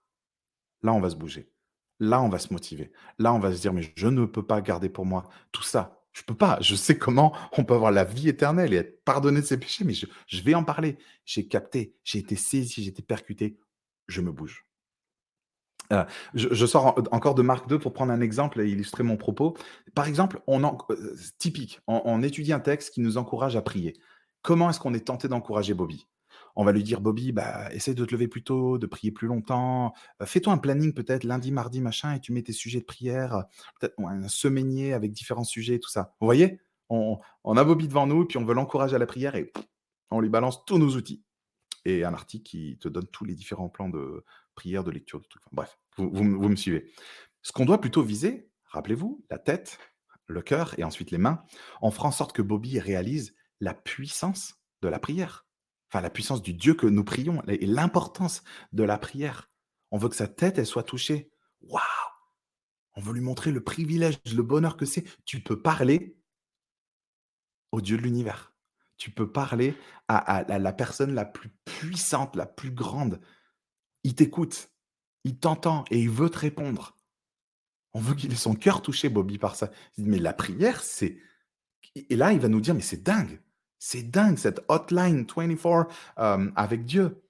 là, 0.83 0.93
on 0.93 0.99
va 0.99 1.09
se 1.09 1.15
bouger. 1.15 1.51
Là, 1.99 2.21
on 2.21 2.29
va 2.29 2.37
se 2.37 2.53
motiver. 2.53 2.91
Là, 3.17 3.33
on 3.33 3.39
va 3.39 3.51
se 3.55 3.59
dire, 3.59 3.73
mais 3.73 3.91
je 3.95 4.07
ne 4.07 4.25
peux 4.25 4.45
pas 4.45 4.61
garder 4.61 4.89
pour 4.89 5.07
moi 5.07 5.27
tout 5.51 5.63
ça. 5.63 5.98
Je 6.19 6.23
ne 6.23 6.27
peux 6.27 6.35
pas. 6.35 6.57
Je 6.59 6.75
sais 6.75 6.97
comment 6.97 7.33
on 7.57 7.63
peut 7.63 7.73
avoir 7.73 7.93
la 7.93 8.03
vie 8.03 8.27
éternelle 8.27 8.73
et 8.73 8.77
être 8.77 9.05
pardonné 9.05 9.39
de 9.39 9.45
ses 9.45 9.57
péchés, 9.57 9.85
mais 9.85 9.93
je, 9.93 10.43
vais 10.43 10.53
en 10.53 10.65
parler. 10.65 10.97
J'ai 11.23 11.47
capté, 11.47 11.95
j'ai 12.03 12.19
été 12.19 12.35
saisi, 12.35 12.83
j'ai 12.83 12.89
été 12.89 13.01
percuté. 13.01 13.57
Je 14.09 14.19
me 14.19 14.29
bouge. 14.29 14.65
Euh, 15.93 16.03
je, 16.33 16.65
sors 16.65 16.97
encore 17.11 17.35
de 17.35 17.41
Marc 17.41 17.69
2 17.69 17.79
pour 17.79 17.93
prendre 17.93 18.11
un 18.11 18.19
exemple 18.19 18.59
et 18.59 18.67
illustrer 18.69 19.01
mon 19.01 19.15
propos. 19.15 19.55
Par 19.95 20.07
exemple, 20.07 20.41
on 20.45 20.61
euh, 20.89 21.15
typique, 21.37 21.79
on, 21.87 22.21
étudie 22.21 22.51
un 22.51 22.59
texte 22.59 22.93
qui 22.93 22.99
nous 22.99 23.17
encourage 23.17 23.55
à 23.55 23.61
prier. 23.61 23.97
Comment 24.41 24.69
est-ce 24.69 24.81
qu'on 24.81 24.93
est 24.93 25.07
tenté 25.07 25.29
d'encourager 25.29 25.73
Bobby? 25.73 26.05
On 26.55 26.65
va 26.65 26.71
lui 26.71 26.83
dire, 26.83 27.01
Bobby, 27.01 27.31
bah, 27.31 27.71
essaie 27.73 27.93
de 27.93 28.05
te 28.05 28.11
lever 28.11 28.27
plus 28.27 28.43
tôt, 28.43 28.77
de 28.77 28.85
prier 28.85 29.11
plus 29.11 29.27
longtemps. 29.27 29.93
Euh, 30.21 30.25
fais-toi 30.25 30.53
un 30.53 30.57
planning 30.57 30.93
peut-être 30.93 31.23
lundi, 31.23 31.51
mardi, 31.51 31.81
machin, 31.81 32.13
et 32.13 32.19
tu 32.19 32.33
mets 32.33 32.43
tes 32.43 32.53
sujets 32.53 32.79
de 32.79 32.85
prière, 32.85 33.43
peut-être 33.79 33.95
un 33.99 34.27
semainier 34.27 34.93
avec 34.93 35.11
différents 35.11 35.43
sujets, 35.43 35.79
tout 35.79 35.89
ça. 35.89 36.15
Vous 36.19 36.27
voyez? 36.27 36.59
On, 36.89 37.19
a 37.55 37.63
Bobby 37.63 37.87
devant 37.87 38.07
nous, 38.07 38.25
puis 38.25 38.37
on 38.37 38.45
veut 38.45 38.55
l'encourager 38.55 38.95
à 38.95 38.99
la 38.99 39.05
prière 39.05 39.35
et 39.35 39.53
on 40.09 40.19
lui 40.21 40.29
balance 40.29 40.65
tous 40.65 40.79
nos 40.79 40.95
outils. 40.95 41.23
Et 41.85 42.03
un 42.03 42.13
article 42.13 42.43
qui 42.43 42.77
te 42.79 42.87
donne 42.89 43.07
tous 43.07 43.25
les 43.25 43.35
différents 43.35 43.69
plans 43.69 43.89
de, 43.89 44.23
prière, 44.55 44.83
de 44.83 44.91
lecture, 44.91 45.21
de 45.21 45.27
trucs. 45.27 45.43
bref, 45.51 45.77
vous, 45.97 46.23
me 46.23 46.55
suivez. 46.55 46.91
Ce 47.41 47.51
qu'on 47.51 47.65
doit 47.65 47.79
plutôt 47.79 48.01
viser, 48.01 48.49
rappelez-vous, 48.65 49.23
la 49.29 49.37
tête, 49.37 49.77
le 50.27 50.41
cœur 50.41 50.77
et 50.77 50.83
ensuite 50.83 51.11
les 51.11 51.17
mains, 51.17 51.43
on 51.81 51.91
fera 51.91 52.07
en 52.07 52.11
sorte 52.11 52.33
que 52.33 52.41
Bobby 52.41 52.79
réalise 52.79 53.35
la 53.59 53.73
puissance 53.73 54.55
de 54.81 54.87
la 54.87 54.99
prière. 54.99 55.45
Enfin, 55.89 56.01
la 56.01 56.09
puissance 56.09 56.41
du 56.41 56.53
Dieu 56.53 56.73
que 56.73 56.87
nous 56.87 57.03
prions 57.03 57.41
et 57.47 57.65
l'importance 57.65 58.43
de 58.73 58.83
la 58.83 58.97
prière. 58.97 59.49
On 59.91 59.97
veut 59.97 60.09
que 60.09 60.15
sa 60.15 60.27
tête, 60.27 60.57
elle 60.57 60.67
soit 60.67 60.83
touchée. 60.83 61.31
Waouh 61.61 61.81
On 62.95 63.01
veut 63.01 63.13
lui 63.13 63.21
montrer 63.21 63.51
le 63.51 63.63
privilège, 63.63 64.19
le 64.33 64.43
bonheur 64.43 64.77
que 64.77 64.85
c'est. 64.85 65.03
Tu 65.25 65.41
peux 65.41 65.61
parler 65.61 66.15
au 67.71 67.81
Dieu 67.81 67.97
de 67.97 68.03
l'univers. 68.03 68.53
Tu 68.97 69.11
peux 69.11 69.31
parler 69.31 69.75
à 70.07 70.43
la 70.47 70.73
personne 70.73 71.13
la 71.13 71.25
plus 71.25 71.49
puissante, 71.63 72.35
la 72.35 72.45
plus 72.45 72.71
grande, 72.71 73.21
il 74.03 74.15
t'écoute, 74.15 74.71
il 75.23 75.37
t'entend 75.39 75.85
et 75.91 75.99
il 75.99 76.09
veut 76.09 76.29
te 76.29 76.39
répondre. 76.39 76.97
On 77.93 77.99
veut 77.99 78.15
qu'il 78.15 78.31
ait 78.31 78.35
son 78.35 78.55
cœur 78.55 78.81
touché, 78.81 79.09
Bobby, 79.09 79.37
par 79.37 79.55
ça. 79.55 79.71
mais 79.97 80.19
la 80.19 80.33
prière, 80.33 80.81
c'est... 80.81 81.17
Et 81.95 82.15
là, 82.15 82.33
il 82.33 82.39
va 82.39 82.47
nous 82.47 82.61
dire, 82.61 82.75
mais 82.75 82.81
c'est 82.81 83.03
dingue. 83.03 83.41
C'est 83.79 84.03
dingue, 84.03 84.37
cette 84.37 84.61
hotline 84.67 85.25
24 85.25 85.87
euh, 86.19 86.51
avec 86.55 86.85
Dieu. 86.85 87.23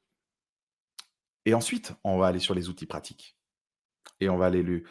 Et 1.46 1.54
ensuite, 1.54 1.94
on 2.04 2.18
va 2.18 2.28
aller 2.28 2.40
sur 2.40 2.54
les 2.54 2.70
outils 2.70 2.86
pratiques. 2.86 3.38
Et 4.20 4.30
on 4.30 4.38
va 4.38 4.48
aller 4.48 4.64
lui, 4.64 4.84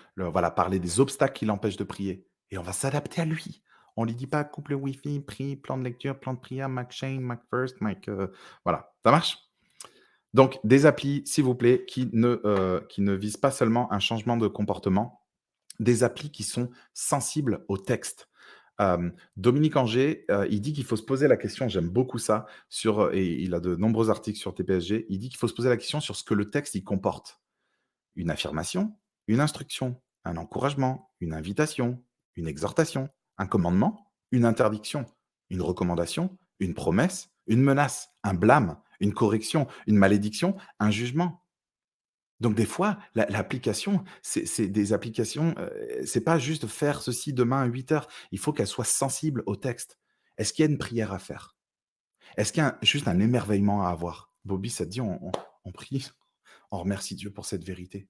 parler 0.57 0.79
des 0.79 1.01
obstacles 1.01 1.35
qui 1.35 1.45
l'empêchent 1.45 1.77
de 1.77 1.85
prier. 1.85 2.27
Et 2.51 2.59
on 2.59 2.63
va 2.63 2.73
s'adapter 2.73 3.21
à 3.21 3.25
lui. 3.25 3.63
On 3.97 4.03
ne 4.03 4.11
lui 4.11 4.17
dit 4.17 4.27
pas 4.27 4.45
coupe 4.45 4.69
le 4.69 4.77
Wi-Fi, 4.77 5.21
prie, 5.21 5.57
plan 5.57 5.77
de 5.77 5.83
lecture, 5.83 6.19
plan 6.19 6.33
de 6.33 6.39
prière, 6.39 6.69
Mac 6.69 6.93
Shane, 6.93 7.21
Mac 7.21 7.43
First, 7.51 7.81
Mac. 7.81 8.09
Euh, 8.09 8.29
voilà, 8.65 8.95
ça 9.05 9.11
marche? 9.11 9.39
Donc, 10.35 10.61
des 10.63 10.87
applis, 10.87 11.23
s'il 11.27 11.45
vous 11.45 11.55
plaît, 11.55 11.85
qui 11.85 12.09
ne, 12.13 12.41
euh, 12.45 12.81
qui 12.89 13.01
ne 13.01 13.13
visent 13.13 13.37
pas 13.37 13.51
seulement 13.51 13.93
un 13.93 13.99
changement 13.99 14.37
de 14.37 14.47
comportement, 14.47 15.25
des 15.81 16.05
applis 16.05 16.31
qui 16.31 16.45
sont 16.45 16.71
sensibles 16.95 17.65
au 17.69 17.77
texte. 17.77 18.28
Dominique 19.37 19.77
Anger, 19.77 20.25
euh, 20.31 20.47
il 20.51 20.61
dit 20.61 20.73
qu'il 20.73 20.85
faut 20.85 20.97
se 20.97 21.03
poser 21.03 21.27
la 21.27 21.37
question, 21.37 21.69
j'aime 21.69 21.89
beaucoup 21.89 22.19
ça, 22.19 22.47
sur, 22.69 23.13
et 23.13 23.27
il 23.27 23.55
a 23.55 23.61
de 23.61 23.75
nombreux 23.75 24.11
articles 24.11 24.39
sur 24.39 24.55
TPSG, 24.55 25.07
il 25.09 25.19
dit 25.19 25.29
qu'il 25.29 25.39
faut 25.39 25.49
se 25.49 25.55
poser 25.55 25.69
la 25.69 25.77
question 25.77 26.01
sur 26.01 26.15
ce 26.15 26.23
que 26.23 26.35
le 26.35 26.51
texte 26.51 26.75
y 26.75 26.85
comporte. 26.85 27.41
Une 28.15 28.31
affirmation, 28.31 28.97
une 29.27 29.41
instruction, 29.41 30.01
un 30.25 30.37
encouragement, 30.37 31.11
une 31.21 31.35
invitation, 31.35 32.03
une 32.37 32.47
exhortation, 32.47 33.09
un 33.37 33.47
commandement, 33.47 34.13
une 34.31 34.45
interdiction, 34.45 35.07
une 35.51 35.63
recommandation, 35.63 36.37
une 36.61 36.75
promesse, 36.75 37.31
une 37.47 37.63
menace, 37.63 38.11
un 38.23 38.35
blâme, 38.35 38.79
une 39.01 39.15
correction, 39.15 39.67
une 39.87 39.97
malédiction, 39.97 40.57
un 40.79 40.91
jugement. 40.91 41.45
Donc 42.41 42.55
des 42.55 42.67
fois, 42.67 42.99
l'application, 43.15 44.05
c'est 44.23 44.69
des 44.69 44.93
applications, 44.93 45.55
euh, 45.59 46.03
c'est 46.05 46.21
pas 46.21 46.39
juste 46.39 46.69
faire 46.69 47.03
ceci 47.03 47.33
demain 47.33 47.63
à 47.63 47.67
8 47.67 47.93
heures, 47.93 48.09
il 48.31 48.39
faut 48.39 48.53
qu'elle 48.53 48.69
soit 48.69 48.85
sensible 48.85 49.43
au 49.47 49.57
texte. 49.57 49.99
Est-ce 50.37 50.53
qu'il 50.53 50.65
y 50.65 50.69
a 50.69 50.71
une 50.71 50.79
prière 50.79 51.13
à 51.13 51.19
faire? 51.19 51.57
Est-ce 52.37 52.53
qu'il 52.53 52.63
y 52.63 52.67
a 52.67 52.79
juste 52.83 53.09
un 53.09 53.19
émerveillement 53.19 53.85
à 53.85 53.91
avoir? 53.91 54.33
Bobby, 54.45 54.71
ça 54.71 54.85
dit, 54.85 55.01
on, 55.01 55.33
on 55.65 55.73
prie, 55.73 56.09
on 56.71 56.79
remercie 56.79 57.17
Dieu 57.17 57.33
pour 57.33 57.45
cette 57.45 57.65
vérité. 57.65 58.09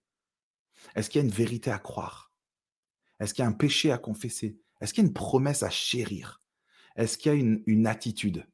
Est-ce 0.95 1.09
qu'il 1.09 1.21
y 1.21 1.25
a 1.25 1.27
une 1.27 1.35
vérité 1.35 1.71
à 1.71 1.79
croire? 1.79 2.33
Est-ce 3.21 3.35
qu'il 3.35 3.43
y 3.43 3.47
a 3.47 3.49
un 3.49 3.53
péché 3.53 3.91
à 3.91 3.99
confesser? 3.99 4.61
Est-ce 4.81 4.95
qu'il 4.95 5.03
y 5.03 5.07
a 5.07 5.09
une 5.09 5.15
promesse 5.15 5.63
à 5.63 5.71
chérir? 5.71 6.41
Est-ce 6.97 7.19
qu'il 7.19 7.33
y 7.33 7.35
a 7.35 7.39
une, 7.39 7.87
attitude? 7.87 8.47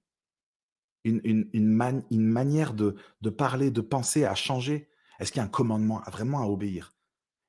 Une, 1.04 1.48
manière 1.54 2.74
de, 2.74 2.96
parler, 3.30 3.70
de 3.70 3.80
penser 3.80 4.24
à 4.24 4.34
changer? 4.34 4.88
Est-ce 5.18 5.32
qu'il 5.32 5.40
y 5.40 5.42
a 5.42 5.46
un 5.46 5.48
commandement 5.48 6.02
à 6.02 6.10
vraiment 6.10 6.40
à 6.42 6.46
obéir? 6.46 6.94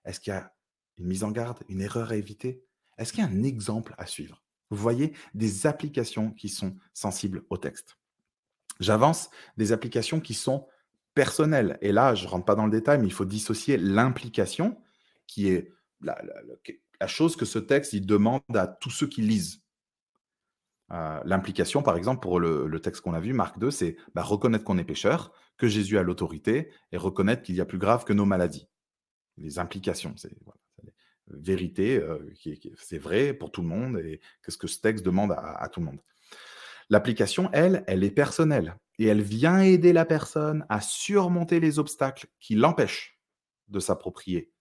Est-ce 0.05 0.19
qu'il 0.19 0.33
y 0.33 0.35
a 0.35 0.53
une 0.97 1.07
mise 1.07 1.23
en 1.23 1.31
garde, 1.31 1.59
une 1.67 1.81
erreur 1.81 2.11
à 2.11 2.15
éviter? 2.15 2.63
Est-ce 2.97 3.11
qu'il 3.11 3.23
y 3.23 3.27
a 3.27 3.29
un 3.29 3.43
exemple 3.43 3.95
à 3.97 4.05
suivre? 4.05 4.43
Vous 4.69 4.77
voyez 4.77 5.13
des 5.33 5.67
applications 5.67 6.31
qui 6.31 6.49
sont 6.49 6.75
sensibles 6.93 7.43
au 7.49 7.57
texte. 7.57 7.97
J'avance 8.79 9.29
des 9.57 9.71
applications 9.71 10.19
qui 10.19 10.33
sont 10.33 10.67
personnelles. 11.13 11.77
Et 11.81 11.91
là, 11.91 12.15
je 12.15 12.25
ne 12.25 12.29
rentre 12.29 12.45
pas 12.45 12.55
dans 12.55 12.65
le 12.65 12.71
détail, 12.71 12.99
mais 12.99 13.07
il 13.07 13.13
faut 13.13 13.25
dissocier 13.25 13.77
l'implication, 13.77 14.77
qui 15.27 15.49
est 15.49 15.71
la, 16.01 16.17
chose 17.07 17.35
que 17.35 17.45
ce 17.45 17.59
texte 17.59 17.95
demande 17.95 18.41
à 18.53 18.67
tous 18.67 18.89
ceux 18.89 19.07
qui 19.07 19.21
lisent. 19.21 19.61
Euh, 20.91 21.19
l'implication, 21.25 21.81
par 21.81 21.97
exemple, 21.97 22.21
pour 22.21 22.39
le, 22.39 22.79
texte 22.79 23.01
qu'on 23.01 23.13
a 23.13 23.19
vu, 23.19 23.33
Marc 23.33 23.57
2, 23.59 23.71
c'est 23.71 23.97
bah, 24.13 24.21
reconnaître 24.21 24.63
qu'on 24.63 24.77
est 24.77 24.83
pécheur, 24.83 25.33
que 25.57 25.67
Jésus 25.67 25.97
a 25.97 26.03
l'autorité 26.03 26.71
et 26.91 26.97
reconnaître 26.97 27.41
qu'il 27.41 27.55
y 27.55 27.61
a 27.61 27.65
plus 27.65 27.77
grave 27.77 28.05
que 28.05 28.13
nos 28.13 28.25
maladies. 28.25 28.67
Les 29.37 29.59
implications, 29.59 30.13
c'est 30.15 30.31
voilà, 30.43 30.59
vérité, 31.27 31.97
euh, 31.97 32.31
c'est 32.77 32.97
vrai 32.97 33.33
pour 33.33 33.51
tout 33.51 33.61
le 33.61 33.67
monde 33.67 33.97
et 33.97 34.21
qu'est-ce 34.43 34.57
que 34.57 34.67
ce 34.67 34.79
texte 34.79 35.05
demande 35.05 35.31
à, 35.31 35.67
tout 35.69 35.79
le 35.79 35.87
monde. 35.87 35.99
L'application, 36.89 37.49
elle, 37.51 37.83
elle 37.87 38.03
est 38.03 38.11
personnelle 38.11 38.77
et 38.99 39.05
elle 39.07 39.21
vient 39.21 39.59
aider 39.59 39.91
la 39.91 40.05
personne 40.05 40.65
à 40.69 40.81
surmonter 40.81 41.59
les 41.59 41.79
obstacles 41.79 42.27
qui 42.39 42.55
l'empêchent 42.55 43.19
de 43.69 43.79
s'approprier 43.79 44.51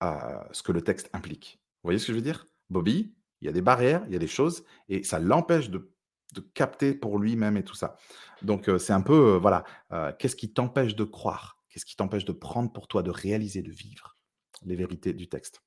à 0.00 0.48
ce 0.52 0.62
que 0.62 0.72
le 0.72 0.82
texte 0.82 1.10
implique. 1.12 1.60
Vous 1.82 1.88
voyez 1.88 1.98
ce 1.98 2.06
que 2.06 2.12
je 2.12 2.16
veux 2.18 2.24
dire? 2.24 2.46
Bobby, 2.70 3.14
il 3.40 3.46
y 3.46 3.48
a 3.48 3.52
des 3.52 3.62
barrières, 3.62 4.02
il 4.06 4.12
y 4.12 4.16
a 4.16 4.18
des 4.18 4.26
choses, 4.26 4.64
et 4.88 5.02
ça 5.02 5.18
l'empêche 5.18 5.70
de, 5.70 5.92
capter 6.52 6.92
pour 6.92 7.18
lui-même 7.18 7.56
et 7.56 7.64
tout 7.64 7.74
ça. 7.74 7.96
Donc, 8.42 8.68
c'est 8.78 8.92
un 8.92 9.00
peu, 9.00 9.38
voilà, 9.40 9.64
qu'est-ce 10.18 10.36
qui 10.36 10.52
t'empêche 10.52 10.94
de 10.94 11.04
croire? 11.04 11.62
Qu'est-ce 11.70 11.86
qui 11.86 11.96
t'empêche 11.96 12.26
de 12.26 12.32
prendre 12.32 12.70
pour 12.72 12.88
toi, 12.88 13.02
de 13.02 13.10
réaliser, 13.10 13.62
de 13.62 13.70
vivre 13.70 14.18
les 14.62 14.76
vérités 14.76 15.14
du 15.14 15.28
texte? 15.28 15.62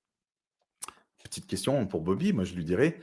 Petite 1.24 1.48
question 1.48 1.88
pour 1.88 2.02
Bobby, 2.02 2.34
moi 2.34 2.44
je 2.44 2.54
lui 2.54 2.66
dirais, 2.66 3.00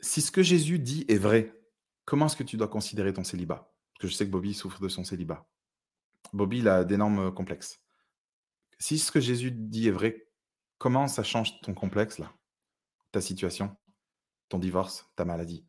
si 0.00 0.20
ce 0.20 0.30
que 0.30 0.42
Jésus 0.42 0.78
dit 0.78 1.04
est 1.08 1.18
vrai, 1.18 1.60
comment 2.04 2.26
est-ce 2.26 2.36
que 2.36 2.42
tu 2.42 2.56
dois 2.56 2.68
considérer 2.68 3.12
ton 3.12 3.24
célibat? 3.24 3.72
Parce 3.92 4.02
que 4.02 4.08
je 4.08 4.14
sais 4.14 4.26
que 4.26 4.30
Bobby 4.30 4.54
souffre 4.54 4.80
de 4.80 4.88
son 4.88 5.04
célibat. 5.04 5.46
Bobby, 6.32 6.58
il 6.58 6.68
a 6.68 6.84
d'énormes 6.84 7.32
complexes. 7.32 7.80
Si 8.78 8.98
ce 8.98 9.12
que 9.12 9.20
Jésus 9.20 9.52
dit 9.52 9.88
est 9.88 9.92
vrai, 9.92 10.28
comment 10.78 11.06
ça 11.06 11.22
change 11.22 11.60
ton 11.60 11.74
complexe 11.74 12.18
là? 12.18 12.32
Ta 13.14 13.20
situation, 13.20 13.76
ton 14.48 14.58
divorce, 14.58 15.08
ta 15.14 15.24
maladie. 15.24 15.64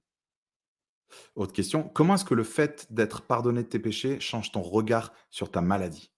Autre 1.35 1.53
question, 1.53 1.87
comment 1.87 2.15
est-ce 2.15 2.25
que 2.25 2.33
le 2.33 2.43
fait 2.43 2.91
d'être 2.91 3.21
pardonné 3.21 3.61
de 3.61 3.67
tes 3.67 3.77
péchés 3.77 4.19
change 4.19 4.51
ton 4.51 4.63
regard 4.63 5.13
sur 5.29 5.51
ta 5.51 5.61
maladie? 5.61 6.11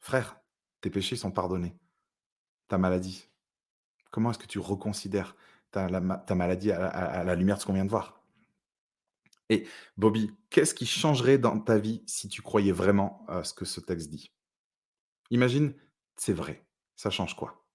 Frère, 0.00 0.40
tes 0.80 0.88
péchés 0.88 1.16
sont 1.16 1.30
pardonnés. 1.30 1.76
Ta 2.68 2.78
maladie, 2.78 3.28
comment 4.10 4.30
est-ce 4.30 4.38
que 4.38 4.46
tu 4.46 4.58
reconsidères 4.58 5.36
ta, 5.70 6.00
maladie 6.34 6.72
à, 6.72 7.22
la 7.22 7.34
lumière 7.34 7.56
de 7.56 7.60
ce 7.60 7.66
qu'on 7.66 7.74
vient 7.74 7.84
de 7.84 7.90
voir? 7.90 8.22
Et 9.50 9.68
Bobby, 9.98 10.32
qu'est-ce 10.48 10.74
qui 10.74 10.86
changerait 10.86 11.36
dans 11.36 11.60
ta 11.60 11.76
vie 11.76 12.02
si 12.06 12.30
tu 12.30 12.40
croyais 12.40 12.72
vraiment 12.72 13.22
à 13.28 13.44
ce 13.44 13.52
que 13.52 13.66
ce 13.66 13.80
texte 13.80 14.08
dit? 14.08 14.32
Imagine, 15.30 15.74
c'est 16.16 16.32
vrai. 16.32 16.66
Ça 16.94 17.10
change 17.10 17.36
quoi? 17.36 17.65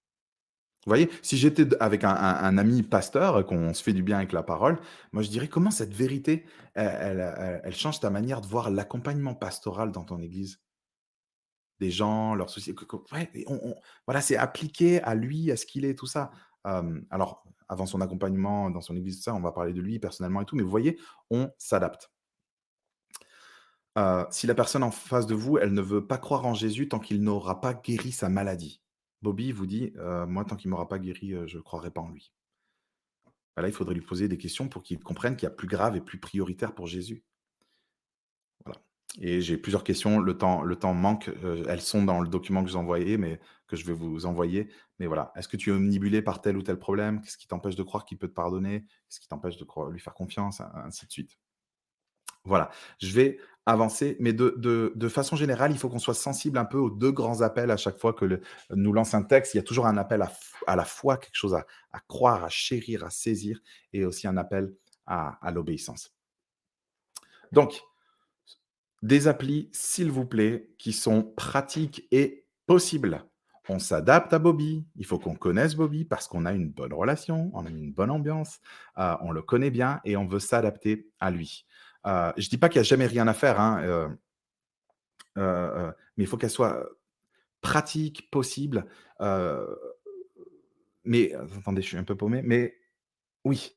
Vous 0.84 0.90
voyez, 0.90 1.10
si 1.22 1.36
j'étais 1.36 1.66
avec 1.80 2.02
un, 2.02 2.58
ami 2.58 2.82
pasteur, 2.82 3.46
qu'on 3.46 3.72
se 3.72 3.82
fait 3.82 3.92
du 3.92 4.02
bien 4.02 4.18
avec 4.18 4.32
la 4.32 4.42
parole, 4.42 4.80
moi 5.12 5.22
je 5.22 5.30
dirais 5.30 5.46
comment 5.46 5.70
cette 5.70 5.94
vérité, 5.94 6.44
elle, 6.74 7.74
change 7.74 8.00
ta 8.00 8.10
manière 8.10 8.40
de 8.40 8.46
voir 8.48 8.68
l'accompagnement 8.68 9.34
pastoral 9.34 9.92
dans 9.92 10.02
ton 10.04 10.20
église? 10.20 10.60
Des 11.78 11.90
gens, 11.90 12.34
leurs 12.34 12.50
soucis. 12.50 12.74
voilà, 14.06 14.20
c'est 14.20 14.36
appliqué 14.36 15.00
à 15.02 15.14
lui, 15.14 15.52
à 15.52 15.56
ce 15.56 15.66
qu'il 15.66 15.84
est, 15.84 15.94
tout 15.94 16.06
ça. 16.06 16.32
alors, 16.64 17.44
avant 17.68 17.86
son 17.86 18.00
accompagnement 18.00 18.68
dans 18.70 18.80
son 18.80 18.96
église, 18.96 19.22
ça, 19.22 19.34
on 19.34 19.40
va 19.40 19.52
parler 19.52 19.72
de 19.72 19.80
lui 19.80 19.98
personnellement 19.98 20.42
et 20.42 20.44
tout, 20.44 20.56
mais 20.56 20.62
vous 20.62 20.70
voyez, 20.70 20.98
on 21.30 21.50
s'adapte. 21.58 22.10
Euh, 23.98 24.24
si 24.30 24.46
la 24.46 24.54
personne 24.54 24.82
en 24.82 24.90
face 24.90 25.26
de 25.26 25.34
vous, 25.34 25.58
elle 25.58 25.72
ne 25.72 25.80
veut 25.82 26.06
pas 26.06 26.18
croire 26.18 26.46
en 26.46 26.54
Jésus 26.54 26.88
tant 26.88 26.98
qu'il 26.98 27.22
n'aura 27.22 27.60
pas 27.60 27.74
guéri 27.74 28.10
sa 28.12 28.28
maladie, 28.28 28.81
Bobby 29.22 29.52
vous 29.52 29.66
dit 29.66 29.92
Moi, 30.28 30.44
tant 30.44 30.56
qu'il 30.56 30.68
ne 30.68 30.72
m'aura 30.72 30.88
pas 30.88 30.98
guéri, 30.98 31.34
je 31.46 31.56
ne 31.56 31.62
croirai 31.62 31.90
pas 31.90 32.00
en 32.00 32.10
lui. 32.10 32.32
Bah 33.56 33.62
là, 33.62 33.68
il 33.68 33.74
faudrait 33.74 33.94
lui 33.94 34.00
poser 34.02 34.28
des 34.28 34.38
questions 34.38 34.68
pour 34.68 34.82
qu'il 34.82 34.98
comprenne 35.00 35.36
qu'il 35.36 35.46
y 35.46 35.52
a 35.52 35.54
plus 35.54 35.68
grave 35.68 35.96
et 35.96 36.00
plus 36.00 36.18
prioritaire 36.18 36.74
pour 36.74 36.86
Jésus. 36.86 37.22
Voilà. 38.64 38.80
Et 39.20 39.40
j'ai 39.42 39.58
plusieurs 39.58 39.84
questions. 39.84 40.18
Le 40.20 40.38
temps, 40.38 40.62
le 40.62 40.76
temps 40.76 40.94
manque. 40.94 41.30
elles 41.68 41.80
sont 41.82 42.02
dans 42.04 42.20
le 42.20 42.28
document 42.28 42.64
que 42.64 42.70
je 42.70 42.78
vous 42.78 43.18
mais 43.18 43.40
que 43.66 43.76
je 43.76 43.84
vais 43.86 43.92
vous 43.92 44.26
envoyer. 44.26 44.70
Mais 44.98 45.06
voilà. 45.06 45.32
Est-ce 45.36 45.48
que 45.48 45.56
tu 45.56 45.70
es 45.70 45.72
omnibulé 45.72 46.22
par 46.22 46.40
tel 46.40 46.56
ou 46.56 46.62
tel 46.62 46.78
problème? 46.78 47.20
Qu'est-ce 47.20 47.36
qui 47.36 47.46
t'empêche 47.46 47.76
de 47.76 47.82
croire 47.82 48.04
qu'il 48.04 48.18
peut 48.18 48.28
te 48.28 48.34
pardonner? 48.34 48.80
Qu'est-ce 48.80 49.20
qui 49.20 49.28
t'empêche 49.28 49.58
de 49.58 49.66
lui 49.90 50.00
faire 50.00 50.14
confiance? 50.14 50.62
Ainsi 50.74 51.06
de 51.06 51.12
suite. 51.12 51.38
Voilà. 52.44 52.70
Je 53.00 53.12
vais 53.12 53.38
avancer, 53.66 54.16
mais 54.18 54.32
de, 54.32 55.08
façon 55.08 55.36
générale, 55.36 55.70
il 55.70 55.78
faut 55.78 55.88
qu'on 55.88 55.98
soit 55.98 56.14
sensible 56.14 56.58
un 56.58 56.64
peu 56.64 56.78
aux 56.78 56.90
deux 56.90 57.12
grands 57.12 57.42
appels 57.42 57.70
à 57.70 57.76
chaque 57.76 57.98
fois 57.98 58.12
que 58.12 58.40
nous 58.70 58.92
lance 58.92 59.14
un 59.14 59.22
texte. 59.22 59.54
Il 59.54 59.58
y 59.58 59.60
a 59.60 59.64
toujours 59.64 59.86
un 59.86 59.96
appel 59.96 60.24
à, 60.66 60.76
la 60.76 60.84
foi, 60.84 61.16
quelque 61.16 61.36
chose 61.36 61.54
à, 61.54 61.64
croire, 62.08 62.44
à 62.44 62.48
chérir, 62.48 63.04
à 63.04 63.10
saisir, 63.10 63.60
et 63.92 64.04
aussi 64.04 64.26
un 64.26 64.36
appel 64.36 64.74
à, 65.06 65.38
l'obéissance. 65.52 66.14
Donc, 67.52 67.82
des 69.02 69.28
applis, 69.28 69.68
s'il 69.72 70.10
vous 70.10 70.26
plaît, 70.26 70.70
qui 70.78 70.92
sont 70.92 71.22
pratiques 71.22 72.06
et 72.10 72.46
possibles. 72.66 73.24
On 73.68 73.78
s'adapte 73.78 74.32
à 74.32 74.38
Bobby. 74.40 74.84
Il 74.96 75.06
faut 75.06 75.18
qu'on 75.18 75.34
connaisse 75.34 75.74
Bobby 75.74 76.04
parce 76.04 76.26
qu'on 76.26 76.46
a 76.46 76.52
une 76.52 76.70
bonne 76.70 76.92
relation, 76.92 77.50
on 77.54 77.64
a 77.64 77.70
une 77.70 77.92
bonne 77.92 78.10
ambiance, 78.10 78.60
euh, 78.98 79.14
on 79.20 79.30
le 79.30 79.42
connaît 79.42 79.70
bien 79.70 80.00
et 80.04 80.16
on 80.16 80.26
veut 80.26 80.40
s'adapter 80.40 81.08
à 81.20 81.30
lui. 81.30 81.64
Euh, 82.06 82.32
je 82.36 82.46
ne 82.46 82.50
dis 82.50 82.58
pas 82.58 82.68
qu'il 82.68 82.80
n'y 82.80 82.86
a 82.86 82.88
jamais 82.88 83.06
rien 83.06 83.28
à 83.28 83.34
faire, 83.34 83.60
hein, 83.60 83.82
euh, 83.82 84.08
euh, 85.38 85.92
mais 86.16 86.24
il 86.24 86.26
faut 86.26 86.36
qu'elle 86.36 86.50
soit 86.50 86.84
pratique, 87.60 88.30
possible. 88.30 88.86
mais 91.04 91.32
attendez, 91.34 91.82
je 91.82 91.86
suis 91.86 91.96
un 91.96 92.04
peu 92.04 92.16
paumé. 92.16 92.42
Mais 92.42 92.76
oui, 93.44 93.76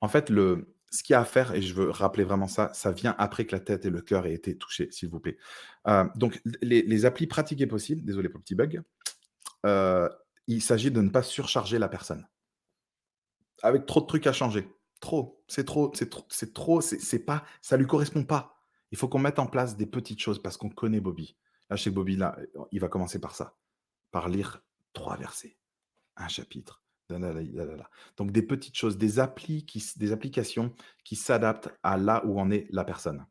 en 0.00 0.08
fait, 0.08 0.30
le, 0.30 0.74
ce 0.90 1.02
qu'il 1.02 1.14
y 1.14 1.16
a 1.16 1.20
à 1.20 1.24
faire, 1.24 1.54
et 1.54 1.62
je 1.62 1.74
veux 1.74 1.90
rappeler 1.90 2.24
vraiment 2.24 2.48
ça, 2.48 2.72
ça 2.74 2.92
vient 2.92 3.14
après 3.18 3.44
que 3.46 3.54
la 3.54 3.60
tête 3.60 3.84
et 3.86 3.90
le 3.90 4.02
cœur 4.02 4.26
aient 4.26 4.34
été 4.34 4.56
touchés, 4.56 4.88
s'il 4.90 5.08
vous 5.08 5.20
plaît. 5.20 5.38
donc, 6.14 6.40
les, 6.62 6.82
les, 6.82 7.04
applis 7.06 7.26
pratiques 7.26 7.60
et 7.60 7.66
possibles, 7.66 8.04
désolé 8.04 8.28
pour 8.28 8.38
le 8.38 8.44
petit 8.44 8.54
bug, 8.54 8.82
il 10.46 10.62
s'agit 10.62 10.90
de 10.90 11.00
ne 11.00 11.08
pas 11.08 11.22
surcharger 11.22 11.78
la 11.78 11.88
personne 11.88 12.26
avec 13.64 13.86
trop 13.86 14.00
de 14.00 14.06
trucs 14.06 14.26
à 14.26 14.32
changer. 14.32 14.68
Trop, 15.04 15.44
c'est 15.48 15.66
trop, 15.66 15.92
c'est 15.94 16.08
trop, 16.08 16.24
c'est 16.30 16.54
trop, 16.54 16.80
c'est 16.80 17.18
pas, 17.26 17.44
ça 17.60 17.76
lui 17.76 17.86
correspond 17.86 18.24
pas. 18.24 18.56
Il 18.90 18.96
faut 18.96 19.06
qu'on 19.06 19.18
mette 19.18 19.38
en 19.38 19.46
place 19.46 19.76
des 19.76 19.84
petites 19.84 20.18
choses 20.18 20.40
parce 20.40 20.56
qu'on 20.56 20.70
connaît 20.70 20.98
Bobby. 20.98 21.36
Là, 21.68 21.76
chez 21.76 21.90
Bobby, 21.90 22.16
là, 22.16 22.38
il 22.72 22.80
va 22.80 22.88
commencer 22.88 23.20
par 23.20 23.34
ça, 23.34 23.54
par 24.12 24.30
lire 24.30 24.62
trois 24.94 25.18
versets, 25.18 25.58
un 26.16 26.28
chapitre. 26.28 26.82
Donc 28.16 28.32
des 28.32 28.40
petites 28.40 28.78
choses, 28.78 28.96
des 28.96 29.18
applis 29.18 29.66
des 29.96 30.12
applications 30.12 30.72
qui 31.04 31.16
s'adaptent 31.16 31.68
à 31.82 31.98
là 31.98 32.24
où 32.24 32.40
en 32.40 32.50
est 32.50 32.66
la 32.70 32.84
personne. 32.84 33.26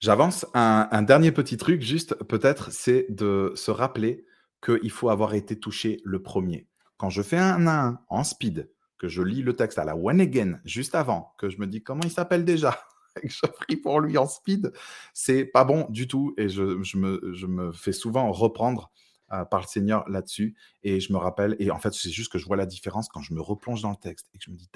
J'avance. 0.00 0.44
Un, 0.54 0.88
un, 0.90 1.02
dernier 1.02 1.30
petit 1.30 1.56
truc, 1.56 1.82
juste 1.82 2.16
peut-être, 2.24 2.72
c'est 2.72 3.06
de 3.10 3.52
se 3.54 3.70
rappeler 3.70 4.26
qu'il 4.60 4.90
faut 4.90 5.08
avoir 5.08 5.34
été 5.34 5.60
touché 5.60 6.00
le 6.02 6.20
premier. 6.20 6.66
Quand 6.96 7.10
je 7.10 7.22
fais 7.22 7.38
un 7.38 7.68
à 7.68 7.86
un 7.86 8.00
en 8.08 8.24
speed, 8.24 8.68
que 9.00 9.08
je 9.08 9.22
lis 9.22 9.40
le 9.40 9.56
texte 9.56 9.78
à 9.78 9.84
la 9.86 9.96
one 9.96 10.20
again 10.20 10.60
juste 10.66 10.94
avant, 10.94 11.34
que 11.38 11.48
je 11.48 11.58
me 11.58 11.66
dis 11.66 11.82
comment 11.82 12.02
il 12.04 12.10
s'appelle 12.10 12.44
déjà, 12.44 12.78
et 13.22 13.28
que 13.28 13.32
je 13.32 13.46
prie 13.46 13.76
pour 13.76 13.98
lui 14.00 14.18
en 14.18 14.26
speed, 14.26 14.72
c'est 15.14 15.46
pas 15.46 15.64
bon 15.64 15.86
du 15.88 16.06
tout. 16.06 16.34
Et 16.36 16.50
je, 16.50 16.96
me, 16.96 17.72
fais 17.72 17.92
souvent 17.92 18.30
reprendre 18.30 18.92
euh, 19.32 19.46
par 19.46 19.62
le 19.62 19.66
Seigneur 19.66 20.06
là-dessus. 20.06 20.54
Et 20.82 21.00
je 21.00 21.14
me 21.14 21.18
rappelle, 21.18 21.56
et 21.58 21.70
en 21.70 21.78
fait, 21.78 21.94
c'est 21.94 22.10
juste 22.10 22.30
que 22.30 22.38
je 22.38 22.44
vois 22.44 22.58
la 22.58 22.66
différence 22.66 23.08
quand 23.08 23.22
je 23.22 23.32
me 23.32 23.40
replonge 23.40 23.80
dans 23.80 23.90
le 23.90 23.96
texte 23.96 24.28
et 24.34 24.38
que 24.38 24.44
je 24.44 24.50
me 24.50 24.56
dis, 24.56 24.68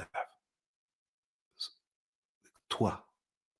toi, 2.71 3.07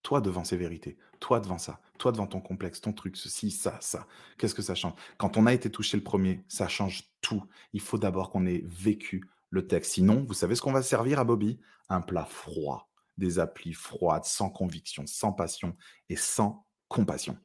toi 0.03 0.23
devant 0.23 0.45
ces 0.45 0.57
vérités, 0.57 0.97
toi 1.21 1.41
devant 1.41 1.59
ça, 1.59 1.79
toi 1.99 2.11
devant 2.11 2.27
ton 2.27 2.41
complexe, 2.41 2.81
ton 2.81 2.95
truc, 2.95 3.19
ceci, 3.19 3.51
ça, 3.51 3.77
ça, 3.83 4.07
qu'est-ce 4.39 4.55
que 4.55 4.63
ça 4.63 4.75
change? 4.75 4.95
Quand 5.19 5.37
on 5.37 5.45
a 5.45 5.53
été 5.53 5.71
touché 5.71 5.99
le 5.99 6.03
premier, 6.03 6.43
ça 6.49 6.69
change 6.69 7.05
tout. 7.21 7.45
Il 7.75 7.83
faut 7.83 7.99
d'abord 7.99 8.31
qu'on 8.31 8.47
ait 8.47 8.65
vécu 8.65 9.29
le 9.55 9.67
texte. 9.67 9.93
Sinon, 9.93 10.25
vous 10.27 10.35
savez 10.35 10.55
ce 10.55 10.61
qu'on 10.61 10.73
va 10.73 10.83
servir 10.83 11.19
à 11.19 11.25
Bobby? 11.25 11.59
Un 11.89 12.01
plat 12.01 12.27
froid, 12.27 12.91
des 13.17 13.39
applis 13.39 13.73
froides, 13.73 14.25
sans 14.25 14.51
conviction, 14.51 15.05
sans 15.07 15.33
passion 15.33 15.77
et 16.09 16.17
sans 16.17 16.67
compassion. 16.89 17.39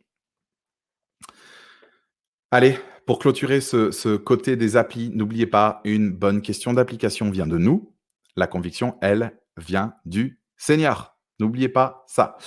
Allez, 2.51 2.77
pour 3.05 3.19
clôturer 3.19 3.61
ce, 3.61 4.17
côté 4.17 4.55
des 4.55 4.75
applis, 4.75 5.11
n'oubliez 5.11 5.45
pas, 5.45 5.81
une 5.83 6.11
bonne 6.11 6.41
question 6.41 6.73
d'application 6.73 7.29
vient 7.29 7.47
de 7.47 7.57
nous. 7.57 7.95
La 8.35 8.47
conviction, 8.47 8.97
elle, 9.01 9.37
vient 9.57 9.93
du 10.05 10.41
Seigneur. 10.57 11.17
N'oubliez 11.39 11.69
pas 11.69 12.05
ça. 12.07 12.37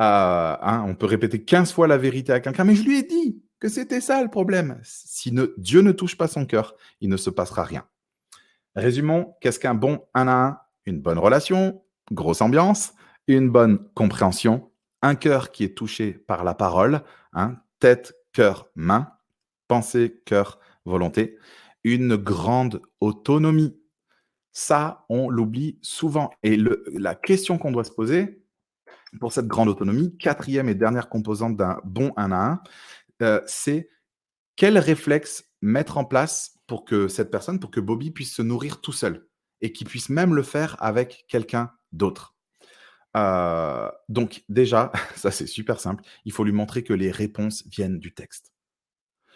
Euh, 0.00 0.56
hein, 0.60 0.84
on 0.86 0.94
peut 0.94 1.06
répéter 1.06 1.42
15 1.42 1.72
fois 1.72 1.88
la 1.88 1.96
vérité 1.96 2.32
à 2.32 2.40
quelqu'un, 2.40 2.64
mais 2.64 2.74
je 2.74 2.82
lui 2.82 2.98
ai 2.98 3.02
dit 3.02 3.42
que 3.58 3.68
c'était 3.68 4.02
ça 4.02 4.22
le 4.22 4.28
problème. 4.28 4.78
Si 4.82 5.32
Dieu 5.56 5.80
ne 5.80 5.92
touche 5.92 6.18
pas 6.18 6.28
son 6.28 6.44
cœur, 6.44 6.74
il 7.00 7.08
ne 7.08 7.16
se 7.16 7.30
passera 7.30 7.64
rien. 7.64 7.86
Résumons, 8.76 9.34
qu'est-ce 9.40 9.58
qu'un 9.58 9.74
bon 9.74 10.02
1 10.12 10.28
à 10.28 10.32
1 10.32 10.60
Une 10.84 11.00
bonne 11.00 11.18
relation, 11.18 11.82
grosse 12.12 12.42
ambiance, 12.42 12.92
une 13.26 13.48
bonne 13.48 13.78
compréhension, 13.94 14.70
un 15.00 15.14
cœur 15.14 15.50
qui 15.50 15.64
est 15.64 15.74
touché 15.74 16.12
par 16.12 16.44
la 16.44 16.54
parole, 16.54 17.02
hein, 17.32 17.56
tête, 17.80 18.14
cœur, 18.34 18.70
main, 18.74 19.10
pensée, 19.66 20.20
cœur, 20.26 20.60
volonté, 20.84 21.38
une 21.84 22.16
grande 22.16 22.82
autonomie. 23.00 23.80
Ça, 24.52 25.06
on 25.08 25.30
l'oublie 25.30 25.78
souvent. 25.80 26.30
Et 26.42 26.58
la 26.92 27.14
question 27.14 27.56
qu'on 27.56 27.72
doit 27.72 27.84
se 27.84 27.92
poser 27.92 28.44
pour 29.20 29.32
cette 29.32 29.46
grande 29.46 29.68
autonomie, 29.68 30.18
quatrième 30.18 30.68
et 30.68 30.74
dernière 30.74 31.08
composante 31.08 31.56
d'un 31.56 31.80
bon 31.84 32.12
1 32.18 32.30
à 32.30 32.36
1, 32.36 32.62
euh, 33.22 33.40
c'est 33.46 33.88
quel 34.54 34.76
réflexe 34.76 35.44
mettre 35.62 35.96
en 35.96 36.04
place 36.04 36.55
pour 36.66 36.84
que 36.84 37.08
cette 37.08 37.30
personne, 37.30 37.60
pour 37.60 37.70
que 37.70 37.80
Bobby 37.80 38.10
puisse 38.10 38.34
se 38.34 38.42
nourrir 38.42 38.80
tout 38.80 38.92
seul 38.92 39.28
et 39.60 39.72
qu'il 39.72 39.86
puisse 39.86 40.08
même 40.08 40.34
le 40.34 40.42
faire 40.42 40.76
avec 40.82 41.24
quelqu'un 41.28 41.72
d'autre. 41.92 42.34
Euh, 43.16 43.90
donc 44.08 44.44
déjà, 44.48 44.92
ça 45.16 45.30
c'est 45.30 45.46
super 45.46 45.80
simple, 45.80 46.04
il 46.24 46.32
faut 46.32 46.44
lui 46.44 46.52
montrer 46.52 46.82
que 46.84 46.92
les 46.92 47.10
réponses 47.10 47.64
viennent 47.66 47.98
du 47.98 48.12
texte. 48.14 48.52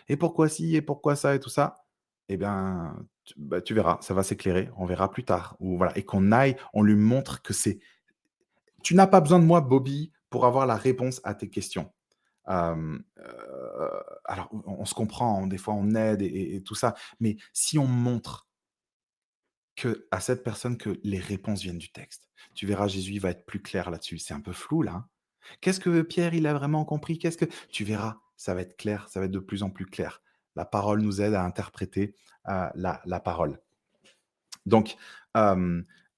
Et 0.09 0.17
pourquoi 0.17 0.49
si, 0.49 0.75
et 0.75 0.83
pourquoi 0.83 1.17
ça, 1.17 1.35
et 1.35 1.41
tout 1.41 1.51
ça? 1.51 1.77
Eh 2.29 2.37
bien, 2.37 2.97
tu, 3.25 3.35
bah, 3.37 3.61
tu 3.61 3.75
verras, 3.75 3.99
ça 4.03 4.13
va 4.15 4.23
s'éclairer, 4.23 4.69
on 4.77 4.85
verra 4.85 5.11
plus 5.11 5.25
tard. 5.25 5.57
Ou 5.61 5.77
voilà, 5.77 5.97
et 5.97 6.05
qu'on 6.05 6.33
aille, 6.33 6.57
on 6.75 6.83
lui 6.83 6.97
montre 6.97 7.43
que 7.43 7.53
c'est... 7.53 7.79
Tu 8.83 8.95
n'as 8.95 9.07
pas 9.07 9.21
besoin 9.21 9.39
de 9.39 9.45
moi, 9.45 9.61
Bobby, 9.61 10.13
pour 10.31 10.47
avoir 10.47 10.67
la 10.67 10.77
réponse 10.77 11.21
à 11.25 11.35
tes 11.35 11.49
questions. 11.49 11.93
Alors, 12.45 14.49
on, 14.67 14.85
se 14.85 14.95
comprend, 14.95 15.47
des 15.47 15.59
fois 15.59 15.75
on 15.75 15.95
aide 15.95 16.23
et, 16.23 16.63
tout 16.65 16.75
ça, 16.75 16.95
mais 17.21 17.37
si 17.53 17.79
on 17.79 17.87
montre 17.87 18.49
que 19.77 20.09
à 20.11 20.21
cette 20.21 20.43
personne 20.43 20.77
que 20.77 20.99
les 21.05 21.19
réponses 21.19 21.63
viennent 21.63 21.79
du 21.79 21.93
texte, 21.93 22.29
tu 22.55 22.67
verras, 22.67 22.89
Jésus 22.89 23.19
va 23.19 23.31
être 23.31 23.47
plus 23.47 23.63
clair 23.63 23.91
là-dessus. 23.91 24.19
C'est 24.19 24.35
un 24.35 24.41
peu 24.41 24.53
flou 24.53 24.83
là. 24.83 24.93
Hein. 24.93 25.09
Qu'est-ce 25.61 25.81
que 25.81 26.03
Pierre 26.03 26.35
il 26.35 26.47
a 26.47 26.55
vraiment 26.55 26.85
compris? 26.85 27.19
Qu'est-ce 27.19 27.39
que 27.39 27.47
tu 27.71 27.85
verras 27.85 28.21
Ça 28.37 28.55
va 28.55 28.63
être 28.63 28.77
clair, 28.77 29.09
ça 29.09 29.21
va 29.21 29.27
être 29.27 29.33
de 29.33 29.39
plus 29.39 29.63
en 29.63 29.71
plus 29.71 29.87
clair. 29.87 30.23
La 30.57 30.65
parole 30.65 31.01
nous 31.01 31.21
aide 31.21 31.35
à 31.35 31.45
interpréter 31.45 32.15
la, 32.47 33.21
parole. 33.25 33.61
Donc, 34.67 34.97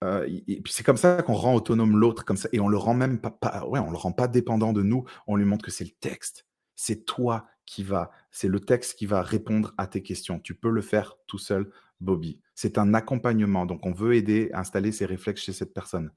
euh, 0.03 0.27
et 0.49 0.61
puis 0.61 0.73
c'est 0.73 0.83
comme 0.83 0.97
ça 0.97 1.23
qu'on 1.23 1.35
rend 1.35 1.55
autonome 1.55 1.97
l'autre, 1.97 2.25
comme 2.25 2.37
ça, 2.37 2.49
et 2.53 2.61
on 2.61 2.69
le 2.69 2.77
rend 2.77 2.95
même 2.95 3.21
pas, 3.21 3.65
ouais, 3.67 3.79
on 3.79 3.91
le 3.91 3.97
rend 3.97 4.13
pas 4.13 4.27
dépendant 4.27 4.73
de 4.73 4.83
nous. 4.83 5.05
On 5.27 5.37
lui 5.37 5.45
montre 5.45 5.65
que 5.65 5.71
c'est 5.71 5.85
le 5.85 5.91
texte, 5.91 6.47
c'est 6.75 7.05
toi 7.05 7.47
qui 7.67 7.85
va, 7.85 8.11
c'est 8.33 8.49
le 8.49 8.59
texte 8.59 8.99
qui 8.99 9.07
va 9.07 9.23
répondre 9.23 9.75
à 9.79 9.87
tes 9.87 10.03
questions. 10.03 10.41
Tu 10.41 10.55
peux 10.55 10.71
le 10.71 10.83
faire 10.83 11.15
tout 11.29 11.39
seul, 11.39 11.71
Bobby. 12.01 12.41
C'est 12.57 12.79
un 12.79 12.95
accompagnement, 12.95 13.65
donc 13.65 13.87
on 13.87 13.93
veut 13.93 14.15
aider 14.15 14.51
à 14.53 14.61
installer 14.61 14.91
ces 14.91 15.07
réflexes 15.07 15.43
chez 15.43 15.53
cette 15.53 15.73
personne. 15.73 16.11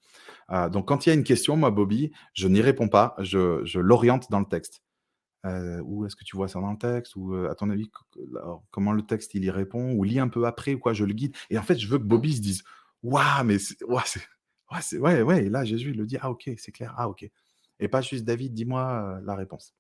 Euh, 0.52 0.68
donc 0.70 0.88
quand 0.88 1.06
il 1.06 1.10
y 1.10 1.12
a 1.12 1.16
une 1.16 1.24
question, 1.24 1.56
moi, 1.56 1.70
Bobby, 1.70 2.12
je 2.34 2.48
n'y 2.48 2.62
réponds 2.62 2.90
pas, 2.90 3.16
je, 3.20 3.78
l'oriente 3.78 4.32
dans 4.32 4.40
le 4.40 4.48
texte. 4.48 4.82
Euh, 5.46 5.80
où 5.86 6.08
est-ce 6.08 6.16
que 6.16 6.24
tu 6.24 6.36
vois 6.36 6.48
ça 6.48 6.60
dans 6.60 6.72
le 6.72 6.78
texte? 6.80 7.16
Ou 7.16 7.36
à 7.36 7.54
ton 7.54 7.70
avis, 7.70 7.92
comment 8.72 8.94
le 8.94 9.04
texte 9.04 9.36
il 9.36 9.44
y 9.44 9.52
répond? 9.52 9.94
Ou 9.94 10.04
lis 10.04 10.18
un 10.18 10.28
peu 10.28 10.48
après, 10.48 10.74
ou 10.74 10.80
quoi, 10.80 10.94
je 10.94 11.06
le 11.06 11.14
guide. 11.14 11.36
Et 11.52 11.60
en 11.60 11.62
fait, 11.62 11.78
je 11.78 11.88
veux 11.88 12.00
que 12.00 12.04
Bobby 12.04 12.36
se 12.36 12.42
dise 12.42 12.64
Waouh, 13.06 13.44
mais 13.44 13.60
c'est, 13.60 13.84
ouais, 13.84 14.02
ouais, 14.98 15.22
ouais, 15.22 15.48
là, 15.48 15.64
Jésus, 15.64 15.92
il 15.92 15.98
le 15.98 16.08
dit, 16.08 16.18
ah, 16.20 16.32
ok, 16.32 16.50
c'est 16.58 16.72
clair, 16.72 16.96
ah, 16.98 17.08
ok. 17.08 17.30
Et 17.80 17.88
pas 17.88 18.02
juste 18.02 18.26
David, 18.26 18.56
dis-moi 18.56 19.20
la 19.24 19.36
réponse. 19.36 19.76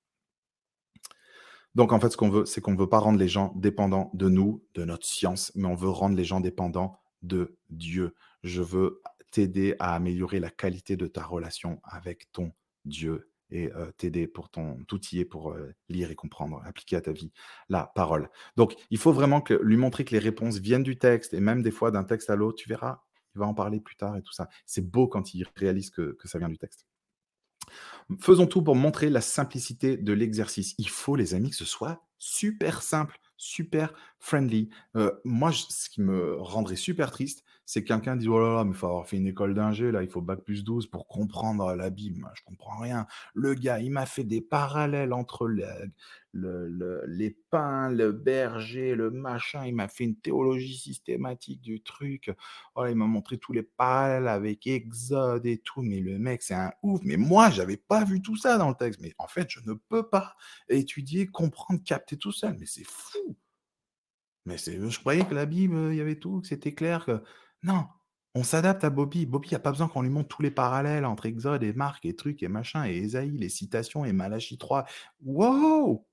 Donc, 1.73 1.91
en 1.91 1.99
fait, 1.99 2.11
ce 2.11 2.17
qu'on 2.17 2.29
veut, 2.29 2.45
c'est 2.45 2.61
qu'on 2.61 2.73
ne 2.73 2.77
veut 2.77 2.87
pas 2.87 2.99
rendre 2.99 3.17
les 3.17 3.27
gens 3.27 3.51
dépendants 3.55 4.11
de 4.13 4.29
nous, 4.29 4.63
de 4.75 4.85
notre 4.85 5.07
science, 5.07 5.51
mais 5.55 5.67
on 5.67 5.73
veut 5.73 5.89
rendre 5.89 6.15
les 6.15 6.23
gens 6.23 6.39
dépendants 6.39 6.99
de 7.23 7.57
Dieu. 7.71 8.13
Je 8.43 8.61
veux 8.61 9.01
t'aider 9.31 9.75
à 9.79 9.95
améliorer 9.95 10.39
la 10.39 10.51
qualité 10.51 10.95
de 10.95 11.07
ta 11.07 11.23
relation 11.23 11.81
avec 11.83 12.31
ton 12.31 12.51
Dieu 12.85 13.31
et 13.49 13.71
t'aider 13.97 14.27
pour 14.27 14.49
ton 14.49 14.77
outiller 14.91 15.25
pour 15.25 15.55
lire 15.89 16.11
et 16.11 16.15
comprendre, 16.15 16.61
appliquer 16.63 16.95
à 16.95 17.01
ta 17.01 17.11
vie 17.11 17.31
la 17.69 17.91
parole. 17.95 18.29
Donc, 18.55 18.75
il 18.91 18.99
faut 18.99 19.13
vraiment 19.13 19.41
que, 19.41 19.55
lui 19.63 19.77
montrer 19.77 20.05
que 20.05 20.11
les 20.11 20.19
réponses 20.19 20.59
viennent 20.59 20.83
du 20.83 20.99
texte 20.99 21.33
et 21.33 21.39
même 21.39 21.63
des 21.63 21.71
fois 21.71 21.89
d'un 21.89 22.03
texte 22.03 22.29
à 22.29 22.35
l'autre, 22.35 22.61
tu 22.61 22.69
verras, 22.69 23.01
il 23.35 23.39
va 23.39 23.45
en 23.45 23.53
parler 23.53 23.79
plus 23.79 23.95
tard 23.95 24.15
et 24.17 24.21
tout 24.21 24.33
ça. 24.33 24.49
C'est 24.65 24.89
beau 24.89 25.07
quand 25.07 25.33
il 25.33 25.45
réalise 25.55 25.89
que, 25.89 26.17
ça 26.25 26.39
vient 26.39 26.49
du 26.49 26.57
texte. 26.57 26.87
Faisons 28.19 28.47
tout 28.47 28.61
pour 28.61 28.75
montrer 28.75 29.09
la 29.09 29.21
simplicité 29.21 29.97
de 29.97 30.13
l'exercice. 30.13 30.75
Il 30.77 30.89
faut, 30.89 31.15
les 31.15 31.33
amis, 31.33 31.49
que 31.49 31.55
ce 31.55 31.65
soit 31.65 32.05
super 32.17 32.81
simple, 32.81 33.19
super 33.37 33.93
friendly. 34.19 34.69
Euh, 34.95 35.11
moi, 35.23 35.51
ce 35.51 35.89
qui 35.89 36.01
me 36.01 36.35
rendrait 36.39 36.75
super 36.75 37.11
triste, 37.11 37.43
c'est 37.65 37.81
que 37.83 37.87
quelqu'un 37.87 38.15
dit 38.15 38.27
Oh 38.29 38.39
là 38.39 38.57
là, 38.57 38.63
mais 38.63 38.71
il 38.71 38.77
faut 38.77 38.85
avoir 38.85 39.07
fait 39.07 39.17
une 39.17 39.27
école 39.27 39.55
d'ingé, 39.55 39.91
là, 39.91 40.03
il 40.03 40.09
faut 40.09 40.21
bac 40.21 40.41
plus 40.41 40.63
12 40.63 40.87
pour 40.87 41.07
comprendre 41.07 41.73
la 41.73 41.89
Bible. 41.89 42.19
Moi, 42.19 42.31
je 42.35 42.43
comprends 42.43 42.77
rien. 42.77 43.07
Le 43.33 43.55
gars, 43.55 43.79
il 43.79 43.91
m'a 43.91 44.05
fait 44.05 44.23
des 44.23 44.41
parallèles 44.41 45.13
entre 45.13 45.47
les 45.47 47.37
pins, 47.49 47.89
le 47.89 48.11
berger, 48.11 48.93
le 48.93 49.09
machin. 49.09 49.65
Il 49.65 49.73
m'a 49.73 49.87
fait 49.87 50.03
une 50.03 50.15
théologie 50.15 50.77
systématique 50.77 51.61
du 51.61 51.81
truc. 51.81 52.31
Oh 52.75 52.85
il 52.85 52.95
m'a 52.95 53.07
montré 53.07 53.39
tous 53.39 53.51
les 53.53 53.63
parallèles 53.63 54.27
avec 54.27 54.67
Exode 54.67 55.47
et 55.47 55.57
tout. 55.57 55.81
Mais 55.81 56.01
le 56.01 56.19
mec, 56.19 56.43
c'est 56.43 56.53
un 56.53 56.71
ouf. 56.83 56.99
Mais 57.03 57.17
moi, 57.17 57.49
j'avais 57.49 57.77
pas 57.77 58.03
vu 58.03 58.21
tout 58.21 58.37
ça 58.37 58.59
dans 58.59 58.69
le 58.69 58.75
texte. 58.75 59.01
Mais 59.01 59.15
en 59.17 59.27
fait, 59.27 59.49
je 59.49 59.61
ne 59.65 59.73
peux 59.73 60.07
pas 60.07 60.35
étudier, 60.69 61.25
comprendre, 61.25 61.81
capter 61.83 62.17
tout 62.17 62.31
seul. 62.31 62.55
Mais 62.59 62.67
c'est 62.67 62.85
fou. 62.85 63.35
Mais 64.45 64.57
je 64.57 64.99
croyais 64.99 65.25
que 65.25 65.33
la 65.33 65.47
Bible, 65.47 65.89
il 65.91 65.95
y 65.95 66.01
avait 66.01 66.19
tout, 66.19 66.41
que 66.41 66.47
c'était 66.47 66.73
clair. 66.73 67.05
Que... 67.05 67.23
Non, 67.65 67.87
on 68.35 68.43
s'adapte 68.43 68.83
à 68.83 68.91
Bobby. 68.91 69.25
Bobby, 69.25 69.47
il 69.47 69.51
n'y 69.53 69.55
a 69.55 69.59
pas 69.59 69.71
besoin 69.71 69.87
qu'on 69.87 70.03
lui 70.03 70.11
montre 70.11 70.27
tous 70.27 70.43
les 70.43 70.51
parallèles 70.51 71.03
entre 71.03 71.25
Exode 71.25 71.63
et 71.63 71.73
Marc 71.73 72.05
et 72.05 72.15
trucs 72.15 72.43
et 72.43 72.47
machin 72.47 72.85
et 72.85 72.95
Esaïe, 72.95 73.31
les 73.31 73.49
citations 73.49 74.05
et 74.05 74.13
Malachie 74.13 74.59
3. 74.59 74.85
Wow 75.23 76.05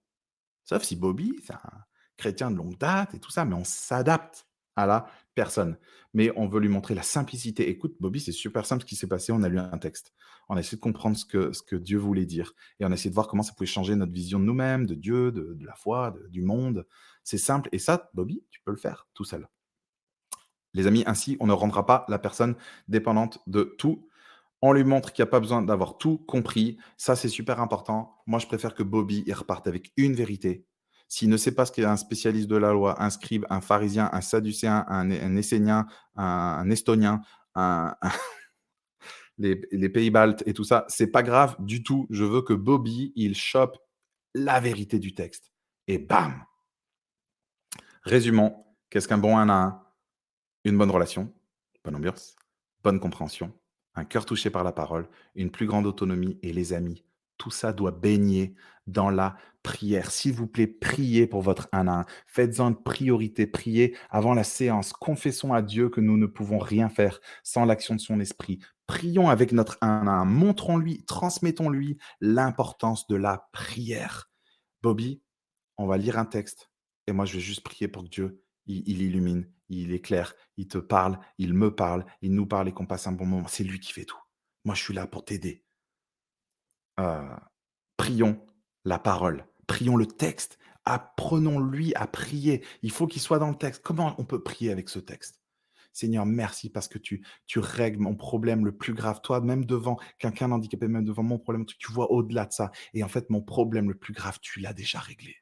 Sauf 0.65 0.83
si 0.83 0.97
Bobby, 0.97 1.39
c'est 1.45 1.53
un 1.53 1.85
chrétien 2.17 2.51
de 2.51 2.57
longue 2.57 2.79
date 2.79 3.13
et 3.13 3.21
tout 3.21 3.31
ça, 3.31 3.45
mais 3.45 3.55
on 3.55 3.65
s'adapte 3.65 4.47
à 4.77 4.87
la 4.87 5.07
personne. 5.35 5.77
Mais 6.15 6.33
on 6.37 6.49
veut 6.49 6.61
lui 6.61 6.71
montrer 6.71 6.95
la 6.95 7.03
simplicité. 7.03 7.69
Écoute, 7.69 7.97
Bobby, 8.01 8.21
c'est 8.21 8.33
super 8.33 8.65
simple 8.65 8.85
ce 8.85 8.87
qui 8.87 8.97
s'est 8.97 9.07
passé. 9.07 9.31
On 9.31 9.43
a 9.43 9.51
lu 9.51 9.59
un 9.59 9.77
texte. 9.77 10.15
On 10.49 10.57
a 10.57 10.61
essayé 10.61 10.77
de 10.77 10.83
comprendre 10.83 11.19
ce 11.19 11.27
que, 11.27 11.53
ce 11.53 11.63
que 11.63 11.77
Dieu 11.77 11.99
voulait 11.99 12.25
dire. 12.25 12.55
Et 12.81 12.87
on 12.87 12.91
a 12.91 12.95
essayé 12.95 13.11
de 13.11 13.15
voir 13.15 13.29
comment 13.29 13.43
ça 13.43 13.53
pouvait 13.53 13.67
changer 13.67 13.95
notre 13.95 14.13
vision 14.13 14.41
de 14.41 14.45
nous-mêmes, 14.45 14.87
de 14.87 14.95
Dieu, 14.95 15.33
de, 15.33 15.59
la 15.61 15.75
foi, 15.75 16.15
du 16.31 16.41
monde. 16.41 16.87
C'est 17.25 17.37
simple. 17.37 17.69
Et 17.73 17.79
ça, 17.79 18.11
Bobby, 18.15 18.43
tu 18.51 18.63
peux 18.63 18.71
le 18.71 18.79
faire 18.79 19.07
tout 19.13 19.25
seul. 19.25 19.47
Les 20.75 20.87
amis, 20.87 21.05
ainsi, 21.07 21.37
on 21.41 21.47
ne 21.47 21.53
rendra 21.53 21.87
pas 21.87 22.05
la 22.09 22.19
personne 22.19 22.55
dépendante 22.89 23.41
de 23.47 23.75
tout. 23.79 24.09
On 24.63 24.73
lui 24.73 24.85
montre 24.85 25.13
qu'il 25.13 25.23
n'y 25.23 25.29
a 25.29 25.31
pas 25.31 25.41
besoin 25.41 25.61
d'avoir 25.61 25.99
tout 25.99 26.19
compris. 26.19 26.79
Ça, 26.97 27.17
c'est 27.17 27.29
super 27.29 27.61
important. 27.61 28.17
Moi, 28.27 28.39
je 28.39 28.47
préfère 28.47 28.75
que 28.75 28.83
Bobby 28.83 29.25
reparte 29.33 29.67
avec 29.67 29.93
une 29.97 30.15
vérité. 30.15 30.67
S'il 31.09 31.29
ne 31.29 31.37
sait 31.37 31.55
pas 31.55 31.67
ce 31.67 31.73
qu'est 31.73 31.85
un 31.85 31.99
spécialiste 31.99 32.49
de 32.49 32.57
la 32.57 32.73
loi, 32.73 33.03
un 33.03 33.11
scribe, 33.11 33.45
un 33.51 33.61
pharisien, 33.61 34.09
un 34.13 34.23
sadducéen, 34.23 34.87
un, 34.89 35.11
un 35.11 35.37
essénien, 35.37 35.87
un, 36.17 36.71
estonien, 36.71 37.21
les, 39.39 39.89
pays 39.91 40.11
baltes 40.11 40.43
et 40.47 40.55
tout 40.55 40.65
ça, 40.65 40.87
c'est 40.89 41.09
pas 41.09 41.23
grave 41.23 41.55
du 41.59 41.83
tout. 41.83 42.07
Je 42.09 42.25
veux 42.25 42.41
que 42.41 42.55
Bobby, 42.55 43.13
il 43.15 43.35
chope 43.35 43.77
la 44.35 44.59
vérité 44.61 44.99
du 44.99 45.15
texte. 45.15 45.53
Et 45.87 45.99
bam 45.99 46.47
Résumons, 48.05 48.65
qu'est-ce 48.89 49.07
qu'un 49.07 49.19
bon 49.19 49.37
1 49.37 49.51
à 49.51 49.53
1 49.53 49.82
Une 50.65 50.79
bonne 50.79 50.91
relation, 50.91 51.33
bonne 51.85 51.97
ambiance, 51.97 52.37
bonne 52.85 53.01
compréhension, 53.01 53.53
un 53.95 54.05
cœur 54.05 54.25
touché 54.25 54.51
par 54.51 54.65
la 54.65 54.73
parole, 54.73 55.09
une 55.35 55.51
plus 55.51 55.67
grande 55.67 55.87
autonomie 55.87 56.39
et 56.43 56.53
les 56.53 56.73
amis. 56.73 57.05
Tout 57.37 57.51
ça 57.51 57.73
doit 57.73 57.91
baigner 57.91 58.55
dans 58.87 59.11
la 59.11 59.37
prière. 59.65 60.11
S'il 60.11 60.35
vous 60.35 60.47
plaît, 60.47 60.69
priez 60.69 61.27
pour 61.27 61.43
votre 61.43 61.69
1 61.73 61.89
à 61.89 62.01
1. 62.01 62.07
Faites-en 62.27 62.69
une 62.69 62.83
priorité. 62.83 63.49
Priez 63.49 63.97
avant 64.11 64.35
la 64.35 64.45
séance. 64.45 64.93
Confessons 64.93 65.53
à 65.53 65.63
Dieu 65.63 65.89
que 65.89 66.01
nous 66.01 66.17
ne 66.17 66.27
pouvons 66.27 66.59
rien 66.59 66.89
faire 66.89 67.21
sans 67.43 67.65
l'action 67.65 67.97
de 67.97 68.01
son 68.01 68.21
esprit. 68.21 68.61
Prions 68.87 69.29
avec 69.29 69.51
notre 69.51 69.79
1 69.81 70.07
à 70.07 70.13
1. 70.13 70.25
Montrons-lui, 70.25 71.05
transmettons-lui 71.05 71.99
l'importance 72.21 73.09
de 73.09 73.17
la 73.17 73.49
prière. 73.53 74.31
Bobby, 74.83 75.23
on 75.79 75.87
va 75.87 75.97
lire 75.97 76.19
un 76.19 76.27
texte 76.27 76.71
et 77.07 77.13
moi 77.13 77.25
je 77.25 77.35
vais 77.35 77.41
juste 77.41 77.63
prier 77.63 77.89
pour 77.89 78.05
que 78.05 78.09
Dieu 78.09 78.43
il, 78.67 79.03
illumine, 79.03 79.51
il 79.81 79.93
éclaire, 79.93 80.35
il 80.57 80.69
te 80.69 80.79
parle, 80.79 81.19
il 81.39 81.55
me 81.55 81.75
parle, 81.75 82.05
il 82.21 82.35
nous 82.35 82.47
parle 82.47 82.69
et 82.69 82.73
qu'on 82.73 82.87
passe 82.87 83.07
un 83.07 83.13
bon 83.13 83.27
moment. 83.27 83.49
C'est 83.49 83.65
lui 83.65 83.81
qui 83.81 83.93
fait 83.93 84.05
tout. 84.05 84.21
Moi, 84.65 84.75
je 84.75 84.83
suis 84.83 84.95
là 84.95 85.07
pour 85.07 85.25
t'aider. 85.25 85.65
Euh, 87.01 87.37
prions 87.97 88.45
la 88.85 88.99
parole, 88.99 89.47
prions 89.67 89.97
le 89.97 90.07
texte, 90.07 90.59
apprenons-lui 90.85 91.95
à 91.95 92.07
prier. 92.07 92.65
Il 92.83 92.91
faut 92.91 93.07
qu'il 93.07 93.23
soit 93.23 93.39
dans 93.39 93.51
le 93.51 93.57
texte. 93.57 93.83
Comment 93.83 94.15
on 94.19 94.25
peut 94.25 94.43
prier 94.43 94.71
avec 94.71 94.89
ce 94.89 94.99
texte? 94.99 95.41
Seigneur, 95.95 96.25
merci 96.25 96.71
parce 96.71 96.89
que 96.89 96.99
tu, 96.99 97.25
tu 97.47 97.59
règles 97.59 97.99
mon 97.99 98.17
problème 98.17 98.65
le 98.65 98.77
plus 98.77 98.95
grave. 98.95 99.21
Toi, 99.23 99.41
même 99.41 99.65
devant 99.65 99.99
quelqu'un 100.19 100.51
handicapé, 100.51 100.89
même 100.89 101.05
devant 101.05 101.23
mon 101.23 101.39
problème, 101.39 101.67
tu 101.67 101.93
vois 101.93 102.11
au-delà 102.11 102.47
de 102.47 102.53
ça. 102.53 102.71
Et 102.95 103.05
en 103.05 103.09
fait, 103.09 103.29
mon 103.29 103.43
problème 103.43 103.89
le 103.89 103.99
plus 103.99 104.15
grave, 104.15 104.39
tu 104.41 104.61
l'as 104.61 104.73
déjà 104.73 105.01
réglé. 105.01 105.37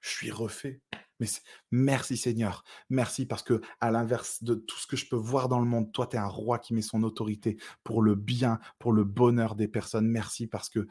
Je 0.00 0.08
suis 0.08 0.30
refait. 0.30 0.80
Mais 1.20 1.26
merci 1.70 2.16
Seigneur, 2.16 2.64
merci 2.88 3.26
parce 3.26 3.42
que 3.42 3.60
à 3.80 3.90
l'inverse 3.90 4.42
de 4.42 4.54
tout 4.54 4.78
ce 4.78 4.86
que 4.86 4.96
je 4.96 5.08
peux 5.08 5.16
voir 5.16 5.48
dans 5.48 5.60
le 5.60 5.66
monde, 5.66 5.92
toi 5.92 6.06
tu 6.06 6.16
es 6.16 6.18
un 6.18 6.26
roi 6.26 6.58
qui 6.58 6.74
met 6.74 6.82
son 6.82 7.02
autorité 7.02 7.58
pour 7.84 8.02
le 8.02 8.14
bien, 8.14 8.58
pour 8.78 8.92
le 8.92 9.04
bonheur 9.04 9.54
des 9.54 9.68
personnes. 9.68 10.08
Merci 10.08 10.46
parce 10.46 10.68
que 10.68 10.86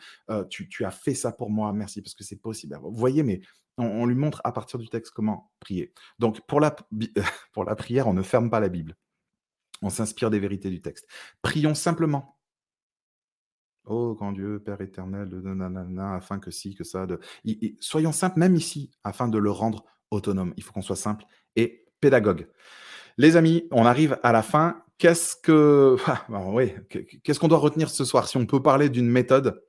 tu, 0.50 0.86
as 0.86 0.92
fait 0.92 1.16
ça 1.16 1.32
pour 1.32 1.50
moi. 1.50 1.74
Merci 1.74 2.02
parce 2.02 2.16
que 2.16 2.24
c'est 2.24 2.40
possible. 2.40 2.78
Vous 2.82 2.96
voyez, 2.96 3.24
mais 3.24 3.42
on, 3.80 4.06
lui 4.06 4.16
montre 4.16 4.42
à 4.44 4.52
partir 4.52 4.80
du 4.80 4.90
texte 4.90 5.14
comment 5.14 5.52
prier. 5.60 5.94
Donc 6.20 6.42
pour 6.48 6.60
la, 6.60 6.72
prière, 7.76 8.08
on 8.08 8.14
ne 8.14 8.22
ferme 8.22 8.50
pas 8.50 8.60
la 8.60 8.70
Bible. 8.70 8.96
On 9.82 9.90
s'inspire 9.90 10.30
des 10.30 10.40
vérités 10.40 10.70
du 10.70 10.82
texte. 10.82 11.08
Prions 11.42 11.76
simplement. 11.76 12.38
Oh, 13.86 14.14
grand 14.14 14.34
Dieu, 14.34 14.62
Père 14.62 14.82
éternel, 14.82 15.30
afin 16.00 16.40
que 16.40 16.52
si, 16.52 16.76
que 16.76 16.84
ça. 16.84 17.08
Soyons 17.80 18.12
simples, 18.12 18.40
même 18.40 18.56
ici, 18.56 18.92
afin 19.04 19.28
de 19.28 19.38
le 19.38 19.50
rendre 19.50 19.86
autonome. 20.12 20.54
Il 20.58 20.64
faut 20.64 20.74
qu'on 20.74 20.82
soit 20.82 20.96
simple 20.96 21.26
et 21.56 21.86
pédagogue. 22.00 22.48
Les 23.18 23.36
amis, 23.36 23.68
on 23.72 23.86
arrive 23.86 24.18
à 24.24 24.32
la 24.32 24.42
fin. 24.42 24.84
Qu'est-ce 24.98 25.36
que, 25.36 25.98
ah, 26.08 26.26
oui, 26.30 26.74
qu'est-ce 27.24 27.40
qu'on 27.40 27.48
doit 27.48 27.58
retenir 27.58 27.90
ce 27.90 28.06
soir? 28.06 28.28
Si 28.28 28.38
on 28.38 28.46
peut 28.46 28.62
parler 28.62 28.90
d'une 28.90 29.10
méthode, 29.10 29.64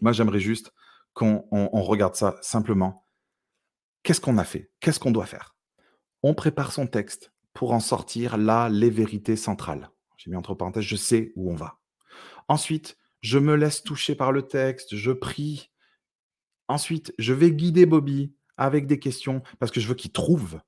moi 0.00 0.12
j'aimerais 0.12 0.40
juste 0.40 0.72
qu'on 1.12 1.44
regarde 1.50 2.14
ça 2.14 2.36
simplement. 2.40 3.04
Qu'est-ce 4.02 4.20
qu'on 4.20 4.38
a 4.38 4.44
fait? 4.44 4.70
Qu'est-ce 4.80 5.00
qu'on 5.00 5.10
doit 5.10 5.26
faire? 5.26 5.56
On 6.22 6.34
prépare 6.34 6.72
son 6.72 6.86
texte 6.86 7.32
pour 7.52 7.72
en 7.72 7.80
sortir 7.80 8.36
là 8.36 8.68
les 8.68 8.90
vérités 8.90 9.36
centrales. 9.36 9.90
J'ai 10.16 10.30
mis 10.30 10.36
entre 10.36 10.54
parenthèses, 10.54 10.84
je 10.84 10.96
sais 10.96 11.32
où 11.36 11.50
on 11.50 11.56
va. 11.56 11.78
Ensuite, 12.48 12.96
je 13.20 13.38
me 13.38 13.54
laisse 13.54 13.82
toucher 13.82 14.14
par 14.14 14.32
le 14.32 14.42
texte, 14.42 14.96
je 14.96 15.12
prie. 15.12 15.70
Ensuite, 16.68 17.14
je 17.18 17.32
vais 17.32 17.50
guider 17.50 17.86
Bobby 17.86 18.34
avec 18.60 18.86
des 18.86 19.00
questions 19.00 19.42
parce 19.58 19.72
que 19.72 19.80
je 19.80 19.88
veux 19.88 19.94
qu'il 19.94 20.12
trouve 20.12 20.60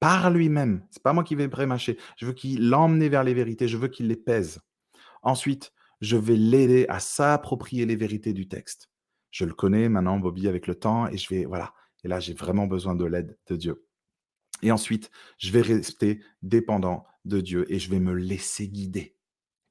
par 0.00 0.30
lui-même. 0.30 0.84
C'est 0.90 1.02
pas 1.02 1.14
moi 1.14 1.24
qui 1.24 1.36
vais 1.36 1.48
prémâcher. 1.48 1.96
Je 2.18 2.26
veux 2.26 2.34
qu'il 2.34 2.68
l'emmène 2.68 3.08
vers 3.08 3.24
les 3.24 3.32
vérités, 3.32 3.68
je 3.68 3.78
veux 3.78 3.88
qu'il 3.88 4.08
les 4.08 4.16
pèse. 4.16 4.60
Ensuite, 5.22 5.72
je 6.00 6.16
vais 6.16 6.36
l'aider 6.36 6.84
à 6.88 7.00
s'approprier 7.00 7.86
les 7.86 7.96
vérités 7.96 8.34
du 8.34 8.48
texte. 8.48 8.90
Je 9.30 9.44
le 9.44 9.54
connais 9.54 9.88
maintenant, 9.88 10.18
Bobby, 10.18 10.48
avec 10.48 10.66
le 10.66 10.74
temps, 10.74 11.08
et 11.08 11.16
je 11.16 11.28
vais, 11.28 11.44
voilà. 11.44 11.72
Et 12.04 12.08
là, 12.08 12.20
j'ai 12.20 12.34
vraiment 12.34 12.66
besoin 12.66 12.94
de 12.94 13.04
l'aide 13.04 13.38
de 13.46 13.56
Dieu. 13.56 13.86
Et 14.62 14.72
ensuite, 14.72 15.10
je 15.38 15.50
vais 15.50 15.62
rester 15.62 16.22
dépendant 16.42 17.06
de 17.24 17.40
Dieu 17.40 17.70
et 17.72 17.78
je 17.78 17.90
vais 17.90 18.00
me 18.00 18.12
laisser 18.12 18.68
guider. 18.68 19.16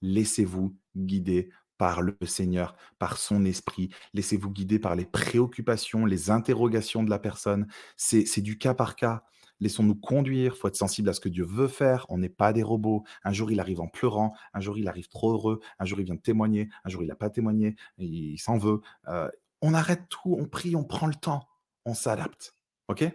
Laissez-vous 0.02 0.76
guider 0.96 1.50
par 1.78 2.02
le 2.02 2.18
Seigneur, 2.26 2.76
par 3.00 3.18
son 3.18 3.46
esprit. 3.46 3.90
Laissez-vous 4.14 4.52
guider 4.52 4.80
par 4.80 4.96
les 4.96 5.06
préoccupations, 5.06 6.06
les 6.06 6.30
interrogations 6.30 7.04
de 7.04 7.10
la 7.10 7.20
personne. 7.20 7.68
C'est 7.98 8.42
du 8.42 8.58
cas 8.58 8.74
par 8.74 8.96
cas. 8.96 9.24
Laissons-nous 9.62 9.96
conduire. 9.96 10.54
Il 10.54 10.58
faut 10.58 10.68
être 10.68 10.76
sensible 10.76 11.10
à 11.10 11.14
ce 11.14 11.20
que 11.20 11.30
Dieu 11.30 11.46
veut 11.46 11.68
faire. 11.68 12.06
On 12.10 12.18
n'est 12.18 12.30
pas 12.30 12.52
des 12.54 12.64
robots. 12.64 13.04
Un 13.24 13.32
jour, 13.32 13.52
il 13.52 13.60
arrive 13.60 13.80
en 13.80 13.88
pleurant. 13.88 14.36
Un 14.54 14.60
jour, 14.60 14.78
il 14.78 14.88
arrive 14.88 15.08
trop 15.08 15.32
heureux. 15.32 15.62
Un 15.80 15.86
jour, 15.86 16.00
il 16.00 16.06
vient 16.06 16.18
témoigner. 16.18 16.70
Un 16.84 16.90
jour, 16.90 17.04
il 17.04 17.08
n'a 17.08 17.16
pas 17.16 17.30
témoigné. 17.30 17.76
Il 17.98 18.38
s'en 18.38 18.58
veut. 18.58 18.82
Euh, 19.08 19.30
on 19.62 19.74
arrête 19.74 20.04
tout. 20.10 20.36
On 20.38 20.46
prie. 20.46 20.76
On 20.76 20.84
prend 20.84 21.08
le 21.08 21.16
temps. 21.16 21.48
On 21.86 21.94
s'adapte. 21.94 22.56
OK? 22.90 23.06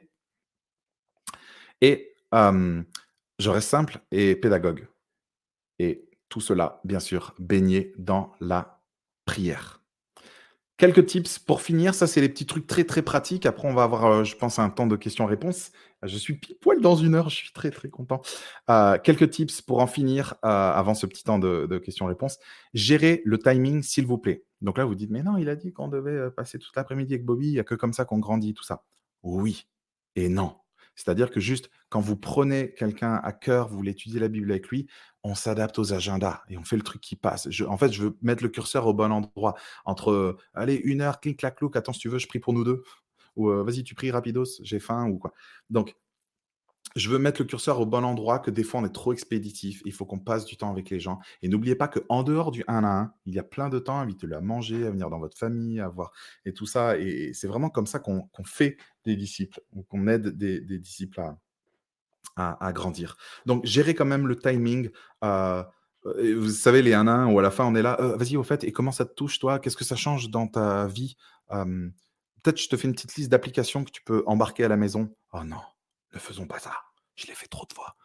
Et 1.83 2.15
je 2.33 3.49
reste 3.49 3.69
simple 3.69 4.01
et 4.11 4.35
pédagogue. 4.37 4.89
Et 5.79 6.10
tout 6.31 6.41
cela, 6.41 6.81
bien 6.85 7.01
sûr, 7.01 7.35
baigné 7.39 7.93
dans 7.99 8.33
la 8.41 8.81
prière. 9.27 9.83
Quelques 10.79 11.05
tips 11.05 11.39
pour 11.39 11.61
finir, 11.61 11.95
ça 11.95 12.07
c'est 12.07 12.23
les 12.23 12.31
petits 12.31 12.47
trucs 12.47 12.67
très 12.67 12.85
très 12.85 13.03
pratiques. 13.03 13.45
Après, 13.45 13.69
on 13.69 13.75
va 13.75 13.83
avoir, 13.83 14.07
euh, 14.07 14.25
je 14.25 14.35
pense, 14.35 14.59
un 14.59 14.71
temps 14.71 14.87
de 14.87 14.97
questions-réponses. 14.97 15.73
Je 16.03 16.17
suis 16.17 16.39
pile 16.39 16.57
poil 16.59 16.81
dans 16.81 16.97
une 16.97 17.15
heure, 17.15 17.29
je 17.29 17.37
suis 17.37 17.53
très 17.53 17.71
très 17.71 17.91
content. 17.91 18.23
Euh, 18.71 18.97
quelques 18.97 19.29
tips 19.29 19.61
pour 19.61 19.81
en 19.81 19.87
finir 19.87 20.37
euh, 20.43 20.49
avant 20.49 20.95
ce 20.95 21.05
petit 21.05 21.23
temps 21.23 21.39
de, 21.39 21.77
questions-réponses. 21.77 22.39
Gérez 22.73 23.21
le 23.27 23.39
timing, 23.39 23.83
s'il 23.83 24.07
vous 24.07 24.17
plaît. 24.17 24.43
Donc 24.63 24.79
là, 24.79 24.87
vous 24.87 24.95
dites, 24.95 25.11
mais 25.11 25.23
non, 25.23 25.37
il 25.37 25.51
a 25.51 25.57
dit 25.57 25.75
qu'on 25.75 25.89
devait 25.89 26.31
passer 26.31 26.59
toute 26.59 26.75
l'après-midi 26.75 27.13
avec 27.13 27.27
Bobby, 27.27 27.49
il 27.49 27.53
n'y 27.53 27.61
a 27.61 27.65
que 27.65 27.75
comme 27.75 27.93
ça 27.93 28.07
qu'on 28.07 28.19
grandit, 28.19 28.55
tout 28.55 28.65
ça. 28.65 28.85
Oui 29.23 29.67
et 30.17 30.31
non. 30.31 30.57
C'est-à-dire 30.95 31.31
que 31.31 31.41
juste 31.41 31.71
quand 31.89 32.01
vous 32.01 32.17
prenez 32.17 32.75
quelqu'un 32.75 33.15
à 33.23 33.33
cœur, 33.33 33.69
vous 33.69 33.77
voulez 33.77 33.93
étudier 33.93 34.21
la 34.21 34.29
Bible 34.29 34.51
avec 34.51 34.69
lui, 34.69 34.87
on 35.23 35.35
s'adapte 35.35 35.79
aux 35.79 35.93
agendas 35.93 36.43
et 36.49 36.59
on 36.59 36.65
fait 36.65 36.77
le 36.77 36.83
truc 36.83 37.01
qui 37.01 37.17
passe. 37.17 37.49
en 37.67 37.77
fait, 37.77 37.93
je 37.93 38.05
veux 38.05 38.19
mettre 38.23 38.43
le 38.43 38.49
curseur 38.49 38.87
au 38.87 38.95
bon 38.95 39.13
endroit. 39.13 39.55
Entre, 39.85 40.37
allez, 40.55 40.77
une 40.77 41.01
heure, 41.01 41.21
clic, 41.21 41.39
clac, 41.39 41.57
clouc, 41.57 41.77
attends, 41.77 41.93
si 41.93 42.01
tu 42.01 42.09
veux, 42.09 42.19
je 42.19 42.29
prie 42.29 42.39
pour 42.39 42.53
nous 42.53 42.65
deux. 42.65 42.83
Ou 43.37 43.49
vas-y, 43.49 43.85
tu 43.85 43.95
pries 43.95 44.11
rapidos, 44.11 44.61
j'ai 44.63 44.81
faim, 44.81 45.07
ou 45.09 45.19
quoi. 45.19 45.33
Donc, 45.71 45.95
je 46.97 47.09
veux 47.09 47.19
mettre 47.19 47.41
le 47.41 47.47
curseur 47.47 47.81
au 47.81 47.87
bon 47.87 48.05
endroit, 48.05 48.39
que 48.39 48.51
des 48.51 48.65
fois 48.65 48.81
on 48.81 48.85
est 48.85 48.93
trop 48.93 49.13
expéditif. 49.13 49.83
Il 49.85 49.93
faut 49.93 50.05
qu'on 50.05 50.19
passe 50.19 50.45
du 50.45 50.57
temps 50.57 50.71
avec 50.71 50.91
les 50.91 51.01
gens. 51.01 51.19
Et 51.43 51.49
n'oubliez 51.49 51.75
pas 51.75 51.89
qu'en 51.89 52.23
dehors 52.23 52.51
du 52.51 52.65
1 52.69 52.85
à 52.85 52.89
1, 52.89 53.13
il 53.27 53.35
y 53.35 53.39
a 53.39 53.43
plein 53.43 53.69
de 53.69 53.79
temps. 53.79 53.99
Invitez-le 53.99 54.37
à 54.37 54.41
manger, 54.41 54.87
à 54.87 54.91
venir 54.91 55.11
dans 55.11 55.19
votre 55.19 55.37
famille, 55.39 55.81
à 55.81 55.89
voir 55.89 56.13
et 56.45 56.53
tout 56.53 56.67
ça. 56.67 56.99
Et 56.99 57.33
c'est 57.33 57.47
vraiment 57.47 57.71
comme 57.71 57.87
ça 57.87 57.99
qu'on 57.99 58.29
fait 58.45 58.77
des 59.05 59.17
disciples, 59.17 59.61
qu'on 59.89 60.07
aide 60.09 60.29
des, 60.29 60.61
disciples 60.79 61.23
à, 62.37 62.73
grandir. 62.73 63.17
Donc, 63.47 63.65
gérez 63.67 63.95
quand 63.95 64.07
même 64.07 64.27
le 64.27 64.37
timing. 64.37 64.91
Euh, 65.25 65.63
vous 66.05 66.49
savez, 66.49 66.81
les 66.83 66.95
1 66.95 67.07
à 67.07 67.13
1, 67.13 67.33
où 67.33 67.39
à 67.39 67.43
la 67.43 67.51
fin 67.51 67.67
on 67.67 67.75
est 67.75 67.83
là, 67.83 68.01
euh, 68.01 68.17
vas-y, 68.17 68.37
au 68.37 68.43
fait, 68.43 68.65
et 68.65 68.73
comment 68.73 68.93
ça 68.93 69.05
te 69.05 69.13
touche, 69.13 69.39
toi? 69.39 69.59
Qu'est-ce 69.59 69.77
que 69.77 69.85
ça 69.85 69.97
change 69.97 70.31
dans 70.31 70.47
ta 70.47 70.87
vie? 70.87 71.17
Peut-être 72.43 72.61
je 72.61 72.69
te 72.69 72.77
fais 72.77 72.89
une 72.89 72.95
petite 72.95 73.15
liste 73.17 73.31
d'applications 73.31 73.85
que 73.85 73.91
tu 73.91 74.03
peux 74.03 74.23
embarquer 74.27 74.65
à 74.65 74.69
la 74.69 74.77
maison. 74.77 75.15
Oh 75.33 75.45
non, 75.45 75.61
ne 76.13 76.19
faisons 76.19 76.47
pas 76.47 76.59
ça. 76.59 76.73
Je 77.17 77.27
l'ai 77.27 77.35
fait 77.35 77.49
trop 77.49 77.67
de 77.67 77.73
fois. 77.73 77.97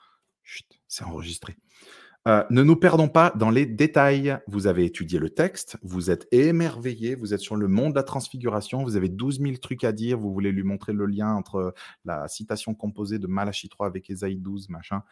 C'est 0.87 1.03
enregistré. 1.03 1.55
Euh, 2.27 2.43
ne 2.49 2.63
nous 2.63 2.75
perdons 2.75 3.07
pas 3.07 3.31
dans 3.35 3.51
les 3.51 3.67
détails. 3.67 4.39
Vous 4.47 4.65
avez 4.65 4.85
étudié 4.85 5.19
le 5.19 5.29
texte, 5.29 5.77
vous 5.83 6.09
êtes 6.09 6.27
émerveillé, 6.31 7.13
vous 7.13 7.35
êtes 7.35 7.39
sur 7.39 7.55
le 7.55 7.67
monde 7.67 7.91
de 7.91 7.97
la 7.97 8.03
transfiguration, 8.03 8.83
vous 8.83 8.95
avez 8.95 9.09
12 9.09 9.41
000 9.41 9.57
trucs 9.57 9.83
à 9.83 9.91
dire, 9.91 10.17
vous 10.17 10.33
voulez 10.33 10.51
lui 10.51 10.63
montrer 10.63 10.91
le 10.91 11.05
lien 11.05 11.35
entre 11.35 11.75
la 12.03 12.27
citation 12.27 12.73
composée 12.73 13.19
de 13.19 13.27
Malachi 13.27 13.69
3 13.69 13.85
avec 13.85 14.09
Esaïe 14.09 14.37
12, 14.37 14.69
machin. 14.69 15.03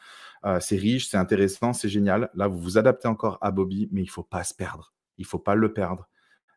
Euh, 0.46 0.60
c'est 0.60 0.76
riche, 0.76 1.08
c'est 1.08 1.18
intéressant, 1.18 1.72
c'est 1.74 1.90
génial. 1.90 2.32
Là, 2.34 2.48
vous 2.48 2.60
vous 2.60 2.78
adaptez 2.80 3.08
encore 3.08 3.38
à 3.42 3.52
Bobby, 3.52 3.90
mais 3.92 4.02
il 4.02 4.08
ne 4.08 4.12
faut 4.12 4.24
pas 4.24 4.44
se 4.44 4.56
perdre. 4.56 4.92
Il 5.20 5.22
ne 5.22 5.28
faut 5.28 5.40
pas 5.40 5.54
le 5.54 5.72
perdre. 5.72 6.10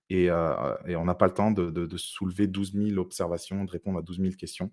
Et, 0.09 0.31
euh, 0.31 0.75
on 0.89 1.05
n'a 1.05 1.15
pas 1.15 1.27
le 1.27 1.35
temps 1.35 1.51
de, 1.51 1.71
de 1.71 1.97
soulever 1.99 2.47
12 2.47 2.73
000 2.73 2.99
observations, 2.99 3.65
de 3.65 3.71
répondre 3.71 3.99
à 3.99 4.03
12 4.03 4.21
000 4.21 4.35
questions. 4.37 4.71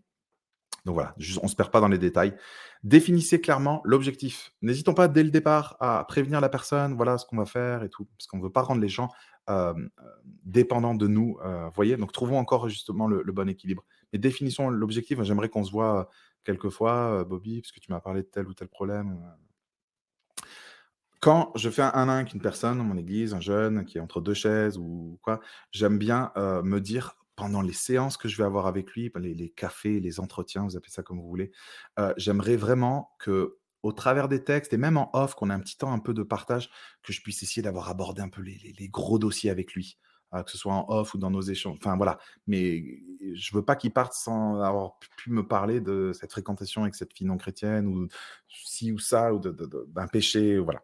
Donc 0.86 0.96
voilà, 0.96 1.16
on 1.42 1.46
ne 1.46 1.50
se 1.50 1.56
perd 1.56 1.72
pas 1.72 1.80
dans 1.80 1.88
les 1.88 1.98
détails. 1.98 2.36
Définissez 2.84 3.40
clairement 3.40 3.82
l'objectif. 3.86 4.52
N'hésitons 4.62 4.94
pas 4.94 5.08
dès 5.08 5.24
le 5.24 5.32
départ 5.32 5.78
à 5.80 6.04
prévenir 6.06 6.42
la 6.42 6.50
personne, 6.50 6.94
voilà 6.96 7.18
ce 7.18 7.26
qu'on 7.26 7.38
va 7.38 7.46
faire 7.46 7.84
et 7.84 7.90
tout, 7.90 8.06
parce 8.18 8.28
qu'on 8.28 8.38
ne 8.38 8.44
veut 8.44 8.52
pas 8.52 8.64
rendre 8.64 8.82
les 8.82 8.90
gens 8.90 9.10
dépendants 10.44 10.96
de 10.96 11.08
nous. 11.08 11.38
voyez, 11.74 11.96
donc 11.96 12.12
trouvons 12.12 12.38
encore 12.38 12.68
justement 12.68 13.08
le, 13.08 13.32
bon 13.32 13.48
équilibre. 13.48 13.86
Mais 14.12 14.20
définissons 14.20 14.70
l'objectif. 14.70 15.22
J'aimerais 15.24 15.50
qu'on 15.50 15.64
se 15.64 15.72
voit 15.72 16.10
quelques 16.44 16.70
fois, 16.70 17.24
Bobby, 17.24 17.62
parce 17.62 17.72
que 17.72 17.80
tu 17.80 17.92
m'as 17.92 18.02
parlé 18.02 18.24
de 18.24 18.28
tel 18.28 18.48
ou 18.48 18.54
tel 18.54 18.68
problème. 18.68 19.18
Quand 21.22 21.54
je 21.56 21.70
fais 21.70 21.82
un 21.82 21.92
1 21.94 22.10
1 22.10 22.18
avec 22.18 22.34
une 22.34 22.42
personne 22.42 22.78
dans 22.78 22.84
mon 22.84 22.98
église, 22.98 23.34
un 23.34 23.40
jeune 23.40 23.86
qui 23.86 23.98
est 23.98 24.02
entre 24.02 24.20
deux 24.20 24.34
chaises 24.34 24.78
ou 24.78 25.18
quoi, 25.22 25.40
j'aime 25.72 25.98
bien 25.98 26.34
me 26.36 26.80
dire 26.80 27.16
pendant 27.36 27.62
les 27.62 27.74
séances 27.74 28.18
que 28.18 28.28
je 28.28 28.38
vais 28.38 28.44
avoir 28.44 28.68
avec 28.68 28.92
lui, 28.92 29.12
les, 29.16 29.50
cafés, 29.50 30.00
les 30.00 30.20
entretiens, 30.20 30.64
vous 30.64 30.78
appelez 30.78 30.92
ça 30.92 31.04
comme 31.04 31.20
vous 31.20 31.28
voulez, 31.28 31.52
euh, 32.00 32.14
j'aimerais 32.18 32.56
vraiment 32.56 33.12
que, 33.20 33.58
au 33.82 33.92
travers 33.92 34.28
des 34.28 34.44
textes 34.44 34.74
et 34.74 34.78
même 34.78 34.98
en 34.98 35.10
off, 35.14 35.36
qu'on 35.36 35.50
ait 35.50 35.54
un 35.54 35.60
petit 35.60 35.78
temps 35.78 35.92
un 35.92 36.00
peu 36.00 36.14
de 36.14 36.24
partage, 36.24 36.70
que 37.02 37.12
je 37.12 37.22
puisse 37.22 37.44
essayer 37.44 37.62
d'avoir 37.62 37.90
abordé 37.90 38.22
un 38.22 38.30
peu 38.30 38.42
les, 38.42 38.88
gros 38.90 39.20
dossiers 39.20 39.50
avec 39.50 39.74
lui, 39.74 39.98
euh, 40.34 40.44
que 40.44 40.52
ce 40.52 40.58
soit 40.58 40.74
en 40.74 40.86
off 40.90 41.16
ou 41.16 41.18
dans 41.18 41.32
nos 41.32 41.42
échanges. 41.42 41.78
Enfin 41.80 41.98
voilà, 41.98 42.20
mais 42.48 42.84
je 43.34 43.56
veux 43.56 43.66
pas 43.66 43.76
qu'il 43.76 43.92
parte 43.92 44.14
sans 44.14 44.62
avoir 44.62 45.00
pu 45.18 45.32
me 45.32 45.46
parler 45.46 45.82
de 45.82 46.12
cette 46.14 46.32
fréquentation 46.32 46.84
avec 46.84 46.96
cette 46.96 47.14
fille 47.14 47.28
non 47.28 47.38
chrétienne 47.38 47.88
ou 47.88 48.08
ci 48.48 48.92
ou 48.92 49.00
ça 49.00 49.34
ou 49.34 49.40
d'un 49.40 50.08
péché, 50.08 50.60
voilà. 50.60 50.84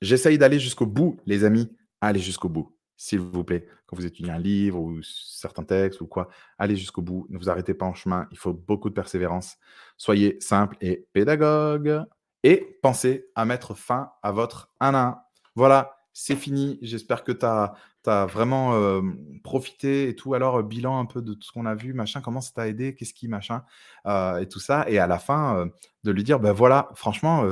J'essaye 0.00 0.38
d'aller 0.38 0.58
jusqu'au 0.58 0.86
bout, 0.86 1.20
les 1.26 1.44
amis. 1.44 1.70
Allez 2.00 2.20
jusqu'au 2.20 2.48
bout 2.48 2.74
s'il 3.02 3.20
vous 3.20 3.44
plaît, 3.44 3.66
quand 3.86 3.96
vous 3.96 4.04
étudiez 4.04 4.30
un 4.30 4.38
livre 4.38 4.78
ou 4.78 5.00
certains 5.02 5.62
textes 5.62 6.02
ou 6.02 6.06
quoi, 6.06 6.28
allez 6.58 6.76
jusqu'au 6.76 7.00
bout, 7.00 7.26
ne 7.30 7.38
vous 7.38 7.48
arrêtez 7.48 7.72
pas 7.72 7.86
en 7.86 7.94
chemin, 7.94 8.28
il 8.30 8.36
faut 8.36 8.52
beaucoup 8.52 8.90
de 8.90 8.94
persévérance. 8.94 9.56
Soyez 9.96 10.36
simple 10.40 10.76
et 10.82 11.06
pédagogue 11.14 12.04
et 12.42 12.78
pensez 12.82 13.30
à 13.34 13.46
mettre 13.46 13.72
fin 13.74 14.10
à 14.22 14.32
votre 14.32 14.70
1 14.80 14.94
1. 14.94 15.18
Voilà, 15.54 15.96
c'est 16.12 16.36
fini. 16.36 16.78
J'espère 16.82 17.24
que 17.24 17.32
tu 17.32 17.46
as, 17.46 18.26
vraiment 18.26 19.02
profité 19.44 20.10
et 20.10 20.14
tout. 20.14 20.34
Alors, 20.34 20.62
bilan 20.62 20.98
un 21.00 21.06
peu 21.06 21.22
de 21.22 21.32
tout 21.32 21.42
ce 21.42 21.52
qu'on 21.52 21.64
a 21.64 21.74
vu, 21.74 21.94
machin, 21.94 22.20
comment 22.20 22.42
ça 22.42 22.52
t'a 22.54 22.68
aidé, 22.68 22.94
qu'est-ce 22.94 23.14
qui, 23.14 23.28
machin, 23.28 23.62
et 24.06 24.46
tout 24.46 24.60
ça. 24.60 24.84
Et 24.90 24.98
à 24.98 25.06
la 25.06 25.18
fin, 25.18 25.70
de 26.04 26.10
lui 26.10 26.22
dire, 26.22 26.38
ben 26.38 26.52
voilà, 26.52 26.90
franchement, 26.94 27.46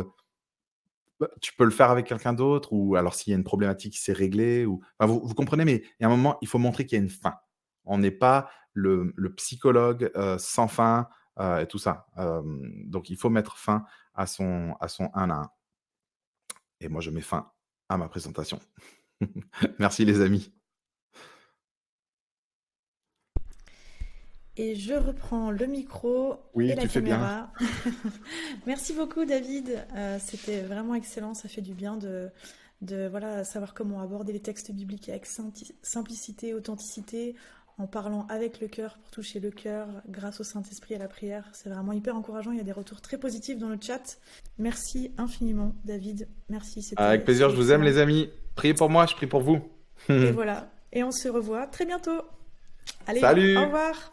bah, 1.21 1.29
tu 1.41 1.55
peux 1.55 1.65
le 1.65 1.71
faire 1.71 1.91
avec 1.91 2.07
quelqu'un 2.07 2.33
d'autre, 2.33 2.73
ou 2.73 2.97
alors 2.97 3.15
s'il 3.15 3.33
y 3.33 3.35
a 3.35 3.39
une 3.39 3.45
problématique, 3.45 3.97
c'est 3.99 4.13
réglé. 4.13 4.67
Ou... 4.67 4.83
vous, 5.01 5.35
comprenez, 5.35 5.65
mais 5.65 5.77
il 5.77 6.03
y 6.03 6.05
a 6.05 6.09
un 6.09 6.11
moment, 6.11 6.39
il 6.43 6.49
faut 6.49 6.59
montrer 6.59 6.87
qu'il 6.87 6.99
y 6.99 7.01
a 7.01 7.05
une 7.05 7.11
fin. 7.11 7.35
On 7.85 7.99
n'est 7.99 8.11
pas 8.11 8.51
le, 8.73 9.15
psychologue 9.37 10.11
euh, 10.17 10.39
sans 10.39 10.69
fin 10.69 11.09
euh, 11.41 11.61
et 11.61 11.67
tout 11.67 11.79
ça. 11.79 12.07
donc, 12.17 13.11
il 13.11 13.17
faut 13.17 13.31
mettre 13.31 13.57
fin 13.59 13.85
à 14.15 14.27
son, 14.27 14.77
à 14.81 14.89
son 14.89 15.11
1 15.15 15.31
à 15.31 15.35
1. 15.35 15.51
Et 16.81 16.89
moi, 16.89 17.01
je 17.01 17.11
mets 17.11 17.21
fin 17.21 17.51
à 17.89 17.97
ma 17.97 18.09
présentation. 18.09 18.61
Merci 19.79 20.05
les 20.05 20.21
amis. 20.21 20.58
Et 24.61 24.75
je 24.75 24.93
reprends 24.95 25.51
le 25.53 25.67
micro 25.67 26.35
Oui, 26.55 26.71
et 26.71 26.75
la 26.75 26.83
tu 26.83 26.89
fais 26.89 27.01
bien. 27.01 27.15
caméra. 27.15 27.53
Merci 28.67 28.93
beaucoup 28.93 29.25
David, 29.25 29.85
Euh, 29.95 30.19
c'était 30.21 30.61
vraiment 30.63 30.95
excellent, 30.97 31.33
ça 31.35 31.49
fait 31.49 31.61
du 31.63 31.75
bien 31.75 31.97
de, 31.97 32.29
de 32.83 33.07
voilà, 33.09 33.45
savoir 33.45 33.73
comment 33.73 34.01
aborder 34.01 34.33
les 34.33 34.41
textes 34.41 34.73
bibliques 34.73 35.09
avec 35.09 35.27
simplicité, 35.83 36.55
authenticité, 36.55 37.37
en 37.79 37.87
parlant 37.87 38.27
avec 38.29 38.61
le 38.61 38.67
cœur 38.67 38.99
pour 38.99 39.11
toucher 39.13 39.39
le 39.39 39.53
cœur 39.53 39.87
grâce 40.09 40.41
au 40.41 40.45
Saint-Esprit 40.45 40.95
et 40.95 40.97
à 40.97 40.99
la 40.99 41.07
prière. 41.09 41.49
C'est 41.53 41.69
vraiment 41.71 41.93
hyper 41.93 42.17
encourageant, 42.17 42.51
il 42.51 42.57
y 42.59 42.61
a 42.61 42.65
des 42.65 42.73
retours 42.73 43.01
très 43.01 43.17
positifs 43.19 43.59
dans 43.59 43.69
le 43.69 43.79
chat. 43.81 44.19
Merci 44.59 45.13
infiniment 45.19 45.73
David, 45.85 46.27
merci. 46.49 46.85
Avec 46.97 47.25
plaisir, 47.25 47.49
je 47.51 47.55
vous 47.55 47.71
aime, 47.71 47.85
les 47.85 47.99
amis. 47.99 48.29
Priez 48.57 48.75
pour 48.75 48.91
moi, 48.91 49.07
je 49.07 49.15
prie 49.15 49.29
pour 49.29 49.41
vous. 49.41 49.61
Et 50.09 50.33
voilà, 50.33 50.69
et 50.93 51.05
on 51.05 51.13
se 51.13 51.29
revoit 51.29 51.69
très 51.69 51.85
bientôt. 51.87 52.21
Allez, 53.07 53.21
Salut. 53.21 53.57
au 53.57 53.63
revoir. 53.67 54.13